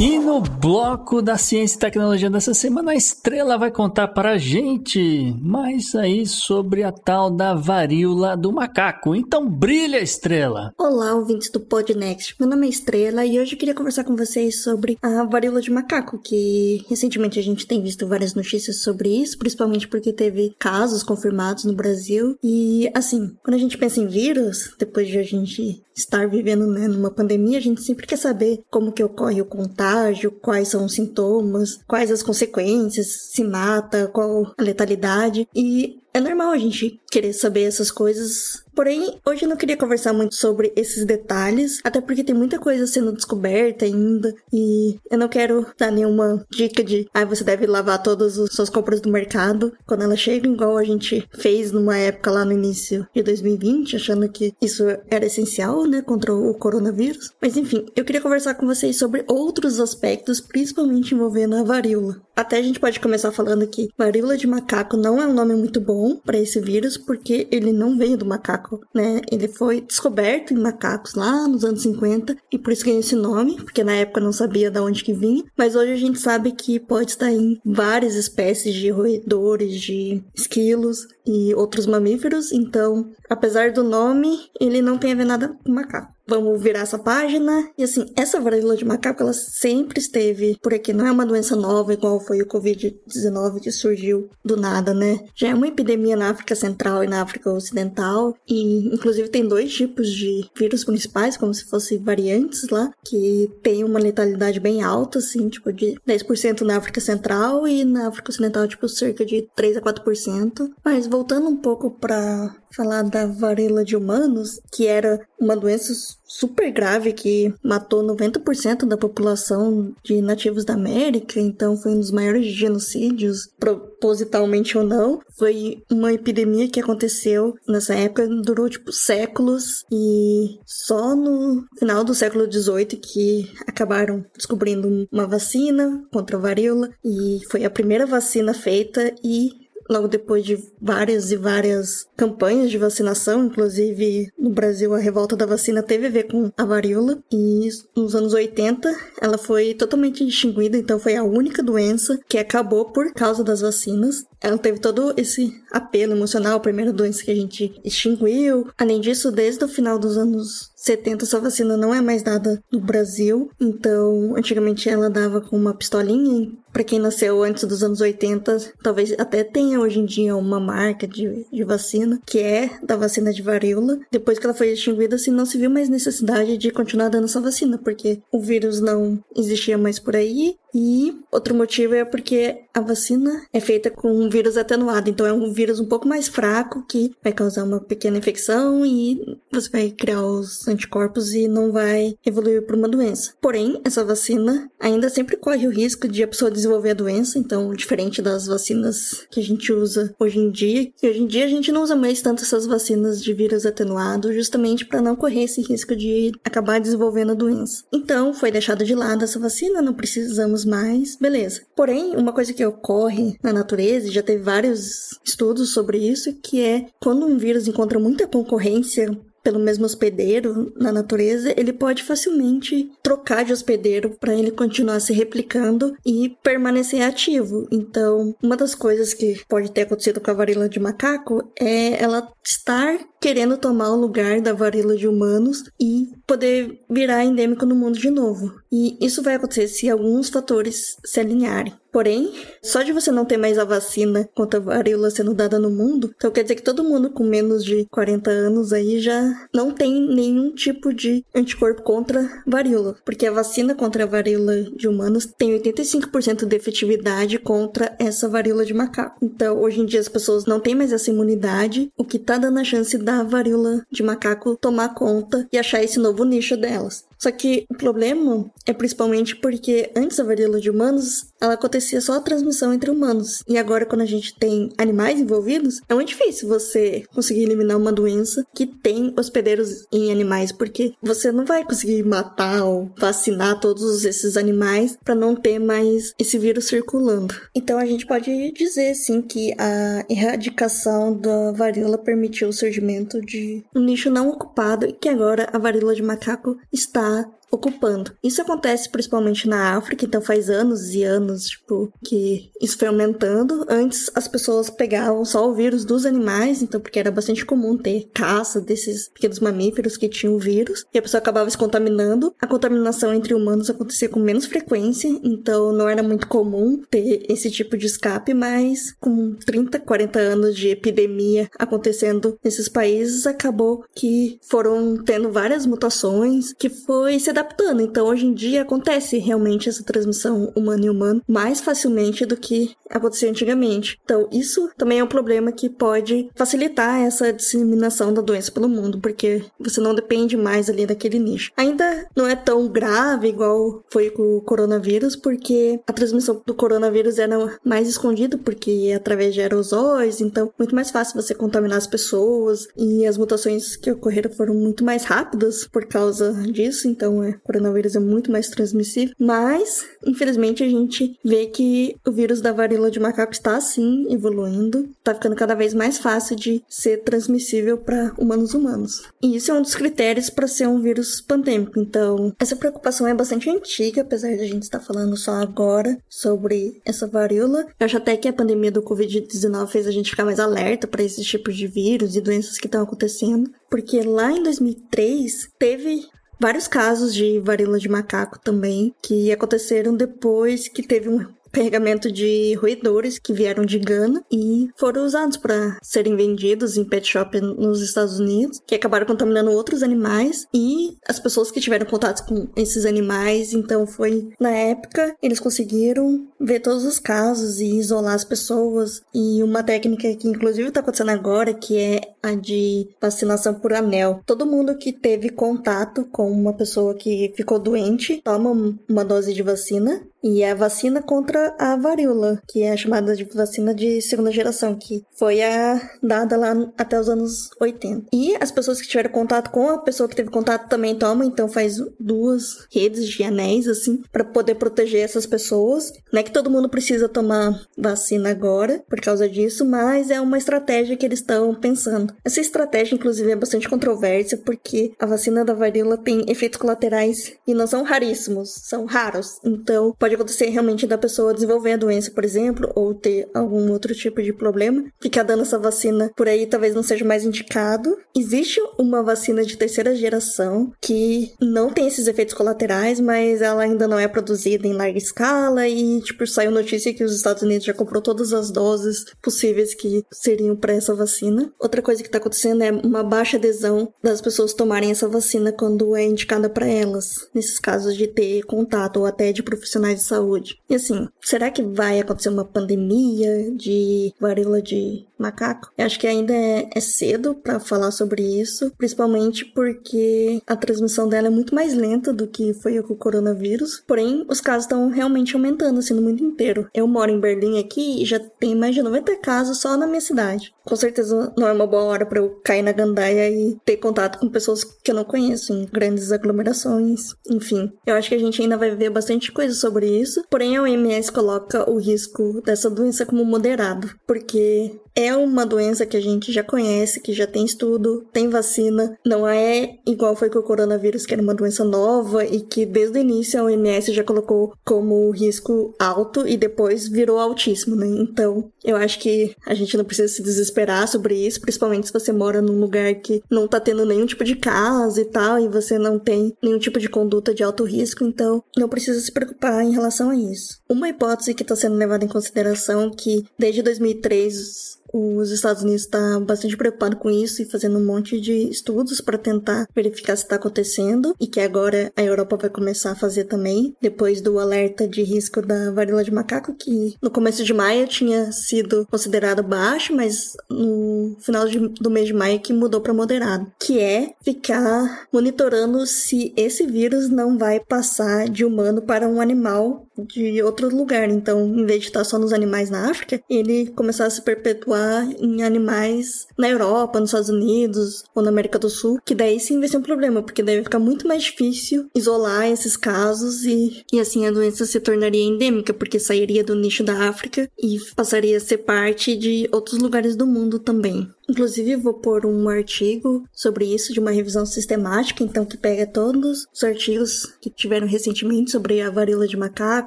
E 0.00 0.18
no 0.18 0.40
bloco 0.40 1.22
da 1.22 1.38
ciência 1.38 1.76
e 1.76 1.78
tecnologia 1.78 2.28
dessa 2.28 2.52
semana, 2.52 2.90
a 2.90 2.96
Estrela 2.96 3.56
vai 3.56 3.70
contar 3.70 4.08
para 4.08 4.32
a 4.32 4.38
gente 4.38 5.32
mais 5.40 5.94
aí 5.94 6.26
sobre 6.26 6.82
a 6.82 6.90
tal 6.90 7.30
da 7.30 7.54
varíola 7.54 8.36
do 8.36 8.52
macaco. 8.52 9.14
Então 9.14 9.48
brilha, 9.48 10.00
Estrela! 10.02 10.72
Olá, 10.76 11.14
ouvintes 11.14 11.48
do 11.48 11.60
Podnext. 11.60 12.34
Meu 12.40 12.48
nome 12.48 12.66
é 12.66 12.70
Estrela 12.70 13.24
e 13.24 13.38
hoje 13.38 13.54
eu 13.54 13.58
queria 13.58 13.74
conversar 13.74 14.02
com 14.02 14.16
vocês 14.16 14.64
sobre 14.64 14.98
a 15.00 15.22
varíola 15.24 15.60
de 15.60 15.70
macaco, 15.70 16.18
que 16.18 16.84
recentemente 16.88 17.38
a 17.38 17.42
gente 17.42 17.64
tem 17.64 17.80
visto 17.80 18.08
várias 18.08 18.34
notícias 18.34 18.82
sobre 18.82 19.08
isso, 19.08 19.38
principalmente 19.38 19.86
porque 19.86 20.12
teve 20.12 20.56
casos 20.58 21.04
confirmados 21.04 21.64
no 21.64 21.72
Brasil. 21.72 22.36
E 22.42 22.90
assim, 22.94 23.32
quando 23.44 23.54
a 23.54 23.60
gente 23.60 23.78
pensa 23.78 24.00
em 24.00 24.08
vírus, 24.08 24.74
depois 24.76 25.06
de 25.06 25.18
a 25.18 25.22
gente 25.22 25.80
estar 25.96 26.28
vivendo 26.28 26.66
né, 26.66 26.88
numa 26.88 27.10
pandemia, 27.10 27.58
a 27.58 27.60
gente 27.60 27.80
sempre 27.82 28.06
quer 28.06 28.16
saber 28.16 28.60
como 28.68 28.92
que 28.92 29.04
ocorre 29.04 29.40
o 29.40 29.46
contágio, 29.84 30.32
quais 30.32 30.68
são 30.68 30.86
os 30.86 30.94
sintomas, 30.94 31.78
quais 31.86 32.10
as 32.10 32.22
consequências, 32.22 33.28
se 33.32 33.44
mata, 33.44 34.08
qual 34.08 34.52
a 34.56 34.62
letalidade. 34.62 35.46
E 35.54 36.00
é 36.14 36.20
normal 36.20 36.52
a 36.52 36.58
gente 36.58 37.00
querer 37.10 37.32
saber 37.32 37.64
essas 37.64 37.90
coisas 37.90 38.64
Porém, 38.74 39.20
hoje 39.24 39.44
eu 39.44 39.48
não 39.48 39.56
queria 39.56 39.76
conversar 39.76 40.12
muito 40.12 40.34
sobre 40.34 40.72
esses 40.74 41.04
detalhes, 41.04 41.80
até 41.84 42.00
porque 42.00 42.24
tem 42.24 42.34
muita 42.34 42.58
coisa 42.58 42.86
sendo 42.86 43.12
descoberta 43.12 43.84
ainda 43.84 44.34
e 44.52 44.98
eu 45.08 45.16
não 45.16 45.28
quero 45.28 45.64
dar 45.78 45.92
nenhuma 45.92 46.44
dica 46.50 46.82
de, 46.82 47.08
ah, 47.14 47.24
você 47.24 47.44
deve 47.44 47.66
lavar 47.66 48.02
todas 48.02 48.36
as 48.36 48.52
suas 48.52 48.68
compras 48.68 49.00
do 49.00 49.12
mercado 49.12 49.72
quando 49.86 50.02
ela 50.02 50.16
chega, 50.16 50.48
igual 50.48 50.76
a 50.76 50.82
gente 50.82 51.26
fez 51.38 51.70
numa 51.70 51.96
época 51.96 52.32
lá 52.32 52.44
no 52.44 52.52
início 52.52 53.06
de 53.14 53.22
2020, 53.22 53.94
achando 53.94 54.28
que 54.28 54.52
isso 54.60 54.84
era 55.08 55.26
essencial, 55.26 55.86
né, 55.86 56.02
contra 56.02 56.34
o 56.34 56.52
coronavírus. 56.54 57.30
Mas 57.40 57.56
enfim, 57.56 57.86
eu 57.94 58.04
queria 58.04 58.20
conversar 58.20 58.54
com 58.54 58.66
vocês 58.66 58.98
sobre 58.98 59.24
outros 59.28 59.78
aspectos, 59.78 60.40
principalmente 60.40 61.14
envolvendo 61.14 61.54
a 61.54 61.62
varíola. 61.62 62.20
Até 62.34 62.58
a 62.58 62.62
gente 62.62 62.80
pode 62.80 62.98
começar 62.98 63.30
falando 63.30 63.66
que 63.68 63.88
varíola 63.96 64.36
de 64.36 64.48
macaco 64.48 64.96
não 64.96 65.22
é 65.22 65.26
um 65.26 65.32
nome 65.32 65.54
muito 65.54 65.80
bom 65.80 66.03
para 66.24 66.38
esse 66.38 66.60
vírus, 66.60 66.96
porque 66.96 67.46
ele 67.50 67.72
não 67.72 67.96
veio 67.96 68.16
do 68.16 68.26
macaco 68.26 68.64
né? 68.94 69.20
Ele 69.30 69.48
foi 69.48 69.80
descoberto 69.80 70.52
em 70.52 70.58
macacos 70.58 71.14
lá 71.14 71.46
nos 71.48 71.64
anos 71.64 71.82
50 71.82 72.36
e 72.50 72.58
por 72.58 72.72
isso 72.72 72.84
ganhou 72.84 73.00
esse 73.00 73.16
nome, 73.16 73.56
porque 73.56 73.84
na 73.84 73.94
época 73.94 74.20
não 74.20 74.32
sabia 74.32 74.70
de 74.70 74.78
onde 74.78 75.04
que 75.04 75.12
vinha, 75.12 75.44
mas 75.56 75.74
hoje 75.74 75.92
a 75.92 75.96
gente 75.96 76.18
sabe 76.18 76.52
que 76.52 76.78
pode 76.78 77.10
estar 77.10 77.30
em 77.30 77.60
várias 77.64 78.14
espécies 78.14 78.74
de 78.74 78.90
roedores, 78.90 79.80
de 79.80 80.22
esquilos 80.34 81.06
e 81.26 81.54
outros 81.54 81.86
mamíferos, 81.86 82.52
então, 82.52 83.10
apesar 83.28 83.72
do 83.72 83.82
nome, 83.82 84.50
ele 84.60 84.80
não 84.80 84.98
tem 84.98 85.12
a 85.12 85.16
ver 85.16 85.24
nada 85.24 85.48
com 85.48 85.72
macaco. 85.72 86.13
Vamos 86.26 86.60
virar 86.62 86.80
essa 86.80 86.98
página. 86.98 87.70
E 87.76 87.84
assim, 87.84 88.06
essa 88.16 88.40
varíola 88.40 88.76
de 88.76 88.84
macaco, 88.84 89.22
ela 89.22 89.32
sempre 89.32 89.98
esteve 90.00 90.58
por 90.62 90.72
aqui. 90.72 90.92
Não 90.92 91.06
é 91.06 91.12
uma 91.12 91.26
doença 91.26 91.54
nova, 91.54 91.92
igual 91.92 92.20
foi 92.20 92.40
o 92.40 92.46
Covid-19 92.46 93.60
que 93.60 93.70
surgiu 93.70 94.28
do 94.44 94.56
nada, 94.56 94.94
né? 94.94 95.20
Já 95.34 95.48
é 95.48 95.54
uma 95.54 95.68
epidemia 95.68 96.16
na 96.16 96.30
África 96.30 96.54
Central 96.54 97.04
e 97.04 97.06
na 97.06 97.22
África 97.22 97.50
Ocidental. 97.50 98.34
E, 98.48 98.94
inclusive, 98.94 99.28
tem 99.28 99.46
dois 99.46 99.72
tipos 99.72 100.10
de 100.10 100.48
vírus 100.56 100.84
principais, 100.84 101.36
como 101.36 101.52
se 101.52 101.64
fossem 101.64 101.98
variantes 101.98 102.68
lá, 102.70 102.90
que 103.04 103.50
tem 103.62 103.84
uma 103.84 103.98
letalidade 103.98 104.60
bem 104.60 104.82
alta, 104.82 105.18
assim, 105.18 105.48
tipo 105.48 105.72
de 105.72 105.94
10% 106.06 106.62
na 106.62 106.76
África 106.76 107.00
Central 107.00 107.68
e 107.68 107.84
na 107.84 108.08
África 108.08 108.30
Ocidental, 108.30 108.66
tipo, 108.66 108.88
cerca 108.88 109.24
de 109.24 109.46
3 109.54 109.76
a 109.76 109.80
4%. 109.80 110.70
Mas 110.84 111.06
voltando 111.06 111.48
um 111.48 111.56
pouco 111.56 111.90
para 111.90 112.54
falar 112.74 113.02
da 113.02 113.26
varíola 113.26 113.84
de 113.84 113.96
humanos, 113.96 114.60
que 114.72 114.86
era 114.86 115.20
uma 115.40 115.56
doença 115.56 115.92
super 116.24 116.70
grave 116.72 117.12
que 117.12 117.54
matou 117.62 118.02
90% 118.02 118.86
da 118.86 118.96
população 118.96 119.94
de 120.02 120.20
nativos 120.20 120.64
da 120.64 120.74
América, 120.74 121.38
então 121.38 121.76
foi 121.76 121.92
um 121.92 122.00
dos 122.00 122.10
maiores 122.10 122.46
genocídios, 122.46 123.48
propositalmente 123.58 124.76
ou 124.76 124.84
não. 124.84 125.20
Foi 125.38 125.82
uma 125.90 126.12
epidemia 126.12 126.68
que 126.68 126.80
aconteceu 126.80 127.54
nessa 127.68 127.94
época, 127.94 128.26
durou 128.26 128.68
tipo 128.68 128.92
séculos 128.92 129.84
e 129.92 130.58
só 130.66 131.14
no 131.14 131.64
final 131.78 132.02
do 132.02 132.14
século 132.14 132.50
XVIII 132.50 132.86
que 132.86 133.50
acabaram 133.66 134.24
descobrindo 134.36 135.06
uma 135.12 135.26
vacina 135.26 136.02
contra 136.12 136.36
a 136.36 136.40
varíola 136.40 136.90
e 137.04 137.40
foi 137.50 137.64
a 137.64 137.70
primeira 137.70 138.06
vacina 138.06 138.52
feita 138.52 139.14
e 139.22 139.63
logo 139.88 140.08
depois 140.08 140.44
de 140.44 140.58
várias 140.80 141.30
e 141.30 141.36
várias 141.36 142.06
campanhas 142.16 142.70
de 142.70 142.78
vacinação, 142.78 143.46
inclusive 143.46 144.28
no 144.38 144.50
Brasil 144.50 144.94
a 144.94 144.98
revolta 144.98 145.36
da 145.36 145.46
vacina 145.46 145.82
teve 145.82 146.06
a 146.06 146.10
ver 146.10 146.24
com 146.24 146.50
a 146.56 146.64
varíola 146.64 147.18
e 147.32 147.68
nos 147.96 148.14
anos 148.14 148.32
80 148.32 148.94
ela 149.20 149.38
foi 149.38 149.74
totalmente 149.74 150.26
extinguida, 150.26 150.76
então 150.76 150.98
foi 150.98 151.16
a 151.16 151.24
única 151.24 151.62
doença 151.62 152.18
que 152.28 152.38
acabou 152.38 152.86
por 152.86 153.12
causa 153.12 153.42
das 153.42 153.60
vacinas. 153.60 154.24
Ela 154.40 154.58
teve 154.58 154.78
todo 154.78 155.14
esse 155.16 155.52
apelo 155.72 156.12
emocional, 156.12 156.56
a 156.56 156.60
primeira 156.60 156.92
doença 156.92 157.24
que 157.24 157.30
a 157.30 157.34
gente 157.34 157.80
extinguiu. 157.84 158.68
Além 158.76 159.00
disso, 159.00 159.30
desde 159.30 159.64
o 159.64 159.68
final 159.68 159.98
dos 159.98 160.18
anos 160.18 160.70
70 160.76 161.24
essa 161.24 161.40
vacina 161.40 161.76
não 161.76 161.94
é 161.94 162.00
mais 162.00 162.22
dada 162.22 162.62
no 162.70 162.78
Brasil, 162.78 163.50
então 163.58 164.36
antigamente 164.36 164.88
ela 164.88 165.08
dava 165.08 165.40
com 165.40 165.56
uma 165.56 165.74
pistolinha. 165.74 166.52
Para 166.74 166.82
quem 166.82 166.98
nasceu 166.98 167.40
antes 167.44 167.62
dos 167.62 167.84
anos 167.84 168.00
80, 168.00 168.72
talvez 168.82 169.14
até 169.16 169.44
tenha 169.44 169.78
hoje 169.78 170.00
em 170.00 170.04
dia 170.04 170.34
uma 170.36 170.58
marca 170.58 171.06
de, 171.06 171.46
de 171.52 171.62
vacina, 171.62 172.20
que 172.26 172.40
é 172.40 172.68
da 172.82 172.96
vacina 172.96 173.32
de 173.32 173.42
varíola. 173.42 174.00
Depois 174.10 174.40
que 174.40 174.44
ela 174.44 174.52
foi 174.52 174.72
extinguida, 174.72 175.14
assim, 175.14 175.30
não 175.30 175.46
se 175.46 175.56
viu 175.56 175.70
mais 175.70 175.88
necessidade 175.88 176.58
de 176.58 176.72
continuar 176.72 177.10
dando 177.10 177.26
essa 177.26 177.40
vacina, 177.40 177.78
porque 177.78 178.20
o 178.32 178.40
vírus 178.40 178.80
não 178.80 179.22
existia 179.36 179.78
mais 179.78 180.00
por 180.00 180.16
aí 180.16 180.56
e 180.74 181.16
outro 181.30 181.54
motivo 181.54 181.94
é 181.94 182.04
porque 182.04 182.62
a 182.74 182.80
vacina 182.80 183.46
é 183.52 183.60
feita 183.60 183.88
com 183.88 184.10
um 184.10 184.28
vírus 184.28 184.56
atenuado, 184.56 185.08
então 185.08 185.24
é 185.24 185.32
um 185.32 185.52
vírus 185.52 185.78
um 185.78 185.84
pouco 185.84 186.08
mais 186.08 186.26
fraco 186.26 186.84
que 186.88 187.12
vai 187.22 187.32
causar 187.32 187.62
uma 187.62 187.78
pequena 187.78 188.18
infecção 188.18 188.84
e 188.84 189.38
você 189.52 189.70
vai 189.70 189.90
criar 189.90 190.22
os 190.22 190.66
anticorpos 190.66 191.32
e 191.32 191.46
não 191.46 191.70
vai 191.70 192.16
evoluir 192.26 192.66
para 192.66 192.74
uma 192.74 192.88
doença. 192.88 193.34
Porém, 193.40 193.80
essa 193.84 194.04
vacina 194.04 194.68
ainda 194.80 195.08
sempre 195.08 195.36
corre 195.36 195.68
o 195.68 195.70
risco 195.70 196.08
de 196.08 196.24
a 196.24 196.28
pessoa 196.28 196.50
desenvolver 196.64 196.90
a 196.90 196.94
doença, 196.94 197.38
então 197.38 197.74
diferente 197.74 198.22
das 198.22 198.46
vacinas 198.46 199.26
que 199.30 199.40
a 199.40 199.42
gente 199.42 199.72
usa 199.72 200.14
hoje 200.18 200.38
em 200.38 200.50
dia, 200.50 200.90
que 200.96 201.08
hoje 201.08 201.20
em 201.20 201.26
dia 201.26 201.44
a 201.44 201.48
gente 201.48 201.70
não 201.70 201.82
usa 201.82 201.94
mais 201.94 202.22
tanto 202.22 202.42
essas 202.42 202.66
vacinas 202.66 203.22
de 203.22 203.32
vírus 203.32 203.66
atenuado, 203.66 204.32
justamente 204.32 204.86
para 204.86 205.02
não 205.02 205.14
correr 205.14 205.44
esse 205.44 205.60
risco 205.62 205.94
de 205.94 206.32
acabar 206.42 206.80
desenvolvendo 206.80 207.32
a 207.32 207.34
doença. 207.34 207.84
Então, 207.92 208.32
foi 208.32 208.50
deixada 208.50 208.84
de 208.84 208.94
lado 208.94 209.24
essa 209.24 209.38
vacina, 209.38 209.82
não 209.82 209.92
precisamos 209.92 210.64
mais, 210.64 211.16
beleza. 211.16 211.62
Porém, 211.76 212.16
uma 212.16 212.32
coisa 212.32 212.52
que 212.52 212.64
ocorre 212.64 213.36
na 213.42 213.52
natureza, 213.52 214.08
e 214.08 214.12
já 214.12 214.22
teve 214.22 214.42
vários 214.42 215.18
estudos 215.24 215.72
sobre 215.72 215.98
isso, 215.98 216.32
que 216.42 216.62
é 216.62 216.86
quando 217.00 217.26
um 217.26 217.36
vírus 217.36 217.68
encontra 217.68 217.98
muita 217.98 218.26
concorrência 218.26 219.10
pelo 219.44 219.58
mesmo 219.58 219.84
hospedeiro 219.84 220.72
na 220.74 220.90
natureza, 220.90 221.54
ele 221.56 221.72
pode 221.72 222.02
facilmente 222.02 222.90
trocar 223.02 223.44
de 223.44 223.52
hospedeiro 223.52 224.16
para 224.18 224.34
ele 224.34 224.50
continuar 224.50 224.98
se 225.00 225.12
replicando 225.12 225.94
e 226.04 226.36
permanecer 226.42 227.02
ativo. 227.02 227.68
Então, 227.70 228.34
uma 228.42 228.56
das 228.56 228.74
coisas 228.74 229.12
que 229.12 229.40
pode 229.46 229.70
ter 229.70 229.82
acontecido 229.82 230.20
com 230.20 230.30
a 230.30 230.34
varíola 230.34 230.68
de 230.68 230.80
macaco 230.80 231.52
é 231.60 232.02
ela 232.02 232.32
estar 232.42 232.98
querendo 233.24 233.56
tomar 233.56 233.88
o 233.88 233.96
lugar 233.96 234.42
da 234.42 234.52
varíola 234.52 234.94
de 234.98 235.08
humanos 235.08 235.64
e 235.80 236.10
poder 236.26 236.78
virar 236.90 237.24
endêmico 237.24 237.64
no 237.64 237.74
mundo 237.74 237.98
de 237.98 238.10
novo. 238.10 238.52
E 238.70 238.98
isso 239.00 239.22
vai 239.22 239.36
acontecer 239.36 239.66
se 239.66 239.88
alguns 239.88 240.28
fatores 240.28 240.98
se 241.02 241.20
alinharem. 241.20 241.72
Porém, 241.94 242.32
só 242.60 242.82
de 242.82 242.92
você 242.92 243.12
não 243.12 243.24
ter 243.24 243.36
mais 243.36 243.56
a 243.56 243.62
vacina 243.62 244.28
contra 244.34 244.58
a 244.58 244.62
varíola 244.62 245.10
sendo 245.10 245.32
dada 245.32 245.60
no 245.60 245.70
mundo, 245.70 246.12
então 246.16 246.28
quer 246.28 246.42
dizer 246.42 246.56
que 246.56 246.62
todo 246.62 246.82
mundo 246.82 247.08
com 247.08 247.22
menos 247.22 247.64
de 247.64 247.86
40 247.88 248.28
anos 248.28 248.72
aí 248.72 248.98
já 248.98 249.46
não 249.54 249.70
tem 249.70 250.04
nenhum 250.12 250.52
tipo 250.52 250.92
de 250.92 251.24
anticorpo 251.32 251.82
contra 251.82 252.42
varíola, 252.44 252.96
porque 253.04 253.28
a 253.28 253.32
vacina 253.32 253.76
contra 253.76 254.02
a 254.02 254.08
varíola 254.08 254.64
de 254.76 254.88
humanos 254.88 255.24
tem 255.38 255.56
85% 255.56 256.46
de 256.46 256.56
efetividade 256.56 257.38
contra 257.38 257.94
essa 258.00 258.28
varíola 258.28 258.66
de 258.66 258.74
macaco. 258.74 259.24
Então, 259.24 259.62
hoje 259.62 259.80
em 259.80 259.86
dia 259.86 260.00
as 260.00 260.08
pessoas 260.08 260.46
não 260.46 260.58
têm 260.58 260.74
mais 260.74 260.92
essa 260.92 261.10
imunidade, 261.12 261.92
o 261.96 262.04
que 262.04 262.18
tá 262.18 262.38
dando 262.38 262.58
a 262.58 262.64
chance 262.64 262.98
da 262.98 263.13
varíola 263.22 263.86
de 263.90 264.02
macaco 264.02 264.56
tomar 264.56 264.94
conta 264.94 265.46
e 265.52 265.58
achar 265.58 265.82
esse 265.82 265.98
novo 265.98 266.24
nicho 266.24 266.56
delas. 266.56 267.04
Só 267.18 267.30
que 267.30 267.66
o 267.70 267.74
problema 267.74 268.50
é 268.66 268.72
principalmente 268.72 269.36
porque 269.36 269.90
antes 269.96 270.16
da 270.16 270.24
varíola 270.24 270.60
de 270.60 270.70
humanos, 270.70 271.26
ela 271.40 271.54
acontecia 271.54 272.00
só 272.00 272.14
a 272.14 272.20
transmissão 272.20 272.72
entre 272.72 272.90
humanos. 272.90 273.42
E 273.48 273.58
agora, 273.58 273.86
quando 273.86 274.02
a 274.02 274.06
gente 274.06 274.36
tem 274.38 274.70
animais 274.78 275.20
envolvidos, 275.20 275.80
é 275.88 275.94
muito 275.94 276.08
difícil 276.08 276.48
você 276.48 277.04
conseguir 277.14 277.42
eliminar 277.42 277.76
uma 277.76 277.92
doença 277.92 278.44
que 278.54 278.66
tem 278.66 279.12
hospedeiros 279.18 279.86
em 279.92 280.10
animais, 280.10 280.52
porque 280.52 280.94
você 281.02 281.30
não 281.30 281.44
vai 281.44 281.64
conseguir 281.64 282.02
matar 282.02 282.64
ou 282.64 282.90
vacinar 282.98 283.60
todos 283.60 284.04
esses 284.04 284.36
animais 284.36 284.96
para 285.04 285.14
não 285.14 285.34
ter 285.34 285.58
mais 285.58 286.14
esse 286.18 286.38
vírus 286.38 286.66
circulando. 286.66 287.34
Então 287.54 287.78
a 287.78 287.86
gente 287.86 288.06
pode 288.06 288.52
dizer 288.52 288.94
sim 288.94 289.20
que 289.20 289.54
a 289.58 290.04
erradicação 290.08 291.16
da 291.16 291.52
varíola 291.52 291.98
permitiu 291.98 292.48
o 292.48 292.52
surgimento 292.52 293.20
de 293.20 293.64
um 293.74 293.80
nicho 293.80 294.10
não 294.10 294.30
ocupado 294.30 294.86
e 294.86 294.92
que 294.92 295.08
agora 295.08 295.48
a 295.52 295.58
varíola 295.58 295.94
de 295.94 296.02
macaco 296.02 296.56
está 296.72 297.03
あ 297.04 297.26
ocupando. 297.54 298.12
Isso 298.22 298.42
acontece 298.42 298.88
principalmente 298.88 299.48
na 299.48 299.76
África, 299.76 300.04
então 300.04 300.20
faz 300.20 300.50
anos 300.50 300.94
e 300.94 301.02
anos, 301.02 301.46
tipo, 301.46 301.92
que 302.04 302.50
isso 302.60 302.76
foi 302.78 302.88
aumentando. 302.88 303.64
Antes 303.68 304.10
as 304.14 304.28
pessoas 304.28 304.70
pegavam 304.70 305.24
só 305.24 305.48
o 305.48 305.54
vírus 305.54 305.84
dos 305.84 306.04
animais, 306.04 306.62
então 306.62 306.80
porque 306.80 306.98
era 306.98 307.10
bastante 307.10 307.44
comum 307.44 307.76
ter 307.76 308.08
caça 308.12 308.60
desses 308.60 309.08
pequenos 309.08 309.40
mamíferos 309.40 309.96
que 309.96 310.08
tinham 310.08 310.38
vírus, 310.38 310.84
e 310.92 310.98
a 310.98 311.02
pessoa 311.02 311.20
acabava 311.20 311.48
se 311.48 311.58
contaminando. 311.58 312.34
A 312.40 312.46
contaminação 312.46 313.14
entre 313.14 313.34
humanos 313.34 313.70
acontecia 313.70 314.08
com 314.08 314.20
menos 314.20 314.46
frequência, 314.46 315.08
então 315.22 315.72
não 315.72 315.88
era 315.88 316.02
muito 316.02 316.26
comum 316.26 316.82
ter 316.90 317.24
esse 317.28 317.50
tipo 317.50 317.76
de 317.76 317.86
escape, 317.86 318.34
mas 318.34 318.94
com 319.00 319.34
30, 319.34 319.80
40 319.80 320.18
anos 320.18 320.56
de 320.56 320.68
epidemia 320.68 321.48
acontecendo 321.58 322.38
nesses 322.42 322.68
países, 322.68 323.26
acabou 323.26 323.84
que 323.94 324.38
foram 324.42 325.02
tendo 325.02 325.30
várias 325.30 325.66
mutações 325.66 326.52
que 326.58 326.68
foi 326.68 327.18
se 327.18 327.30
adaptando 327.30 327.43
adaptando. 327.44 327.82
Então, 327.82 328.06
hoje 328.06 328.26
em 328.26 328.34
dia, 328.34 328.62
acontece 328.62 329.18
realmente 329.18 329.68
essa 329.68 329.84
transmissão 329.84 330.52
humano 330.56 330.84
e 330.86 330.90
humano 330.90 331.22
mais 331.28 331.60
facilmente 331.60 332.24
do 332.24 332.36
que 332.36 332.74
acontecia 332.90 333.30
antigamente. 333.30 333.98
Então, 334.04 334.28
isso 334.32 334.70
também 334.76 334.98
é 334.98 335.04
um 335.04 335.08
problema 335.08 335.52
que 335.52 335.68
pode 335.68 336.30
facilitar 336.34 337.00
essa 337.00 337.32
disseminação 337.32 338.12
da 338.12 338.22
doença 338.22 338.52
pelo 338.52 338.68
mundo, 338.68 338.98
porque 339.00 339.44
você 339.58 339.80
não 339.80 339.94
depende 339.94 340.36
mais 340.36 340.70
ali 340.70 340.86
daquele 340.86 341.18
nicho. 341.18 341.52
Ainda 341.56 342.06
não 342.16 342.26
é 342.26 342.36
tão 342.36 342.68
grave 342.68 343.28
igual 343.28 343.82
foi 343.90 344.10
com 344.10 344.36
o 344.36 344.40
coronavírus, 344.40 345.16
porque 345.16 345.80
a 345.86 345.92
transmissão 345.92 346.40
do 346.46 346.54
coronavírus 346.54 347.18
era 347.18 347.58
mais 347.64 347.88
escondida, 347.88 348.38
porque 348.38 348.88
é 348.90 348.94
através 348.94 349.34
de 349.34 349.40
aerosóis, 349.40 350.20
então 350.20 350.52
muito 350.58 350.74
mais 350.74 350.90
fácil 350.90 351.20
você 351.20 351.34
contaminar 351.34 351.78
as 351.78 351.86
pessoas 351.86 352.68
e 352.76 353.06
as 353.06 353.18
mutações 353.18 353.76
que 353.76 353.90
ocorreram 353.90 354.30
foram 354.30 354.54
muito 354.54 354.84
mais 354.84 355.04
rápidas 355.04 355.66
por 355.66 355.84
causa 355.86 356.32
disso, 356.52 356.88
então 356.88 357.23
é 357.24 357.30
o 357.30 357.40
coronavírus 357.40 357.96
é 357.96 358.00
muito 358.00 358.30
mais 358.30 358.48
transmissível, 358.48 359.14
mas 359.18 359.86
infelizmente 360.06 360.62
a 360.62 360.68
gente 360.68 361.18
vê 361.24 361.46
que 361.46 361.96
o 362.06 362.12
vírus 362.12 362.40
da 362.40 362.52
varíola 362.52 362.90
de 362.90 363.00
macaco 363.00 363.32
está 363.32 363.60
sim 363.60 364.06
evoluindo, 364.12 364.90
está 364.98 365.14
ficando 365.14 365.36
cada 365.36 365.54
vez 365.54 365.74
mais 365.74 365.98
fácil 365.98 366.36
de 366.36 366.62
ser 366.68 367.02
transmissível 367.02 367.78
para 367.78 368.12
humanos 368.18 368.54
humanos. 368.54 369.02
E 369.22 369.36
isso 369.36 369.50
é 369.50 369.54
um 369.54 369.62
dos 369.62 369.74
critérios 369.74 370.30
para 370.30 370.46
ser 370.46 370.68
um 370.68 370.80
vírus 370.80 371.20
pandêmico. 371.20 371.78
Então, 371.78 372.34
essa 372.38 372.56
preocupação 372.56 373.06
é 373.06 373.14
bastante 373.14 373.48
antiga, 373.50 374.02
apesar 374.02 374.34
de 374.34 374.42
a 374.42 374.46
gente 374.46 374.62
estar 374.62 374.80
falando 374.80 375.16
só 375.16 375.32
agora 375.32 375.98
sobre 376.08 376.80
essa 376.84 377.06
varíola. 377.06 377.66
Eu 377.78 377.86
acho 377.86 377.96
até 377.96 378.16
que 378.16 378.28
a 378.28 378.32
pandemia 378.32 378.70
do 378.70 378.82
Covid-19 378.82 379.68
fez 379.68 379.86
a 379.86 379.90
gente 379.90 380.10
ficar 380.10 380.24
mais 380.24 380.40
alerta 380.40 380.86
para 380.86 381.02
esses 381.02 381.26
tipos 381.26 381.56
de 381.56 381.66
vírus 381.66 382.16
e 382.16 382.20
doenças 382.20 382.58
que 382.58 382.66
estão 382.66 382.82
acontecendo, 382.82 383.50
porque 383.70 384.02
lá 384.02 384.32
em 384.32 384.42
2003 384.42 385.48
teve 385.58 386.02
vários 386.38 386.68
casos 386.68 387.14
de 387.14 387.38
varíola 387.40 387.78
de 387.78 387.88
macaco 387.88 388.38
também, 388.38 388.94
que 389.02 389.32
aconteceram 389.32 389.94
depois 389.94 390.68
que 390.68 390.82
teve 390.82 391.08
um 391.08 391.26
carregamento 391.54 392.10
de 392.10 392.54
roedores 392.54 393.18
que 393.18 393.32
vieram 393.32 393.64
de 393.64 393.78
Gana 393.78 394.22
e 394.30 394.68
foram 394.76 395.04
usados 395.04 395.36
para 395.36 395.78
serem 395.82 396.16
vendidos 396.16 396.76
em 396.76 396.84
pet 396.84 397.06
shop 397.06 397.40
nos 397.40 397.80
Estados 397.80 398.18
Unidos, 398.18 398.60
que 398.66 398.74
acabaram 398.74 399.06
contaminando 399.06 399.52
outros 399.52 399.82
animais 399.82 400.46
e 400.52 400.96
as 401.08 401.20
pessoas 401.20 401.50
que 401.50 401.60
tiveram 401.60 401.86
contato 401.86 402.26
com 402.26 402.48
esses 402.56 402.84
animais. 402.84 403.52
Então 403.52 403.86
foi 403.86 404.28
na 404.40 404.50
época 404.50 405.14
eles 405.22 405.38
conseguiram 405.38 406.26
ver 406.40 406.60
todos 406.60 406.84
os 406.84 406.98
casos 406.98 407.60
e 407.60 407.78
isolar 407.78 408.14
as 408.14 408.24
pessoas 408.24 409.00
e 409.14 409.42
uma 409.42 409.62
técnica 409.62 410.14
que 410.16 410.28
inclusive 410.28 410.68
está 410.68 410.80
acontecendo 410.80 411.10
agora 411.10 411.54
que 411.54 411.78
é 411.78 412.00
a 412.22 412.34
de 412.34 412.88
vacinação 413.00 413.54
por 413.54 413.72
anel. 413.72 414.20
Todo 414.26 414.46
mundo 414.46 414.76
que 414.76 414.92
teve 414.92 415.30
contato 415.30 416.04
com 416.10 416.30
uma 416.30 416.52
pessoa 416.52 416.94
que 416.94 417.32
ficou 417.36 417.58
doente 417.58 418.20
toma 418.24 418.76
uma 418.88 419.04
dose 419.04 419.32
de 419.32 419.42
vacina 419.42 420.02
e 420.24 420.42
é 420.42 420.52
a 420.52 420.54
vacina 420.54 421.02
contra 421.02 421.54
a 421.58 421.76
varíola, 421.76 422.40
que 422.48 422.62
é 422.62 422.74
chamada 422.74 423.14
de 423.14 423.24
vacina 423.24 423.74
de 423.74 424.00
segunda 424.00 424.32
geração, 424.32 424.74
que 424.74 425.04
foi 425.18 425.42
a 425.42 425.90
dada 426.02 426.34
lá 426.34 426.54
até 426.78 426.98
os 426.98 427.10
anos 427.10 427.50
80. 427.60 428.06
E 428.10 428.34
as 428.40 428.50
pessoas 428.50 428.80
que 428.80 428.88
tiveram 428.88 429.10
contato 429.10 429.50
com 429.50 429.68
a 429.68 429.78
pessoa 429.78 430.08
que 430.08 430.16
teve 430.16 430.30
contato 430.30 430.68
também 430.68 430.94
tomam, 430.96 431.26
então 431.26 431.46
faz 431.46 431.76
duas 432.00 432.66
redes 432.72 433.06
de 433.06 433.22
anéis, 433.22 433.68
assim, 433.68 434.02
para 434.10 434.24
poder 434.24 434.54
proteger 434.54 435.02
essas 435.02 435.26
pessoas. 435.26 435.92
Não 436.10 436.20
é 436.20 436.22
que 436.22 436.32
todo 436.32 436.50
mundo 436.50 436.70
precisa 436.70 437.06
tomar 437.06 437.60
vacina 437.76 438.30
agora 438.30 438.82
por 438.88 439.00
causa 439.00 439.28
disso, 439.28 439.64
mas 439.64 440.10
é 440.10 440.20
uma 440.20 440.38
estratégia 440.38 440.96
que 440.96 441.04
eles 441.04 441.18
estão 441.18 441.54
pensando. 441.54 442.14
Essa 442.24 442.40
estratégia, 442.40 442.94
inclusive, 442.94 443.30
é 443.30 443.36
bastante 443.36 443.68
controversa, 443.68 444.38
porque 444.38 444.94
a 444.98 445.04
vacina 445.04 445.44
da 445.44 445.52
varíola 445.52 445.98
tem 445.98 446.24
efeitos 446.28 446.58
colaterais 446.58 447.34
e 447.46 447.52
não 447.52 447.66
são 447.66 447.82
raríssimos, 447.82 448.54
são 448.62 448.86
raros. 448.86 449.38
Então, 449.44 449.94
pode 449.98 450.13
pode 450.14 450.16
acontecer 450.16 450.48
realmente 450.48 450.86
da 450.86 450.96
pessoa 450.96 451.34
desenvolver 451.34 451.72
a 451.72 451.76
doença, 451.76 452.10
por 452.10 452.24
exemplo, 452.24 452.70
ou 452.74 452.94
ter 452.94 453.28
algum 453.34 453.70
outro 453.70 453.94
tipo 453.94 454.22
de 454.22 454.32
problema. 454.32 454.84
Ficar 455.00 455.22
dando 455.22 455.42
essa 455.42 455.58
vacina 455.58 456.10
por 456.16 456.28
aí 456.28 456.46
talvez 456.46 456.74
não 456.74 456.82
seja 456.82 457.04
mais 457.04 457.24
indicado. 457.24 457.96
Existe 458.16 458.60
uma 458.78 459.02
vacina 459.02 459.44
de 459.44 459.56
terceira 459.56 459.94
geração 459.94 460.72
que 460.80 461.32
não 461.40 461.70
tem 461.70 461.86
esses 461.86 462.06
efeitos 462.06 462.34
colaterais, 462.34 463.00
mas 463.00 463.42
ela 463.42 463.62
ainda 463.62 463.88
não 463.88 463.98
é 463.98 464.06
produzida 464.06 464.66
em 464.66 464.72
larga 464.72 464.98
escala 464.98 465.66
e, 465.66 466.00
tipo, 466.00 466.26
saiu 466.26 466.50
notícia 466.50 466.94
que 466.94 467.04
os 467.04 467.14
Estados 467.14 467.42
Unidos 467.42 467.66
já 467.66 467.74
comprou 467.74 468.00
todas 468.00 468.32
as 468.32 468.50
doses 468.50 469.04
possíveis 469.22 469.74
que 469.74 470.04
seriam 470.12 470.54
para 470.56 470.74
essa 470.74 470.94
vacina. 470.94 471.52
Outra 471.58 471.82
coisa 471.82 472.02
que 472.02 472.10
tá 472.10 472.18
acontecendo 472.18 472.62
é 472.62 472.70
uma 472.70 473.02
baixa 473.02 473.36
adesão 473.36 473.92
das 474.02 474.20
pessoas 474.20 474.54
tomarem 474.54 474.90
essa 474.90 475.08
vacina 475.08 475.52
quando 475.52 475.96
é 475.96 476.04
indicada 476.04 476.48
para 476.48 476.66
elas, 476.66 477.28
nesses 477.34 477.58
casos 477.58 477.96
de 477.96 478.06
ter 478.06 478.42
contato 478.44 478.98
ou 478.98 479.06
até 479.06 479.32
de 479.32 479.42
profissionais 479.42 480.03
saúde. 480.04 480.58
E 480.68 480.74
assim, 480.74 481.08
será 481.20 481.50
que 481.50 481.62
vai 481.62 482.00
acontecer 482.00 482.28
uma 482.28 482.44
pandemia 482.44 483.50
de 483.52 484.12
varíola 484.20 484.60
de 484.60 485.06
macaco? 485.18 485.70
Eu 485.76 485.86
acho 485.86 485.98
que 485.98 486.06
ainda 486.06 486.32
é, 486.32 486.68
é 486.74 486.80
cedo 486.80 487.34
para 487.34 487.60
falar 487.60 487.90
sobre 487.90 488.22
isso, 488.22 488.72
principalmente 488.76 489.44
porque 489.44 490.42
a 490.46 490.56
transmissão 490.56 491.08
dela 491.08 491.28
é 491.28 491.30
muito 491.30 491.54
mais 491.54 491.74
lenta 491.74 492.12
do 492.12 492.26
que 492.26 492.54
foi 492.54 492.80
com 492.82 492.94
o 492.94 492.96
coronavírus. 492.96 493.82
Porém, 493.86 494.24
os 494.28 494.40
casos 494.40 494.64
estão 494.64 494.88
realmente 494.88 495.34
aumentando 495.34 495.78
assim 495.78 495.94
no 495.94 496.02
mundo 496.02 496.22
inteiro. 496.22 496.68
Eu 496.74 496.86
moro 496.86 497.10
em 497.10 497.20
Berlim 497.20 497.58
aqui 497.58 498.02
e 498.02 498.04
já 498.04 498.18
tem 498.18 498.54
mais 498.54 498.74
de 498.74 498.82
90 498.82 499.16
casos 499.16 499.60
só 499.60 499.76
na 499.76 499.86
minha 499.86 500.00
cidade. 500.00 500.52
Com 500.64 500.76
certeza 500.76 501.32
não 501.36 501.46
é 501.46 501.52
uma 501.52 501.66
boa 501.66 501.84
hora 501.84 502.06
para 502.06 502.18
eu 502.18 502.40
cair 502.42 502.62
na 502.62 502.72
gandaia 502.72 503.28
e 503.28 503.56
ter 503.64 503.76
contato 503.76 504.18
com 504.18 504.28
pessoas 504.28 504.64
que 504.64 504.90
eu 504.90 504.94
não 504.94 505.04
conheço 505.04 505.52
em 505.52 505.66
grandes 505.66 506.10
aglomerações. 506.10 507.14
Enfim, 507.30 507.72
eu 507.86 507.94
acho 507.94 508.08
que 508.08 508.14
a 508.14 508.18
gente 508.18 508.40
ainda 508.40 508.56
vai 508.56 508.74
ver 508.74 508.90
bastante 508.90 509.30
coisa 509.30 509.54
sobre 509.54 509.86
isso. 509.86 510.24
Porém, 510.30 510.56
a 510.56 510.62
OMS 510.62 511.12
coloca 511.12 511.68
o 511.70 511.78
risco 511.78 512.40
dessa 512.42 512.70
doença 512.70 513.04
como 513.04 513.24
moderado, 513.24 513.90
porque 514.06 514.80
é 514.94 515.14
uma 515.14 515.44
doença 515.44 515.84
que 515.84 515.96
a 515.96 516.00
gente 516.00 516.32
já 516.32 516.42
conhece, 516.42 517.00
que 517.00 517.12
já 517.12 517.26
tem 517.26 517.44
estudo, 517.44 518.06
tem 518.12 518.28
vacina. 518.28 518.96
Não 519.04 519.26
é 519.26 519.78
igual 519.86 520.14
foi 520.14 520.30
com 520.30 520.38
o 520.38 520.42
coronavírus, 520.42 521.04
que 521.04 521.12
era 521.12 521.22
uma 521.22 521.34
doença 521.34 521.64
nova 521.64 522.24
e 522.24 522.40
que 522.40 522.64
desde 522.64 522.98
o 522.98 523.00
início 523.00 523.40
a 523.40 523.44
OMS 523.44 523.92
já 523.92 524.04
colocou 524.04 524.54
como 524.64 525.10
risco 525.10 525.74
alto 525.78 526.26
e 526.26 526.36
depois 526.36 526.88
virou 526.88 527.18
altíssimo, 527.18 527.74
né? 527.74 527.86
Então, 527.86 528.50
eu 528.62 528.76
acho 528.76 528.98
que 529.00 529.34
a 529.46 529.54
gente 529.54 529.76
não 529.76 529.84
precisa 529.84 530.08
se 530.08 530.22
desesperar 530.22 530.86
sobre 530.86 531.14
isso, 531.14 531.40
principalmente 531.40 531.88
se 531.88 531.92
você 531.92 532.12
mora 532.12 532.40
num 532.40 532.60
lugar 532.60 532.94
que 532.96 533.22
não 533.30 533.48
tá 533.48 533.58
tendo 533.58 533.84
nenhum 533.84 534.06
tipo 534.06 534.24
de 534.24 534.36
caso 534.36 535.00
e 535.00 535.04
tal, 535.04 535.38
e 535.40 535.48
você 535.48 535.78
não 535.78 535.98
tem 535.98 536.36
nenhum 536.42 536.58
tipo 536.58 536.78
de 536.78 536.88
conduta 536.88 537.34
de 537.34 537.42
alto 537.42 537.64
risco, 537.64 538.04
então 538.04 538.42
não 538.56 538.68
precisa 538.68 539.00
se 539.00 539.10
preocupar 539.10 539.64
em 539.64 539.72
relação 539.72 540.10
a 540.10 540.16
isso. 540.16 540.60
Uma 540.68 540.88
hipótese 540.88 541.34
que 541.34 541.42
está 541.42 541.56
sendo 541.56 541.76
levada 541.76 542.04
em 542.04 542.08
consideração 542.08 542.90
que 542.90 543.24
desde 543.38 543.62
2003 543.62 544.83
os 544.94 545.32
Estados 545.32 545.64
Unidos 545.64 545.82
está 545.82 546.20
bastante 546.20 546.56
preocupado 546.56 546.96
com 546.96 547.10
isso 547.10 547.42
e 547.42 547.44
fazendo 547.44 547.78
um 547.78 547.84
monte 547.84 548.20
de 548.20 548.48
estudos 548.48 549.00
para 549.00 549.18
tentar 549.18 549.66
verificar 549.74 550.16
se 550.16 550.22
está 550.22 550.36
acontecendo 550.36 551.16
e 551.20 551.26
que 551.26 551.40
agora 551.40 551.92
a 551.96 552.02
Europa 552.02 552.36
vai 552.36 552.50
começar 552.50 552.92
a 552.92 552.96
fazer 552.96 553.24
também, 553.24 553.74
depois 553.80 554.20
do 554.20 554.38
alerta 554.38 554.86
de 554.86 555.02
risco 555.02 555.42
da 555.42 555.72
varíola 555.72 556.04
de 556.04 556.12
macaco, 556.12 556.54
que 556.54 556.94
no 557.02 557.10
começo 557.10 557.42
de 557.42 557.52
maio 557.52 557.88
tinha 557.88 558.30
sido 558.30 558.86
considerado 558.88 559.42
baixo, 559.42 559.94
mas 559.94 560.36
no 560.48 561.16
final 561.18 561.48
de, 561.48 561.58
do 561.58 561.90
mês 561.90 562.06
de 562.06 562.14
maio 562.14 562.38
que 562.38 562.52
mudou 562.52 562.80
para 562.80 562.94
moderado, 562.94 563.50
que 563.58 563.80
é 563.80 564.12
ficar 564.22 565.08
monitorando 565.12 565.84
se 565.86 566.32
esse 566.36 566.66
vírus 566.66 567.08
não 567.08 567.36
vai 567.36 567.58
passar 567.58 568.28
de 568.28 568.44
humano 568.44 568.82
para 568.82 569.08
um 569.08 569.20
animal 569.20 569.88
de 569.98 570.42
outro 570.42 570.74
lugar. 570.74 571.08
Então, 571.08 571.46
em 571.46 571.64
vez 571.64 571.80
de 571.80 571.86
estar 571.86 572.04
só 572.04 572.18
nos 572.18 572.32
animais 572.32 572.70
na 572.70 572.90
África, 572.90 573.20
ele 573.28 573.66
começar 573.70 574.06
a 574.06 574.10
se 574.10 574.22
perpetuar 574.22 575.08
em 575.18 575.42
animais 575.42 576.26
na 576.36 576.48
Europa, 576.48 577.00
nos 577.00 577.10
Estados 577.10 577.28
Unidos 577.28 578.04
ou 578.14 578.22
na 578.22 578.30
América 578.30 578.58
do 578.58 578.68
Sul, 578.68 578.98
que 579.04 579.14
daí 579.14 579.38
sim 579.38 579.58
vai 579.58 579.68
ser 579.68 579.78
um 579.78 579.82
problema, 579.82 580.22
porque 580.22 580.42
daí 580.42 580.56
vai 580.56 580.64
ficar 580.64 580.78
muito 580.78 581.06
mais 581.06 581.22
difícil 581.22 581.88
isolar 581.94 582.48
esses 582.48 582.76
casos 582.76 583.44
e, 583.44 583.84
e 583.92 584.00
assim 584.00 584.26
a 584.26 584.30
doença 584.30 584.64
se 584.66 584.80
tornaria 584.80 585.22
endêmica, 585.22 585.72
porque 585.72 585.98
sairia 585.98 586.44
do 586.44 586.54
nicho 586.54 586.82
da 586.82 587.08
África 587.08 587.48
e 587.58 587.78
passaria 587.94 588.36
a 588.36 588.40
ser 588.40 588.58
parte 588.58 589.16
de 589.16 589.48
outros 589.52 589.78
lugares 589.78 590.16
do 590.16 590.26
mundo 590.26 590.58
também. 590.58 591.08
Inclusive, 591.28 591.76
vou 591.76 591.94
pôr 591.94 592.26
um 592.26 592.48
artigo 592.48 593.24
sobre 593.32 593.64
isso, 593.64 593.94
de 593.94 594.00
uma 594.00 594.10
revisão 594.10 594.44
sistemática, 594.44 595.24
então 595.24 595.44
que 595.46 595.56
pega 595.56 595.86
todos 595.86 596.46
os 596.52 596.62
artigos 596.62 597.24
que 597.40 597.48
tiveram 597.48 597.86
recentemente 597.86 598.50
sobre 598.50 598.82
a 598.82 598.90
varíola 598.90 599.26
de 599.26 599.36
macaco 599.36 599.83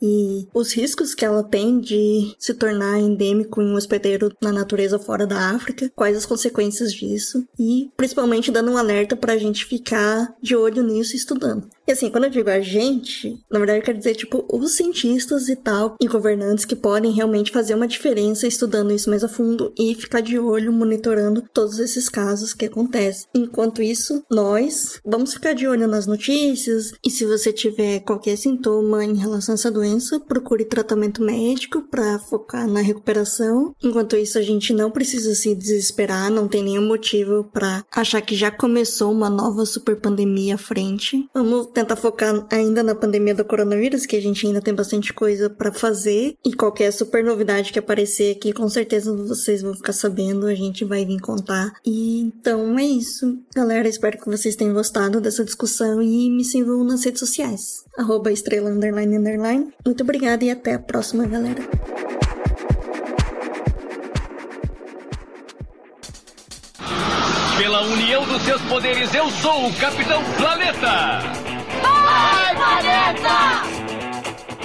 e 0.00 0.46
os 0.54 0.72
riscos 0.72 1.14
que 1.14 1.24
ela 1.24 1.42
tem 1.42 1.80
de 1.80 2.34
se 2.38 2.54
tornar 2.54 2.98
endêmico 2.98 3.60
em 3.60 3.66
um 3.66 3.74
hospedeiro 3.74 4.32
na 4.40 4.52
natureza 4.52 4.98
fora 4.98 5.26
da 5.26 5.50
África, 5.50 5.90
quais 5.94 6.16
as 6.16 6.26
consequências 6.26 6.92
disso, 6.92 7.44
e 7.58 7.90
principalmente 7.96 8.50
dando 8.50 8.70
um 8.70 8.76
alerta 8.76 9.16
para 9.16 9.34
a 9.34 9.38
gente 9.38 9.64
ficar 9.64 10.34
de 10.40 10.56
olho 10.56 10.82
nisso 10.82 11.14
e 11.14 11.16
estudando. 11.16 11.68
E 11.86 11.92
assim, 11.92 12.10
quando 12.10 12.24
eu 12.24 12.30
digo 12.30 12.48
a 12.48 12.60
gente, 12.60 13.40
na 13.50 13.58
verdade 13.58 13.80
eu 13.80 13.84
quero 13.84 13.98
dizer, 13.98 14.14
tipo, 14.14 14.44
os 14.48 14.72
cientistas 14.72 15.48
e 15.48 15.56
tal, 15.56 15.96
e 16.00 16.06
governantes 16.06 16.64
que 16.64 16.76
podem 16.76 17.12
realmente 17.12 17.50
fazer 17.50 17.74
uma 17.74 17.88
diferença 17.88 18.46
estudando 18.46 18.92
isso 18.92 19.10
mais 19.10 19.24
a 19.24 19.28
fundo 19.28 19.72
e 19.78 19.94
ficar 19.94 20.20
de 20.20 20.38
olho, 20.38 20.72
monitorando 20.72 21.42
todos 21.52 21.78
esses 21.78 22.08
casos 22.08 22.54
que 22.54 22.66
acontecem. 22.66 23.26
Enquanto 23.34 23.82
isso, 23.82 24.24
nós 24.30 25.00
vamos 25.04 25.34
ficar 25.34 25.54
de 25.54 25.66
olho 25.66 25.88
nas 25.88 26.06
notícias 26.06 26.92
e 27.04 27.10
se 27.10 27.24
você 27.24 27.52
tiver 27.52 28.00
qualquer 28.00 28.36
sintoma 28.36 29.04
em 29.04 29.16
relação 29.16 29.54
a 29.54 29.56
essa 29.56 29.70
doença, 29.70 30.20
procure 30.20 30.64
tratamento 30.64 31.22
médico 31.22 31.82
para 31.90 32.18
focar 32.18 32.68
na 32.68 32.80
recuperação. 32.80 33.74
Enquanto 33.82 34.16
isso, 34.16 34.38
a 34.38 34.42
gente 34.42 34.72
não 34.72 34.90
precisa 34.90 35.34
se 35.34 35.54
desesperar, 35.54 36.30
não 36.30 36.46
tem 36.46 36.62
nenhum 36.62 36.86
motivo 36.86 37.44
para 37.52 37.84
achar 37.90 38.20
que 38.20 38.36
já 38.36 38.50
começou 38.50 39.10
uma 39.10 39.28
nova 39.28 39.66
super 39.66 39.96
pandemia 39.96 40.54
à 40.54 40.58
frente. 40.58 41.28
Vamos 41.34 41.71
tentar 41.72 41.96
focar 41.96 42.46
ainda 42.50 42.82
na 42.82 42.94
pandemia 42.94 43.34
do 43.34 43.44
coronavírus, 43.44 44.06
que 44.06 44.16
a 44.16 44.20
gente 44.20 44.46
ainda 44.46 44.60
tem 44.60 44.74
bastante 44.74 45.12
coisa 45.12 45.48
para 45.48 45.72
fazer 45.72 46.36
e 46.44 46.52
qualquer 46.52 46.92
super 46.92 47.24
novidade 47.24 47.72
que 47.72 47.78
aparecer 47.78 48.36
aqui, 48.36 48.52
com 48.52 48.68
certeza 48.68 49.14
vocês 49.14 49.62
vão 49.62 49.74
ficar 49.74 49.92
sabendo, 49.92 50.46
a 50.46 50.54
gente 50.54 50.84
vai 50.84 51.04
vir 51.04 51.20
contar. 51.20 51.72
E 51.84 52.20
então 52.20 52.78
é 52.78 52.84
isso, 52.84 53.38
galera. 53.54 53.88
Espero 53.88 54.18
que 54.18 54.28
vocês 54.28 54.56
tenham 54.56 54.74
gostado 54.74 55.20
dessa 55.20 55.44
discussão 55.44 56.02
e 56.02 56.30
me 56.30 56.44
sigam 56.44 56.84
nas 56.84 57.04
redes 57.04 57.20
sociais. 57.20 57.84
Arroba 57.96 58.32
estrela 58.32 58.70
underline 58.70 59.16
underline. 59.16 59.72
Muito 59.84 60.02
obrigada 60.02 60.44
e 60.44 60.50
até 60.50 60.74
a 60.74 60.78
próxima, 60.78 61.26
galera. 61.26 61.62
Pela 67.58 67.82
união 67.82 68.26
dos 68.26 68.42
seus 68.42 68.60
poderes, 68.62 69.14
eu 69.14 69.30
sou 69.30 69.68
o 69.68 69.74
Capitão 69.74 70.22
Planeta! 70.36 71.61
Vai, 71.82 72.56
Planeta! 72.56 73.62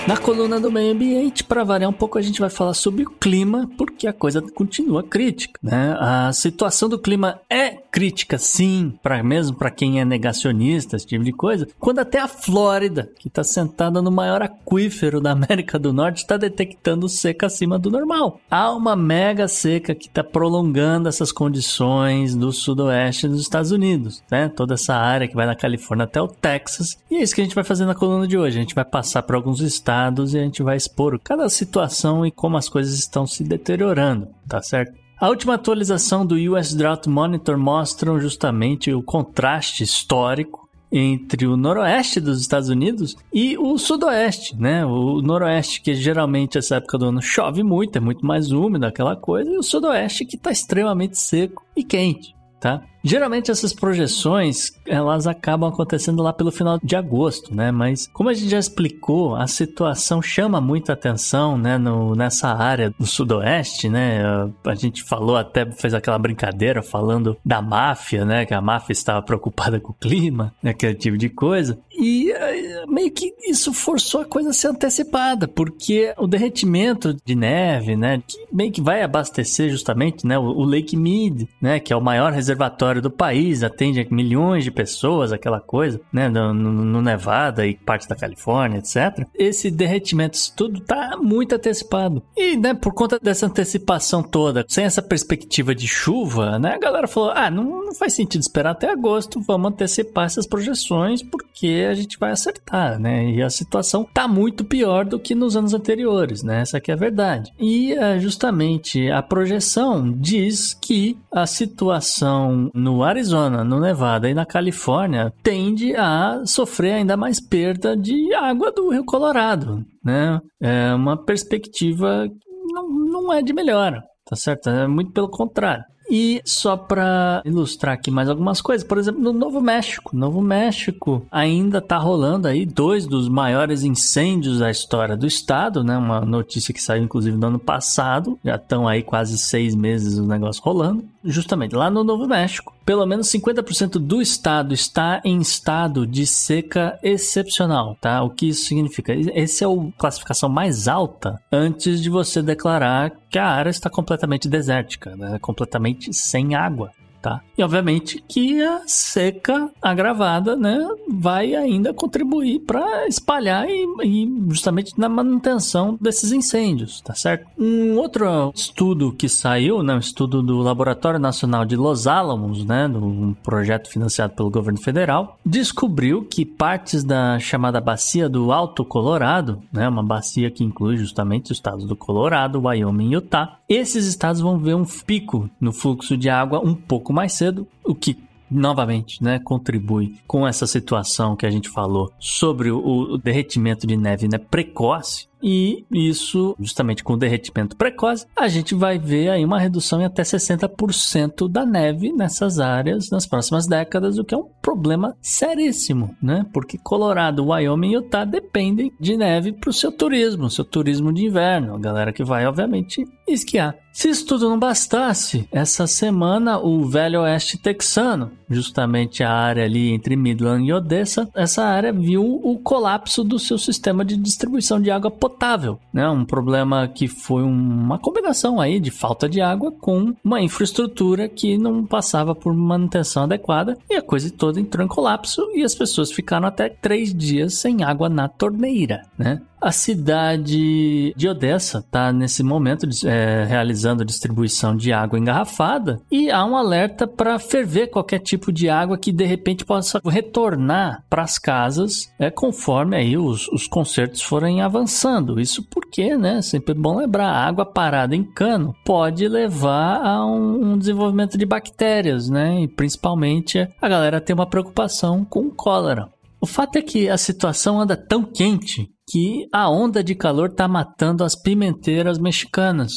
Na 0.07 0.15
coluna 0.15 0.57
do 0.59 0.72
meio 0.72 0.93
ambiente, 0.93 1.43
para 1.43 1.65
variar 1.65 1.89
um 1.89 1.93
pouco, 1.93 2.18
a 2.18 2.22
gente 2.22 2.39
vai 2.39 2.49
falar 2.49 2.74
sobre 2.74 3.03
o 3.03 3.09
clima, 3.09 3.70
porque 3.78 4.07
a 4.07 4.13
coisa 4.13 4.41
continua 4.41 5.03
crítica, 5.03 5.59
né? 5.61 5.97
A 5.99 6.32
situação 6.32 6.88
do 6.88 6.97
clima 6.97 7.41
é 7.49 7.72
crítica, 7.98 8.38
sim, 8.38 8.93
para 9.02 9.24
mesmo 9.24 9.58
para 9.58 9.72
quem 9.72 10.00
é 10.00 10.06
negacionista, 10.06 10.95
esse 10.95 11.08
tipo 11.08 11.24
de 11.24 11.32
coisa. 11.32 11.68
Quando 11.80 11.98
até 11.98 12.20
a 12.20 12.28
Flórida, 12.28 13.10
que 13.18 13.28
está 13.28 13.43
sentada 13.43 14.04
no 14.04 14.12
maior 14.12 14.39
aquífero 14.39 15.20
da 15.20 15.32
América 15.38 15.80
do 15.80 15.91
Norte, 15.91 16.18
está 16.18 16.38
detectando 16.38 17.10
seca 17.10 17.48
acima 17.48 17.80
do 17.80 17.89
normal. 17.89 18.39
Há 18.52 18.72
uma 18.72 18.95
mega 18.95 19.48
seca 19.48 19.95
que 19.95 20.06
está 20.06 20.24
prolongando 20.24 21.10
essas 21.10 21.32
condições 21.32 22.36
do 22.36 22.52
sudoeste 22.52 23.28
dos 23.28 23.41
Estados 23.41 23.72
Unidos, 23.72 24.22
né? 24.30 24.48
Toda 24.48 24.76
essa 24.76 24.93
área 24.93 25.28
que 25.28 25.36
vai 25.36 25.48
da 25.48 25.56
Califórnia 25.56 26.04
até 26.04 26.22
o 26.22 26.28
Texas. 26.28 27.00
E 27.10 27.16
é 27.16 27.24
isso 27.24 27.34
que 27.34 27.41
a 27.41 27.43
gente 27.45 27.56
vai 27.56 27.64
fazer 27.64 27.88
na 27.88 27.95
coluna 27.95 28.28
de 28.28 28.38
hoje. 28.38 28.60
A 28.60 28.62
gente 28.62 28.76
vai 28.76 28.86
passar 28.86 29.24
por 29.24 29.36
alguns 29.36 29.60
estados 29.60 30.36
e 30.36 30.38
a 30.38 30.43
gente 30.43 30.62
vai 30.62 30.78
expor 30.78 31.20
cada 31.20 31.50
situação 31.50 32.24
e 32.24 32.30
como 32.30 32.58
as 32.58 32.70
coisas 32.70 32.93
estão 32.93 33.26
se 33.26 33.43
deteriorando, 33.43 34.28
tá 34.48 34.62
certo? 34.62 35.07
A 35.20 35.30
última 35.30 35.55
atualização 35.55 36.24
do 36.24 36.36
US 36.53 36.76
Drought 36.76 37.09
Monitor 37.09 37.57
mostra 37.57 38.20
justamente 38.20 38.93
o 38.93 39.01
contraste 39.01 39.84
histórico 39.84 40.70
entre 40.91 41.47
o 41.47 41.57
noroeste 41.57 42.20
dos 42.22 42.39
Estados 42.39 42.70
Unidos 42.70 43.15
e 43.34 43.57
o 43.57 43.80
sudoeste, 43.80 44.55
né? 44.55 44.86
O 44.86 45.20
noroeste 45.24 45.82
que 45.82 45.95
geralmente 45.95 46.59
essa 46.59 46.76
época 46.76 46.99
do 46.99 47.05
ano 47.05 47.20
chove 47.20 47.63
muito, 47.63 47.97
é 47.97 47.99
muito 47.99 48.24
mais 48.24 48.51
úmido, 48.51 48.86
aquela 48.86 49.15
coisa, 49.15 49.49
e 49.49 49.57
o 49.57 49.63
sudoeste 49.63 50.24
que 50.24 50.36
está 50.36 50.51
extremamente 50.51 51.18
seco 51.18 51.65
e 51.76 51.84
quente, 51.84 52.36
tá? 52.60 52.82
Geralmente 53.03 53.49
essas 53.49 53.72
projeções, 53.72 54.72
elas 54.86 55.28
acabam 55.28 55.70
acontecendo 55.70 56.22
lá 56.22 56.34
pelo 56.34 56.51
final 56.51 56.78
de 56.84 56.95
agosto, 56.95 57.55
né? 57.55 57.72
Mas 57.72 58.08
como 58.12 58.28
a 58.28 58.34
gente 58.34 58.49
já 58.49 58.60
explicou, 58.60 59.36
a 59.36 59.47
situação 59.47 60.22
chama 60.22 60.60
muita 60.60 60.91
atenção, 60.91 61.58
né, 61.58 61.78
no, 61.78 62.16
nessa 62.16 62.49
área 62.49 62.93
do 62.99 63.05
sudoeste, 63.05 63.88
né? 63.88 64.22
A 64.66 64.76
gente 64.76 65.03
falou 65.03 65.38
até 65.38 65.66
fez 65.72 65.93
aquela 65.93 66.20
brincadeira 66.20 66.82
falando 66.82 67.38
da 67.45 67.62
máfia, 67.62 68.26
né, 68.26 68.45
que 68.45 68.53
a 68.53 68.62
máfia 68.62 68.91
estava 68.91 69.22
preocupada 69.22 69.80
com 69.80 69.91
o 69.91 69.95
clima, 69.95 70.53
né, 70.62 70.72
aquele 70.72 70.95
tipo 70.95 71.18
de 71.18 71.30
coisa. 71.30 71.80
E 71.98 72.32
eh, 72.32 72.86
meio 72.88 73.12
que 73.12 73.34
isso 73.48 73.74
forçou 73.74 74.22
a 74.22 74.26
coisa 74.26 74.52
a 74.52 74.54
ser 74.54 74.68
antecipada, 74.68 75.48
porque 75.48 76.14
o 76.18 76.28
derretimento 76.28 77.16
de 77.26 77.36
neve, 77.36 77.95
né, 77.95 78.22
que 78.26 78.38
meio 78.52 78.72
que 78.72 78.82
vai 78.82 79.02
abastecer 79.02 79.70
justamente, 79.70 80.26
né, 80.26 80.38
o, 80.38 80.64
Lake 80.64 80.95
Mead, 80.95 81.48
né, 81.60 81.80
que 81.80 81.91
é 81.91 81.95
o 81.95 82.02
maior 82.02 82.32
reservatório 82.32 83.02
do 83.02 83.10
país, 83.10 83.64
atende 83.64 84.08
milhões 84.12 84.64
de 84.64 84.72
pessoas, 84.72 85.32
aquela 85.32 85.60
coisa, 85.60 86.00
né, 86.14 86.30
no, 86.30 86.54
no, 86.54 87.02
Nevada 87.02 87.66
e 87.66 87.76
parte 87.76 88.08
da 88.08 88.16
Califórnia, 88.16 88.80
etc. 88.80 89.26
Esse 89.34 89.72
derretimento, 89.72 90.38
isso 90.38 90.54
tudo 90.56 90.82
tá 90.82 91.18
muito 91.22 91.56
antecipado. 91.56 92.22
E, 92.36 92.58
né, 92.58 92.74
por 92.74 92.93
conta 92.93 93.18
dessa 93.20 93.45
antecipação 93.45 94.22
toda, 94.22 94.66
sem 94.68 94.84
essa 94.84 95.02
perspectiva 95.02 95.74
de 95.74 95.88
chuva, 95.88 96.60
né, 96.60 96.74
a 96.74 96.80
galera 96.80 97.08
falou, 97.08 97.32
ah, 97.34 97.50
não, 97.50 97.86
não 97.86 97.95
faz 97.95 98.14
sentido 98.14 98.41
esperar 98.41 98.72
até 98.72 98.91
agosto, 98.91 99.41
vamos 99.41 99.72
antecipar 99.72 100.26
essas 100.26 100.45
projeções 100.45 101.24
porque 101.24 101.87
a 101.88 101.94
gente 101.94 102.18
vai 102.20 102.32
acertar, 102.32 103.00
né, 103.00 103.30
e 103.32 103.42
a 103.42 103.50
situação 103.50 104.04
tá 104.04 104.28
muito 104.28 104.64
pior 104.64 105.06
do 105.06 105.20
que 105.20 105.34
nos 105.34 105.56
anos 105.56 105.74
anteriores, 105.74 106.44
né, 106.44 106.62
essa 106.62 106.78
aqui 106.78 106.92
é 106.92 106.94
a 106.94 106.98
verdade. 106.98 107.52
E, 107.60 107.94
é, 107.94 108.20
justamente, 108.20 109.10
a 109.10 109.22
projeção 109.22 110.12
diz 110.12 110.74
que 110.74 111.18
a 111.32 111.46
situação 111.46 112.70
no 112.74 113.04
Arizona, 113.04 113.64
no 113.64 113.80
Nevada 113.80 114.30
e 114.30 114.34
na 114.34 114.46
Califórnia 114.46 115.34
tende 115.42 115.96
a 115.96 116.44
sofrer 116.46 116.94
ainda 116.94 117.18
mais 117.18 117.40
perda 117.40 117.96
de 117.96 118.34
água 118.34 118.72
do 118.72 118.90
Rio 118.90 119.06
Colorado, 119.06 119.86
né? 120.04 120.40
É 120.62 120.94
uma 120.94 121.18
perspectiva 121.18 122.28
não, 122.74 122.90
não 122.90 123.34
é 123.34 123.42
de 123.42 123.54
melhora. 123.54 124.04
tá 124.30 124.36
certo? 124.36 124.70
É 124.70 124.88
muito 124.88 125.12
pelo 125.12 125.30
contrário. 125.30 125.84
E 126.10 126.41
só 126.45 126.78
para 126.78 127.41
ilustrar 127.45 127.93
aqui 127.93 128.10
mais 128.10 128.30
algumas 128.30 128.62
coisas, 128.62 128.88
por 128.88 128.97
exemplo, 128.97 129.22
no 129.22 129.34
Novo 129.34 129.60
México. 129.62 130.16
Novo 130.16 130.41
México 130.41 131.26
ainda 131.32 131.82
tá 131.82 131.97
rolando 131.97 132.47
aí 132.47 132.66
dois 132.66 133.05
dos 133.05 133.28
maiores 133.28 133.84
incêndios 133.84 134.60
da 134.60 134.72
história 134.72 135.18
do 135.18 135.28
estado, 135.28 135.84
né? 135.84 135.97
Uma 135.97 136.22
notícia 136.22 136.74
que 136.74 136.82
saiu 136.82 137.03
inclusive 137.03 137.38
no 137.38 137.47
ano 137.47 137.60
passado. 137.60 138.39
Já 138.43 138.55
estão 138.55 138.88
aí 138.88 139.03
quase 139.03 139.38
seis 139.38 139.76
meses 139.76 140.18
o 140.18 140.26
negócio 140.26 140.64
rolando. 140.64 141.03
Justamente 141.24 141.76
lá 141.76 141.89
no 141.89 142.03
Novo 142.03 142.28
México, 142.28 142.74
pelo 142.88 143.06
menos 143.06 143.28
50% 143.28 144.00
do 144.00 144.22
estado 144.22 144.74
está 144.74 145.22
em 145.26 145.42
estado 145.42 146.08
de 146.08 146.26
seca 146.26 146.98
excepcional, 147.04 147.98
tá? 148.00 148.24
O 148.24 148.30
que 148.30 148.48
isso 148.48 148.64
significa? 148.64 149.14
Essa 149.34 149.66
é 149.66 149.68
a 149.68 149.92
classificação 149.98 150.48
mais 150.48 150.88
alta 150.88 151.38
antes 151.52 152.02
de 152.02 152.10
você 152.10 152.42
declarar 152.42 153.12
que 153.30 153.38
a 153.38 153.46
área 153.46 153.70
está 153.70 153.90
completamente 153.90 154.48
desértica, 154.48 155.18
né? 155.18 155.38
completamente 155.41 156.14
sem 156.14 156.56
água 156.56 156.91
tá? 157.22 157.41
E 157.57 157.64
obviamente 157.64 158.23
que 158.27 158.61
a 158.61 158.81
seca 158.85 159.69
agravada, 159.81 160.56
né, 160.56 160.88
vai 161.10 161.56
ainda 161.56 161.94
contribuir 161.94 162.60
para 162.60 163.07
espalhar 163.07 163.68
e, 163.68 163.85
e, 164.03 164.45
justamente 164.49 164.94
na 164.98 165.10
manutenção 165.10 165.98
desses 165.99 166.31
incêndios, 166.31 167.02
tá 167.02 167.14
certo? 167.14 167.48
Um 167.57 167.98
outro 167.98 168.52
estudo 168.53 169.11
que 169.11 169.27
saiu, 169.27 169.81
né, 169.81 169.95
um 169.95 169.99
estudo 169.99 170.41
do 170.44 170.60
Laboratório 170.60 171.19
Nacional 171.19 171.65
de 171.65 171.76
Los 171.76 172.07
Alamos, 172.07 172.64
né, 172.64 172.88
um 172.88 173.34
projeto 173.34 173.89
financiado 173.89 174.34
pelo 174.34 174.49
governo 174.49 174.80
federal, 174.80 175.39
descobriu 175.45 176.23
que 176.23 176.45
partes 176.45 177.03
da 177.03 177.39
chamada 177.39 177.81
bacia 177.81 178.30
do 178.30 178.52
Alto 178.52 178.85
Colorado, 178.85 179.61
né, 179.72 179.88
uma 179.88 180.03
bacia 180.03 180.52
que 180.52 180.64
inclui 180.64 180.98
justamente 180.98 181.52
os 181.52 181.57
estados 181.57 181.85
do 181.85 181.95
Colorado, 181.95 182.61
Wyoming 182.61 183.10
e 183.10 183.14
Utah, 183.14 183.57
esses 183.68 184.06
estados 184.06 184.41
vão 184.41 184.57
ver 184.57 184.76
um 184.76 184.85
pico 184.85 185.49
no 185.60 185.73
fluxo 185.73 186.15
de 186.15 186.30
água 186.30 186.61
um 186.64 186.73
pouco 186.73 187.07
mais 187.14 187.34
cedo, 187.34 187.68
o 187.84 187.96
que 187.96 188.18
novamente, 188.50 189.24
né, 189.24 189.40
contribui 189.40 190.16
com 190.26 190.48
essa 190.48 190.66
situação 190.66 191.36
que 191.36 191.46
a 191.46 191.50
gente 191.50 191.70
falou 191.70 192.12
sobre 192.20 192.72
o, 192.72 192.80
o 192.80 193.18
derretimento 193.18 193.86
de 193.86 193.98
neve 193.98 194.28
né, 194.28 194.38
precoce. 194.38 195.28
E 195.44 195.86
isso, 195.92 196.56
justamente 196.60 197.04
com 197.04 197.14
o 197.14 197.18
derretimento 197.18 197.76
precoce, 197.76 198.26
a 198.36 198.48
gente 198.48 198.74
vai 198.74 198.98
ver 198.98 199.30
aí 199.30 199.46
uma 199.46 199.60
redução 199.60 200.02
em 200.02 200.06
até 200.06 200.24
60% 200.24 201.48
da 201.48 201.64
neve 201.64 202.12
nessas 202.12 202.60
áreas 202.60 203.12
nas 203.12 203.28
próximas 203.28 203.68
décadas, 203.68 204.18
o 204.18 204.24
que 204.24 204.34
é 204.34 204.38
um 204.38 204.50
problema 204.64 205.16
seríssimo, 205.22 206.16
né? 206.20 206.44
Porque 206.52 206.80
Colorado, 206.80 207.46
Wyoming 207.46 207.92
e 207.92 207.96
Utah 207.98 208.26
dependem 208.26 208.92
de 209.00 209.16
neve 209.16 209.52
para 209.52 209.70
o 209.70 209.74
seu 209.74 209.92
turismo, 209.92 210.50
seu 210.50 210.66
turismo 210.66 211.14
de 211.14 211.26
inverno, 211.26 211.76
a 211.76 211.80
galera 211.80 212.12
que 212.12 212.24
vai, 212.24 212.48
obviamente, 212.48 213.06
esquiar. 213.28 213.76
Se 213.98 214.10
isso 214.10 214.28
tudo 214.28 214.48
não 214.48 214.60
bastasse, 214.60 215.49
essa 215.52 215.88
semana 215.88 216.60
o 216.60 216.86
Velho 216.86 217.22
Oeste 217.22 217.57
texano, 217.57 218.32
justamente 218.48 219.24
a 219.24 219.34
área 219.34 219.64
ali 219.65 219.90
entre 219.90 220.15
Midland 220.15 220.64
e 220.64 220.72
Odessa, 220.72 221.28
essa 221.34 221.64
área 221.64 221.91
viu 221.91 222.24
o 222.24 222.60
colapso 222.60 223.24
do 223.24 223.40
seu 223.40 223.57
sistema 223.57 224.06
de 224.06 224.15
distribuição 224.15 224.80
de 224.80 224.91
água 224.91 225.10
potável, 225.10 225.80
né? 225.91 226.07
Um 226.07 226.24
problema 226.24 226.88
que 226.88 227.07
foi 227.07 227.41
uma 227.41 227.98
combinação 227.98 228.61
aí 228.61 228.80
de 228.80 228.91
falta 228.91 229.28
de 229.28 229.41
água 229.41 229.72
com 229.72 230.14
uma 230.24 230.40
infraestrutura 230.44 231.28
que 231.28 231.57
não 231.57 231.84
passava 231.84 232.36
por 232.36 232.53
manutenção 232.53 233.24
adequada 233.24 233.76
e 233.90 233.95
a 233.95 234.02
coisa 234.03 234.30
toda 234.30 234.60
entrou 234.60 234.86
em 234.86 234.88
colapso 234.88 235.41
e 235.56 235.64
as 235.64 235.74
pessoas 235.74 236.11
ficaram 236.11 236.48
até 236.48 236.69
três 236.69 237.11
dias 237.11 237.56
sem 237.56 237.84
água 237.84 238.07
na 238.10 238.28
torneira, 238.28 239.07
né? 239.18 239.41
A 239.60 239.72
cidade 239.72 241.14
de 241.16 241.28
Odessa 241.28 241.80
está 241.80 242.14
nesse 242.14 242.44
momento 242.44 242.88
é, 243.06 243.44
realizando 243.44 244.06
distribuição 244.06 244.76
de 244.76 244.94
água 244.94 245.18
engarrafada 245.18 246.00
e 246.12 246.30
há 246.30 246.46
um 246.46 246.56
alerta 246.56 247.08
para 247.08 247.40
ferver 247.40 247.88
qualquer 247.88 248.20
tipo 248.20 248.52
de 248.52 248.70
água 248.70 249.00
que 249.00 249.12
de 249.12 249.26
repente 249.26 249.66
possa 249.66 250.00
retornar 250.06 251.04
para 251.10 251.24
as 251.24 251.40
casas 251.40 252.14
é, 252.20 252.30
conforme 252.30 252.96
aí 252.96 253.18
os, 253.18 253.48
os 253.48 253.68
concertos 253.68 254.22
forem 254.22 254.62
avançando. 254.62 255.40
Isso 255.40 255.64
porque, 255.64 256.16
né, 256.16 256.40
sempre 256.44 256.74
é 256.74 256.76
bom 256.76 256.98
lembrar, 256.98 257.30
a 257.30 257.48
água 257.48 257.66
parada 257.66 258.16
em 258.16 258.24
cano 258.24 258.76
pode 258.86 259.28
levar 259.28 260.06
a 260.06 260.24
um, 260.24 260.74
um 260.74 260.78
desenvolvimento 260.78 261.36
de 261.36 261.46
bactérias, 261.48 262.30
né, 262.30 262.62
e 262.62 262.68
principalmente 262.68 263.68
a 263.82 263.90
galera 263.90 264.22
tem 264.22 264.36
uma 264.36 264.46
preocupação 264.46 265.26
com 265.26 265.50
cólera. 265.50 266.10
O 266.40 266.46
fato 266.46 266.76
é 266.78 266.82
que 266.84 267.10
a 267.10 267.18
situação 267.18 267.82
anda 267.82 267.98
tão 267.98 268.24
quente 268.24 268.92
que 269.10 269.48
a 269.54 269.70
onda 269.70 270.04
de 270.04 270.14
calor 270.14 270.50
está 270.50 270.68
matando 270.68 271.24
as 271.24 271.36
pimenteiras 271.36 272.20
mexicanas, 272.20 272.92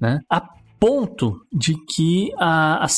né? 0.00 0.20
A 0.30 0.40
ponto 0.84 1.40
de 1.50 1.74
que 1.86 2.30
a, 2.36 2.84
a 2.84 2.88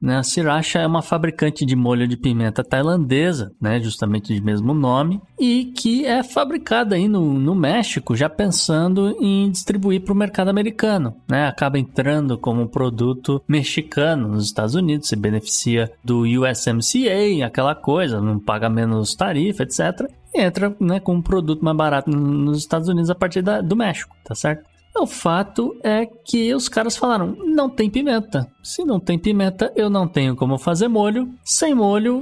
né? 0.00 0.18
A 0.18 0.22
Sriracha 0.22 0.78
é 0.78 0.86
uma 0.86 1.00
fabricante 1.00 1.64
de 1.64 1.74
molho 1.74 2.06
de 2.06 2.18
pimenta 2.18 2.62
tailandesa, 2.62 3.50
né? 3.58 3.80
Justamente 3.80 4.34
de 4.34 4.42
mesmo 4.42 4.74
nome, 4.74 5.18
e 5.40 5.72
que 5.74 6.04
é 6.04 6.22
fabricada 6.22 6.96
aí 6.96 7.08
no, 7.08 7.32
no 7.32 7.54
México, 7.54 8.14
já 8.14 8.28
pensando 8.28 9.16
em 9.18 9.50
distribuir 9.50 10.02
para 10.02 10.12
o 10.12 10.16
mercado 10.16 10.50
americano, 10.50 11.16
né? 11.26 11.46
Acaba 11.46 11.78
entrando 11.78 12.36
como 12.36 12.68
produto 12.68 13.42
mexicano 13.48 14.28
nos 14.28 14.44
Estados 14.44 14.74
Unidos, 14.74 15.08
se 15.08 15.16
beneficia 15.16 15.90
do 16.04 16.24
USMCA, 16.24 17.46
aquela 17.46 17.74
coisa, 17.74 18.20
não 18.20 18.38
paga 18.38 18.68
menos 18.68 19.14
tarifa, 19.14 19.62
etc 19.62 20.10
entra 20.34 20.74
né, 20.78 21.00
com 21.00 21.14
um 21.14 21.22
produto 21.22 21.64
mais 21.64 21.76
barato 21.76 22.10
nos 22.10 22.58
Estados 22.58 22.88
Unidos 22.88 23.10
a 23.10 23.14
partir 23.14 23.42
da, 23.42 23.60
do 23.60 23.74
México, 23.74 24.14
tá 24.24 24.34
certo? 24.34 24.67
O 25.00 25.06
fato 25.06 25.76
é 25.84 26.04
que 26.06 26.52
os 26.52 26.68
caras 26.68 26.96
falaram: 26.96 27.36
não 27.44 27.70
tem 27.70 27.88
pimenta. 27.88 28.50
Se 28.62 28.84
não 28.84 28.98
tem 28.98 29.18
pimenta, 29.18 29.72
eu 29.76 29.88
não 29.88 30.08
tenho 30.08 30.34
como 30.34 30.58
fazer 30.58 30.88
molho. 30.88 31.28
Sem 31.44 31.72
molho, 31.72 32.20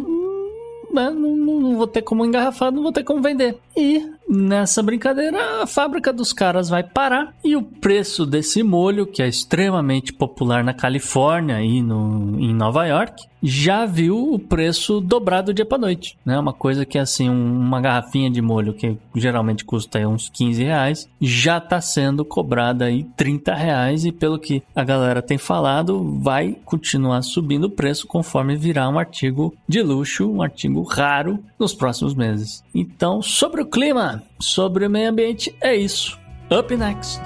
né, 0.92 1.10
não, 1.10 1.36
não, 1.36 1.76
vou 1.76 1.86
ter 1.86 2.02
como 2.02 2.24
engarrafar, 2.24 2.70
não 2.70 2.82
vou 2.82 2.92
ter 2.92 3.02
como 3.02 3.22
vender. 3.22 3.58
E 3.74 4.02
nessa 4.28 4.82
brincadeira, 4.82 5.62
a 5.62 5.66
fábrica 5.66 6.12
dos 6.12 6.32
caras 6.32 6.68
vai 6.68 6.82
parar 6.82 7.34
e 7.44 7.56
o 7.56 7.62
preço 7.62 8.26
desse 8.26 8.62
molho, 8.62 9.06
que 9.06 9.22
é 9.22 9.28
extremamente 9.28 10.12
popular 10.12 10.64
na 10.64 10.74
Califórnia 10.74 11.62
e 11.62 11.82
no, 11.82 12.38
em 12.38 12.54
Nova 12.54 12.86
York, 12.86 13.26
já 13.42 13.86
viu 13.86 14.32
o 14.32 14.38
preço 14.38 15.00
dobrado 15.00 15.54
dia 15.54 15.64
para 15.64 15.78
noite, 15.78 16.18
né? 16.24 16.38
Uma 16.38 16.52
coisa 16.52 16.84
que 16.84 16.98
assim, 16.98 17.28
uma 17.28 17.80
garrafinha 17.80 18.30
de 18.30 18.42
molho 18.42 18.74
que 18.74 18.96
geralmente 19.14 19.64
custa 19.64 20.00
uns 20.08 20.28
15 20.28 20.64
reais, 20.64 21.08
já 21.20 21.58
está 21.58 21.80
sendo 21.80 22.24
cobrada 22.24 22.86
aí 22.86 23.04
30 23.16 23.54
reais 23.54 24.04
e 24.04 24.10
pelo 24.10 24.38
que 24.38 24.62
a 24.74 24.82
galera 24.82 25.22
tem 25.22 25.38
falado, 25.38 26.18
vai 26.18 26.56
continuar 26.64 27.22
subindo 27.22 27.64
o 27.64 27.70
preço 27.70 28.06
conforme 28.06 28.56
virar 28.56 28.88
um 28.88 28.98
artigo 28.98 29.54
de 29.68 29.82
luxo, 29.82 30.28
um 30.28 30.42
artigo 30.42 30.82
raro 30.82 31.38
nos 31.58 31.72
próximos 31.72 32.14
meses. 32.14 32.64
Então, 32.74 33.22
sobre 33.22 33.62
o 33.62 33.66
clima, 33.66 34.15
sobre 34.38 34.86
o 34.86 34.90
meio 34.90 35.10
ambiente, 35.10 35.54
é 35.60 35.74
isso. 35.74 36.18
Up 36.50 36.76
next. 36.76 37.20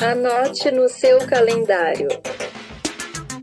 Anote 0.00 0.70
no 0.70 0.88
seu 0.88 1.18
calendário. 1.26 2.08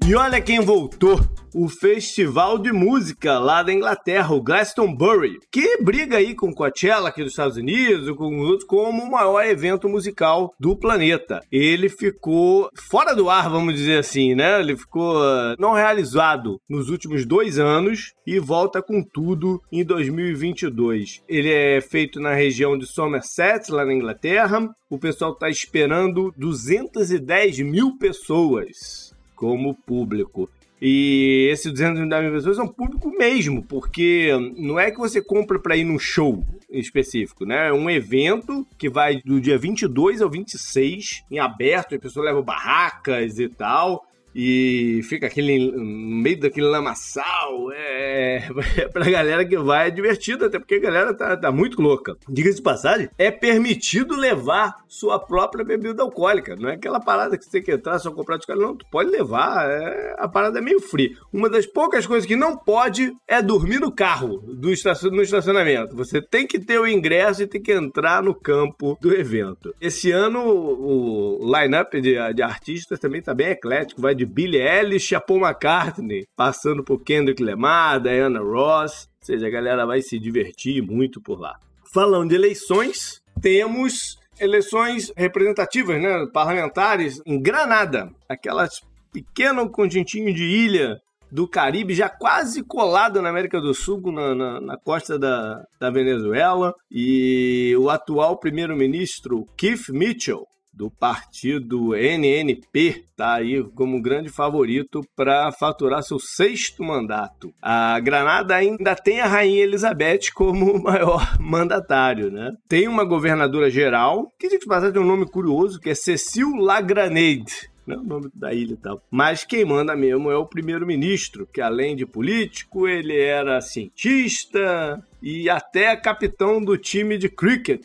E 0.05 0.15
olha 0.15 0.41
quem 0.41 0.59
voltou 0.59 1.19
o 1.53 1.67
Festival 1.67 2.57
de 2.57 2.71
Música 2.71 3.39
lá 3.39 3.63
da 3.63 3.73
Inglaterra, 3.73 4.33
o 4.33 4.41
Glastonbury, 4.41 5.39
que 5.51 5.81
briga 5.81 6.17
aí 6.17 6.35
com 6.35 6.53
Coachella 6.53 7.09
aqui 7.09 7.23
dos 7.23 7.33
Estados 7.33 7.57
Unidos, 7.57 8.15
com 8.15 8.39
outros, 8.39 8.63
como 8.65 9.03
o 9.03 9.11
maior 9.11 9.43
evento 9.45 9.89
musical 9.89 10.53
do 10.59 10.75
planeta. 10.75 11.41
Ele 11.51 11.89
ficou 11.89 12.69
fora 12.89 13.15
do 13.15 13.29
ar, 13.29 13.49
vamos 13.49 13.75
dizer 13.75 13.99
assim, 13.99 14.35
né? 14.35 14.59
Ele 14.59 14.77
ficou 14.77 15.17
uh, 15.17 15.55
não 15.57 15.73
realizado 15.73 16.59
nos 16.69 16.89
últimos 16.89 17.25
dois 17.25 17.59
anos 17.59 18.13
e 18.25 18.39
volta 18.39 18.81
com 18.81 19.03
tudo 19.03 19.61
em 19.71 19.83
2022. 19.83 21.21
Ele 21.27 21.51
é 21.51 21.81
feito 21.81 22.19
na 22.19 22.33
região 22.33 22.77
de 22.77 22.85
Somerset, 22.85 23.71
lá 23.71 23.85
na 23.85 23.93
Inglaterra. 23.93 24.69
O 24.89 24.97
pessoal 24.97 25.33
está 25.33 25.49
esperando 25.49 26.33
210 26.37 27.59
mil 27.59 27.97
pessoas 27.97 29.13
como 29.35 29.73
público. 29.73 30.49
E 30.81 31.49
esses 31.51 31.71
290 31.71 32.21
mil 32.21 32.31
pessoas 32.31 32.55
são 32.55 32.67
público 32.67 33.09
mesmo, 33.11 33.63
porque 33.63 34.29
não 34.57 34.79
é 34.79 34.89
que 34.89 34.97
você 34.97 35.21
compra 35.21 35.59
para 35.59 35.75
ir 35.75 35.83
num 35.83 35.99
show 35.99 36.43
específico, 36.69 37.45
né? 37.45 37.69
É 37.69 37.73
um 37.73 37.89
evento 37.89 38.65
que 38.77 38.89
vai 38.89 39.21
do 39.23 39.41
dia 39.41 39.57
22 39.57 40.21
ao 40.21 40.29
26 40.29 41.23
em 41.29 41.39
aberto, 41.39 41.95
a 41.95 41.99
pessoa 41.99 42.25
leva 42.25 42.41
barracas 42.41 43.39
e 43.39 43.49
tal. 43.49 44.08
E 44.33 45.01
fica 45.03 45.27
aquele 45.27 45.71
no 45.71 45.83
meio 45.83 46.39
daquele 46.39 46.67
lamaçal. 46.67 47.71
É, 47.71 48.47
é 48.77 48.87
pra 48.91 49.09
galera 49.09 49.45
que 49.45 49.57
vai 49.57 49.87
é 49.87 49.91
divertido, 49.91 50.45
até 50.45 50.59
porque 50.59 50.75
a 50.75 50.79
galera 50.79 51.13
tá, 51.13 51.35
tá 51.35 51.51
muito 51.51 51.81
louca. 51.81 52.15
Diga-se 52.27 52.57
de 52.57 52.61
passagem, 52.61 53.09
é 53.17 53.31
permitido 53.31 54.15
levar 54.15 54.75
sua 54.87 55.19
própria 55.19 55.63
bebida 55.65 56.03
alcoólica. 56.03 56.55
Não 56.55 56.69
é 56.69 56.73
aquela 56.73 56.99
parada 56.99 57.37
que 57.37 57.43
você 57.43 57.51
tem 57.51 57.63
que 57.63 57.71
entrar 57.71 57.99
só 57.99 58.11
comprar 58.11 58.37
de 58.37 58.47
cara. 58.47 58.59
Não, 58.59 58.75
tu 58.75 58.85
pode 58.91 59.09
levar. 59.09 59.69
É, 59.69 60.15
a 60.17 60.27
parada 60.27 60.59
é 60.59 60.61
meio 60.61 60.79
fria. 60.79 61.11
Uma 61.31 61.49
das 61.49 61.65
poucas 61.65 62.05
coisas 62.05 62.27
que 62.27 62.35
não 62.35 62.57
pode 62.57 63.13
é 63.27 63.41
dormir 63.41 63.79
no 63.79 63.91
carro 63.91 64.37
do 64.37 64.71
estacion, 64.71 65.09
no 65.09 65.21
estacionamento. 65.21 65.95
Você 65.95 66.21
tem 66.21 66.45
que 66.45 66.59
ter 66.59 66.79
o 66.79 66.87
ingresso 66.87 67.43
e 67.43 67.47
tem 67.47 67.61
que 67.61 67.71
entrar 67.71 68.21
no 68.21 68.33
campo 68.33 68.97
do 69.01 69.13
evento. 69.13 69.73
Esse 69.79 70.11
ano 70.11 70.39
o 70.39 71.39
line-up 71.55 71.99
de, 72.01 72.15
de 72.33 72.41
artistas 72.41 72.99
também 72.99 73.21
tá 73.21 73.33
bem 73.33 73.49
eclético. 73.49 74.01
Vai 74.01 74.15
de 74.19 74.25
Billie 74.25 74.61
Eilish 74.61 75.15
a 75.15 75.21
Paul 75.21 75.39
McCartney, 75.39 76.25
passando 76.35 76.83
por 76.83 77.01
Kendrick 77.01 77.41
Lamar, 77.41 78.01
Diana 78.01 78.41
Ross. 78.41 79.07
Ou 79.21 79.25
seja, 79.25 79.47
a 79.47 79.49
galera 79.49 79.85
vai 79.85 80.01
se 80.01 80.19
divertir 80.19 80.81
muito 80.83 81.21
por 81.21 81.39
lá. 81.39 81.57
Falando 81.93 82.29
de 82.29 82.35
eleições, 82.35 83.21
temos 83.41 84.17
eleições 84.37 85.11
representativas, 85.15 86.01
né, 86.01 86.27
parlamentares 86.33 87.21
em 87.25 87.41
Granada, 87.41 88.09
aquelas 88.27 88.81
pequeno 89.11 89.69
conjuntinho 89.71 90.33
de 90.33 90.43
ilha 90.43 90.97
do 91.31 91.47
Caribe, 91.47 91.93
já 91.93 92.09
quase 92.09 92.61
colado 92.63 93.21
na 93.21 93.29
América 93.29 93.61
do 93.61 93.73
Sul, 93.73 94.01
na, 94.11 94.35
na, 94.35 94.59
na 94.59 94.77
costa 94.77 95.17
da, 95.17 95.63
da 95.79 95.89
Venezuela. 95.89 96.73
E 96.91 97.73
o 97.79 97.89
atual 97.89 98.37
primeiro-ministro 98.37 99.45
Keith 99.57 99.89
Mitchell 99.89 100.45
do 100.79 100.89
partido 100.89 101.93
NNP, 101.93 103.03
está 103.11 103.33
aí 103.33 103.61
como 103.75 104.01
grande 104.01 104.29
favorito 104.29 105.01
para 105.13 105.51
faturar 105.51 106.01
seu 106.01 106.17
sexto 106.17 106.81
mandato. 106.81 107.53
A 107.61 107.99
Granada 107.99 108.55
ainda 108.55 108.95
tem 108.95 109.19
a 109.19 109.27
Rainha 109.27 109.61
Elizabeth 109.61 110.31
como 110.33 110.79
maior 110.81 111.37
mandatário, 111.37 112.31
né? 112.31 112.53
Tem 112.69 112.87
uma 112.87 113.03
governadora 113.03 113.69
geral, 113.69 114.31
que 114.39 114.47
de 114.47 114.65
passar 114.65 114.93
tem 114.93 115.01
um 115.01 115.05
nome 115.05 115.25
curioso, 115.25 115.81
que 115.81 115.89
é 115.89 115.95
Cecil 115.95 116.55
Lagranade 116.55 117.69
né, 117.85 117.97
o 117.97 118.03
nome 118.03 118.29
da 118.33 118.53
ilha 118.53 118.73
e 118.73 118.77
tal. 118.77 119.01
Mas 119.09 119.43
quem 119.43 119.65
manda 119.65 119.95
mesmo 119.95 120.29
é 120.29 120.37
o 120.37 120.45
primeiro-ministro, 120.45 121.47
que 121.51 121.59
além 121.59 121.95
de 121.95 122.05
político, 122.05 122.87
ele 122.87 123.19
era 123.19 123.59
cientista 123.59 125.03
e 125.21 125.49
até 125.49 125.95
capitão 125.97 126.63
do 126.63 126.77
time 126.77 127.17
de 127.17 127.27
cricket 127.27 127.83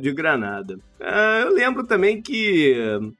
de 0.00 0.12
Granada. 0.12 0.78
Ah, 1.00 1.42
eu 1.44 1.54
lembro 1.54 1.86
também 1.86 2.22
que 2.22 2.74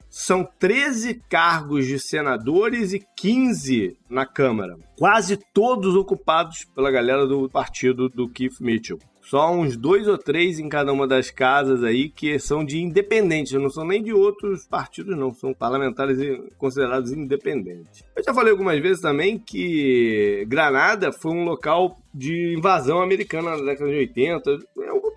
são 0.09 0.47
13 0.57 1.21
cargos 1.29 1.85
de 1.85 1.99
senadores 1.99 2.93
e 2.93 3.05
15 3.15 3.97
na 4.09 4.25
Câmara, 4.25 4.77
quase 4.97 5.37
todos 5.53 5.95
ocupados 5.95 6.65
pela 6.75 6.91
galera 6.91 7.25
do 7.27 7.49
partido 7.49 8.09
do 8.09 8.27
Keith 8.27 8.59
Mitchell 8.59 8.99
só 9.29 9.51
uns 9.51 9.75
dois 9.75 10.07
ou 10.07 10.17
três 10.17 10.57
em 10.57 10.69
cada 10.69 10.91
uma 10.93 11.05
das 11.05 11.29
casas 11.29 11.83
aí 11.83 12.07
que 12.07 12.39
são 12.39 12.63
de 12.63 12.81
independentes, 12.81 13.51
não 13.53 13.69
são 13.69 13.85
nem 13.85 14.01
de 14.01 14.13
outros 14.13 14.65
partidos, 14.65 15.17
não, 15.17 15.33
são 15.33 15.53
parlamentares 15.53 16.17
considerados 16.57 17.11
independentes. 17.11 18.05
Eu 18.15 18.23
já 18.23 18.33
falei 18.33 18.51
algumas 18.51 18.79
vezes 18.79 19.01
também 19.01 19.37
que 19.37 20.45
Granada 20.47 21.11
foi 21.11 21.31
um 21.31 21.43
local 21.43 21.97
de 22.13 22.55
invasão 22.55 23.01
americana 23.01 23.57
na 23.57 23.63
década 23.63 23.91
de 23.91 23.97
80. 23.97 24.59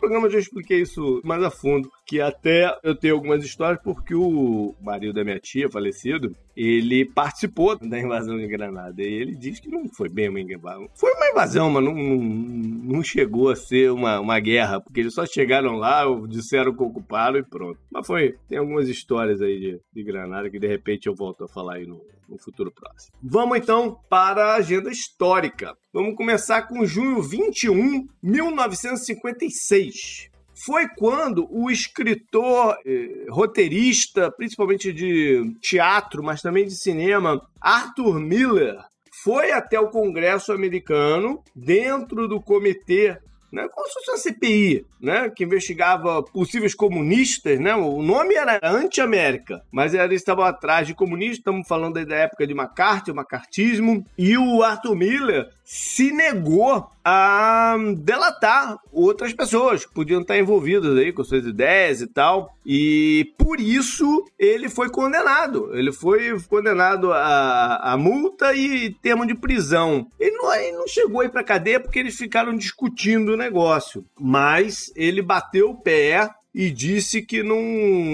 Programa 0.01 0.27
eu 0.27 0.31
já 0.31 0.39
expliquei 0.39 0.81
isso 0.81 1.21
mais 1.23 1.43
a 1.43 1.51
fundo, 1.51 1.91
que 2.07 2.21
até 2.21 2.75
eu 2.83 2.95
tenho 2.95 3.15
algumas 3.15 3.45
histórias 3.45 3.81
porque 3.83 4.15
o 4.15 4.75
marido 4.81 5.13
da 5.13 5.23
minha 5.23 5.39
tia, 5.39 5.71
falecido, 5.71 6.35
ele 6.57 7.05
participou 7.05 7.79
da 7.79 7.99
invasão 7.99 8.37
de 8.39 8.47
Granada. 8.47 9.03
E 9.03 9.13
ele 9.13 9.35
diz 9.35 9.61
que 9.61 9.69
não 9.69 9.89
foi 9.89 10.09
bem 10.09 10.29
uma 10.29 10.41
invasão. 10.41 10.89
Foi 10.95 11.13
uma 11.13 11.29
invasão, 11.29 11.71
mas 11.71 11.85
não, 11.85 11.95
não, 11.95 12.17
não 12.17 13.03
chegou 13.03 13.51
a 13.51 13.57
ser 13.57 13.93
uma, 13.93 14.19
uma 14.21 14.41
guerra, 14.41 14.81
porque 14.81 15.01
eles 15.01 15.15
só 15.15 15.27
chegaram 15.27 15.77
lá, 15.77 16.05
disseram 16.27 16.75
que 16.75 16.83
ocuparam 16.83 17.39
e 17.39 17.43
pronto. 17.43 17.79
Mas 17.91 18.07
foi, 18.07 18.37
tem 18.49 18.59
algumas 18.59 18.89
histórias 18.89 19.41
aí 19.43 19.61
de, 19.61 19.81
de 19.93 20.03
Granada 20.03 20.51
que 20.51 20.59
de 20.59 20.67
repente 20.67 21.07
eu 21.07 21.15
volto 21.15 21.45
a 21.45 21.49
falar 21.49 21.75
aí 21.75 21.87
no, 21.87 22.01
no 22.31 22.39
futuro 22.39 22.73
próximo. 22.73 23.13
Vamos 23.23 23.59
então 23.59 24.01
para 24.09 24.53
a 24.53 24.55
agenda 24.57 24.91
histórica. 24.91 25.77
Vamos 25.93 26.15
começar 26.15 26.63
com 26.63 26.87
junho 26.87 27.21
21, 27.21 28.07
1956 28.23 30.31
foi 30.63 30.87
quando 30.89 31.49
o 31.51 31.71
escritor, 31.71 32.77
eh, 32.85 33.25
roteirista, 33.31 34.31
principalmente 34.31 34.93
de 34.93 35.55
teatro, 35.61 36.23
mas 36.23 36.43
também 36.43 36.67
de 36.67 36.77
cinema, 36.77 37.41
Arthur 37.59 38.21
Miller, 38.21 38.77
foi 39.25 39.53
até 39.53 39.81
o 39.81 39.89
Congresso 39.89 40.53
americano, 40.53 41.43
dentro 41.55 42.29
do 42.29 42.41
comitê 42.41 43.19
né? 43.53 43.69
Como 43.69 43.87
se 43.87 43.95
fosse 43.95 44.11
uma 44.11 44.19
CPI, 44.19 44.87
né? 45.01 45.31
Que 45.31 45.45
investigava 45.45 46.23
possíveis 46.23 46.75
comunistas, 46.75 47.59
né? 47.59 47.75
O 47.75 48.03
nome 48.03 48.35
era 48.35 48.61
Anti-América, 48.63 49.63
mas 49.71 49.95
eles 49.95 50.21
estavam 50.21 50.45
atrás 50.45 50.87
de 50.87 50.95
comunistas, 50.95 51.39
estamos 51.39 51.67
falando 51.67 51.97
aí 51.97 52.05
da 52.05 52.17
época 52.17 52.47
de 52.47 52.53
McCarthy, 52.53 53.11
o 53.11 53.15
macartismo, 53.15 54.05
e 54.17 54.37
o 54.37 54.63
Arthur 54.63 54.97
Miller 54.97 55.49
se 55.65 56.11
negou 56.11 56.91
a 57.05 57.77
delatar 57.99 58.77
outras 58.93 59.33
pessoas 59.33 59.87
que 59.87 59.95
podiam 59.95 60.21
estar 60.21 60.37
envolvidas 60.37 60.97
aí 60.99 61.13
com 61.13 61.23
suas 61.23 61.47
ideias 61.47 62.01
e 62.01 62.07
tal. 62.09 62.55
E 62.67 63.33
por 63.39 63.61
isso 63.61 64.25
ele 64.39 64.69
foi 64.69 64.91
condenado. 64.91 65.71
Ele 65.73 65.93
foi 65.93 66.39
condenado 66.49 67.13
a, 67.13 67.93
a 67.93 67.97
multa 67.97 68.53
e 68.53 68.91
termo 69.01 69.25
de 69.25 69.35
prisão. 69.35 70.09
Ele 70.19 70.37
não, 70.37 70.55
ele 70.55 70.77
não 70.77 70.89
chegou 70.89 71.21
aí 71.21 71.29
para 71.29 71.45
cadeia 71.45 71.81
porque 71.81 72.01
eles 72.01 72.17
ficaram 72.17 72.57
discutindo 72.57 73.37
negócio. 73.41 74.05
Mas 74.19 74.93
ele 74.95 75.23
bateu 75.23 75.71
o 75.71 75.81
pé 75.81 76.31
e 76.55 76.71
disse 76.71 77.23
que 77.23 77.43
não, 77.43 77.63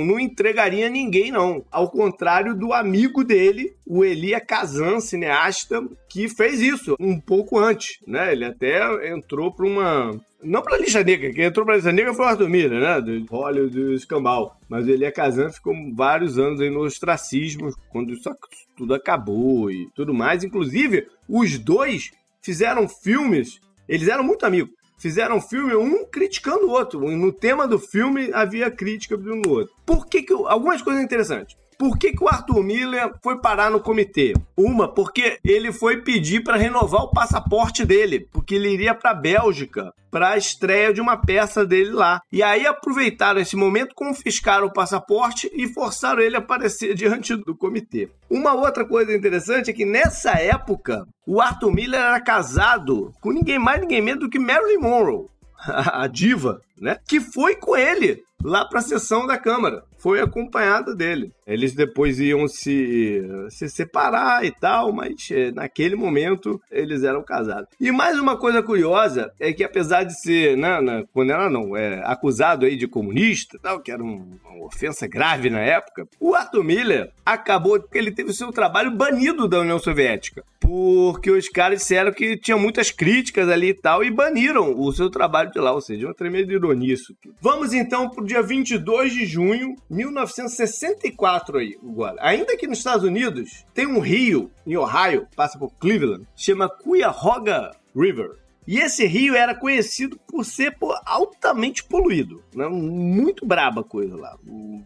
não 0.05 0.21
entregaria 0.21 0.89
ninguém, 0.89 1.33
não. 1.33 1.65
Ao 1.71 1.91
contrário 1.91 2.55
do 2.55 2.73
amigo 2.73 3.25
dele, 3.25 3.75
o 3.87 4.05
Elia 4.05 4.41
Kazan, 4.41 5.01
cineasta, 5.01 5.83
que 6.09 6.29
fez 6.29 6.61
isso 6.61 6.95
um 7.01 7.19
pouco 7.19 7.59
antes, 7.59 7.99
né? 8.07 8.33
Ele 8.33 8.45
até 8.45 9.11
entrou 9.11 9.53
para 9.53 9.67
uma... 9.67 10.21
Não 10.43 10.63
para 10.63 10.77
a 10.77 10.79
lista 10.79 11.03
negra, 11.03 11.33
quem 11.33 11.45
entrou 11.45 11.65
para 11.65 11.75
a 11.75 11.77
lista 11.77 11.91
negra 11.91 12.15
foi 12.15 12.25
o 12.27 12.29
Arthur 12.29 12.49
Miller, 12.49 12.81
né? 12.81 13.01
Do 13.01 13.25
Hollywood 13.25 13.75
do 13.75 13.95
Escambau. 13.95 14.57
Mas 14.69 14.87
o 14.87 14.91
Elia 14.91 15.11
Kazan 15.11 15.51
ficou 15.51 15.75
vários 15.95 16.39
anos 16.39 16.61
aí 16.61 16.69
no 16.69 16.83
ostracismo, 16.83 17.71
quando 17.89 18.13
isso 18.13 18.31
tudo 18.77 18.95
acabou 18.95 19.71
e 19.71 19.89
tudo 19.95 20.13
mais. 20.13 20.45
Inclusive, 20.45 21.09
os 21.27 21.59
dois 21.59 22.11
fizeram 22.43 22.87
filmes, 22.87 23.59
eles 23.89 24.09
eram 24.09 24.23
muito 24.23 24.45
amigos 24.45 24.76
fizeram 24.97 25.37
um 25.37 25.41
filme, 25.41 25.75
um 25.75 26.05
criticando 26.07 26.67
o 26.67 26.71
outro. 26.71 27.01
No 27.01 27.33
tema 27.33 27.67
do 27.67 27.79
filme 27.79 28.31
havia 28.33 28.71
crítica 28.71 29.17
de 29.17 29.31
um 29.31 29.37
no 29.37 29.51
outro. 29.51 29.75
Por 29.85 30.07
que, 30.07 30.23
que 30.23 30.33
algumas 30.33 30.83
coisas 30.83 31.03
interessantes? 31.03 31.57
Por 31.79 31.99
que, 31.99 32.13
que 32.13 32.25
o 32.25 32.29
Arthur 32.29 32.63
Miller 32.63 33.13
foi 33.23 33.41
parar 33.41 33.71
no 33.71 33.81
comitê? 33.81 34.33
Uma, 34.57 34.93
porque 34.93 35.39
ele 35.45 35.73
foi 35.73 36.03
pedir 36.03 36.43
para 36.43 36.57
renovar 36.57 37.03
o 37.03 37.11
passaporte 37.11 37.85
dele, 37.85 38.29
porque 38.33 38.55
ele 38.55 38.71
iria 38.71 38.95
para 38.95 39.11
a 39.11 39.15
Bélgica 39.15 39.93
para 40.11 40.31
a 40.31 40.37
estreia 40.39 40.95
de 40.95 41.01
uma 41.03 41.19
peça 41.19 41.67
dele 41.67 41.91
lá. 41.91 42.23
E 42.33 42.43
aí 42.43 42.67
aproveitaram 42.67 43.39
esse 43.39 43.55
momento, 43.55 43.95
confiscaram 43.95 44.67
o 44.67 44.73
passaporte 44.73 45.51
e 45.53 45.69
forçaram 45.69 46.23
ele 46.23 46.37
a 46.37 46.39
aparecer 46.39 46.95
diante 46.95 47.37
do 47.37 47.55
comitê. 47.55 48.09
Uma 48.31 48.55
outra 48.55 48.87
coisa 48.87 49.15
interessante 49.15 49.71
é 49.71 49.75
que 49.75 49.85
nessa 49.85 50.31
época 50.31 51.07
o 51.27 51.39
Arthur 51.39 51.71
Miller 51.71 52.01
era 52.01 52.21
casado 52.21 53.13
com 53.21 53.31
ninguém 53.31 53.59
mais, 53.59 53.81
ninguém 53.81 54.01
menos 54.01 54.21
do 54.21 54.31
que 54.31 54.39
Marilyn 54.39 54.79
Monroe, 54.79 55.27
a 55.67 56.07
diva, 56.07 56.61
né? 56.79 56.99
Que 57.09 57.21
foi 57.21 57.57
com 57.57 57.77
ele 57.77 58.25
lá 58.45 58.65
para 58.65 58.79
a 58.79 58.83
sessão 58.83 59.27
da 59.27 59.39
Câmara. 59.39 59.83
Foi 59.99 60.21
acompanhada 60.21 60.95
dele. 60.95 61.33
Eles 61.47 61.75
depois 61.75 62.21
iam 62.21 62.47
se, 62.47 63.23
se 63.51 63.69
separar 63.69 64.45
e 64.45 64.53
tal, 64.53 64.93
mas 64.93 65.29
é, 65.31 65.51
naquele 65.51 65.97
momento 65.97 66.61
eles 66.71 67.03
eram 67.03 67.23
casados. 67.23 67.69
E 67.81 67.91
mais 67.91 68.19
uma 68.19 68.37
coisa 68.37 68.63
curiosa 68.63 69.33
é 69.41 69.53
que 69.53 69.65
apesar 69.65 70.05
de 70.05 70.21
ser, 70.21 70.57
né, 70.57 71.05
quando 71.13 71.31
ela 71.31 71.51
não 71.51 71.77
é 71.77 72.03
acusado 72.05 72.67
aí 72.67 72.77
de 72.77 72.87
comunista, 72.87 73.59
tal, 73.61 73.81
que 73.81 73.91
era 73.91 74.03
um, 74.03 74.39
uma 74.45 74.67
ofensa 74.67 75.09
grave 75.09 75.51
na 75.51 75.61
época, 75.61 76.07
o 76.21 76.35
Arthur 76.35 76.63
Miller 76.63 77.11
acabou 77.25 77.81
que 77.81 77.99
ele 77.99 78.13
teve 78.13 78.31
o 78.31 78.35
seu 78.35 78.53
trabalho 78.53 78.93
banido 78.93 79.49
da 79.49 79.61
União 79.61 79.79
Soviética, 79.79 80.45
porque 80.67 81.31
os 81.31 81.49
caras 81.49 81.79
disseram 81.79 82.13
que 82.13 82.37
tinha 82.37 82.57
muitas 82.57 82.91
críticas 82.91 83.49
ali 83.49 83.69
e 83.69 83.75
tal 83.75 84.03
e 84.03 84.11
baniram 84.11 84.75
o 84.77 84.93
seu 84.93 85.09
trabalho 85.09 85.53
de 85.53 85.61
lá, 85.61 85.73
ou 85.73 85.81
seja, 85.81 86.09
uma 86.09 86.15
tremenda 86.15 86.53
ironia 86.53 86.93
isso. 86.93 87.15
Vamos 87.41 87.73
então 87.73 88.11
pro 88.11 88.25
dia 88.25 88.43
22 88.43 89.13
de 89.13 89.27
junho 89.27 89.77
1964 89.89 91.59
aí, 91.59 91.77
agora. 91.81 92.17
Ainda 92.19 92.55
aqui 92.55 92.67
nos 92.67 92.79
Estados 92.79 93.05
Unidos, 93.05 93.65
tem 93.73 93.87
um 93.87 94.01
rio 94.01 94.51
em 94.67 94.77
Ohio, 94.77 95.29
passa 95.37 95.57
por 95.57 95.71
Cleveland, 95.79 96.27
chama 96.35 96.69
Cuyahoga 96.69 97.71
River. 97.95 98.46
E 98.67 98.79
esse 98.79 99.07
rio 99.07 99.37
era 99.37 99.55
conhecido 99.55 100.19
por 100.27 100.45
ser 100.45 100.77
altamente 101.05 101.85
poluído. 101.85 102.43
Né? 102.55 102.67
Muito 102.67 103.47
braba 103.47 103.85
coisa 103.85 104.17
lá. 104.17 104.37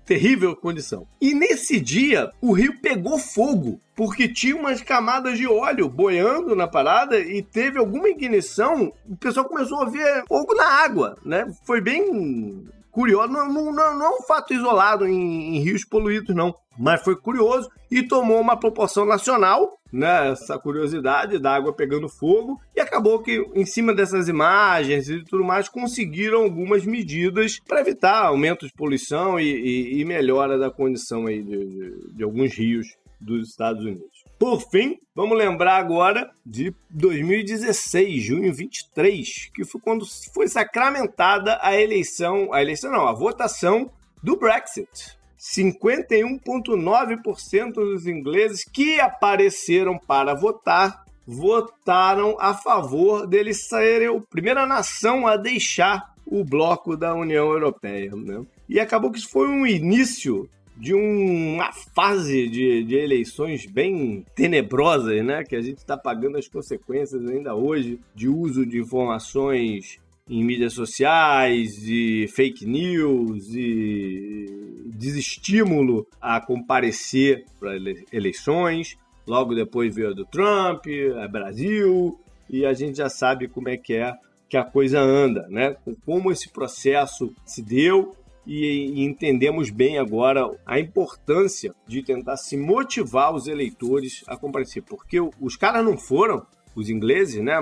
Terrível 0.05 0.55
condição. 0.55 1.07
E 1.21 1.35
nesse 1.35 1.81
dia, 1.81 2.31
o 2.41 2.53
rio 2.53 2.81
pegou 2.81 3.19
fogo 3.19 3.81
porque 3.97 4.29
tinha 4.29 4.57
umas 4.57 4.81
camadas 4.83 5.37
de 5.37 5.47
óleo 5.47 5.89
boiando 5.89 6.55
na 6.55 6.67
parada 6.67 7.19
e 7.19 7.43
teve 7.43 7.79
alguma 7.79 8.09
ignição, 8.09 8.93
o 9.07 9.17
pessoal 9.17 9.47
começou 9.47 9.83
a 9.83 9.91
ver 9.91 10.25
fogo 10.27 10.55
na 10.55 10.65
água, 10.65 11.19
né? 11.23 11.47
Foi 11.67 11.83
bem 11.83 12.65
curioso, 12.91 13.29
não, 13.29 13.47
não, 13.53 13.73
não, 13.73 14.05
é 14.05 14.09
um 14.09 14.23
fato 14.23 14.55
isolado 14.55 15.07
em, 15.07 15.57
em 15.57 15.61
rios 15.61 15.85
poluídos, 15.85 16.35
não 16.35 16.55
mas 16.81 17.03
foi 17.03 17.15
curioso 17.15 17.71
e 17.91 18.03
tomou 18.03 18.41
uma 18.41 18.57
proporção 18.57 19.05
nacional, 19.05 19.79
né? 19.93 20.31
Essa 20.31 20.59
curiosidade 20.59 21.39
da 21.39 21.55
água 21.55 21.73
pegando 21.73 22.09
fogo 22.09 22.61
e 22.75 22.81
acabou 22.81 23.23
que 23.23 23.45
em 23.55 23.65
cima 23.65 23.95
dessas 23.95 24.29
imagens 24.29 25.09
e 25.09 25.25
tudo 25.25 25.45
mais 25.45 25.69
conseguiram 25.69 26.43
algumas 26.43 26.85
medidas 26.85 27.59
para 27.67 27.81
evitar 27.81 28.27
aumento 28.27 28.67
de 28.67 28.73
poluição 28.73 29.39
e, 29.39 29.45
e, 29.45 30.01
e 30.01 30.05
melhora 30.05 30.59
da 30.59 30.71
condição 30.71 31.27
aí 31.27 31.43
de, 31.43 31.57
de, 31.57 32.13
de 32.15 32.25
alguns 32.25 32.55
rios 32.55 32.87
dos 33.21 33.51
Estados 33.51 33.85
Unidos. 33.85 34.25
Por 34.39 34.59
fim, 34.71 34.97
vamos 35.15 35.37
lembrar 35.37 35.77
agora 35.77 36.31
de 36.47 36.75
2016, 36.89 38.23
junho 38.23 38.55
23, 38.55 39.51
que 39.55 39.65
foi 39.67 39.81
quando 39.81 40.07
foi 40.33 40.49
sacramentada 40.49 41.59
a 41.61 41.79
eleição, 41.79 42.51
a 42.53 42.63
eleição 42.63 42.91
não, 42.91 43.07
a 43.07 43.13
votação 43.13 43.91
do 44.23 44.37
Brexit. 44.37 45.20
51,9% 45.41 47.73
dos 47.73 48.07
ingleses 48.07 48.65
que 48.65 49.01
apareceram 49.01 49.99
para 49.99 50.35
votar 50.35 51.05
votaram 51.27 52.37
a 52.41 52.55
favor 52.55 53.27
deles 53.27 53.69
serem 53.69 54.09
a 54.09 54.21
primeira 54.21 54.67
nação 54.67 55.27
a 55.27 55.37
deixar 55.37 56.15
o 56.27 56.45
bloco 56.45 56.97
da 56.97 57.15
União 57.15 57.53
Europeia. 57.53 58.11
Né? 58.15 58.45
E 58.69 58.81
acabou 58.81 59.11
que 59.11 59.19
isso 59.19 59.31
foi 59.31 59.49
um 59.49 59.67
início 59.67 60.49
de 60.77 60.95
uma 60.95 61.73
fase 61.95 62.49
de, 62.49 62.85
de 62.85 62.97
eleições 62.97 63.67
bem 63.67 64.25
tenebrosas, 64.35 65.23
né? 65.23 65.45
Que 65.45 65.55
a 65.55 65.61
gente 65.61 65.77
está 65.79 65.95
pagando 65.95 66.39
as 66.39 66.49
consequências 66.49 67.23
ainda 67.29 67.55
hoje 67.55 68.01
de 68.15 68.29
uso 68.29 68.65
de 68.65 68.79
informações 68.79 69.99
em 70.31 70.45
mídias 70.45 70.75
sociais, 70.75 71.75
de 71.75 72.29
fake 72.33 72.65
news 72.65 73.53
e 73.53 74.47
desestímulo 74.87 76.07
a 76.21 76.41
comparecer 76.41 77.45
para 77.59 77.73
eleições. 78.13 78.97
Logo 79.27 79.57
depois 79.57 79.93
veio 79.93 80.11
a 80.11 80.15
do 80.15 80.25
Trump, 80.25 80.87
a 81.21 81.27
Brasil, 81.27 82.17
e 82.49 82.65
a 82.65 82.73
gente 82.73 82.99
já 82.99 83.09
sabe 83.09 83.49
como 83.49 83.69
é 83.69 83.77
que 83.77 83.95
é 83.95 84.15
que 84.49 84.57
a 84.57 84.65
coisa 84.65 85.01
anda, 85.01 85.47
né? 85.49 85.77
Como 86.07 86.31
esse 86.31 86.49
processo 86.49 87.35
se 87.45 87.61
deu 87.61 88.15
e, 88.47 89.05
entendemos 89.05 89.71
bem 89.71 89.99
agora 89.99 90.49
a 90.65 90.79
importância 90.79 91.75
de 91.87 92.03
tentar 92.03 92.37
se 92.37 92.57
motivar 92.57 93.35
os 93.35 93.47
eleitores 93.49 94.25
a 94.29 94.37
comparecer, 94.37 94.83
porque 94.83 95.21
os 95.21 95.57
caras 95.57 95.85
não 95.85 95.97
foram, 95.97 96.47
os 96.75 96.89
ingleses, 96.89 97.43
né? 97.43 97.59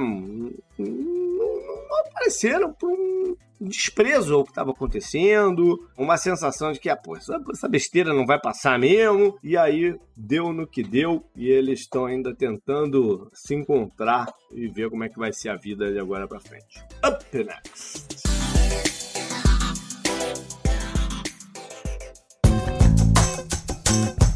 Apareceram 1.97 2.73
por 2.73 2.91
um 2.91 3.37
desprezo 3.61 4.35
ao 4.35 4.45
que 4.45 4.51
estava 4.51 4.71
acontecendo, 4.71 5.79
uma 5.97 6.17
sensação 6.17 6.73
de 6.73 6.79
que, 6.79 6.89
ah, 6.89 6.97
pô, 6.97 7.17
essa 7.17 7.69
besteira 7.69 8.15
não 8.15 8.25
vai 8.25 8.41
passar 8.41 8.79
mesmo, 8.79 9.37
e 9.43 9.57
aí 9.57 9.99
deu 10.17 10.53
no 10.53 10.67
que 10.67 10.83
deu, 10.83 11.25
e 11.35 11.49
eles 11.49 11.81
estão 11.81 12.07
ainda 12.07 12.35
tentando 12.35 13.29
se 13.35 13.55
encontrar 13.55 14.33
e 14.53 14.69
ver 14.69 14.91
como 14.91 15.05
é 15.05 15.09
que 15.09 15.19
vai 15.19 15.33
ser 15.33 15.49
a 15.49 15.57
vida 15.57 15.93
de 15.93 15.99
agora 15.99 16.29
para 16.29 16.41
frente. 16.41 16.83
Up 17.05 17.25
next! 17.37 18.29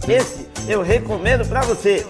Esse 0.08 0.48
eu 0.68 0.82
recomendo 0.82 1.48
para 1.48 1.60
você. 1.62 2.04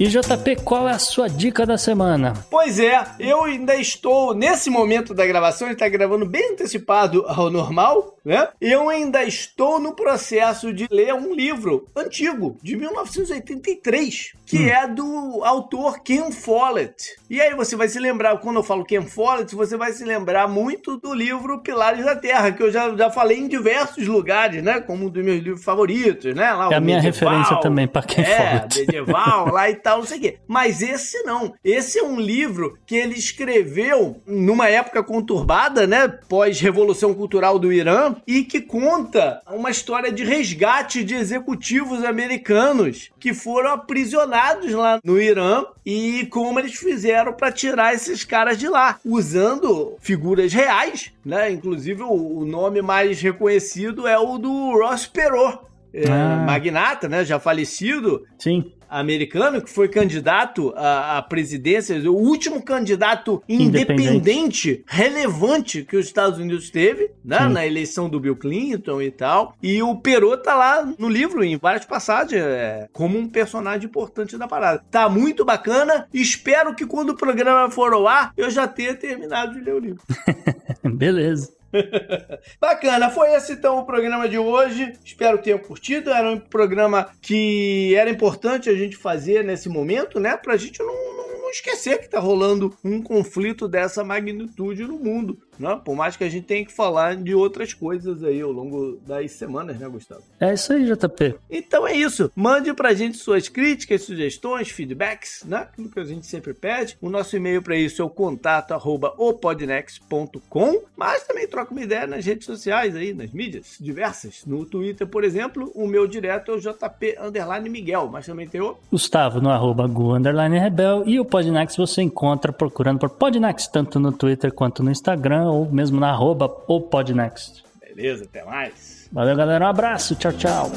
E 0.00 0.06
JP, 0.06 0.56
qual 0.64 0.88
é 0.88 0.92
a 0.92 0.98
sua 0.98 1.28
dica 1.28 1.66
da 1.66 1.76
semana? 1.76 2.32
Pois 2.50 2.78
é, 2.78 3.04
eu 3.18 3.44
ainda 3.44 3.76
estou, 3.76 4.32
nesse 4.32 4.70
momento 4.70 5.12
da 5.12 5.26
gravação, 5.26 5.68
ele 5.68 5.74
está 5.74 5.86
gravando 5.90 6.24
bem 6.24 6.52
antecipado 6.52 7.22
ao 7.28 7.50
normal, 7.50 8.16
né? 8.24 8.48
Eu 8.60 8.88
ainda 8.88 9.22
estou 9.22 9.78
no 9.78 9.94
processo 9.94 10.72
de 10.72 10.88
ler 10.90 11.14
um 11.14 11.34
livro 11.34 11.86
antigo, 11.94 12.56
de 12.62 12.76
1983, 12.76 14.32
que 14.46 14.58
hum. 14.58 14.68
é 14.68 14.88
do 14.88 15.42
autor 15.44 16.00
Ken 16.02 16.30
Follett. 16.32 17.16
E 17.28 17.40
aí 17.40 17.54
você 17.54 17.76
vai 17.76 17.88
se 17.88 17.98
lembrar, 17.98 18.38
quando 18.38 18.56
eu 18.56 18.62
falo 18.62 18.84
Ken 18.84 19.02
Follett, 19.02 19.54
você 19.54 19.76
vai 19.76 19.92
se 19.92 20.04
lembrar 20.04 20.48
muito 20.48 20.96
do 20.96 21.12
livro 21.12 21.62
Pilares 21.62 22.04
da 22.04 22.16
Terra, 22.16 22.50
que 22.52 22.62
eu 22.62 22.70
já, 22.70 22.94
já 22.96 23.10
falei 23.10 23.38
em 23.38 23.48
diversos 23.48 24.06
lugares, 24.06 24.62
né? 24.62 24.80
Como 24.80 25.06
um 25.06 25.10
dos 25.10 25.24
meus 25.24 25.42
livros 25.42 25.64
favoritos, 25.64 26.34
né? 26.34 26.52
Lá, 26.52 26.70
é 26.70 26.74
a 26.74 26.80
minha 26.80 27.02
medieval, 27.02 27.34
referência 27.34 27.60
também 27.60 27.86
para 27.86 28.02
Ken 28.02 28.22
é, 28.22 28.36
Follett. 28.36 28.80
medieval, 28.80 29.46
lá 29.52 29.68
e 29.68 29.74
tal 29.74 29.90
tal, 29.90 29.98
não 29.98 30.06
sei 30.06 30.18
o 30.18 30.20
quê. 30.20 30.38
Mas 30.46 30.82
esse 30.82 31.22
não. 31.24 31.52
Esse 31.64 31.98
é 31.98 32.02
um 32.02 32.20
livro 32.20 32.78
que 32.86 32.94
ele 32.94 33.14
escreveu 33.14 34.20
numa 34.26 34.68
época 34.68 35.02
conturbada, 35.02 35.86
né? 35.86 36.08
Pós-revolução 36.28 37.12
cultural 37.12 37.58
do 37.58 37.72
Irã, 37.72 38.09
e 38.26 38.44
que 38.44 38.60
conta 38.60 39.42
uma 39.50 39.70
história 39.70 40.12
de 40.12 40.24
resgate 40.24 41.04
de 41.04 41.14
executivos 41.14 42.04
americanos 42.04 43.10
que 43.18 43.32
foram 43.34 43.70
aprisionados 43.70 44.72
lá 44.72 44.98
no 45.04 45.20
Irã 45.20 45.64
e 45.84 46.26
como 46.26 46.58
eles 46.58 46.74
fizeram 46.74 47.32
para 47.32 47.52
tirar 47.52 47.94
esses 47.94 48.24
caras 48.24 48.58
de 48.58 48.68
lá, 48.68 48.98
usando 49.04 49.96
figuras 50.00 50.52
reais, 50.52 51.12
né? 51.24 51.50
Inclusive 51.50 52.02
o 52.02 52.44
nome 52.44 52.82
mais 52.82 53.20
reconhecido 53.20 54.06
é 54.06 54.18
o 54.18 54.38
do 54.38 54.78
Ross 54.78 55.06
Perot, 55.06 55.58
é, 55.92 56.10
ah. 56.10 56.44
magnata, 56.46 57.08
né? 57.08 57.24
Já 57.24 57.38
falecido. 57.38 58.26
Sim 58.38 58.72
americano 58.90 59.62
que 59.62 59.70
foi 59.70 59.88
candidato 59.88 60.72
à, 60.76 61.18
à 61.18 61.22
presidência, 61.22 61.96
o 62.10 62.14
último 62.14 62.62
candidato 62.62 63.42
independente, 63.48 64.02
independente 64.02 64.84
relevante 64.86 65.84
que 65.84 65.96
os 65.96 66.06
Estados 66.06 66.38
Unidos 66.38 66.70
teve, 66.70 67.10
né, 67.24 67.48
na 67.48 67.66
eleição 67.66 68.08
do 68.08 68.18
Bill 68.18 68.36
Clinton 68.36 69.00
e 69.00 69.10
tal. 69.10 69.54
E 69.62 69.82
o 69.82 69.96
Perot 69.96 70.42
tá 70.42 70.54
lá 70.54 70.92
no 70.98 71.08
livro, 71.08 71.44
em 71.44 71.56
várias 71.56 71.84
passagens, 71.84 72.42
é, 72.42 72.88
como 72.92 73.18
um 73.18 73.28
personagem 73.28 73.86
importante 73.86 74.36
da 74.36 74.48
parada. 74.48 74.84
Tá 74.90 75.08
muito 75.08 75.44
bacana. 75.44 76.08
Espero 76.12 76.74
que 76.74 76.86
quando 76.86 77.10
o 77.10 77.16
programa 77.16 77.70
for 77.70 77.92
ao 77.92 78.08
ar, 78.08 78.32
eu 78.36 78.50
já 78.50 78.66
tenha 78.66 78.94
terminado 78.94 79.54
de 79.54 79.60
ler 79.60 79.74
o 79.74 79.78
livro. 79.78 80.02
Beleza. 80.84 81.59
Bacana, 82.60 83.10
foi 83.10 83.34
esse 83.34 83.52
então 83.52 83.78
o 83.78 83.86
programa 83.86 84.28
de 84.28 84.38
hoje. 84.38 84.92
Espero 85.04 85.38
que 85.38 85.44
tenham 85.44 85.58
curtido. 85.58 86.10
Era 86.10 86.30
um 86.30 86.38
programa 86.38 87.10
que 87.20 87.94
era 87.94 88.10
importante 88.10 88.68
a 88.68 88.74
gente 88.74 88.96
fazer 88.96 89.44
nesse 89.44 89.68
momento, 89.68 90.18
né? 90.18 90.36
Pra 90.36 90.56
gente 90.56 90.80
não, 90.80 90.94
não, 91.16 91.42
não 91.42 91.50
esquecer 91.50 92.00
que 92.00 92.08
tá 92.08 92.18
rolando 92.18 92.76
um 92.84 93.02
conflito 93.02 93.68
dessa 93.68 94.04
magnitude 94.04 94.84
no 94.84 94.98
mundo. 94.98 95.38
Né? 95.60 95.78
Por 95.84 95.94
mais 95.94 96.16
que 96.16 96.24
a 96.24 96.28
gente 96.28 96.46
tenha 96.46 96.64
que 96.64 96.72
falar 96.72 97.16
de 97.16 97.34
outras 97.34 97.74
coisas 97.74 98.24
aí 98.24 98.40
ao 98.40 98.50
longo 98.50 98.98
das 99.06 99.32
semanas, 99.32 99.78
né, 99.78 99.86
Gustavo? 99.88 100.22
É 100.40 100.54
isso 100.54 100.72
aí, 100.72 100.86
JP. 100.86 101.34
Então 101.50 101.86
é 101.86 101.94
isso. 101.94 102.32
Mande 102.34 102.72
pra 102.72 102.94
gente 102.94 103.18
suas 103.18 103.48
críticas, 103.48 104.02
sugestões, 104.02 104.70
feedbacks, 104.70 105.44
né? 105.44 105.58
Aquilo 105.58 105.90
que 105.90 106.00
a 106.00 106.04
gente 106.04 106.26
sempre 106.26 106.54
pede. 106.54 106.96
O 107.00 107.10
nosso 107.10 107.36
e-mail 107.36 107.62
para 107.62 107.76
isso 107.76 108.00
é 108.00 108.04
o 108.04 108.08
contato 108.08 108.72
arroba 108.72 109.12
opodnext.com, 109.18 110.82
mas 110.96 111.26
também 111.26 111.46
troca 111.46 111.72
uma 111.72 111.82
ideia 111.82 112.06
nas 112.06 112.24
redes 112.24 112.46
sociais 112.46 112.96
aí, 112.96 113.12
nas 113.12 113.30
mídias 113.30 113.76
diversas. 113.78 114.42
No 114.46 114.64
Twitter, 114.64 115.06
por 115.06 115.24
exemplo, 115.24 115.70
o 115.74 115.86
meu 115.86 116.06
direto 116.06 116.52
é 116.52 116.54
o 116.54 116.60
JP 116.60 117.18
Underline 117.20 117.68
Miguel, 117.68 118.08
mas 118.10 118.24
também 118.24 118.48
tem 118.48 118.62
o 118.62 118.78
Gustavo 118.90 119.42
no 119.42 119.50
arroba 119.50 119.86
Gu 119.86 120.14
Underline 120.14 120.58
Rebel 120.58 121.02
e 121.06 121.20
o 121.20 121.24
Podnext 121.24 121.76
você 121.76 122.00
encontra 122.00 122.50
procurando 122.50 122.98
por 122.98 123.10
Podnext 123.10 123.70
tanto 123.70 124.00
no 124.00 124.12
Twitter 124.12 124.52
quanto 124.52 124.82
no 124.82 124.90
Instagram 124.90 125.49
ou 125.50 125.70
mesmo 125.70 126.00
na 126.00 126.10
arroba 126.10 126.50
ou 126.66 126.80
podnext. 126.80 127.64
Beleza, 127.80 128.24
até 128.24 128.44
mais. 128.44 129.08
Valeu, 129.12 129.36
galera. 129.36 129.64
Um 129.64 129.68
abraço. 129.68 130.14
Tchau, 130.14 130.32
tchau. 130.32 130.70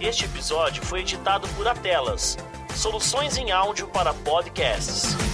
Este 0.00 0.26
episódio 0.26 0.84
foi 0.84 1.00
editado 1.00 1.48
por 1.56 1.66
Atelas, 1.66 2.36
soluções 2.74 3.38
em 3.38 3.50
áudio 3.50 3.88
para 3.88 4.12
podcasts. 4.12 5.33